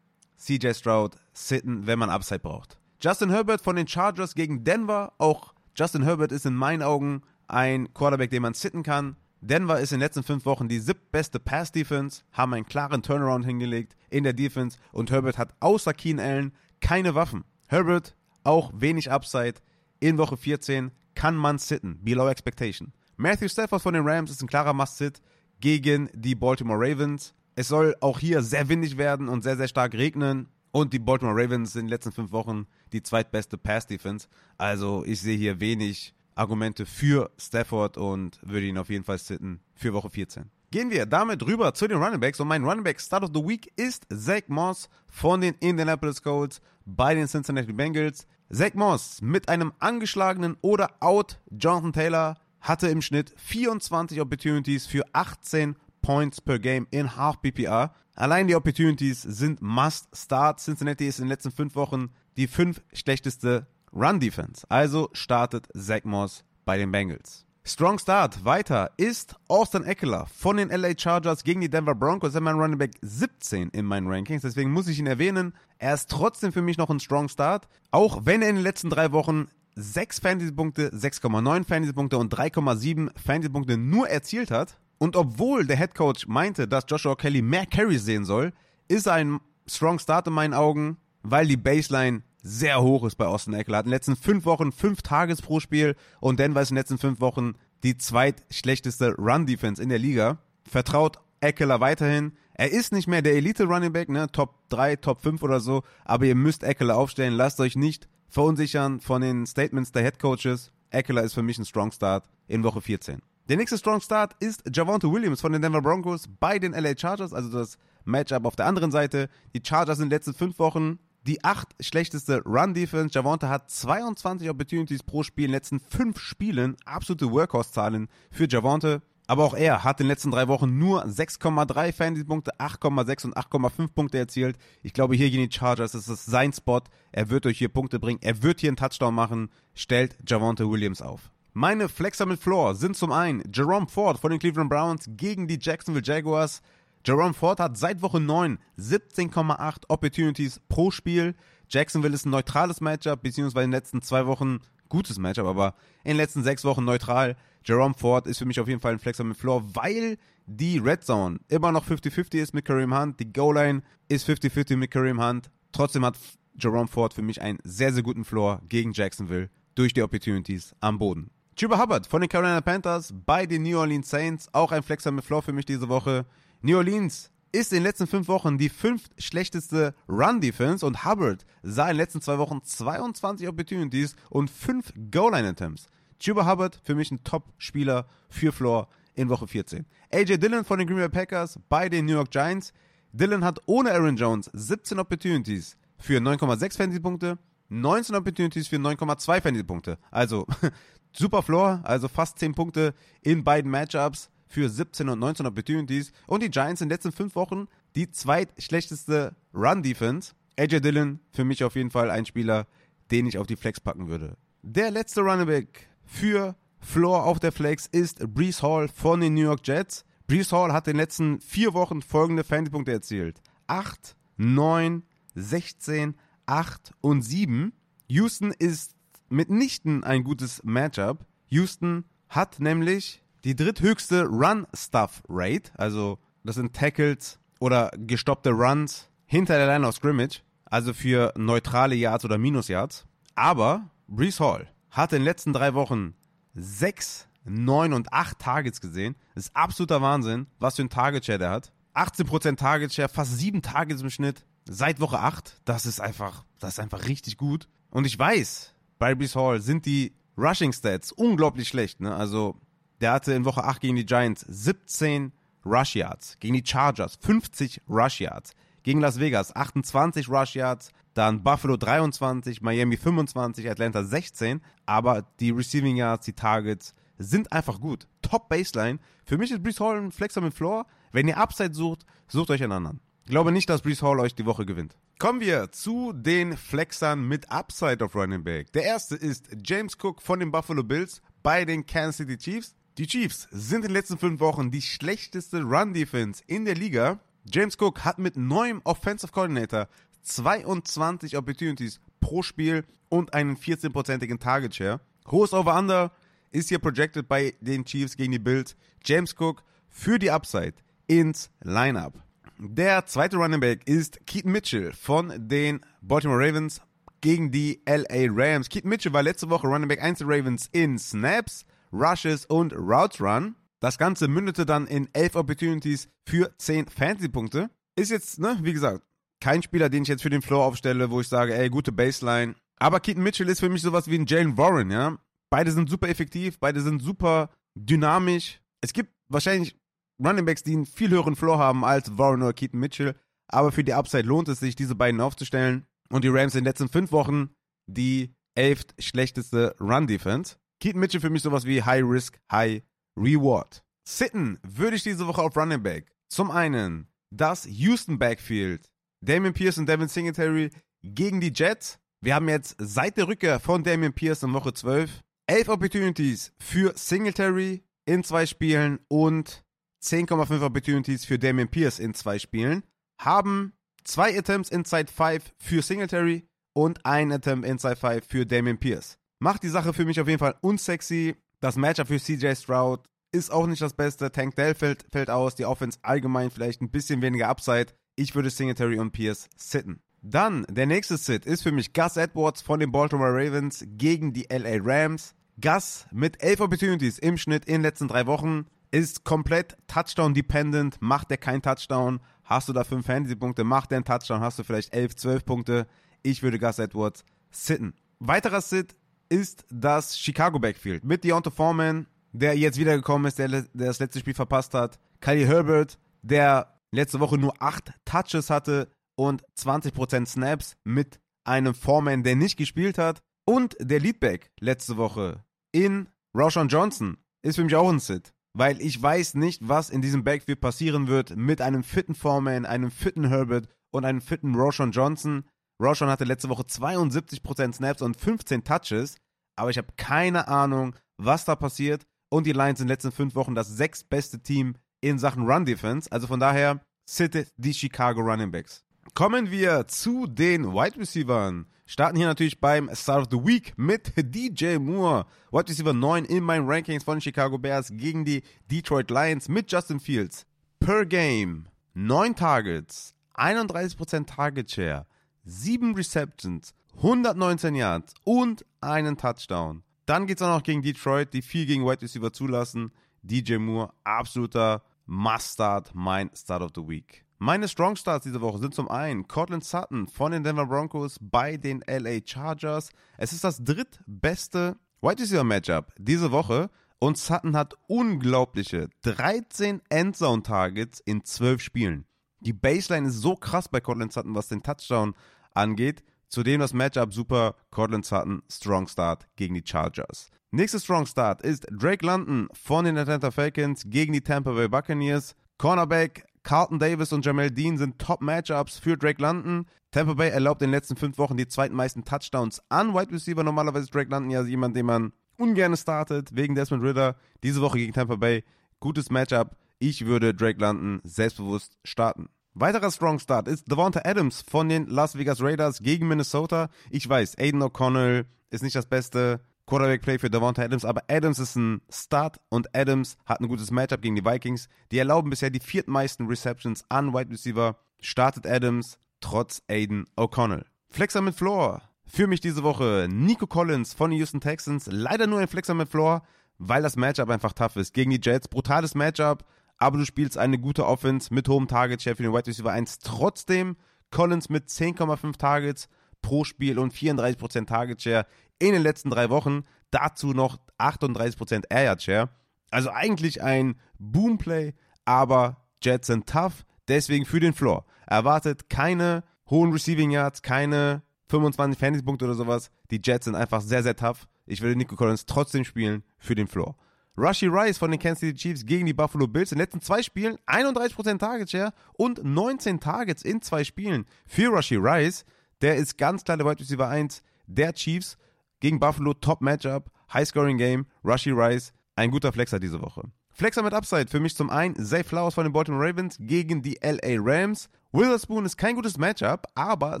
CJ 0.36 0.74
Stroud 0.74 1.16
sitten, 1.32 1.86
wenn 1.86 1.98
man 1.98 2.10
Upside 2.10 2.40
braucht. 2.40 2.76
Justin 3.00 3.30
Herbert 3.30 3.62
von 3.62 3.76
den 3.76 3.88
Chargers 3.88 4.34
gegen 4.34 4.62
Denver. 4.62 5.14
Auch 5.16 5.54
Justin 5.74 6.02
Herbert 6.02 6.32
ist 6.32 6.44
in 6.44 6.54
meinen 6.54 6.82
Augen 6.82 7.22
ein 7.48 7.94
Quarterback, 7.94 8.28
den 8.28 8.42
man 8.42 8.52
sitten 8.52 8.82
kann. 8.82 9.16
Denver 9.40 9.80
ist 9.80 9.90
in 9.90 10.00
den 10.00 10.04
letzten 10.04 10.22
fünf 10.22 10.44
Wochen 10.44 10.68
die 10.68 10.80
siebtbeste 10.80 11.40
Pass-Defense, 11.40 12.20
haben 12.32 12.52
einen 12.52 12.66
klaren 12.66 13.02
Turnaround 13.02 13.46
hingelegt 13.46 13.96
in 14.10 14.22
der 14.22 14.34
Defense 14.34 14.76
und 14.92 15.10
Herbert 15.10 15.38
hat 15.38 15.54
außer 15.60 15.94
Keen 15.94 16.20
Allen 16.20 16.52
keine 16.82 17.14
Waffen. 17.14 17.44
Herbert 17.68 18.14
auch 18.44 18.70
wenig 18.74 19.10
Upside. 19.10 19.54
In 19.98 20.18
Woche 20.18 20.36
14 20.36 20.90
kann 21.14 21.36
man 21.36 21.56
sitten, 21.56 22.04
below 22.04 22.28
expectation. 22.28 22.92
Matthew 23.22 23.50
Stafford 23.50 23.80
von 23.80 23.94
den 23.94 24.04
Rams 24.04 24.32
ist 24.32 24.42
ein 24.42 24.48
klarer 24.48 24.72
Must-Sit 24.72 25.22
gegen 25.60 26.10
die 26.12 26.34
Baltimore 26.34 26.76
Ravens. 26.76 27.34
Es 27.54 27.68
soll 27.68 27.94
auch 28.00 28.18
hier 28.18 28.42
sehr 28.42 28.68
windig 28.68 28.98
werden 28.98 29.28
und 29.28 29.44
sehr, 29.44 29.56
sehr 29.56 29.68
stark 29.68 29.94
regnen. 29.94 30.48
Und 30.72 30.92
die 30.92 30.98
Baltimore 30.98 31.40
Ravens 31.40 31.72
sind 31.72 31.82
in 31.82 31.86
den 31.86 31.90
letzten 31.90 32.10
fünf 32.10 32.32
Wochen 32.32 32.66
die 32.92 33.00
zweitbeste 33.00 33.58
Pass-Defense. 33.58 34.26
Also 34.58 35.04
ich 35.06 35.20
sehe 35.20 35.36
hier 35.36 35.60
wenig 35.60 36.16
Argumente 36.34 36.84
für 36.84 37.30
Stafford 37.38 37.96
und 37.96 38.40
würde 38.42 38.66
ihn 38.66 38.76
auf 38.76 38.90
jeden 38.90 39.04
Fall 39.04 39.18
sitten 39.18 39.60
für 39.72 39.92
Woche 39.92 40.10
14. 40.10 40.50
Gehen 40.72 40.90
wir 40.90 41.06
damit 41.06 41.46
rüber 41.46 41.74
zu 41.74 41.86
den 41.86 42.02
Running 42.02 42.18
Backs 42.18 42.40
und 42.40 42.48
mein 42.48 42.64
Running 42.64 42.82
Back 42.82 43.00
Start 43.00 43.22
of 43.22 43.30
the 43.32 43.46
Week 43.46 43.72
ist 43.76 44.04
Zach 44.12 44.48
Moss 44.48 44.88
von 45.06 45.40
den 45.40 45.54
Indianapolis 45.60 46.22
Colts 46.22 46.60
bei 46.84 47.14
den 47.14 47.28
Cincinnati 47.28 47.72
Bengals. 47.72 48.26
Zach 48.50 48.74
Moss 48.74 49.22
mit 49.22 49.48
einem 49.48 49.72
angeschlagenen 49.78 50.56
oder 50.60 50.96
out 50.98 51.38
Jonathan 51.52 51.92
Taylor 51.92 52.41
hatte 52.62 52.88
im 52.88 53.02
Schnitt 53.02 53.34
24 53.36 54.20
Opportunities 54.20 54.86
für 54.86 55.04
18 55.12 55.76
Points 56.00 56.40
per 56.40 56.58
Game 56.58 56.86
in 56.90 57.16
Half 57.16 57.42
PPR. 57.42 57.92
Allein 58.14 58.48
die 58.48 58.56
Opportunities 58.56 59.22
sind 59.22 59.60
Must 59.60 60.08
Start. 60.14 60.60
Cincinnati 60.60 61.06
ist 61.06 61.18
in 61.18 61.26
den 61.26 61.30
letzten 61.30 61.52
fünf 61.52 61.74
Wochen 61.74 62.10
die 62.36 62.46
fünf 62.46 62.80
schlechteste 62.92 63.66
Run 63.92 64.20
Defense. 64.20 64.66
Also 64.68 65.10
startet 65.12 65.68
Zach 65.76 66.04
Moss 66.04 66.44
bei 66.64 66.78
den 66.78 66.90
Bengals. 66.90 67.46
Strong 67.64 68.00
Start 68.00 68.44
weiter 68.44 68.90
ist 68.96 69.36
Austin 69.46 69.84
Eckler 69.84 70.26
von 70.26 70.56
den 70.56 70.70
LA 70.70 70.98
Chargers 70.98 71.44
gegen 71.44 71.60
die 71.60 71.70
Denver 71.70 71.94
Broncos. 71.94 72.34
Er 72.34 72.40
ist 72.40 72.44
mein 72.44 72.56
Running 72.58 72.78
Back 72.78 72.90
17 73.02 73.68
in 73.68 73.86
meinen 73.86 74.08
Rankings, 74.08 74.42
deswegen 74.42 74.72
muss 74.72 74.88
ich 74.88 74.98
ihn 74.98 75.06
erwähnen. 75.06 75.54
Er 75.78 75.94
ist 75.94 76.10
trotzdem 76.10 76.52
für 76.52 76.60
mich 76.60 76.76
noch 76.76 76.90
ein 76.90 76.98
Strong 76.98 77.28
Start, 77.28 77.68
auch 77.92 78.26
wenn 78.26 78.42
er 78.42 78.48
in 78.48 78.56
den 78.56 78.64
letzten 78.64 78.90
drei 78.90 79.12
Wochen 79.12 79.46
6 79.74 80.20
Fantasy-Punkte, 80.20 80.90
6,9 80.90 81.64
Fantasy-Punkte 81.64 82.18
und 82.18 82.34
3,7 82.34 83.10
Fantasy-Punkte 83.18 83.78
nur 83.78 84.08
erzielt 84.08 84.50
hat. 84.50 84.78
Und 84.98 85.16
obwohl 85.16 85.66
der 85.66 85.76
Head 85.76 85.94
Coach 85.94 86.26
meinte, 86.26 86.68
dass 86.68 86.84
Joshua 86.88 87.16
Kelly 87.16 87.42
mehr 87.42 87.66
Carries 87.66 88.04
sehen 88.04 88.24
soll, 88.24 88.52
ist 88.88 89.06
er 89.06 89.14
ein 89.14 89.40
Strong 89.66 89.98
Start 89.98 90.26
in 90.26 90.32
meinen 90.32 90.54
Augen, 90.54 90.98
weil 91.22 91.46
die 91.46 91.56
Baseline 91.56 92.22
sehr 92.42 92.82
hoch 92.82 93.04
ist 93.04 93.16
bei 93.16 93.26
Austin 93.26 93.54
Eckler. 93.54 93.78
Hat 93.78 93.86
in 93.86 93.90
den 93.90 93.96
letzten 93.96 94.16
fünf 94.16 94.44
Wochen 94.44 94.72
fünf 94.72 95.02
Tages 95.02 95.40
pro 95.42 95.60
Spiel 95.60 95.96
und 96.20 96.38
Denver 96.38 96.60
ist 96.60 96.70
in 96.70 96.74
den 96.74 96.80
letzten 96.80 96.98
fünf 96.98 97.20
Wochen 97.20 97.54
die 97.82 97.96
zweitschlechteste 97.96 99.14
Run-Defense 99.16 99.82
in 99.82 99.88
der 99.88 99.98
Liga. 99.98 100.38
Vertraut 100.68 101.18
Eckler 101.40 101.80
weiterhin. 101.80 102.32
Er 102.54 102.70
ist 102.70 102.92
nicht 102.92 103.08
mehr 103.08 103.22
der 103.22 103.34
Elite-Running 103.34 103.92
Back, 103.92 104.08
ne? 104.08 104.30
Top 104.30 104.68
3, 104.68 104.96
Top 104.96 105.22
5 105.22 105.42
oder 105.42 105.60
so, 105.60 105.82
aber 106.04 106.26
ihr 106.26 106.34
müsst 106.34 106.62
Eckler 106.62 106.96
aufstellen. 106.96 107.34
Lasst 107.34 107.60
euch 107.60 107.76
nicht 107.76 108.08
verunsichern 108.32 109.00
von 109.00 109.20
den 109.20 109.46
Statements 109.46 109.92
der 109.92 110.02
Head 110.02 110.18
Coaches. 110.18 110.72
Eckler 110.90 111.22
ist 111.22 111.34
für 111.34 111.42
mich 111.42 111.58
ein 111.58 111.66
Strong 111.66 111.92
Start 111.92 112.24
in 112.48 112.64
Woche 112.64 112.80
14. 112.80 113.20
Der 113.48 113.58
nächste 113.58 113.76
Strong 113.76 114.00
Start 114.00 114.34
ist 114.40 114.62
Javante 114.74 115.12
Williams 115.12 115.42
von 115.42 115.52
den 115.52 115.60
Denver 115.60 115.82
Broncos 115.82 116.28
bei 116.40 116.58
den 116.58 116.72
LA 116.72 116.96
Chargers, 116.96 117.34
also 117.34 117.50
das 117.50 117.76
Matchup 118.04 118.46
auf 118.46 118.56
der 118.56 118.66
anderen 118.66 118.90
Seite. 118.90 119.28
Die 119.54 119.60
Chargers 119.62 119.98
in 119.98 120.06
den 120.06 120.10
letzten 120.10 120.32
fünf 120.32 120.58
Wochen 120.58 120.98
die 121.26 121.44
acht 121.44 121.68
schlechteste 121.78 122.42
Run-Defense. 122.44 123.14
Javante 123.14 123.48
hat 123.48 123.70
22 123.70 124.48
Opportunities 124.48 125.02
pro 125.02 125.22
Spiel 125.22 125.44
in 125.44 125.50
den 125.50 125.56
letzten 125.56 125.80
fünf 125.80 126.18
Spielen. 126.18 126.76
Absolute 126.84 127.30
Workhorse-Zahlen 127.30 128.08
für 128.30 128.48
Javante. 128.48 129.02
Aber 129.26 129.44
auch 129.44 129.54
er 129.54 129.84
hat 129.84 130.00
in 130.00 130.04
den 130.04 130.10
letzten 130.10 130.30
drei 130.30 130.48
Wochen 130.48 130.78
nur 130.78 131.06
6,3 131.06 131.92
Fantasy-Punkte, 131.92 132.58
8,6 132.58 133.26
und 133.26 133.36
8,5 133.36 133.94
Punkte 133.94 134.18
erzielt. 134.18 134.56
Ich 134.82 134.92
glaube, 134.92 135.14
hier 135.14 135.30
gegen 135.30 135.48
die 135.48 135.56
Chargers 135.56 135.94
ist 135.94 136.08
es 136.08 136.26
sein 136.26 136.52
Spot. 136.52 136.80
Er 137.12 137.30
wird 137.30 137.46
euch 137.46 137.58
hier 137.58 137.68
Punkte 137.68 138.00
bringen. 138.00 138.18
Er 138.20 138.42
wird 138.42 138.60
hier 138.60 138.70
einen 138.70 138.76
Touchdown 138.76 139.14
machen. 139.14 139.50
Stellt 139.74 140.16
Javante 140.28 140.68
Williams 140.68 141.00
auf. 141.00 141.30
Meine 141.54 141.88
Flexer 141.88 142.26
mit 142.26 142.40
Floor 142.40 142.74
sind 142.74 142.96
zum 142.96 143.12
einen 143.12 143.42
Jerome 143.52 143.86
Ford 143.86 144.18
von 144.18 144.30
den 144.30 144.40
Cleveland 144.40 144.70
Browns 144.70 145.04
gegen 145.16 145.46
die 145.46 145.58
Jacksonville 145.60 146.04
Jaguars. 146.04 146.62
Jerome 147.04 147.34
Ford 147.34 147.60
hat 147.60 147.76
seit 147.76 148.00
Woche 148.00 148.20
9 148.20 148.58
17,8 148.78 149.84
Opportunities 149.88 150.60
pro 150.68 150.90
Spiel. 150.90 151.34
Jacksonville 151.68 152.14
ist 152.14 152.26
ein 152.26 152.30
neutrales 152.30 152.80
Matchup, 152.80 153.22
beziehungsweise 153.22 153.64
in 153.64 153.70
den 153.70 153.78
letzten 153.78 154.02
zwei 154.02 154.26
Wochen 154.26 154.60
gutes 154.88 155.18
Matchup, 155.18 155.46
aber 155.46 155.74
in 156.04 156.12
den 156.12 156.16
letzten 156.18 156.42
sechs 156.42 156.64
Wochen 156.64 156.84
neutral. 156.84 157.36
Jerome 157.64 157.94
Ford 157.96 158.26
ist 158.26 158.38
für 158.38 158.44
mich 158.44 158.58
auf 158.58 158.68
jeden 158.68 158.80
Fall 158.80 158.92
ein 158.92 158.98
Flexer 158.98 159.24
mit 159.24 159.36
Floor, 159.36 159.62
weil 159.74 160.18
die 160.46 160.78
Red 160.78 161.04
Zone 161.04 161.38
immer 161.48 161.70
noch 161.70 161.86
50-50 161.86 162.38
ist 162.38 162.54
mit 162.54 162.64
Kareem 162.64 162.96
Hunt. 162.96 163.20
Die 163.20 163.32
Goal-Line 163.32 163.82
ist 164.08 164.28
50-50 164.28 164.76
mit 164.76 164.90
Kareem 164.90 165.22
Hunt. 165.22 165.50
Trotzdem 165.70 166.04
hat 166.04 166.16
Jerome 166.58 166.88
Ford 166.88 167.14
für 167.14 167.22
mich 167.22 167.40
einen 167.40 167.58
sehr, 167.62 167.92
sehr 167.92 168.02
guten 168.02 168.24
Floor 168.24 168.60
gegen 168.68 168.92
Jacksonville 168.92 169.48
durch 169.74 169.94
die 169.94 170.02
Opportunities 170.02 170.74
am 170.80 170.98
Boden. 170.98 171.30
Chuba 171.56 171.80
Hubbard 171.80 172.06
von 172.06 172.20
den 172.20 172.28
Carolina 172.28 172.60
Panthers 172.60 173.14
bei 173.26 173.46
den 173.46 173.62
New 173.62 173.78
Orleans 173.78 174.08
Saints. 174.08 174.52
Auch 174.52 174.72
ein 174.72 174.82
Flexer 174.82 175.12
mit 175.12 175.24
Floor 175.24 175.42
für 175.42 175.52
mich 175.52 175.66
diese 175.66 175.88
Woche. 175.88 176.26
New 176.62 176.76
Orleans 176.76 177.30
ist 177.52 177.72
in 177.72 177.78
den 177.78 177.84
letzten 177.84 178.06
fünf 178.06 178.28
Wochen 178.28 178.58
die 178.58 178.70
fünf 178.70 179.04
schlechteste 179.18 179.94
Run-Defense 180.08 180.84
und 180.84 181.04
Hubbard 181.04 181.44
sah 181.62 181.84
in 181.84 181.90
den 181.90 181.96
letzten 181.98 182.22
zwei 182.22 182.38
Wochen 182.38 182.62
22 182.62 183.46
Opportunities 183.46 184.16
und 184.30 184.50
fünf 184.50 184.92
Goal-Line-Attempts. 185.10 185.86
Chuba 186.22 186.48
Hubbard 186.48 186.80
für 186.84 186.94
mich 186.94 187.10
ein 187.10 187.24
Top-Spieler 187.24 188.06
für 188.28 188.52
Floor 188.52 188.86
in 189.16 189.28
Woche 189.28 189.48
14. 189.48 189.84
AJ 190.12 190.38
Dillon 190.38 190.64
von 190.64 190.78
den 190.78 190.86
Green 190.86 190.98
Bay 190.98 191.08
Packers 191.08 191.58
bei 191.68 191.88
den 191.88 192.04
New 192.04 192.12
York 192.12 192.30
Giants. 192.30 192.72
Dillon 193.10 193.44
hat 193.44 193.58
ohne 193.66 193.90
Aaron 193.90 194.16
Jones 194.16 194.48
17 194.52 195.00
Opportunities 195.00 195.76
für 195.98 196.20
9,6 196.20 196.76
Fantasy-Punkte, 196.76 197.38
19 197.70 198.14
Opportunities 198.14 198.68
für 198.68 198.76
9,2 198.76 199.42
Fantasy-Punkte. 199.42 199.98
Also 200.12 200.46
super 201.12 201.42
Floor, 201.42 201.80
also 201.82 202.06
fast 202.06 202.38
10 202.38 202.54
Punkte 202.54 202.94
in 203.22 203.42
beiden 203.42 203.68
Matchups 203.68 204.30
für 204.46 204.68
17 204.68 205.08
und 205.08 205.18
19 205.18 205.44
Opportunities. 205.46 206.12
Und 206.28 206.44
die 206.44 206.50
Giants 206.50 206.80
in 206.80 206.88
den 206.88 206.94
letzten 206.94 207.10
fünf 207.10 207.34
Wochen 207.34 207.66
die 207.96 208.08
zweitschlechteste 208.12 209.34
Run-Defense. 209.52 210.34
AJ 210.56 210.82
Dillon 210.82 211.18
für 211.32 211.42
mich 211.42 211.64
auf 211.64 211.74
jeden 211.74 211.90
Fall 211.90 212.12
ein 212.12 212.26
Spieler, 212.26 212.68
den 213.10 213.26
ich 213.26 213.38
auf 213.38 213.48
die 213.48 213.56
Flex 213.56 213.80
packen 213.80 214.06
würde. 214.06 214.36
Der 214.62 214.92
letzte 214.92 215.22
Runnerback 215.22 215.88
für 216.12 216.56
Floor 216.78 217.24
auf 217.24 217.40
der 217.40 217.52
Flex 217.52 217.86
ist 217.86 218.34
Brees 218.34 218.62
Hall 218.62 218.88
von 218.88 219.20
den 219.20 219.34
New 219.34 219.42
York 219.42 219.66
Jets. 219.66 220.04
Brees 220.26 220.52
Hall 220.52 220.72
hat 220.72 220.86
in 220.86 220.92
den 220.92 221.00
letzten 221.00 221.40
vier 221.40 221.72
Wochen 221.74 222.02
folgende 222.02 222.44
Fantasy-Punkte 222.44 222.92
erzielt. 222.92 223.40
8, 223.66 224.14
9, 224.36 225.04
16, 225.34 226.14
8 226.46 226.92
und 227.00 227.22
7. 227.22 227.72
Houston 228.08 228.52
ist 228.52 228.94
mitnichten 229.30 230.04
ein 230.04 230.22
gutes 230.22 230.62
Matchup. 230.64 231.24
Houston 231.48 232.04
hat 232.28 232.60
nämlich 232.60 233.22
die 233.44 233.56
dritthöchste 233.56 234.26
Run-Stuff-Rate, 234.26 235.72
also 235.74 236.18
das 236.44 236.56
sind 236.56 236.74
Tackles 236.74 237.38
oder 237.58 237.90
gestoppte 237.96 238.50
Runs 238.50 239.08
hinter 239.24 239.56
der 239.56 239.66
Line 239.66 239.86
of 239.86 239.94
Scrimmage, 239.94 240.42
also 240.66 240.92
für 240.92 241.32
neutrale 241.36 241.94
Yards 241.94 242.24
oder 242.24 242.38
Minus-Yards. 242.38 243.06
Aber 243.34 243.90
Brees 244.06 244.38
Hall 244.40 244.68
hat 244.92 245.12
in 245.12 245.20
den 245.20 245.24
letzten 245.24 245.52
drei 245.52 245.74
Wochen 245.74 246.14
sechs, 246.54 247.26
neun 247.44 247.92
und 247.92 248.12
acht 248.12 248.38
Targets 248.38 248.80
gesehen. 248.80 249.16
Das 249.34 249.46
ist 249.46 249.56
absoluter 249.56 250.00
Wahnsinn, 250.00 250.46
was 250.60 250.76
für 250.76 250.82
ein 250.82 250.90
Target-Share 250.90 251.38
der 251.38 251.50
hat. 251.50 251.72
18% 251.94 252.56
Target-Share, 252.56 253.08
fast 253.08 253.36
sieben 253.36 253.62
Targets 253.62 254.02
im 254.02 254.10
Schnitt 254.10 254.44
seit 254.64 255.00
Woche 255.00 255.18
8. 255.18 255.60
Das 255.64 255.86
ist 255.86 256.00
einfach, 256.00 256.44
das 256.58 256.74
ist 256.74 256.78
einfach 256.78 257.06
richtig 257.06 257.36
gut. 257.36 257.68
Und 257.90 258.06
ich 258.06 258.18
weiß, 258.18 258.74
bei 258.98 259.14
Brees 259.14 259.34
Hall 259.34 259.60
sind 259.60 259.86
die 259.86 260.12
Rushing 260.38 260.72
Stats 260.72 261.10
unglaublich 261.12 261.68
schlecht. 261.68 262.00
Ne? 262.00 262.14
Also 262.14 262.56
der 263.00 263.12
hatte 263.12 263.32
in 263.32 263.44
Woche 263.44 263.64
8 263.64 263.80
gegen 263.80 263.96
die 263.96 264.06
Giants 264.06 264.44
17 264.48 265.32
Rush 265.64 265.96
Yards. 265.96 266.36
Gegen 266.38 266.54
die 266.54 266.64
Chargers 266.64 267.18
50 267.20 267.82
Rush 267.88 268.20
Yards. 268.20 268.52
Gegen 268.82 269.00
Las 269.00 269.18
Vegas 269.18 269.54
28 269.54 270.28
Rush 270.28 270.54
Yards. 270.54 270.90
Dann 271.14 271.42
Buffalo 271.42 271.76
23, 271.76 272.62
Miami 272.62 272.96
25, 272.96 273.68
Atlanta 273.68 274.04
16. 274.04 274.60
Aber 274.86 275.26
die 275.40 275.50
Receiving 275.50 275.96
Yards, 275.96 276.26
die 276.26 276.32
Targets 276.32 276.94
sind 277.18 277.52
einfach 277.52 277.80
gut. 277.80 278.06
Top 278.22 278.48
Baseline. 278.48 278.98
Für 279.24 279.38
mich 279.38 279.50
ist 279.50 279.62
Brees 279.62 279.80
Hall 279.80 279.98
ein 279.98 280.12
Flexer 280.12 280.40
mit 280.40 280.54
Floor. 280.54 280.86
Wenn 281.12 281.28
ihr 281.28 281.36
Upside 281.36 281.74
sucht, 281.74 282.06
sucht 282.28 282.50
euch 282.50 282.62
einen 282.62 282.72
anderen. 282.72 283.00
Ich 283.24 283.30
glaube 283.30 283.52
nicht, 283.52 283.68
dass 283.68 283.82
Brees 283.82 284.02
Hall 284.02 284.18
euch 284.18 284.34
die 284.34 284.46
Woche 284.46 284.66
gewinnt. 284.66 284.96
Kommen 285.18 285.40
wir 285.40 285.70
zu 285.70 286.12
den 286.12 286.56
Flexern 286.56 287.28
mit 287.28 287.50
Upside 287.52 288.04
auf 288.04 288.16
Running 288.16 288.42
Back. 288.42 288.72
Der 288.72 288.82
erste 288.82 289.14
ist 289.14 289.48
James 289.64 289.96
Cook 290.02 290.20
von 290.20 290.40
den 290.40 290.50
Buffalo 290.50 290.82
Bills 290.82 291.22
bei 291.42 291.64
den 291.64 291.86
Kansas 291.86 292.16
City 292.16 292.36
Chiefs. 292.36 292.74
Die 292.98 293.06
Chiefs 293.06 293.46
sind 293.52 293.76
in 293.76 293.82
den 293.82 293.92
letzten 293.92 294.18
fünf 294.18 294.40
Wochen 294.40 294.70
die 294.70 294.82
schlechteste 294.82 295.62
Run-Defense 295.62 296.42
in 296.46 296.64
der 296.64 296.74
Liga. 296.74 297.20
James 297.44 297.76
Cook 297.80 298.04
hat 298.04 298.18
mit 298.18 298.36
neuem 298.36 298.80
Offensive 298.84 299.32
Coordinator 299.32 299.88
22 300.22 301.36
Opportunities 301.36 302.00
pro 302.20 302.42
Spiel 302.42 302.84
und 303.08 303.34
einen 303.34 303.56
14-prozentigen 303.56 304.38
Target 304.38 304.74
Share. 304.74 305.00
Hohes 305.30 305.52
Over-Under 305.52 306.12
ist 306.50 306.68
hier 306.68 306.78
projected 306.78 307.28
bei 307.28 307.54
den 307.60 307.84
Chiefs 307.84 308.16
gegen 308.16 308.32
die 308.32 308.38
Bills. 308.38 308.76
James 309.04 309.34
Cook 309.38 309.62
für 309.88 310.18
die 310.18 310.30
Upside 310.30 310.74
ins 311.06 311.50
Lineup. 311.60 312.14
Der 312.58 313.06
zweite 313.06 313.36
Running 313.36 313.60
Back 313.60 313.86
ist 313.86 314.24
Keaton 314.26 314.52
Mitchell 314.52 314.92
von 314.92 315.32
den 315.36 315.80
Baltimore 316.00 316.38
Ravens 316.38 316.80
gegen 317.20 317.50
die 317.50 317.82
LA 317.86 318.28
Rams. 318.30 318.68
Keaton 318.68 318.88
Mitchell 318.88 319.12
war 319.12 319.22
letzte 319.22 319.50
Woche 319.50 319.66
Running 319.66 319.88
Back 319.88 320.02
1 320.02 320.18
der 320.18 320.28
Ravens 320.28 320.68
in 320.72 320.98
Snaps, 320.98 321.64
Rushes 321.92 322.46
und 322.46 322.72
Routes 322.72 323.20
Run. 323.20 323.56
Das 323.80 323.98
Ganze 323.98 324.28
mündete 324.28 324.64
dann 324.64 324.86
in 324.86 325.08
11 325.12 325.34
Opportunities 325.34 326.08
für 326.26 326.52
10 326.56 326.86
Fantasy-Punkte. 326.86 327.70
Ist 327.96 328.10
jetzt, 328.10 328.38
ne, 328.38 328.58
wie 328.62 328.72
gesagt, 328.72 329.02
kein 329.42 329.62
Spieler, 329.62 329.88
den 329.88 330.04
ich 330.04 330.08
jetzt 330.08 330.22
für 330.22 330.30
den 330.30 330.40
Floor 330.40 330.64
aufstelle, 330.64 331.10
wo 331.10 331.20
ich 331.20 331.28
sage, 331.28 331.54
ey, 331.54 331.68
gute 331.68 331.90
Baseline. 331.90 332.54
Aber 332.78 333.00
Keaton 333.00 333.22
Mitchell 333.22 333.48
ist 333.48 333.60
für 333.60 333.68
mich 333.68 333.82
sowas 333.82 334.08
wie 334.08 334.14
ein 334.16 334.26
Jalen 334.26 334.56
Warren, 334.56 334.90
ja. 334.90 335.18
Beide 335.50 335.72
sind 335.72 335.90
super 335.90 336.08
effektiv, 336.08 336.58
beide 336.60 336.80
sind 336.80 337.02
super 337.02 337.50
dynamisch. 337.74 338.60
Es 338.80 338.92
gibt 338.92 339.12
wahrscheinlich 339.28 339.76
Runningbacks, 340.24 340.62
die 340.62 340.72
einen 340.72 340.86
viel 340.86 341.10
höheren 341.10 341.34
Floor 341.34 341.58
haben 341.58 341.84
als 341.84 342.16
Warren 342.16 342.42
oder 342.42 342.52
Keaton 342.52 342.78
Mitchell. 342.78 343.16
Aber 343.48 343.72
für 343.72 343.82
die 343.84 343.92
Upside 343.92 344.22
lohnt 344.22 344.48
es 344.48 344.60
sich, 344.60 344.76
diese 344.76 344.94
beiden 344.94 345.20
aufzustellen. 345.20 345.86
Und 346.10 346.24
die 346.24 346.28
Rams 346.28 346.54
in 346.54 346.60
den 346.60 346.66
letzten 346.66 346.88
fünf 346.88 347.10
Wochen 347.10 347.50
die 347.90 348.34
elft 348.54 348.94
schlechteste 349.02 349.74
Run-Defense. 349.80 350.56
Keaton 350.80 351.00
Mitchell 351.00 351.20
für 351.20 351.30
mich 351.30 351.42
sowas 351.42 351.64
wie 351.64 351.82
High 351.82 352.04
Risk, 352.04 352.38
High 352.50 352.82
Reward. 353.18 353.82
Sitten 354.08 354.58
würde 354.62 354.96
ich 354.96 355.02
diese 355.02 355.26
Woche 355.26 355.42
auf 355.42 355.56
Running 355.56 355.82
Back. 355.82 356.12
Zum 356.28 356.50
einen 356.50 357.08
das 357.34 357.66
Houston 357.66 358.18
Backfield. 358.18 358.91
Damian 359.22 359.54
Pierce 359.54 359.78
und 359.78 359.88
Devin 359.88 360.08
Singletary 360.08 360.70
gegen 361.02 361.40
die 361.40 361.52
Jets. 361.54 361.98
Wir 362.20 362.34
haben 362.34 362.48
jetzt 362.48 362.76
seit 362.78 363.16
der 363.16 363.28
Rückkehr 363.28 363.60
von 363.60 363.84
Damian 363.84 364.12
Pierce 364.12 364.42
in 364.42 364.52
Woche 364.52 364.74
12 364.74 365.22
elf 365.46 365.68
Opportunities 365.68 366.52
für 366.60 366.92
Singletary 366.96 367.84
in 368.04 368.24
zwei 368.24 368.46
Spielen 368.46 368.98
und 369.08 369.64
10,5 370.02 370.64
Opportunities 370.64 371.24
für 371.24 371.38
Damian 371.38 371.68
Pierce 371.68 372.00
in 372.00 372.14
zwei 372.14 372.38
Spielen, 372.38 372.82
haben 373.20 373.74
zwei 374.02 374.36
Attempts 374.36 374.70
inside 374.70 375.12
5 375.12 375.52
für 375.58 375.82
Singletary 375.82 376.48
und 376.74 377.04
ein 377.06 377.30
Attempt 377.30 377.66
inside 377.66 377.96
5 377.96 378.26
für 378.26 378.44
Damian 378.44 378.78
Pierce. 378.78 379.18
Macht 379.38 379.62
die 379.62 379.68
Sache 379.68 379.92
für 379.92 380.04
mich 380.04 380.20
auf 380.20 380.28
jeden 380.28 380.40
Fall 380.40 380.56
unsexy. 380.60 381.36
Das 381.60 381.76
Matchup 381.76 382.08
für 382.08 382.18
CJ 382.18 382.54
Stroud 382.54 383.04
ist 383.32 383.52
auch 383.52 383.66
nicht 383.66 383.82
das 383.82 383.94
Beste. 383.94 384.32
Tank 384.32 384.56
Dell 384.56 384.74
fällt, 384.74 385.04
fällt 385.12 385.30
aus. 385.30 385.54
Die 385.54 385.64
Offense 385.64 385.98
allgemein 386.02 386.50
vielleicht 386.50 386.80
ein 386.80 386.90
bisschen 386.90 387.22
weniger 387.22 387.48
Upside. 387.48 387.92
Ich 388.14 388.34
würde 388.34 388.50
Singletary 388.50 388.98
und 388.98 389.12
Pierce 389.12 389.48
sitten. 389.56 390.00
Dann, 390.20 390.64
der 390.68 390.86
nächste 390.86 391.16
Sit 391.16 391.46
ist 391.46 391.62
für 391.62 391.72
mich 391.72 391.92
Gus 391.92 392.16
Edwards 392.16 392.62
von 392.62 392.78
den 392.78 392.92
Baltimore 392.92 393.32
Ravens 393.32 393.84
gegen 393.96 394.32
die 394.32 394.46
LA 394.50 394.78
Rams. 394.82 395.34
Gus 395.60 396.06
mit 396.12 396.42
11 396.42 396.60
Opportunities 396.60 397.18
im 397.18 397.36
Schnitt 397.36 397.64
in 397.64 397.74
den 397.74 397.82
letzten 397.82 398.08
drei 398.08 398.26
Wochen 398.26 398.66
ist 398.90 399.24
komplett 399.24 399.76
Touchdown-dependent. 399.88 400.98
Macht 401.00 401.30
er 401.30 401.38
keinen 401.38 401.62
Touchdown, 401.62 402.20
hast 402.44 402.68
du 402.68 402.72
da 402.72 402.84
5 402.84 403.04
Fantasy-Punkte. 403.04 403.64
Macht 403.64 403.90
er 403.90 403.96
einen 403.96 404.04
Touchdown, 404.04 404.40
hast 404.40 404.58
du 404.58 404.64
vielleicht 404.64 404.94
11, 404.94 405.16
12 405.16 405.44
Punkte. 405.44 405.86
Ich 406.22 406.42
würde 406.42 406.58
Gus 406.58 406.78
Edwards 406.78 407.24
sitten. 407.50 407.94
Weiterer 408.20 408.60
Sit 408.60 408.94
ist 409.28 409.64
das 409.70 410.18
Chicago 410.18 410.58
Backfield 410.58 411.04
mit 411.04 411.24
Deontay 411.24 411.50
Foreman, 411.50 412.06
der 412.32 412.56
jetzt 412.56 412.78
wiedergekommen 412.78 413.26
ist, 413.26 413.38
der, 413.38 413.48
der 413.48 413.66
das 413.72 413.98
letzte 413.98 414.20
Spiel 414.20 414.34
verpasst 414.34 414.74
hat. 414.74 414.98
Kylie 415.20 415.46
Herbert, 415.46 415.98
der 416.20 416.72
letzte 416.94 417.20
Woche 417.20 417.38
nur 417.38 417.60
8 417.60 417.92
Touches 418.04 418.50
hatte 418.50 418.88
und 419.16 419.42
20% 419.56 420.26
Snaps 420.26 420.76
mit 420.84 421.20
einem 421.44 421.74
Foreman, 421.74 422.22
der 422.22 422.36
nicht 422.36 422.56
gespielt 422.56 422.98
hat. 422.98 423.22
Und 423.44 423.76
der 423.80 424.00
Leadback 424.00 424.50
letzte 424.60 424.96
Woche 424.96 425.44
in 425.72 426.08
Roshan 426.36 426.68
Johnson 426.68 427.18
ist 427.42 427.56
für 427.56 427.64
mich 427.64 427.74
auch 427.74 427.88
ein 427.88 427.98
Sit. 427.98 428.32
Weil 428.54 428.80
ich 428.80 429.00
weiß 429.00 429.34
nicht, 429.34 429.66
was 429.66 429.90
in 429.90 430.02
diesem 430.02 430.24
Backfield 430.24 430.60
passieren 430.60 431.08
wird 431.08 431.34
mit 431.36 431.60
einem 431.60 431.82
fitten 431.82 432.14
Foreman, 432.14 432.66
einem 432.66 432.90
fitten 432.90 433.28
Herbert 433.28 433.66
und 433.90 434.04
einem 434.04 434.20
fitten 434.20 434.54
Roshan 434.54 434.92
Johnson. 434.92 435.44
Roshan 435.82 436.10
hatte 436.10 436.24
letzte 436.24 436.50
Woche 436.50 436.64
72% 436.64 437.74
Snaps 437.74 438.02
und 438.02 438.20
15 438.20 438.62
Touches. 438.62 439.16
Aber 439.56 439.70
ich 439.70 439.78
habe 439.78 439.88
keine 439.96 440.48
Ahnung, 440.48 440.94
was 441.16 441.44
da 441.44 441.56
passiert. 441.56 442.06
Und 442.30 442.46
die 442.46 442.52
Lions 442.52 442.80
in 442.80 442.86
den 442.86 442.92
letzten 442.92 443.12
fünf 443.12 443.34
Wochen 443.34 443.54
das 443.54 443.68
sechstbeste 443.68 444.42
Team 444.42 444.76
in 445.02 445.18
Sachen 445.18 445.44
Run 445.44 445.66
Defense. 445.66 446.10
Also 446.10 446.26
von 446.26 446.40
daher 446.40 446.80
sittet 447.04 447.52
die 447.58 447.74
Chicago 447.74 448.22
Running 448.22 448.50
Backs. 448.50 448.82
Kommen 449.14 449.50
wir 449.50 449.86
zu 449.88 450.26
den 450.26 450.72
Wide 450.72 450.98
Receivers. 450.98 451.66
Starten 451.84 452.16
hier 452.16 452.26
natürlich 452.26 452.58
beim 452.60 452.88
Start 452.94 453.26
of 453.26 453.28
the 453.30 453.46
Week 453.46 453.74
mit 453.76 454.12
DJ 454.16 454.78
Moore. 454.78 455.26
Wide 455.50 455.68
Receiver 455.68 455.92
9 455.92 456.24
in 456.24 456.42
meinen 456.42 456.66
Rankings 456.66 457.04
von 457.04 457.20
Chicago 457.20 457.58
Bears 457.58 457.90
gegen 457.92 458.24
die 458.24 458.42
Detroit 458.70 459.10
Lions 459.10 459.48
mit 459.48 459.70
Justin 459.70 460.00
Fields. 460.00 460.46
Per 460.80 461.04
Game 461.04 461.66
9 461.94 462.34
Targets, 462.34 463.14
31% 463.34 464.26
Target 464.26 464.70
Share, 464.70 465.06
7 465.44 465.94
Receptions, 465.94 466.72
119 466.96 467.74
Yards 467.74 468.14
und 468.24 468.64
einen 468.80 469.18
Touchdown. 469.18 469.82
Dann 470.06 470.26
geht 470.26 470.38
es 470.38 470.42
auch 470.42 470.56
noch 470.56 470.62
gegen 470.62 470.82
Detroit, 470.82 471.34
die 471.34 471.42
viel 471.42 471.66
gegen 471.66 471.84
Wide 471.84 472.02
Receiver 472.02 472.32
zulassen. 472.32 472.92
DJ 473.22 473.56
Moore, 473.56 473.92
absoluter 474.04 474.82
Must-Start, 475.06 475.94
mein 475.94 476.30
Start 476.34 476.62
of 476.62 476.70
the 476.74 476.88
Week. 476.88 477.24
Meine 477.38 477.66
Strong 477.66 477.96
Starts 477.96 478.24
diese 478.24 478.40
Woche 478.40 478.58
sind 478.58 478.72
zum 478.72 478.88
einen 478.88 479.26
Cortland 479.26 479.64
Sutton 479.64 480.06
von 480.06 480.30
den 480.30 480.44
Denver 480.44 480.66
Broncos 480.66 481.18
bei 481.20 481.56
den 481.56 481.82
LA 481.88 482.20
Chargers. 482.24 482.90
Es 483.18 483.32
ist 483.32 483.42
das 483.42 483.64
drittbeste 483.64 484.76
Wide 485.00 485.20
Receiver 485.20 485.42
Matchup 485.42 485.92
diese 485.98 486.30
Woche 486.30 486.70
und 487.00 487.18
Sutton 487.18 487.56
hat 487.56 487.74
unglaubliche 487.88 488.90
13 489.02 489.82
Endzone 489.88 490.44
Targets 490.44 491.00
in 491.00 491.24
12 491.24 491.60
Spielen. 491.60 492.06
Die 492.38 492.52
Baseline 492.52 493.08
ist 493.08 493.20
so 493.20 493.34
krass 493.34 493.68
bei 493.68 493.80
Cortland 493.80 494.12
Sutton, 494.12 494.36
was 494.36 494.46
den 494.46 494.62
Touchdown 494.62 495.14
angeht. 495.52 496.04
Zudem 496.32 496.60
das 496.60 496.72
Matchup 496.72 497.12
super 497.12 497.56
Cortland 497.70 498.06
Sutton 498.06 498.42
Strong 498.50 498.88
Start 498.88 499.26
gegen 499.36 499.52
die 499.52 499.62
Chargers. 499.62 500.30
Nächster 500.50 500.80
Strong 500.80 501.04
Start 501.04 501.42
ist 501.42 501.66
Drake 501.70 502.06
London 502.06 502.48
von 502.54 502.86
den 502.86 502.96
Atlanta 502.96 503.30
Falcons 503.30 503.84
gegen 503.86 504.14
die 504.14 504.22
Tampa 504.22 504.52
Bay 504.52 504.66
Buccaneers. 504.66 505.36
Cornerback 505.58 506.24
Carlton 506.42 506.78
Davis 506.78 507.12
und 507.12 507.26
Jamel 507.26 507.50
Dean 507.50 507.76
sind 507.76 507.98
Top-Matchups 507.98 508.78
für 508.78 508.96
Drake 508.96 509.20
London. 509.20 509.66
Tampa 509.90 510.14
Bay 510.14 510.30
erlaubt 510.30 510.62
in 510.62 510.68
den 510.68 510.74
letzten 510.74 510.96
fünf 510.96 511.18
Wochen 511.18 511.36
die 511.36 511.48
zweitmeisten 511.48 512.06
Touchdowns 512.06 512.62
an 512.70 512.94
Wide 512.94 513.12
Receiver. 513.12 513.44
Normalerweise 513.44 513.84
ist 513.84 513.94
Drake 513.94 514.10
London 514.10 514.30
ja 514.30 514.42
jemand, 514.42 514.74
den 514.74 514.86
man 514.86 515.12
ungern 515.36 515.76
startet, 515.76 516.34
wegen 516.34 516.54
Desmond 516.54 516.82
Ritter. 516.82 517.14
Diese 517.42 517.60
Woche 517.60 517.76
gegen 517.76 517.92
Tampa 517.92 518.16
Bay. 518.16 518.42
Gutes 518.80 519.10
Matchup. 519.10 519.54
Ich 519.78 520.06
würde 520.06 520.32
Drake 520.32 520.58
London 520.58 521.02
selbstbewusst 521.04 521.76
starten. 521.84 522.30
Weiterer 522.54 522.90
Strong 522.90 523.18
Start 523.18 523.48
ist 523.48 523.70
Devonta 523.70 524.02
Adams 524.04 524.44
von 524.46 524.68
den 524.68 524.86
Las 524.86 525.16
Vegas 525.16 525.40
Raiders 525.40 525.78
gegen 525.80 526.06
Minnesota. 526.06 526.68
Ich 526.90 527.08
weiß, 527.08 527.38
Aiden 527.38 527.62
O'Connell 527.62 528.26
ist 528.50 528.62
nicht 528.62 528.76
das 528.76 528.84
Beste 528.84 529.40
Quarterback-Play 529.64 530.18
für 530.18 530.28
Devonta 530.28 530.60
Adams, 530.60 530.84
aber 530.84 531.02
Adams 531.08 531.38
ist 531.38 531.56
ein 531.56 531.80
Start 531.88 532.40
und 532.50 532.76
Adams 532.76 533.16
hat 533.24 533.40
ein 533.40 533.48
gutes 533.48 533.70
Matchup 533.70 534.02
gegen 534.02 534.16
die 534.16 534.24
Vikings. 534.26 534.68
Die 534.90 534.98
erlauben 534.98 535.30
bisher 535.30 535.48
die 535.48 535.60
viertmeisten 535.60 536.26
Receptions 536.26 536.84
an 536.90 537.14
Wide 537.14 537.30
Receiver. 537.30 537.78
Startet 538.00 538.46
Adams 538.46 538.98
trotz 539.22 539.62
Aiden 539.70 540.04
O'Connell. 540.18 540.66
Flexer 540.90 541.22
mit 541.22 541.34
Floor. 541.34 541.80
Für 542.04 542.26
mich 542.26 542.40
diese 542.40 542.62
Woche 542.62 543.08
Nico 543.10 543.46
Collins 543.46 543.94
von 543.94 544.10
den 544.10 544.18
Houston 544.18 544.42
Texans. 544.42 544.90
Leider 544.92 545.26
nur 545.26 545.38
ein 545.38 545.48
Flexer 545.48 545.72
mit 545.72 545.88
Floor, 545.88 546.20
weil 546.58 546.82
das 546.82 546.96
Matchup 546.96 547.30
einfach 547.30 547.54
tough 547.54 547.76
ist. 547.76 547.94
Gegen 547.94 548.10
die 548.10 548.20
Jets, 548.22 548.48
brutales 548.48 548.94
Matchup, 548.94 549.46
aber 549.82 549.98
du 549.98 550.04
spielst 550.04 550.38
eine 550.38 550.60
gute 550.60 550.86
Offense 550.86 551.34
mit 551.34 551.48
hohem 551.48 551.66
Target 551.66 552.00
Share 552.00 552.14
für 552.14 552.22
den 552.22 552.32
Wide 552.32 552.46
Receiver 552.46 552.70
1. 552.70 553.00
Trotzdem 553.00 553.76
Collins 554.12 554.48
mit 554.48 554.68
10,5 554.68 555.36
Targets 555.36 555.88
pro 556.22 556.44
Spiel 556.44 556.78
und 556.78 556.94
34% 556.94 557.66
Target 557.66 558.00
Share 558.00 558.26
in 558.60 558.74
den 558.74 558.82
letzten 558.82 559.10
drei 559.10 559.28
Wochen. 559.28 559.64
Dazu 559.90 560.34
noch 560.34 560.60
38% 560.78 561.64
Air 561.68 561.82
Yard 561.82 562.00
Share. 562.00 562.28
Also 562.70 562.90
eigentlich 562.90 563.42
ein 563.42 563.74
Boomplay, 563.98 564.74
aber 565.04 565.66
Jets 565.82 566.06
sind 566.06 566.28
tough, 566.28 566.64
deswegen 566.86 567.26
für 567.26 567.40
den 567.40 567.52
Floor. 567.52 567.84
Erwartet 568.06 568.70
keine 568.70 569.24
hohen 569.50 569.72
Receiving 569.72 570.12
Yards, 570.12 570.42
keine 570.42 571.02
25 571.28 571.76
Fantasy-Punkte 571.76 572.26
oder 572.26 572.34
sowas. 572.34 572.70
Die 572.92 573.00
Jets 573.02 573.24
sind 573.24 573.34
einfach 573.34 573.60
sehr, 573.60 573.82
sehr 573.82 573.96
tough. 573.96 574.28
Ich 574.46 574.60
würde 574.60 574.76
Nico 574.76 574.94
Collins 574.94 575.26
trotzdem 575.26 575.64
spielen 575.64 576.04
für 576.18 576.36
den 576.36 576.46
Floor. 576.46 576.76
Rushy 577.16 577.46
Rice 577.46 577.76
von 577.76 577.90
den 577.90 578.00
Kansas 578.00 578.20
City 578.20 578.34
Chiefs 578.34 578.64
gegen 578.64 578.86
die 578.86 578.94
Buffalo 578.94 579.26
Bills 579.26 579.52
in 579.52 579.58
den 579.58 579.64
letzten 579.64 579.82
zwei 579.82 580.02
Spielen 580.02 580.38
31% 580.46 581.18
Target 581.18 581.50
Share 581.50 581.72
und 581.92 582.24
19 582.24 582.80
Targets 582.80 583.22
in 583.22 583.42
zwei 583.42 583.64
Spielen 583.64 584.06
für 584.26 584.48
Rushy 584.48 584.76
Rice. 584.76 585.26
Der 585.60 585.76
ist 585.76 585.98
ganz 585.98 586.24
klar 586.24 586.38
der 586.38 586.46
Wide 586.46 586.60
Receiver 586.60 586.88
1 586.88 587.22
der 587.46 587.74
Chiefs 587.74 588.16
gegen 588.60 588.80
Buffalo. 588.80 589.12
Top 589.12 589.42
Matchup, 589.42 589.90
High 590.12 590.26
Scoring 590.26 590.56
Game. 590.56 590.86
Rushy 591.04 591.32
Rice, 591.32 591.74
ein 591.96 592.10
guter 592.10 592.32
Flexer 592.32 592.58
diese 592.58 592.80
Woche. 592.80 593.02
Flexer 593.30 593.62
mit 593.62 593.74
Upside 593.74 594.08
für 594.08 594.20
mich 594.20 594.34
zum 594.34 594.48
einen 594.48 594.76
Zay 594.82 595.04
Flowers 595.04 595.34
von 595.34 595.44
den 595.44 595.52
Baltimore 595.52 595.86
Ravens 595.86 596.16
gegen 596.18 596.62
die 596.62 596.78
LA 596.82 597.18
Rams. 597.18 597.68
Witherspoon 597.92 598.46
ist 598.46 598.56
kein 598.56 598.74
gutes 598.74 598.96
Matchup, 598.96 599.46
aber 599.54 600.00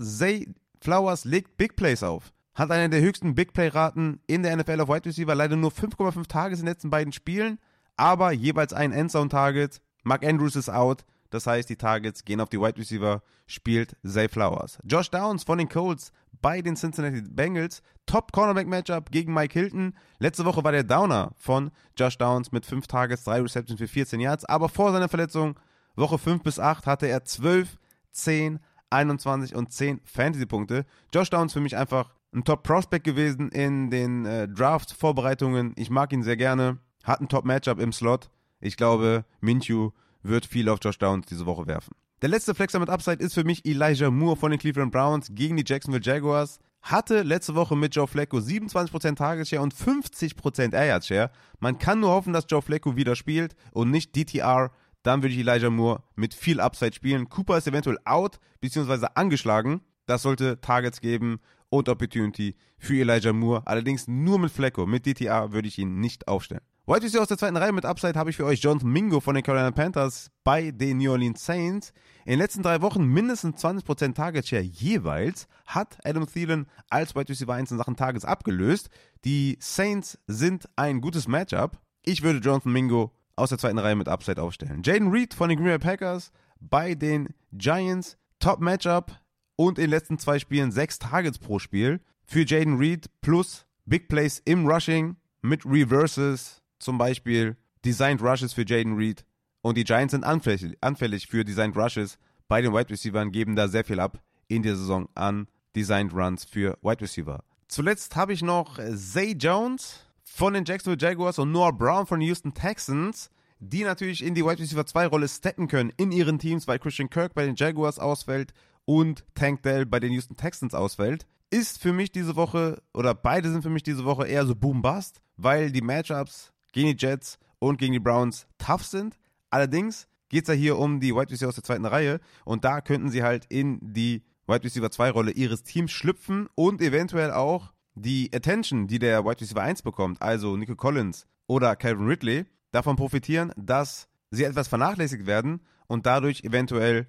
Zay 0.00 0.48
Flowers 0.80 1.26
legt 1.26 1.58
Big 1.58 1.76
Plays 1.76 2.02
auf. 2.02 2.32
Hat 2.54 2.70
eine 2.70 2.90
der 2.90 3.00
höchsten 3.00 3.34
Big 3.34 3.52
Play-Raten 3.54 4.20
in 4.26 4.42
der 4.42 4.56
NFL 4.56 4.80
auf 4.80 4.88
Wide 4.88 5.06
Receiver. 5.06 5.34
Leider 5.34 5.56
nur 5.56 5.70
5,5 5.70 6.26
Tages 6.28 6.58
in 6.60 6.66
den 6.66 6.72
letzten 6.72 6.90
beiden 6.90 7.12
Spielen, 7.12 7.58
aber 7.96 8.32
jeweils 8.32 8.72
ein 8.72 8.92
Endzone-Target. 8.92 9.80
Mark 10.04 10.24
Andrews 10.24 10.56
ist 10.56 10.68
out. 10.68 11.04
Das 11.30 11.46
heißt, 11.46 11.70
die 11.70 11.76
Targets 11.76 12.26
gehen 12.26 12.42
auf 12.42 12.50
die 12.50 12.60
Wide 12.60 12.76
Receiver, 12.76 13.22
spielt 13.46 13.96
Zay 14.06 14.28
Flowers. 14.28 14.78
Josh 14.84 15.10
Downs 15.10 15.44
von 15.44 15.56
den 15.56 15.70
Colts 15.70 16.12
bei 16.42 16.60
den 16.60 16.76
Cincinnati 16.76 17.22
Bengals. 17.22 17.82
Top 18.04 18.32
Cornerback 18.32 18.66
Matchup 18.66 19.10
gegen 19.10 19.32
Mike 19.32 19.58
Hilton. 19.58 19.94
Letzte 20.18 20.44
Woche 20.44 20.62
war 20.62 20.72
der 20.72 20.84
Downer 20.84 21.32
von 21.38 21.70
Josh 21.96 22.18
Downs 22.18 22.52
mit 22.52 22.66
5 22.66 22.86
Targets, 22.86 23.24
3 23.24 23.40
Receptions 23.40 23.80
für 23.80 23.88
14 23.88 24.20
Yards. 24.20 24.44
Aber 24.44 24.68
vor 24.68 24.92
seiner 24.92 25.08
Verletzung, 25.08 25.58
Woche 25.96 26.18
5 26.18 26.42
bis 26.42 26.58
8, 26.58 26.86
hatte 26.86 27.06
er 27.06 27.24
12, 27.24 27.78
10, 28.10 28.58
21 28.90 29.54
und 29.54 29.72
10 29.72 30.02
Fantasy-Punkte. 30.04 30.84
Josh 31.14 31.30
Downs 31.30 31.54
für 31.54 31.60
mich 31.60 31.78
einfach 31.78 32.14
ein 32.34 32.44
Top-Prospect 32.44 33.04
gewesen 33.04 33.50
in 33.50 33.90
den 33.90 34.24
äh, 34.24 34.48
Draft-Vorbereitungen. 34.48 35.74
Ich 35.76 35.90
mag 35.90 36.12
ihn 36.12 36.22
sehr 36.22 36.36
gerne. 36.36 36.78
Hat 37.04 37.20
ein 37.20 37.28
Top-Matchup 37.28 37.78
im 37.78 37.92
Slot. 37.92 38.30
Ich 38.60 38.76
glaube, 38.76 39.24
Minshew 39.40 39.90
wird 40.22 40.46
viel 40.46 40.68
auf 40.68 40.78
Josh 40.82 40.98
Downs 40.98 41.26
diese 41.26 41.46
Woche 41.46 41.66
werfen. 41.66 41.94
Der 42.22 42.28
letzte 42.28 42.54
Flexer 42.54 42.78
mit 42.78 42.88
Upside 42.88 43.22
ist 43.22 43.34
für 43.34 43.44
mich 43.44 43.66
Elijah 43.66 44.10
Moore 44.10 44.36
von 44.36 44.50
den 44.50 44.60
Cleveland 44.60 44.92
Browns 44.92 45.28
gegen 45.32 45.56
die 45.56 45.64
Jacksonville 45.66 46.04
Jaguars. 46.04 46.60
Hatte 46.80 47.22
letzte 47.22 47.54
Woche 47.54 47.76
mit 47.76 47.94
Joe 47.94 48.06
Flacco 48.06 48.38
27% 48.38 49.16
Target 49.16 49.48
Share 49.48 49.62
und 49.62 49.74
50% 49.74 50.72
Air 50.72 50.86
Yard 50.86 51.04
Share. 51.04 51.30
Man 51.60 51.78
kann 51.78 52.00
nur 52.00 52.10
hoffen, 52.10 52.32
dass 52.32 52.46
Joe 52.48 52.62
Flacco 52.62 52.96
wieder 52.96 53.16
spielt 53.16 53.54
und 53.72 53.90
nicht 53.90 54.16
DTR. 54.16 54.70
Dann 55.02 55.22
würde 55.22 55.34
ich 55.34 55.40
Elijah 55.40 55.70
Moore 55.70 56.02
mit 56.14 56.32
viel 56.32 56.60
Upside 56.60 56.94
spielen. 56.94 57.28
Cooper 57.28 57.58
ist 57.58 57.66
eventuell 57.66 57.98
out 58.04 58.38
bzw. 58.60 59.06
angeschlagen. 59.14 59.80
Das 60.06 60.22
sollte 60.22 60.60
Targets 60.60 61.00
geben 61.00 61.40
und 61.72 61.88
Opportunity 61.88 62.54
für 62.76 63.00
Elijah 63.00 63.32
Moore. 63.32 63.62
Allerdings 63.64 64.06
nur 64.06 64.38
mit 64.38 64.52
Flecko. 64.52 64.86
Mit 64.86 65.06
DTA 65.06 65.52
würde 65.52 65.68
ich 65.68 65.78
ihn 65.78 66.00
nicht 66.00 66.28
aufstellen. 66.28 66.60
Wide 66.86 67.02
Receiver 67.02 67.22
aus 67.22 67.28
der 67.28 67.38
zweiten 67.38 67.56
Reihe 67.56 67.72
mit 67.72 67.86
Upside 67.86 68.18
habe 68.18 68.28
ich 68.28 68.36
für 68.36 68.44
euch 68.44 68.60
John 68.60 68.78
Mingo 68.82 69.20
von 69.20 69.34
den 69.34 69.42
Carolina 69.42 69.70
Panthers 69.70 70.30
bei 70.44 70.70
den 70.70 70.98
New 70.98 71.10
Orleans 71.10 71.42
Saints. 71.42 71.94
In 72.26 72.32
den 72.32 72.40
letzten 72.40 72.62
drei 72.62 72.82
Wochen 72.82 73.04
mindestens 73.04 73.64
20% 73.64 74.14
Target 74.14 74.46
Share 74.46 74.62
jeweils 74.62 75.48
hat 75.64 75.96
Adam 76.04 76.26
Thielen 76.26 76.66
als 76.90 77.14
Wide 77.14 77.30
Receiver 77.30 77.54
1 77.54 77.70
in 77.70 77.78
Sachen 77.78 77.96
Targets 77.96 78.26
abgelöst. 78.26 78.90
Die 79.24 79.56
Saints 79.58 80.18
sind 80.26 80.68
ein 80.76 81.00
gutes 81.00 81.26
Matchup. 81.26 81.80
Ich 82.04 82.22
würde 82.22 82.40
Jonathan 82.40 82.72
Mingo 82.72 83.12
aus 83.34 83.48
der 83.48 83.58
zweiten 83.58 83.78
Reihe 83.78 83.96
mit 83.96 84.08
Upside 84.08 84.42
aufstellen. 84.42 84.82
Jaden 84.84 85.10
Reed 85.10 85.32
von 85.32 85.48
den 85.48 85.56
Green 85.56 85.68
Bay 85.68 85.78
Packers 85.78 86.32
bei 86.60 86.94
den 86.94 87.28
Giants. 87.52 88.18
Top 88.40 88.60
Matchup 88.60 89.12
und 89.56 89.78
in 89.78 89.84
den 89.84 89.90
letzten 89.90 90.18
zwei 90.18 90.38
Spielen 90.38 90.72
sechs 90.72 90.98
Targets 90.98 91.38
pro 91.38 91.58
Spiel 91.58 92.00
für 92.24 92.44
Jaden 92.44 92.76
Reed 92.76 93.06
plus 93.20 93.66
Big 93.84 94.08
Plays 94.08 94.40
im 94.44 94.66
Rushing 94.66 95.16
mit 95.42 95.64
Reverses, 95.66 96.62
zum 96.78 96.98
Beispiel 96.98 97.56
Designed 97.84 98.22
Rushes 98.22 98.52
für 98.52 98.64
Jaden 98.66 98.96
Reed. 98.96 99.24
Und 99.60 99.76
die 99.76 99.84
Giants 99.84 100.12
sind 100.12 100.24
anfällig, 100.24 101.26
für 101.28 101.44
Designed 101.44 101.76
Rushes 101.76 102.18
bei 102.48 102.62
den 102.62 102.72
Wide 102.72 102.90
Receivers, 102.90 103.30
geben 103.30 103.56
da 103.56 103.68
sehr 103.68 103.84
viel 103.84 104.00
ab 104.00 104.22
in 104.48 104.62
der 104.62 104.76
Saison 104.76 105.08
an 105.14 105.48
Designed 105.74 106.12
Runs 106.12 106.44
für 106.44 106.78
Wide 106.82 107.00
Receiver. 107.00 107.44
Zuletzt 107.68 108.16
habe 108.16 108.32
ich 108.32 108.42
noch 108.42 108.78
Zay 108.94 109.32
Jones 109.32 110.00
von 110.22 110.54
den 110.54 110.64
Jacksonville 110.64 111.00
Jaguars 111.00 111.38
und 111.38 111.52
Noah 111.52 111.72
Brown 111.72 112.06
von 112.06 112.20
den 112.20 112.28
Houston 112.28 112.54
Texans, 112.54 113.30
die 113.58 113.84
natürlich 113.84 114.24
in 114.24 114.34
die 114.34 114.44
Wide 114.44 114.58
Receiver 114.58 114.84
2 114.84 115.06
Rolle 115.06 115.28
steppen 115.28 115.68
können 115.68 115.92
in 115.96 116.12
ihren 116.12 116.38
Teams, 116.38 116.66
weil 116.66 116.78
Christian 116.78 117.10
Kirk 117.10 117.34
bei 117.34 117.46
den 117.46 117.54
Jaguars 117.56 117.98
ausfällt 117.98 118.52
und 118.84 119.24
Tank 119.34 119.62
Dell 119.62 119.86
bei 119.86 120.00
den 120.00 120.12
Houston 120.12 120.36
Texans 120.36 120.74
ausfällt, 120.74 121.26
ist 121.50 121.80
für 121.80 121.92
mich 121.92 122.10
diese 122.10 122.36
Woche, 122.36 122.82
oder 122.94 123.14
beide 123.14 123.50
sind 123.50 123.62
für 123.62 123.70
mich 123.70 123.82
diese 123.82 124.04
Woche 124.04 124.26
eher 124.26 124.46
so 124.46 124.54
Boom-Bust, 124.54 125.20
weil 125.36 125.70
die 125.70 125.82
Matchups 125.82 126.52
gegen 126.72 126.96
die 126.96 127.06
Jets 127.06 127.38
und 127.58 127.78
gegen 127.78 127.92
die 127.92 128.00
Browns 128.00 128.46
tough 128.58 128.84
sind. 128.84 129.18
Allerdings 129.50 130.08
geht 130.30 130.44
es 130.44 130.48
ja 130.48 130.54
hier 130.54 130.78
um 130.78 130.98
die 130.98 131.14
Wide 131.14 131.30
Receiver 131.30 131.50
aus 131.50 131.56
der 131.56 131.64
zweiten 131.64 131.84
Reihe 131.84 132.20
und 132.44 132.64
da 132.64 132.80
könnten 132.80 133.10
sie 133.10 133.22
halt 133.22 133.44
in 133.50 133.78
die 133.82 134.24
Wide 134.46 134.64
Receiver 134.64 134.90
2 134.90 135.10
Rolle 135.10 135.30
ihres 135.32 135.62
Teams 135.62 135.92
schlüpfen 135.92 136.48
und 136.54 136.80
eventuell 136.80 137.30
auch 137.30 137.72
die 137.94 138.30
Attention, 138.34 138.86
die 138.86 138.98
der 138.98 139.24
Wide 139.24 139.40
Receiver 139.40 139.60
1 139.60 139.82
bekommt, 139.82 140.22
also 140.22 140.56
Nico 140.56 140.74
Collins 140.74 141.26
oder 141.46 141.76
Calvin 141.76 142.06
Ridley, 142.06 142.46
davon 142.70 142.96
profitieren, 142.96 143.52
dass 143.56 144.08
sie 144.30 144.44
etwas 144.44 144.68
vernachlässigt 144.68 145.26
werden 145.26 145.60
und 145.86 146.06
dadurch 146.06 146.42
eventuell 146.44 147.06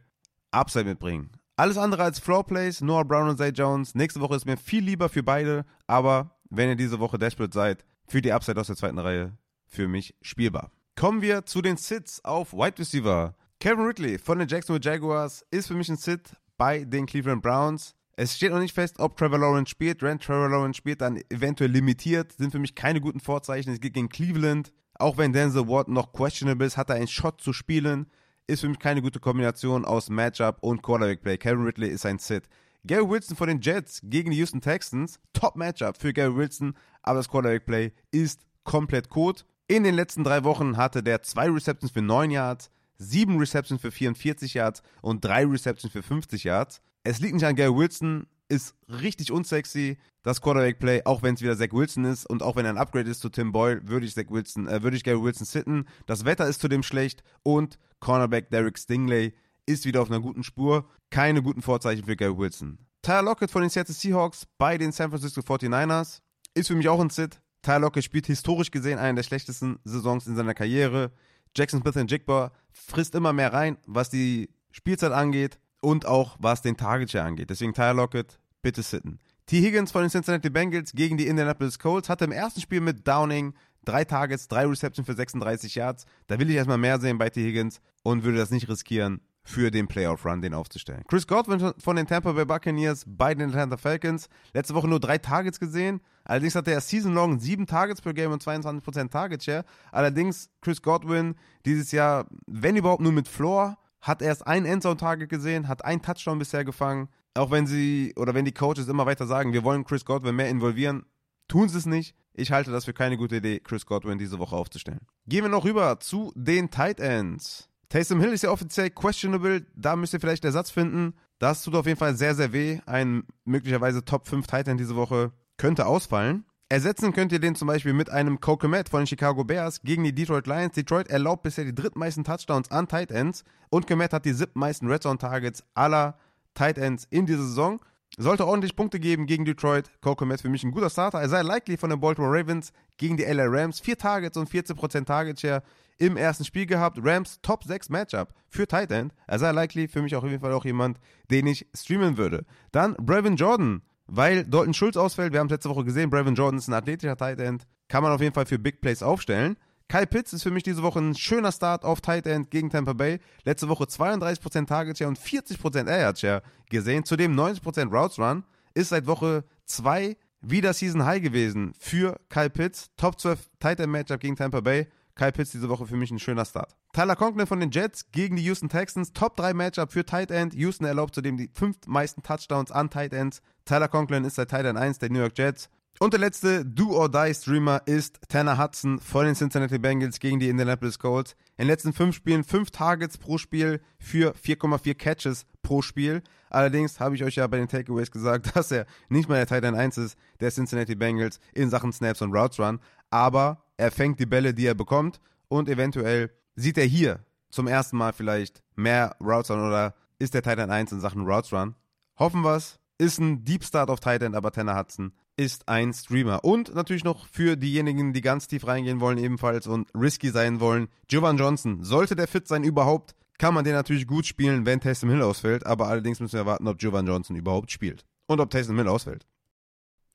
Upside 0.52 0.86
mitbringen. 0.86 1.32
Alles 1.56 1.78
andere 1.78 2.02
als 2.02 2.18
Floorplays, 2.18 2.82
Noah 2.82 3.06
Brown 3.06 3.30
und 3.30 3.38
Zay 3.38 3.50
Jones. 3.50 3.94
Nächste 3.94 4.20
Woche 4.20 4.36
ist 4.36 4.48
mir 4.48 4.58
viel 4.58 4.84
lieber 4.84 5.08
für 5.08 5.22
beide, 5.22 5.66
aber 5.86 6.36
wenn 6.50 6.70
ihr 6.70 6.76
diese 6.76 7.00
Woche 7.00 7.20
desperate 7.20 7.54
seid, 7.54 7.86
für 8.08 8.24
die 8.24 8.34
Upside 8.34 8.60
aus 8.60 8.68
der 8.68 8.76
zweiten 8.76 8.98
Reihe 8.98 9.38
für 9.68 9.88
mich 9.88 10.16
spielbar. 10.24 10.72
Kommen 10.96 11.22
wir 11.22 11.46
zu 11.46 11.62
den 11.62 11.78
Sits 11.78 12.26
auf 12.26 12.54
Wide 12.54 12.80
Receiver. 12.80 13.36
Kevin 13.60 13.86
Ridley 13.86 14.18
von 14.18 14.40
den 14.40 14.48
Jacksonville 14.48 14.84
Jaguars 14.84 15.46
ist 15.52 15.68
für 15.68 15.76
mich 15.76 15.90
ein 15.90 15.98
Sit 15.98 16.36
bei 16.58 16.86
den 16.86 17.06
Cleveland 17.06 17.44
Browns. 17.44 17.94
Es 18.16 18.36
steht 18.36 18.52
noch 18.52 18.60
nicht 18.60 18.74
fest, 18.74 18.96
ob 18.98 19.16
Trevor 19.16 19.38
Lawrence 19.38 19.70
spielt. 19.70 20.02
Wenn 20.02 20.20
Trevor 20.20 20.50
Lawrence 20.50 20.78
spielt, 20.78 21.02
dann 21.02 21.22
eventuell 21.30 21.70
limitiert. 21.70 22.32
Sind 22.32 22.52
für 22.52 22.60
mich 22.60 22.74
keine 22.74 23.00
guten 23.00 23.20
Vorzeichen. 23.20 23.72
Es 23.72 23.80
geht 23.80 23.94
gegen 23.94 24.10
Cleveland. 24.10 24.74
Auch 24.96 25.18
wenn 25.18 25.34
Denzel 25.34 25.68
Ward 25.68 25.88
noch 25.88 26.14
questionable 26.14 26.66
ist, 26.66 26.78
hat 26.78 26.90
er 26.90 26.96
einen 26.96 27.08
Shot 27.08 27.42
zu 27.42 27.54
spielen 27.54 28.08
ist 28.48 28.62
für 28.62 28.70
mich 28.70 28.80
keine 28.80 29.02
gute 29.02 29.20
Kombination 29.20 29.86
aus 29.86 30.10
Matchup 30.10 30.58
und 30.62 30.82
Quarterback 30.82 31.22
Play. 31.22 31.38
Kevin 31.38 31.64
Ridley 31.64 31.90
ist 31.90 32.06
ein 32.06 32.20
Sit. 32.20 32.44
Gary 32.86 33.10
Wilson 33.10 33.38
von 33.38 33.48
den 33.48 33.62
Jets 33.62 34.02
gegen 34.04 34.32
die 34.32 34.38
Houston 34.38 34.62
Texans. 34.62 35.20
Top 35.32 35.56
Matchup 35.56 35.98
für 35.98 36.14
Gary 36.14 36.36
Wilson, 36.36 36.76
aber 37.02 37.20
das 37.20 37.30
Quarterback 37.30 37.66
Play 37.66 37.92
ist 38.12 38.46
komplett 38.64 39.10
kot. 39.10 39.46
In 39.68 39.84
den 39.84 39.96
letzten 39.96 40.24
drei 40.24 40.44
Wochen 40.44 40.76
hatte 40.76 41.02
der 41.02 41.24
zwei 41.24 41.50
Receptions 41.50 41.92
für 41.94 42.02
9 42.02 42.32
Yards, 42.32 42.70
sieben 42.98 43.40
Receptions 43.40 43.82
für 43.82 43.92
44 43.92 44.54
Yards 44.54 44.84
und 45.02 45.24
drei 45.24 45.46
Receptions 45.46 45.94
für 45.94 46.04
50 46.04 46.44
Yards. 46.44 46.82
Es 47.06 47.20
liegt 47.20 47.34
nicht 47.36 47.46
an 47.46 47.56
Gary 47.56 47.76
Wilson, 47.76 48.28
ist 48.54 48.76
richtig 48.88 49.32
unsexy. 49.32 49.98
Das 50.22 50.42
Quarterback-Play, 50.42 51.02
auch 51.04 51.22
wenn 51.22 51.36
es 51.36 51.42
wieder 51.42 51.58
Zach 51.58 51.74
Wilson 51.74 52.06
ist 52.06 52.26
und 52.26 52.44
auch 52.44 52.56
wenn 52.56 52.66
er 52.66 52.72
ein 52.72 52.78
Upgrade 52.78 53.10
ist 53.10 53.20
zu 53.20 53.30
Tim 53.30 53.52
Boyle, 53.52 53.82
würde 53.88 54.06
ich 54.06 54.16
Zach 54.16 54.30
Wilson, 54.30 54.68
äh, 54.68 54.82
würde 54.82 54.96
ich 54.96 55.04
Gary 55.04 55.22
Wilson 55.22 55.46
sitten. 55.46 55.86
Das 56.06 56.24
Wetter 56.24 56.48
ist 56.48 56.62
zudem 56.62 56.84
schlecht 56.84 57.24
und 57.42 57.78
Cornerback 58.00 58.50
Derek 58.50 58.78
Stingley 58.78 59.34
ist 59.66 59.86
wieder 59.86 60.02
auf 60.02 60.10
einer 60.10 60.22
guten 60.22 60.44
Spur. 60.44 60.88
Keine 61.10 61.42
guten 61.42 61.62
Vorzeichen 61.62 62.06
für 62.06 62.16
Gary 62.16 62.38
Wilson. 62.38 62.78
Tyler 63.02 63.24
Lockett 63.24 63.52
von 63.52 63.62
den 63.62 63.70
Seattle 63.70 63.94
Seahawks 63.94 64.48
bei 64.58 64.78
den 64.78 64.94
San 64.94 65.10
Francisco 65.10 65.42
49ers 65.42 66.22
ist 66.54 66.68
für 66.68 66.76
mich 66.76 66.88
auch 66.88 67.02
ein 67.02 67.10
Sit. 67.10 67.42
Tyler 67.62 67.80
Lockett 67.80 68.04
spielt 68.04 68.28
historisch 68.28 68.72
gesehen 68.72 69.00
eine 69.00 69.16
der 69.16 69.24
schlechtesten 69.24 69.80
Saisons 69.84 70.28
in 70.28 70.36
seiner 70.36 70.54
Karriere. 70.54 71.12
Jackson 71.56 71.82
Smith 71.82 71.96
und 71.96 72.10
Jigba 72.10 72.52
frisst 72.72 73.16
immer 73.16 73.34
mehr 73.34 73.52
rein, 73.52 73.78
was 73.88 74.10
die 74.10 74.50
Spielzeit 74.72 75.12
angeht 75.12 75.60
und 75.82 76.06
auch 76.06 76.38
was 76.40 76.62
den 76.62 76.78
Target 76.78 77.12
Share 77.12 77.26
angeht. 77.26 77.50
Deswegen 77.50 77.74
Tyler 77.74 77.94
Lockett, 77.94 78.40
bitte 78.64 78.82
sitten. 78.82 79.20
T. 79.46 79.62
Higgins 79.62 79.92
von 79.92 80.02
den 80.02 80.10
Cincinnati 80.10 80.50
Bengals 80.50 80.94
gegen 80.94 81.18
die 81.18 81.28
Indianapolis 81.28 81.78
Colts 81.78 82.10
hatte 82.10 82.26
im 82.26 82.32
ersten 82.32 82.62
Spiel 82.62 82.82
mit 82.82 83.08
Downing 83.08 83.54
drei 83.86 84.06
Targets, 84.06 84.48
drei 84.48 84.66
Receptions 84.66 85.06
für 85.06 85.14
36 85.14 85.76
Yards. 85.76 86.06
Da 86.28 86.40
will 86.40 86.50
ich 86.50 86.56
erstmal 86.56 86.78
mehr 86.78 87.00
sehen 87.00 87.18
bei 87.18 87.30
T. 87.30 87.44
Higgins 87.44 87.82
und 88.02 88.24
würde 88.24 88.40
das 88.40 88.50
nicht 88.50 88.68
riskieren, 88.68 89.22
für 89.44 89.72
den 89.72 89.88
Playoff-Run 89.88 90.42
den 90.42 90.54
aufzustellen. 90.54 91.04
Chris 91.08 91.28
Godwin 91.28 91.74
von 91.78 91.96
den 91.96 92.08
Tampa 92.08 92.32
Bay 92.32 92.46
Buccaneers 92.46 93.04
bei 93.06 93.36
den 93.36 93.50
Atlanta 93.50 93.78
Falcons. 93.78 94.30
Letzte 94.54 94.74
Woche 94.74 94.88
nur 94.88 95.02
drei 95.02 95.18
Targets 95.18 95.60
gesehen. 95.60 96.00
Allerdings 96.24 96.56
hatte 96.56 96.72
er 96.72 96.80
season-long 96.80 97.40
sieben 97.40 97.68
Targets 97.68 98.02
per 98.02 98.14
Game 98.14 98.32
und 98.32 98.42
22% 98.42 99.10
Target 99.10 99.44
Share. 99.44 99.66
Allerdings 99.92 100.50
Chris 100.62 100.82
Godwin 100.82 101.36
dieses 101.66 101.92
Jahr, 101.92 102.28
wenn 102.48 102.78
überhaupt 102.78 103.02
nur 103.02 103.12
mit 103.12 103.28
Floor, 103.28 103.78
hat 104.00 104.22
erst 104.22 104.48
ein 104.48 104.66
Endzone-Target 104.66 105.30
gesehen, 105.30 105.68
hat 105.68 105.84
einen 105.84 106.02
Touchdown 106.02 106.40
bisher 106.40 106.64
gefangen. 106.64 107.10
Auch 107.36 107.52
wenn 107.52 107.66
sie 107.68 108.14
oder 108.16 108.34
wenn 108.34 108.46
die 108.46 108.54
Coaches 108.54 108.88
immer 108.88 109.06
weiter 109.06 109.26
sagen, 109.26 109.54
wir 109.54 109.64
wollen 109.64 109.86
Chris 109.86 110.06
Godwin 110.06 110.36
mehr 110.36 110.50
involvieren, 110.50 111.06
tun 111.48 111.70
sie 111.70 111.78
es 111.78 111.86
nicht. 111.86 112.16
Ich 112.34 112.52
halte 112.52 112.72
das 112.72 112.86
für 112.86 112.94
keine 112.94 113.18
gute 113.18 113.38
Idee, 113.38 113.60
Chris 113.60 113.86
Godwin 113.86 114.18
diese 114.18 114.40
Woche 114.40 114.56
aufzustellen. 114.56 115.02
Gehen 115.28 115.44
wir 115.44 115.50
noch 115.50 115.66
rüber 115.66 116.00
zu 116.00 116.32
den 116.36 116.72
Tight 116.72 117.00
Ends. 117.00 117.70
Taysom 117.90 118.20
Hill 118.20 118.34
ist 118.34 118.44
ja 118.44 118.50
offiziell 118.50 118.90
questionable, 118.90 119.68
da 119.76 119.96
müsst 119.96 120.14
ihr 120.14 120.20
vielleicht 120.20 120.46
Ersatz 120.46 120.72
finden. 120.72 121.14
Das 121.38 121.62
tut 121.64 121.76
auf 121.76 121.86
jeden 121.86 122.00
Fall 122.00 122.16
sehr, 122.16 122.34
sehr 122.34 122.54
weh. 122.54 122.80
Ein 122.86 123.24
möglicherweise 123.46 124.04
Top 124.04 124.28
5 124.28 124.48
Titan 124.48 124.78
diese 124.78 124.96
Woche 124.96 125.32
könnte 125.58 125.86
ausfallen. 125.86 126.46
Ersetzen 126.70 127.14
könnt 127.14 127.32
ihr 127.32 127.40
den 127.40 127.54
zum 127.54 127.68
Beispiel 127.68 127.94
mit 127.94 128.10
einem 128.10 128.40
Kokemet 128.40 128.90
von 128.90 129.02
den 129.02 129.08
Chicago 129.08 129.44
Bears 129.44 129.84
gegen 129.84 130.04
die 130.04 130.16
Detroit 130.16 130.48
Lions. 130.48 130.74
Detroit 130.74 131.08
erlaubt 131.08 131.44
bisher 131.44 131.66
die 131.66 131.76
drittmeisten 131.76 132.24
Touchdowns 132.24 132.72
an 132.72 132.88
Tight 132.88 133.12
Ends 133.12 133.44
und 133.70 133.86
Komet 133.86 134.12
hat 134.12 134.26
die 134.26 134.34
siebtmeisten 134.34 134.90
Red 134.90 135.04
Zone 135.04 135.20
Targets 135.20 135.64
aller 135.76 136.18
Tight 136.54 136.78
Ends 136.78 137.08
in 137.10 137.26
dieser 137.26 137.44
Saison. 137.44 137.80
Sollte 138.18 138.46
ordentlich 138.46 138.76
Punkte 138.76 139.00
geben 139.00 139.26
gegen 139.26 139.44
Detroit. 139.44 139.90
Kokemet 140.02 140.42
für 140.42 140.50
mich 140.50 140.64
ein 140.64 140.72
guter 140.72 140.90
Starter. 140.90 141.20
Er 141.20 141.30
sei 141.30 141.42
likely 141.42 141.78
von 141.78 141.90
den 141.90 142.00
Baltimore 142.00 142.32
Ravens 142.32 142.72
gegen 142.98 143.18
die 143.18 143.24
LA 143.24 143.46
Rams. 143.48 143.80
Vier 143.80 143.98
Targets 143.98 144.38
und 144.38 144.50
14% 144.50 145.06
Target 145.06 145.40
Share 145.40 145.64
im 145.98 146.16
ersten 146.16 146.46
Spiel 146.46 146.66
gehabt. 146.66 147.00
Rams 147.02 147.40
Top 147.42 147.64
6 147.64 147.90
Matchup 147.90 148.34
für 148.50 148.68
Tight 148.68 148.92
End. 148.92 149.14
Er 149.26 149.40
sei 149.40 149.52
likely 149.52 149.88
für 149.88 150.02
mich 150.02 150.16
auf 150.16 150.24
jeden 150.24 150.42
Fall 150.42 150.54
auch 150.54 150.66
jemand, 150.66 151.00
den 151.32 151.48
ich 151.48 151.68
streamen 151.76 152.18
würde. 152.18 152.46
Dann 152.72 152.96
Brevin 152.98 153.36
Jordan 153.36 153.82
weil 154.08 154.44
Dalton 154.46 154.74
Schulz 154.74 154.98
ausfällt. 154.98 155.34
Wir 155.34 155.40
haben 155.40 155.48
es 155.48 155.52
letzte 155.52 155.70
Woche 155.70 155.84
gesehen, 155.84 156.10
Brevin 156.10 156.36
Jordan 156.36 156.58
ist 156.58 156.68
ein 156.68 156.74
athletischer 156.74 157.18
Tight 157.18 157.40
End. 157.40 157.66
Kann 157.88 158.04
man 158.04 158.12
auf 158.12 158.22
jeden 158.22 158.34
Fall 158.34 158.46
für 158.46 158.60
Big 158.60 158.82
Plays 158.82 159.04
aufstellen. 159.04 159.58
Kyle 159.88 160.08
Pitts 160.08 160.34
ist 160.34 160.44
für 160.44 160.52
mich 160.52 160.64
diese 160.64 160.84
Woche 160.84 161.00
ein 161.00 161.16
schöner 161.16 161.52
Start 161.52 161.86
auf 161.86 162.02
Tight 162.02 162.26
End 162.26 162.50
gegen 162.50 162.70
Tampa 162.70 162.94
Bay. 162.94 163.20
Letzte 163.44 163.70
Woche 163.70 163.86
32% 163.86 164.66
Target 164.66 164.98
Share 164.98 165.08
und 165.08 165.20
40% 165.20 165.88
Air 165.88 166.16
Share 166.16 166.42
gesehen. 166.70 167.06
Zudem 167.06 167.36
90% 167.36 167.92
Routes 167.92 168.18
Run. 168.18 168.44
Ist 168.74 168.90
seit 168.90 169.06
Woche 169.06 169.44
2 169.66 170.18
wieder 170.42 170.74
Season 170.74 171.06
High 171.06 171.22
gewesen 171.22 171.74
für 171.80 172.20
Kyle 172.30 172.50
Pitts. 172.50 172.90
Top 172.98 173.20
12 173.20 173.50
Tight 173.60 173.80
End 173.80 173.92
Matchup 173.92 174.20
gegen 174.20 174.36
Tampa 174.36 174.62
Bay. 174.62 174.88
Kyle 175.16 175.32
Pitts 175.32 175.52
diese 175.52 175.70
Woche 175.70 175.86
für 175.86 175.96
mich 175.96 176.10
ein 176.12 176.20
schöner 176.20 176.46
Start. 176.46 176.76
Tyler 176.92 177.16
Conklin 177.16 177.48
von 177.48 177.60
den 177.60 177.72
Jets 177.72 178.12
gegen 178.12 178.36
die 178.36 178.44
Houston 178.44 178.70
Texans. 178.70 179.14
Top 179.14 179.36
3 179.36 179.54
Matchup 179.54 179.92
für 179.92 180.06
Tight 180.06 180.32
End. 180.32 180.54
Houston 180.56 180.86
erlaubt 180.86 181.14
zudem 181.16 181.38
die 181.38 181.50
fünf 181.54 181.78
meisten 181.86 182.24
Touchdowns 182.24 182.72
an 182.72 182.90
Tight 182.90 183.14
Ends. 183.14 183.42
Tyler 183.66 183.88
Conklin 183.88 184.26
ist 184.26 184.38
der 184.38 184.48
Tight 184.48 184.66
End 184.66 184.78
1 184.78 185.00
der 185.00 185.10
New 185.12 185.20
York 185.20 185.38
Jets. 185.38 185.70
Und 186.04 186.12
der 186.12 186.20
letzte 186.20 186.66
Do-or-Die-Streamer 186.66 187.84
ist 187.86 188.20
Tanner 188.28 188.62
Hudson 188.62 189.00
von 189.00 189.26
den 189.26 189.36
Cincinnati 189.36 189.78
Bengals 189.78 190.20
gegen 190.20 190.38
die 190.38 190.50
Indianapolis 190.50 191.00
Colts. 191.00 191.32
In 191.56 191.64
den 191.64 191.68
letzten 191.68 191.94
fünf 191.94 192.14
Spielen 192.14 192.44
fünf 192.44 192.72
Targets 192.72 193.18
pro 193.18 193.38
Spiel 193.38 193.80
für 194.00 194.34
4,4 194.34 194.96
Catches 194.96 195.46
pro 195.62 195.82
Spiel. 195.82 196.22
Allerdings 196.50 197.00
habe 197.00 197.16
ich 197.16 197.24
euch 197.24 197.36
ja 197.36 197.48
bei 197.48 197.56
den 197.56 197.70
Takeaways 197.70 198.12
gesagt, 198.12 198.54
dass 198.54 198.70
er 198.72 198.86
nicht 199.08 199.30
mal 199.30 199.36
der 199.36 199.48
Tight 199.48 199.64
End 199.64 199.78
1 199.78 199.98
ist 199.98 200.18
der 200.42 200.52
Cincinnati 200.52 200.94
Bengals 200.94 201.40
in 201.54 201.70
Sachen 201.70 201.94
Snaps 201.94 202.22
und 202.22 202.36
Routes 202.36 202.60
Run. 202.60 202.82
Aber 203.10 203.64
er 203.78 203.90
fängt 203.90 204.20
die 204.20 204.26
Bälle, 204.26 204.54
die 204.54 204.66
er 204.66 204.76
bekommt 204.76 205.22
und 205.48 205.70
eventuell 205.70 206.32
sieht 206.58 206.78
er 206.78 206.84
hier 206.84 207.22
zum 207.50 207.66
ersten 207.66 207.96
Mal 207.96 208.12
vielleicht 208.12 208.62
mehr 208.76 209.16
Routes 209.22 209.52
Run 209.52 209.66
oder 209.66 209.96
ist 210.20 210.34
der 210.34 210.44
Titan 210.44 210.70
1 210.70 210.92
in 210.92 211.00
Sachen 211.00 211.26
Routes 211.26 211.54
Run. 211.54 211.76
Hoffen 212.20 212.44
wir's. 212.44 212.78
Ist 212.98 213.20
ein 213.20 213.46
Deep 213.46 213.64
Start 213.64 213.90
auf 213.90 214.02
Titan, 214.02 214.36
aber 214.36 214.52
Tanner 214.52 214.78
Hudson 214.78 215.14
ist 215.36 215.68
ein 215.68 215.94
Streamer. 215.94 216.44
Und 216.44 216.76
natürlich 216.76 217.04
noch 217.04 217.28
für 217.28 217.56
diejenigen, 217.56 218.14
die 218.14 218.22
ganz 218.22 218.48
tief 218.48 218.68
reingehen 218.68 219.00
wollen 219.00 219.18
ebenfalls 219.18 219.68
und 219.68 219.90
risky 219.96 220.30
sein 220.30 220.60
wollen, 220.60 220.88
Jovan 221.10 221.38
Johnson. 221.38 221.84
Sollte 221.84 222.16
der 222.16 222.28
fit 222.28 222.48
sein 222.48 222.64
überhaupt, 222.64 223.16
kann 223.40 223.54
man 223.54 223.64
den 223.64 223.74
natürlich 223.74 224.08
gut 224.08 224.26
spielen, 224.26 224.66
wenn 224.66 224.80
Taysom 224.80 225.10
Hill 225.10 225.22
ausfällt, 225.22 225.66
aber 225.66 225.88
allerdings 225.88 226.20
müssen 226.20 226.38
wir 226.38 226.46
warten, 226.46 226.68
ob 226.68 226.82
Jovan 226.82 227.08
Johnson 227.08 227.36
überhaupt 227.36 227.72
spielt. 227.72 228.06
Und 228.28 228.40
ob 228.40 228.50
Taysom 228.50 228.78
Hill 228.78 228.88
ausfällt. 228.88 229.26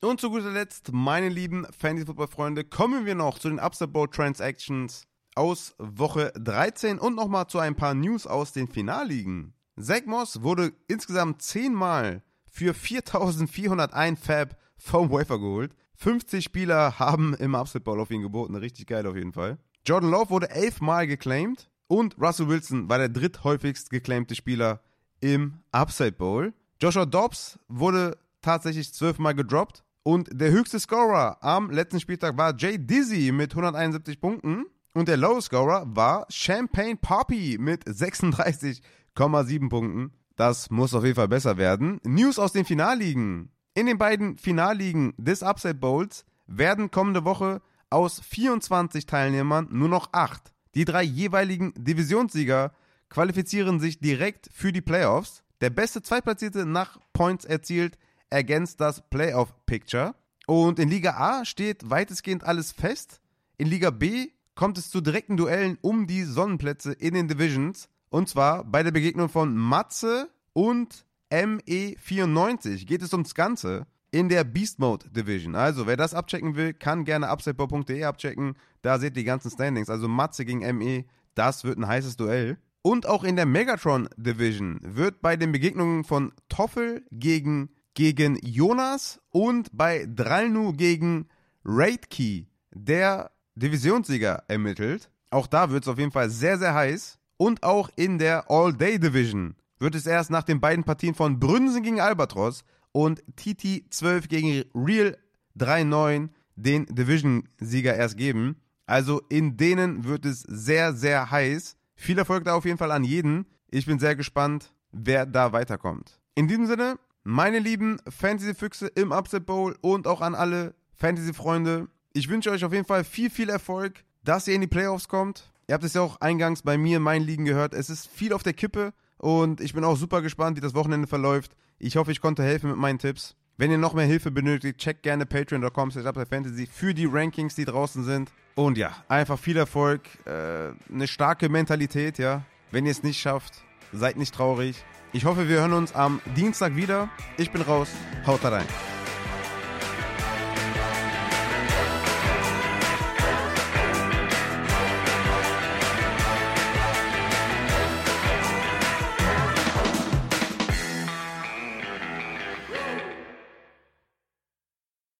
Und 0.01 0.21
zu 0.21 0.29
guter 0.29 0.51
Letzt, 0.51 0.93
meine 0.93 1.27
lieben 1.27 1.65
Fantasy-Football-Freunde, 1.77 2.63
kommen 2.63 3.05
wir 3.05 3.15
noch 3.15 3.37
zu 3.37 3.49
den 3.49 3.59
Upset 3.59 3.91
Bowl 3.91 4.07
Transactions 4.07 5.03
aus 5.35 5.75
Woche 5.77 6.31
13 6.37 6.99
und 6.99 7.15
nochmal 7.15 7.47
zu 7.47 7.59
ein 7.59 7.75
paar 7.75 7.93
News 7.93 8.25
aus 8.25 8.53
den 8.53 8.69
Finalligen. 8.69 9.53
Zach 9.79 10.05
Moss 10.05 10.41
wurde 10.41 10.73
insgesamt 10.87 11.41
10 11.41 11.73
Mal 11.73 12.23
für 12.45 12.73
4401 12.73 14.19
Fab 14.19 14.57
vom 14.79 15.11
Wafer 15.11 15.37
geholt. 15.37 15.75
50 15.95 16.43
Spieler 16.43 16.97
haben 16.97 17.33
im 17.35 17.53
Upset 17.53 17.83
Bowl 17.83 17.99
auf 17.99 18.09
ihn 18.09 18.21
geboten, 18.21 18.55
richtig 18.55 18.87
geil 18.87 19.05
auf 19.05 19.15
jeden 19.15 19.33
Fall. 19.33 19.57
Jordan 19.85 20.09
Love 20.09 20.29
wurde 20.29 20.49
11 20.49 20.81
Mal 20.81 21.07
geclaimed 21.07 21.69
und 21.87 22.17
Russell 22.19 22.47
Wilson 22.47 22.89
war 22.89 22.97
der 22.97 23.09
dritthäufigst 23.09 23.89
geclaimte 23.89 24.35
Spieler 24.35 24.81
im 25.19 25.59
Upside 25.71 26.13
Bowl. 26.13 26.53
Joshua 26.81 27.05
Dobbs 27.05 27.59
wurde 27.67 28.17
tatsächlich 28.41 28.93
12 28.93 29.19
Mal 29.19 29.33
gedroppt 29.33 29.83
und 30.03 30.29
der 30.31 30.51
höchste 30.51 30.79
Scorer 30.79 31.37
am 31.43 31.69
letzten 31.69 31.99
Spieltag 31.99 32.37
war 32.37 32.55
Jay 32.57 32.77
Dizzy 32.77 33.31
mit 33.31 33.51
171 33.51 34.21
Punkten. 34.21 34.65
Und 34.93 35.07
der 35.07 35.17
Low 35.17 35.39
Scorer 35.39 35.85
war 35.87 36.25
Champagne 36.29 36.95
Poppy 36.95 37.57
mit 37.59 37.85
36,7 37.85 39.69
Punkten. 39.69 40.13
Das 40.35 40.69
muss 40.71 40.93
auf 40.93 41.03
jeden 41.03 41.15
Fall 41.15 41.27
besser 41.27 41.57
werden. 41.57 41.99
News 42.03 42.39
aus 42.39 42.53
den 42.53 42.65
Finalligen. 42.65 43.51
In 43.79 43.85
den 43.85 43.97
beiden 43.97 44.37
Finalligen 44.37 45.13
des 45.15 45.41
Upside 45.41 45.75
Bowls 45.75 46.25
werden 46.47 46.91
kommende 46.91 47.23
Woche 47.23 47.61
aus 47.89 48.19
24 48.19 49.05
Teilnehmern 49.05 49.69
nur 49.71 49.87
noch 49.87 50.09
8. 50.11 50.51
Die 50.75 50.83
drei 50.83 51.01
jeweiligen 51.01 51.73
Divisionssieger 51.77 52.73
qualifizieren 53.07 53.79
sich 53.79 54.01
direkt 54.01 54.49
für 54.51 54.73
die 54.73 54.81
Playoffs. 54.81 55.43
Der 55.61 55.69
beste 55.69 56.01
Zweitplatzierte 56.01 56.65
nach 56.65 56.99
Points 57.13 57.45
erzielt 57.45 57.97
ergänzt 58.29 58.81
das 58.81 59.01
Playoff-Picture. 59.09 60.13
Und 60.45 60.77
in 60.77 60.89
Liga 60.89 61.11
A 61.11 61.45
steht 61.45 61.89
weitestgehend 61.89 62.43
alles 62.43 62.73
fest. 62.73 63.21
In 63.57 63.69
Liga 63.69 63.91
B 63.91 64.27
kommt 64.55 64.77
es 64.77 64.89
zu 64.89 64.99
direkten 64.99 65.37
Duellen 65.37 65.77
um 65.79 66.05
die 66.05 66.23
Sonnenplätze 66.23 66.91
in 66.91 67.13
den 67.13 67.29
Divisions. 67.29 67.87
Und 68.09 68.27
zwar 68.27 68.65
bei 68.65 68.83
der 68.83 68.91
Begegnung 68.91 69.29
von 69.29 69.55
Matze 69.55 70.29
und 70.51 71.05
ME94 71.31 72.85
geht 72.85 73.01
es 73.01 73.13
ums 73.13 73.35
Ganze 73.35 73.85
in 74.11 74.29
der 74.29 74.43
Beast 74.43 74.79
Mode 74.79 75.09
Division. 75.09 75.55
Also, 75.55 75.85
wer 75.85 75.97
das 75.97 76.13
abchecken 76.13 76.55
will, 76.55 76.73
kann 76.73 77.05
gerne 77.05 77.31
upseteball.de 77.31 78.03
abchecken. 78.03 78.55
Da 78.81 78.97
seht 78.97 79.11
ihr 79.11 79.21
die 79.21 79.23
ganzen 79.23 79.51
Standings. 79.51 79.89
Also 79.89 80.07
Matze 80.07 80.45
gegen 80.45 80.59
ME, 80.77 81.05
das 81.35 81.63
wird 81.63 81.77
ein 81.77 81.87
heißes 81.87 82.17
Duell. 82.17 82.57
Und 82.81 83.07
auch 83.07 83.23
in 83.23 83.35
der 83.35 83.45
Megatron 83.45 84.09
Division 84.17 84.79
wird 84.81 85.21
bei 85.21 85.35
den 85.35 85.51
Begegnungen 85.51 86.03
von 86.03 86.31
Toffel 86.47 87.05
gegen 87.11 87.69
gegen 87.93 88.37
Jonas 88.45 89.19
und 89.29 89.69
bei 89.73 90.07
Dralnu 90.07 90.71
gegen 90.71 91.27
Raidkey, 91.65 92.47
der 92.71 93.31
Divisionssieger, 93.55 94.43
ermittelt. 94.47 95.09
Auch 95.31 95.47
da 95.47 95.69
wird 95.69 95.83
es 95.83 95.89
auf 95.89 95.99
jeden 95.99 96.13
Fall 96.13 96.29
sehr, 96.29 96.57
sehr 96.57 96.73
heiß. 96.73 97.19
Und 97.35 97.63
auch 97.63 97.89
in 97.97 98.17
der 98.17 98.49
All-Day 98.49 98.99
Division 98.99 99.55
wird 99.79 99.95
es 99.95 100.05
erst 100.05 100.29
nach 100.29 100.43
den 100.43 100.59
beiden 100.59 100.83
Partien 100.83 101.15
von 101.15 101.39
Brünsen 101.39 101.83
gegen 101.83 102.01
Albatros 102.01 102.63
und 102.91 103.23
TT 103.35 103.85
12 103.89 104.27
gegen 104.27 104.63
Real 104.75 105.17
3-9 105.57 106.29
den 106.55 106.85
Division-Sieger 106.87 107.95
erst 107.95 108.17
geben. 108.17 108.57
Also 108.85 109.21
in 109.29 109.55
denen 109.57 110.03
wird 110.03 110.25
es 110.25 110.41
sehr, 110.41 110.93
sehr 110.93 111.31
heiß. 111.31 111.77
Viel 111.95 112.17
Erfolg 112.17 112.43
da 112.43 112.55
auf 112.55 112.65
jeden 112.65 112.77
Fall 112.77 112.91
an 112.91 113.03
jeden. 113.03 113.45
Ich 113.69 113.85
bin 113.85 113.99
sehr 113.99 114.15
gespannt, 114.15 114.73
wer 114.91 115.25
da 115.25 115.51
weiterkommt. 115.51 116.19
In 116.35 116.47
diesem 116.47 116.65
Sinne, 116.67 116.97
meine 117.23 117.59
lieben 117.59 117.97
Fantasy-Füchse 118.09 118.87
im 118.87 119.11
Upset 119.11 119.45
Bowl 119.45 119.77
und 119.81 120.07
auch 120.07 120.21
an 120.21 120.35
alle 120.35 120.73
Fantasy-Freunde, 120.95 121.87
ich 122.13 122.29
wünsche 122.29 122.51
euch 122.51 122.65
auf 122.65 122.73
jeden 122.73 122.85
Fall 122.85 123.03
viel, 123.03 123.29
viel 123.29 123.49
Erfolg, 123.49 124.03
dass 124.23 124.47
ihr 124.47 124.55
in 124.55 124.61
die 124.61 124.67
Playoffs 124.67 125.07
kommt. 125.07 125.51
Ihr 125.67 125.75
habt 125.75 125.83
es 125.83 125.93
ja 125.93 126.01
auch 126.01 126.19
eingangs 126.19 126.63
bei 126.63 126.77
mir 126.77 126.97
in 126.97 127.03
meinen 127.03 127.25
Ligen 127.25 127.45
gehört. 127.45 127.73
Es 127.73 127.89
ist 127.89 128.07
viel 128.07 128.33
auf 128.33 128.43
der 128.43 128.53
Kippe 128.53 128.93
und 129.19 129.59
ich 129.59 129.73
bin 129.73 129.83
auch 129.83 129.97
super 129.97 130.21
gespannt, 130.21 130.57
wie 130.57 130.61
das 130.61 130.73
Wochenende 130.73 131.07
verläuft. 131.07 131.55
Ich 131.77 131.97
hoffe, 131.97 132.11
ich 132.11 132.21
konnte 132.21 132.41
helfen 132.41 132.69
mit 132.69 132.79
meinen 132.79 132.99
Tipps. 132.99 133.35
Wenn 133.57 133.69
ihr 133.71 133.77
noch 133.77 133.93
mehr 133.93 134.05
Hilfe 134.05 134.31
benötigt, 134.31 134.79
checkt 134.79 135.03
gerne 135.03 135.25
patreon.com 135.25 135.91
fantasy 135.91 136.65
für 136.65 136.93
die 136.93 137.05
Rankings, 137.05 137.55
die 137.55 137.65
draußen 137.65 138.05
sind. 138.05 138.31
Und 138.55 138.77
ja, 138.77 138.95
einfach 139.09 139.37
viel 139.37 139.57
Erfolg, 139.57 140.01
äh, 140.25 140.71
eine 140.91 141.07
starke 141.07 141.49
Mentalität, 141.49 142.17
ja. 142.17 142.43
Wenn 142.71 142.85
ihr 142.85 142.91
es 142.91 143.03
nicht 143.03 143.19
schafft, 143.19 143.65
seid 143.91 144.15
nicht 144.15 144.33
traurig. 144.33 144.83
Ich 145.11 145.25
hoffe, 145.25 145.49
wir 145.49 145.57
hören 145.57 145.73
uns 145.73 145.93
am 145.93 146.21
Dienstag 146.37 146.75
wieder. 146.77 147.09
Ich 147.37 147.51
bin 147.51 147.61
raus. 147.61 147.89
Haut 148.25 148.43
rein. 148.45 148.65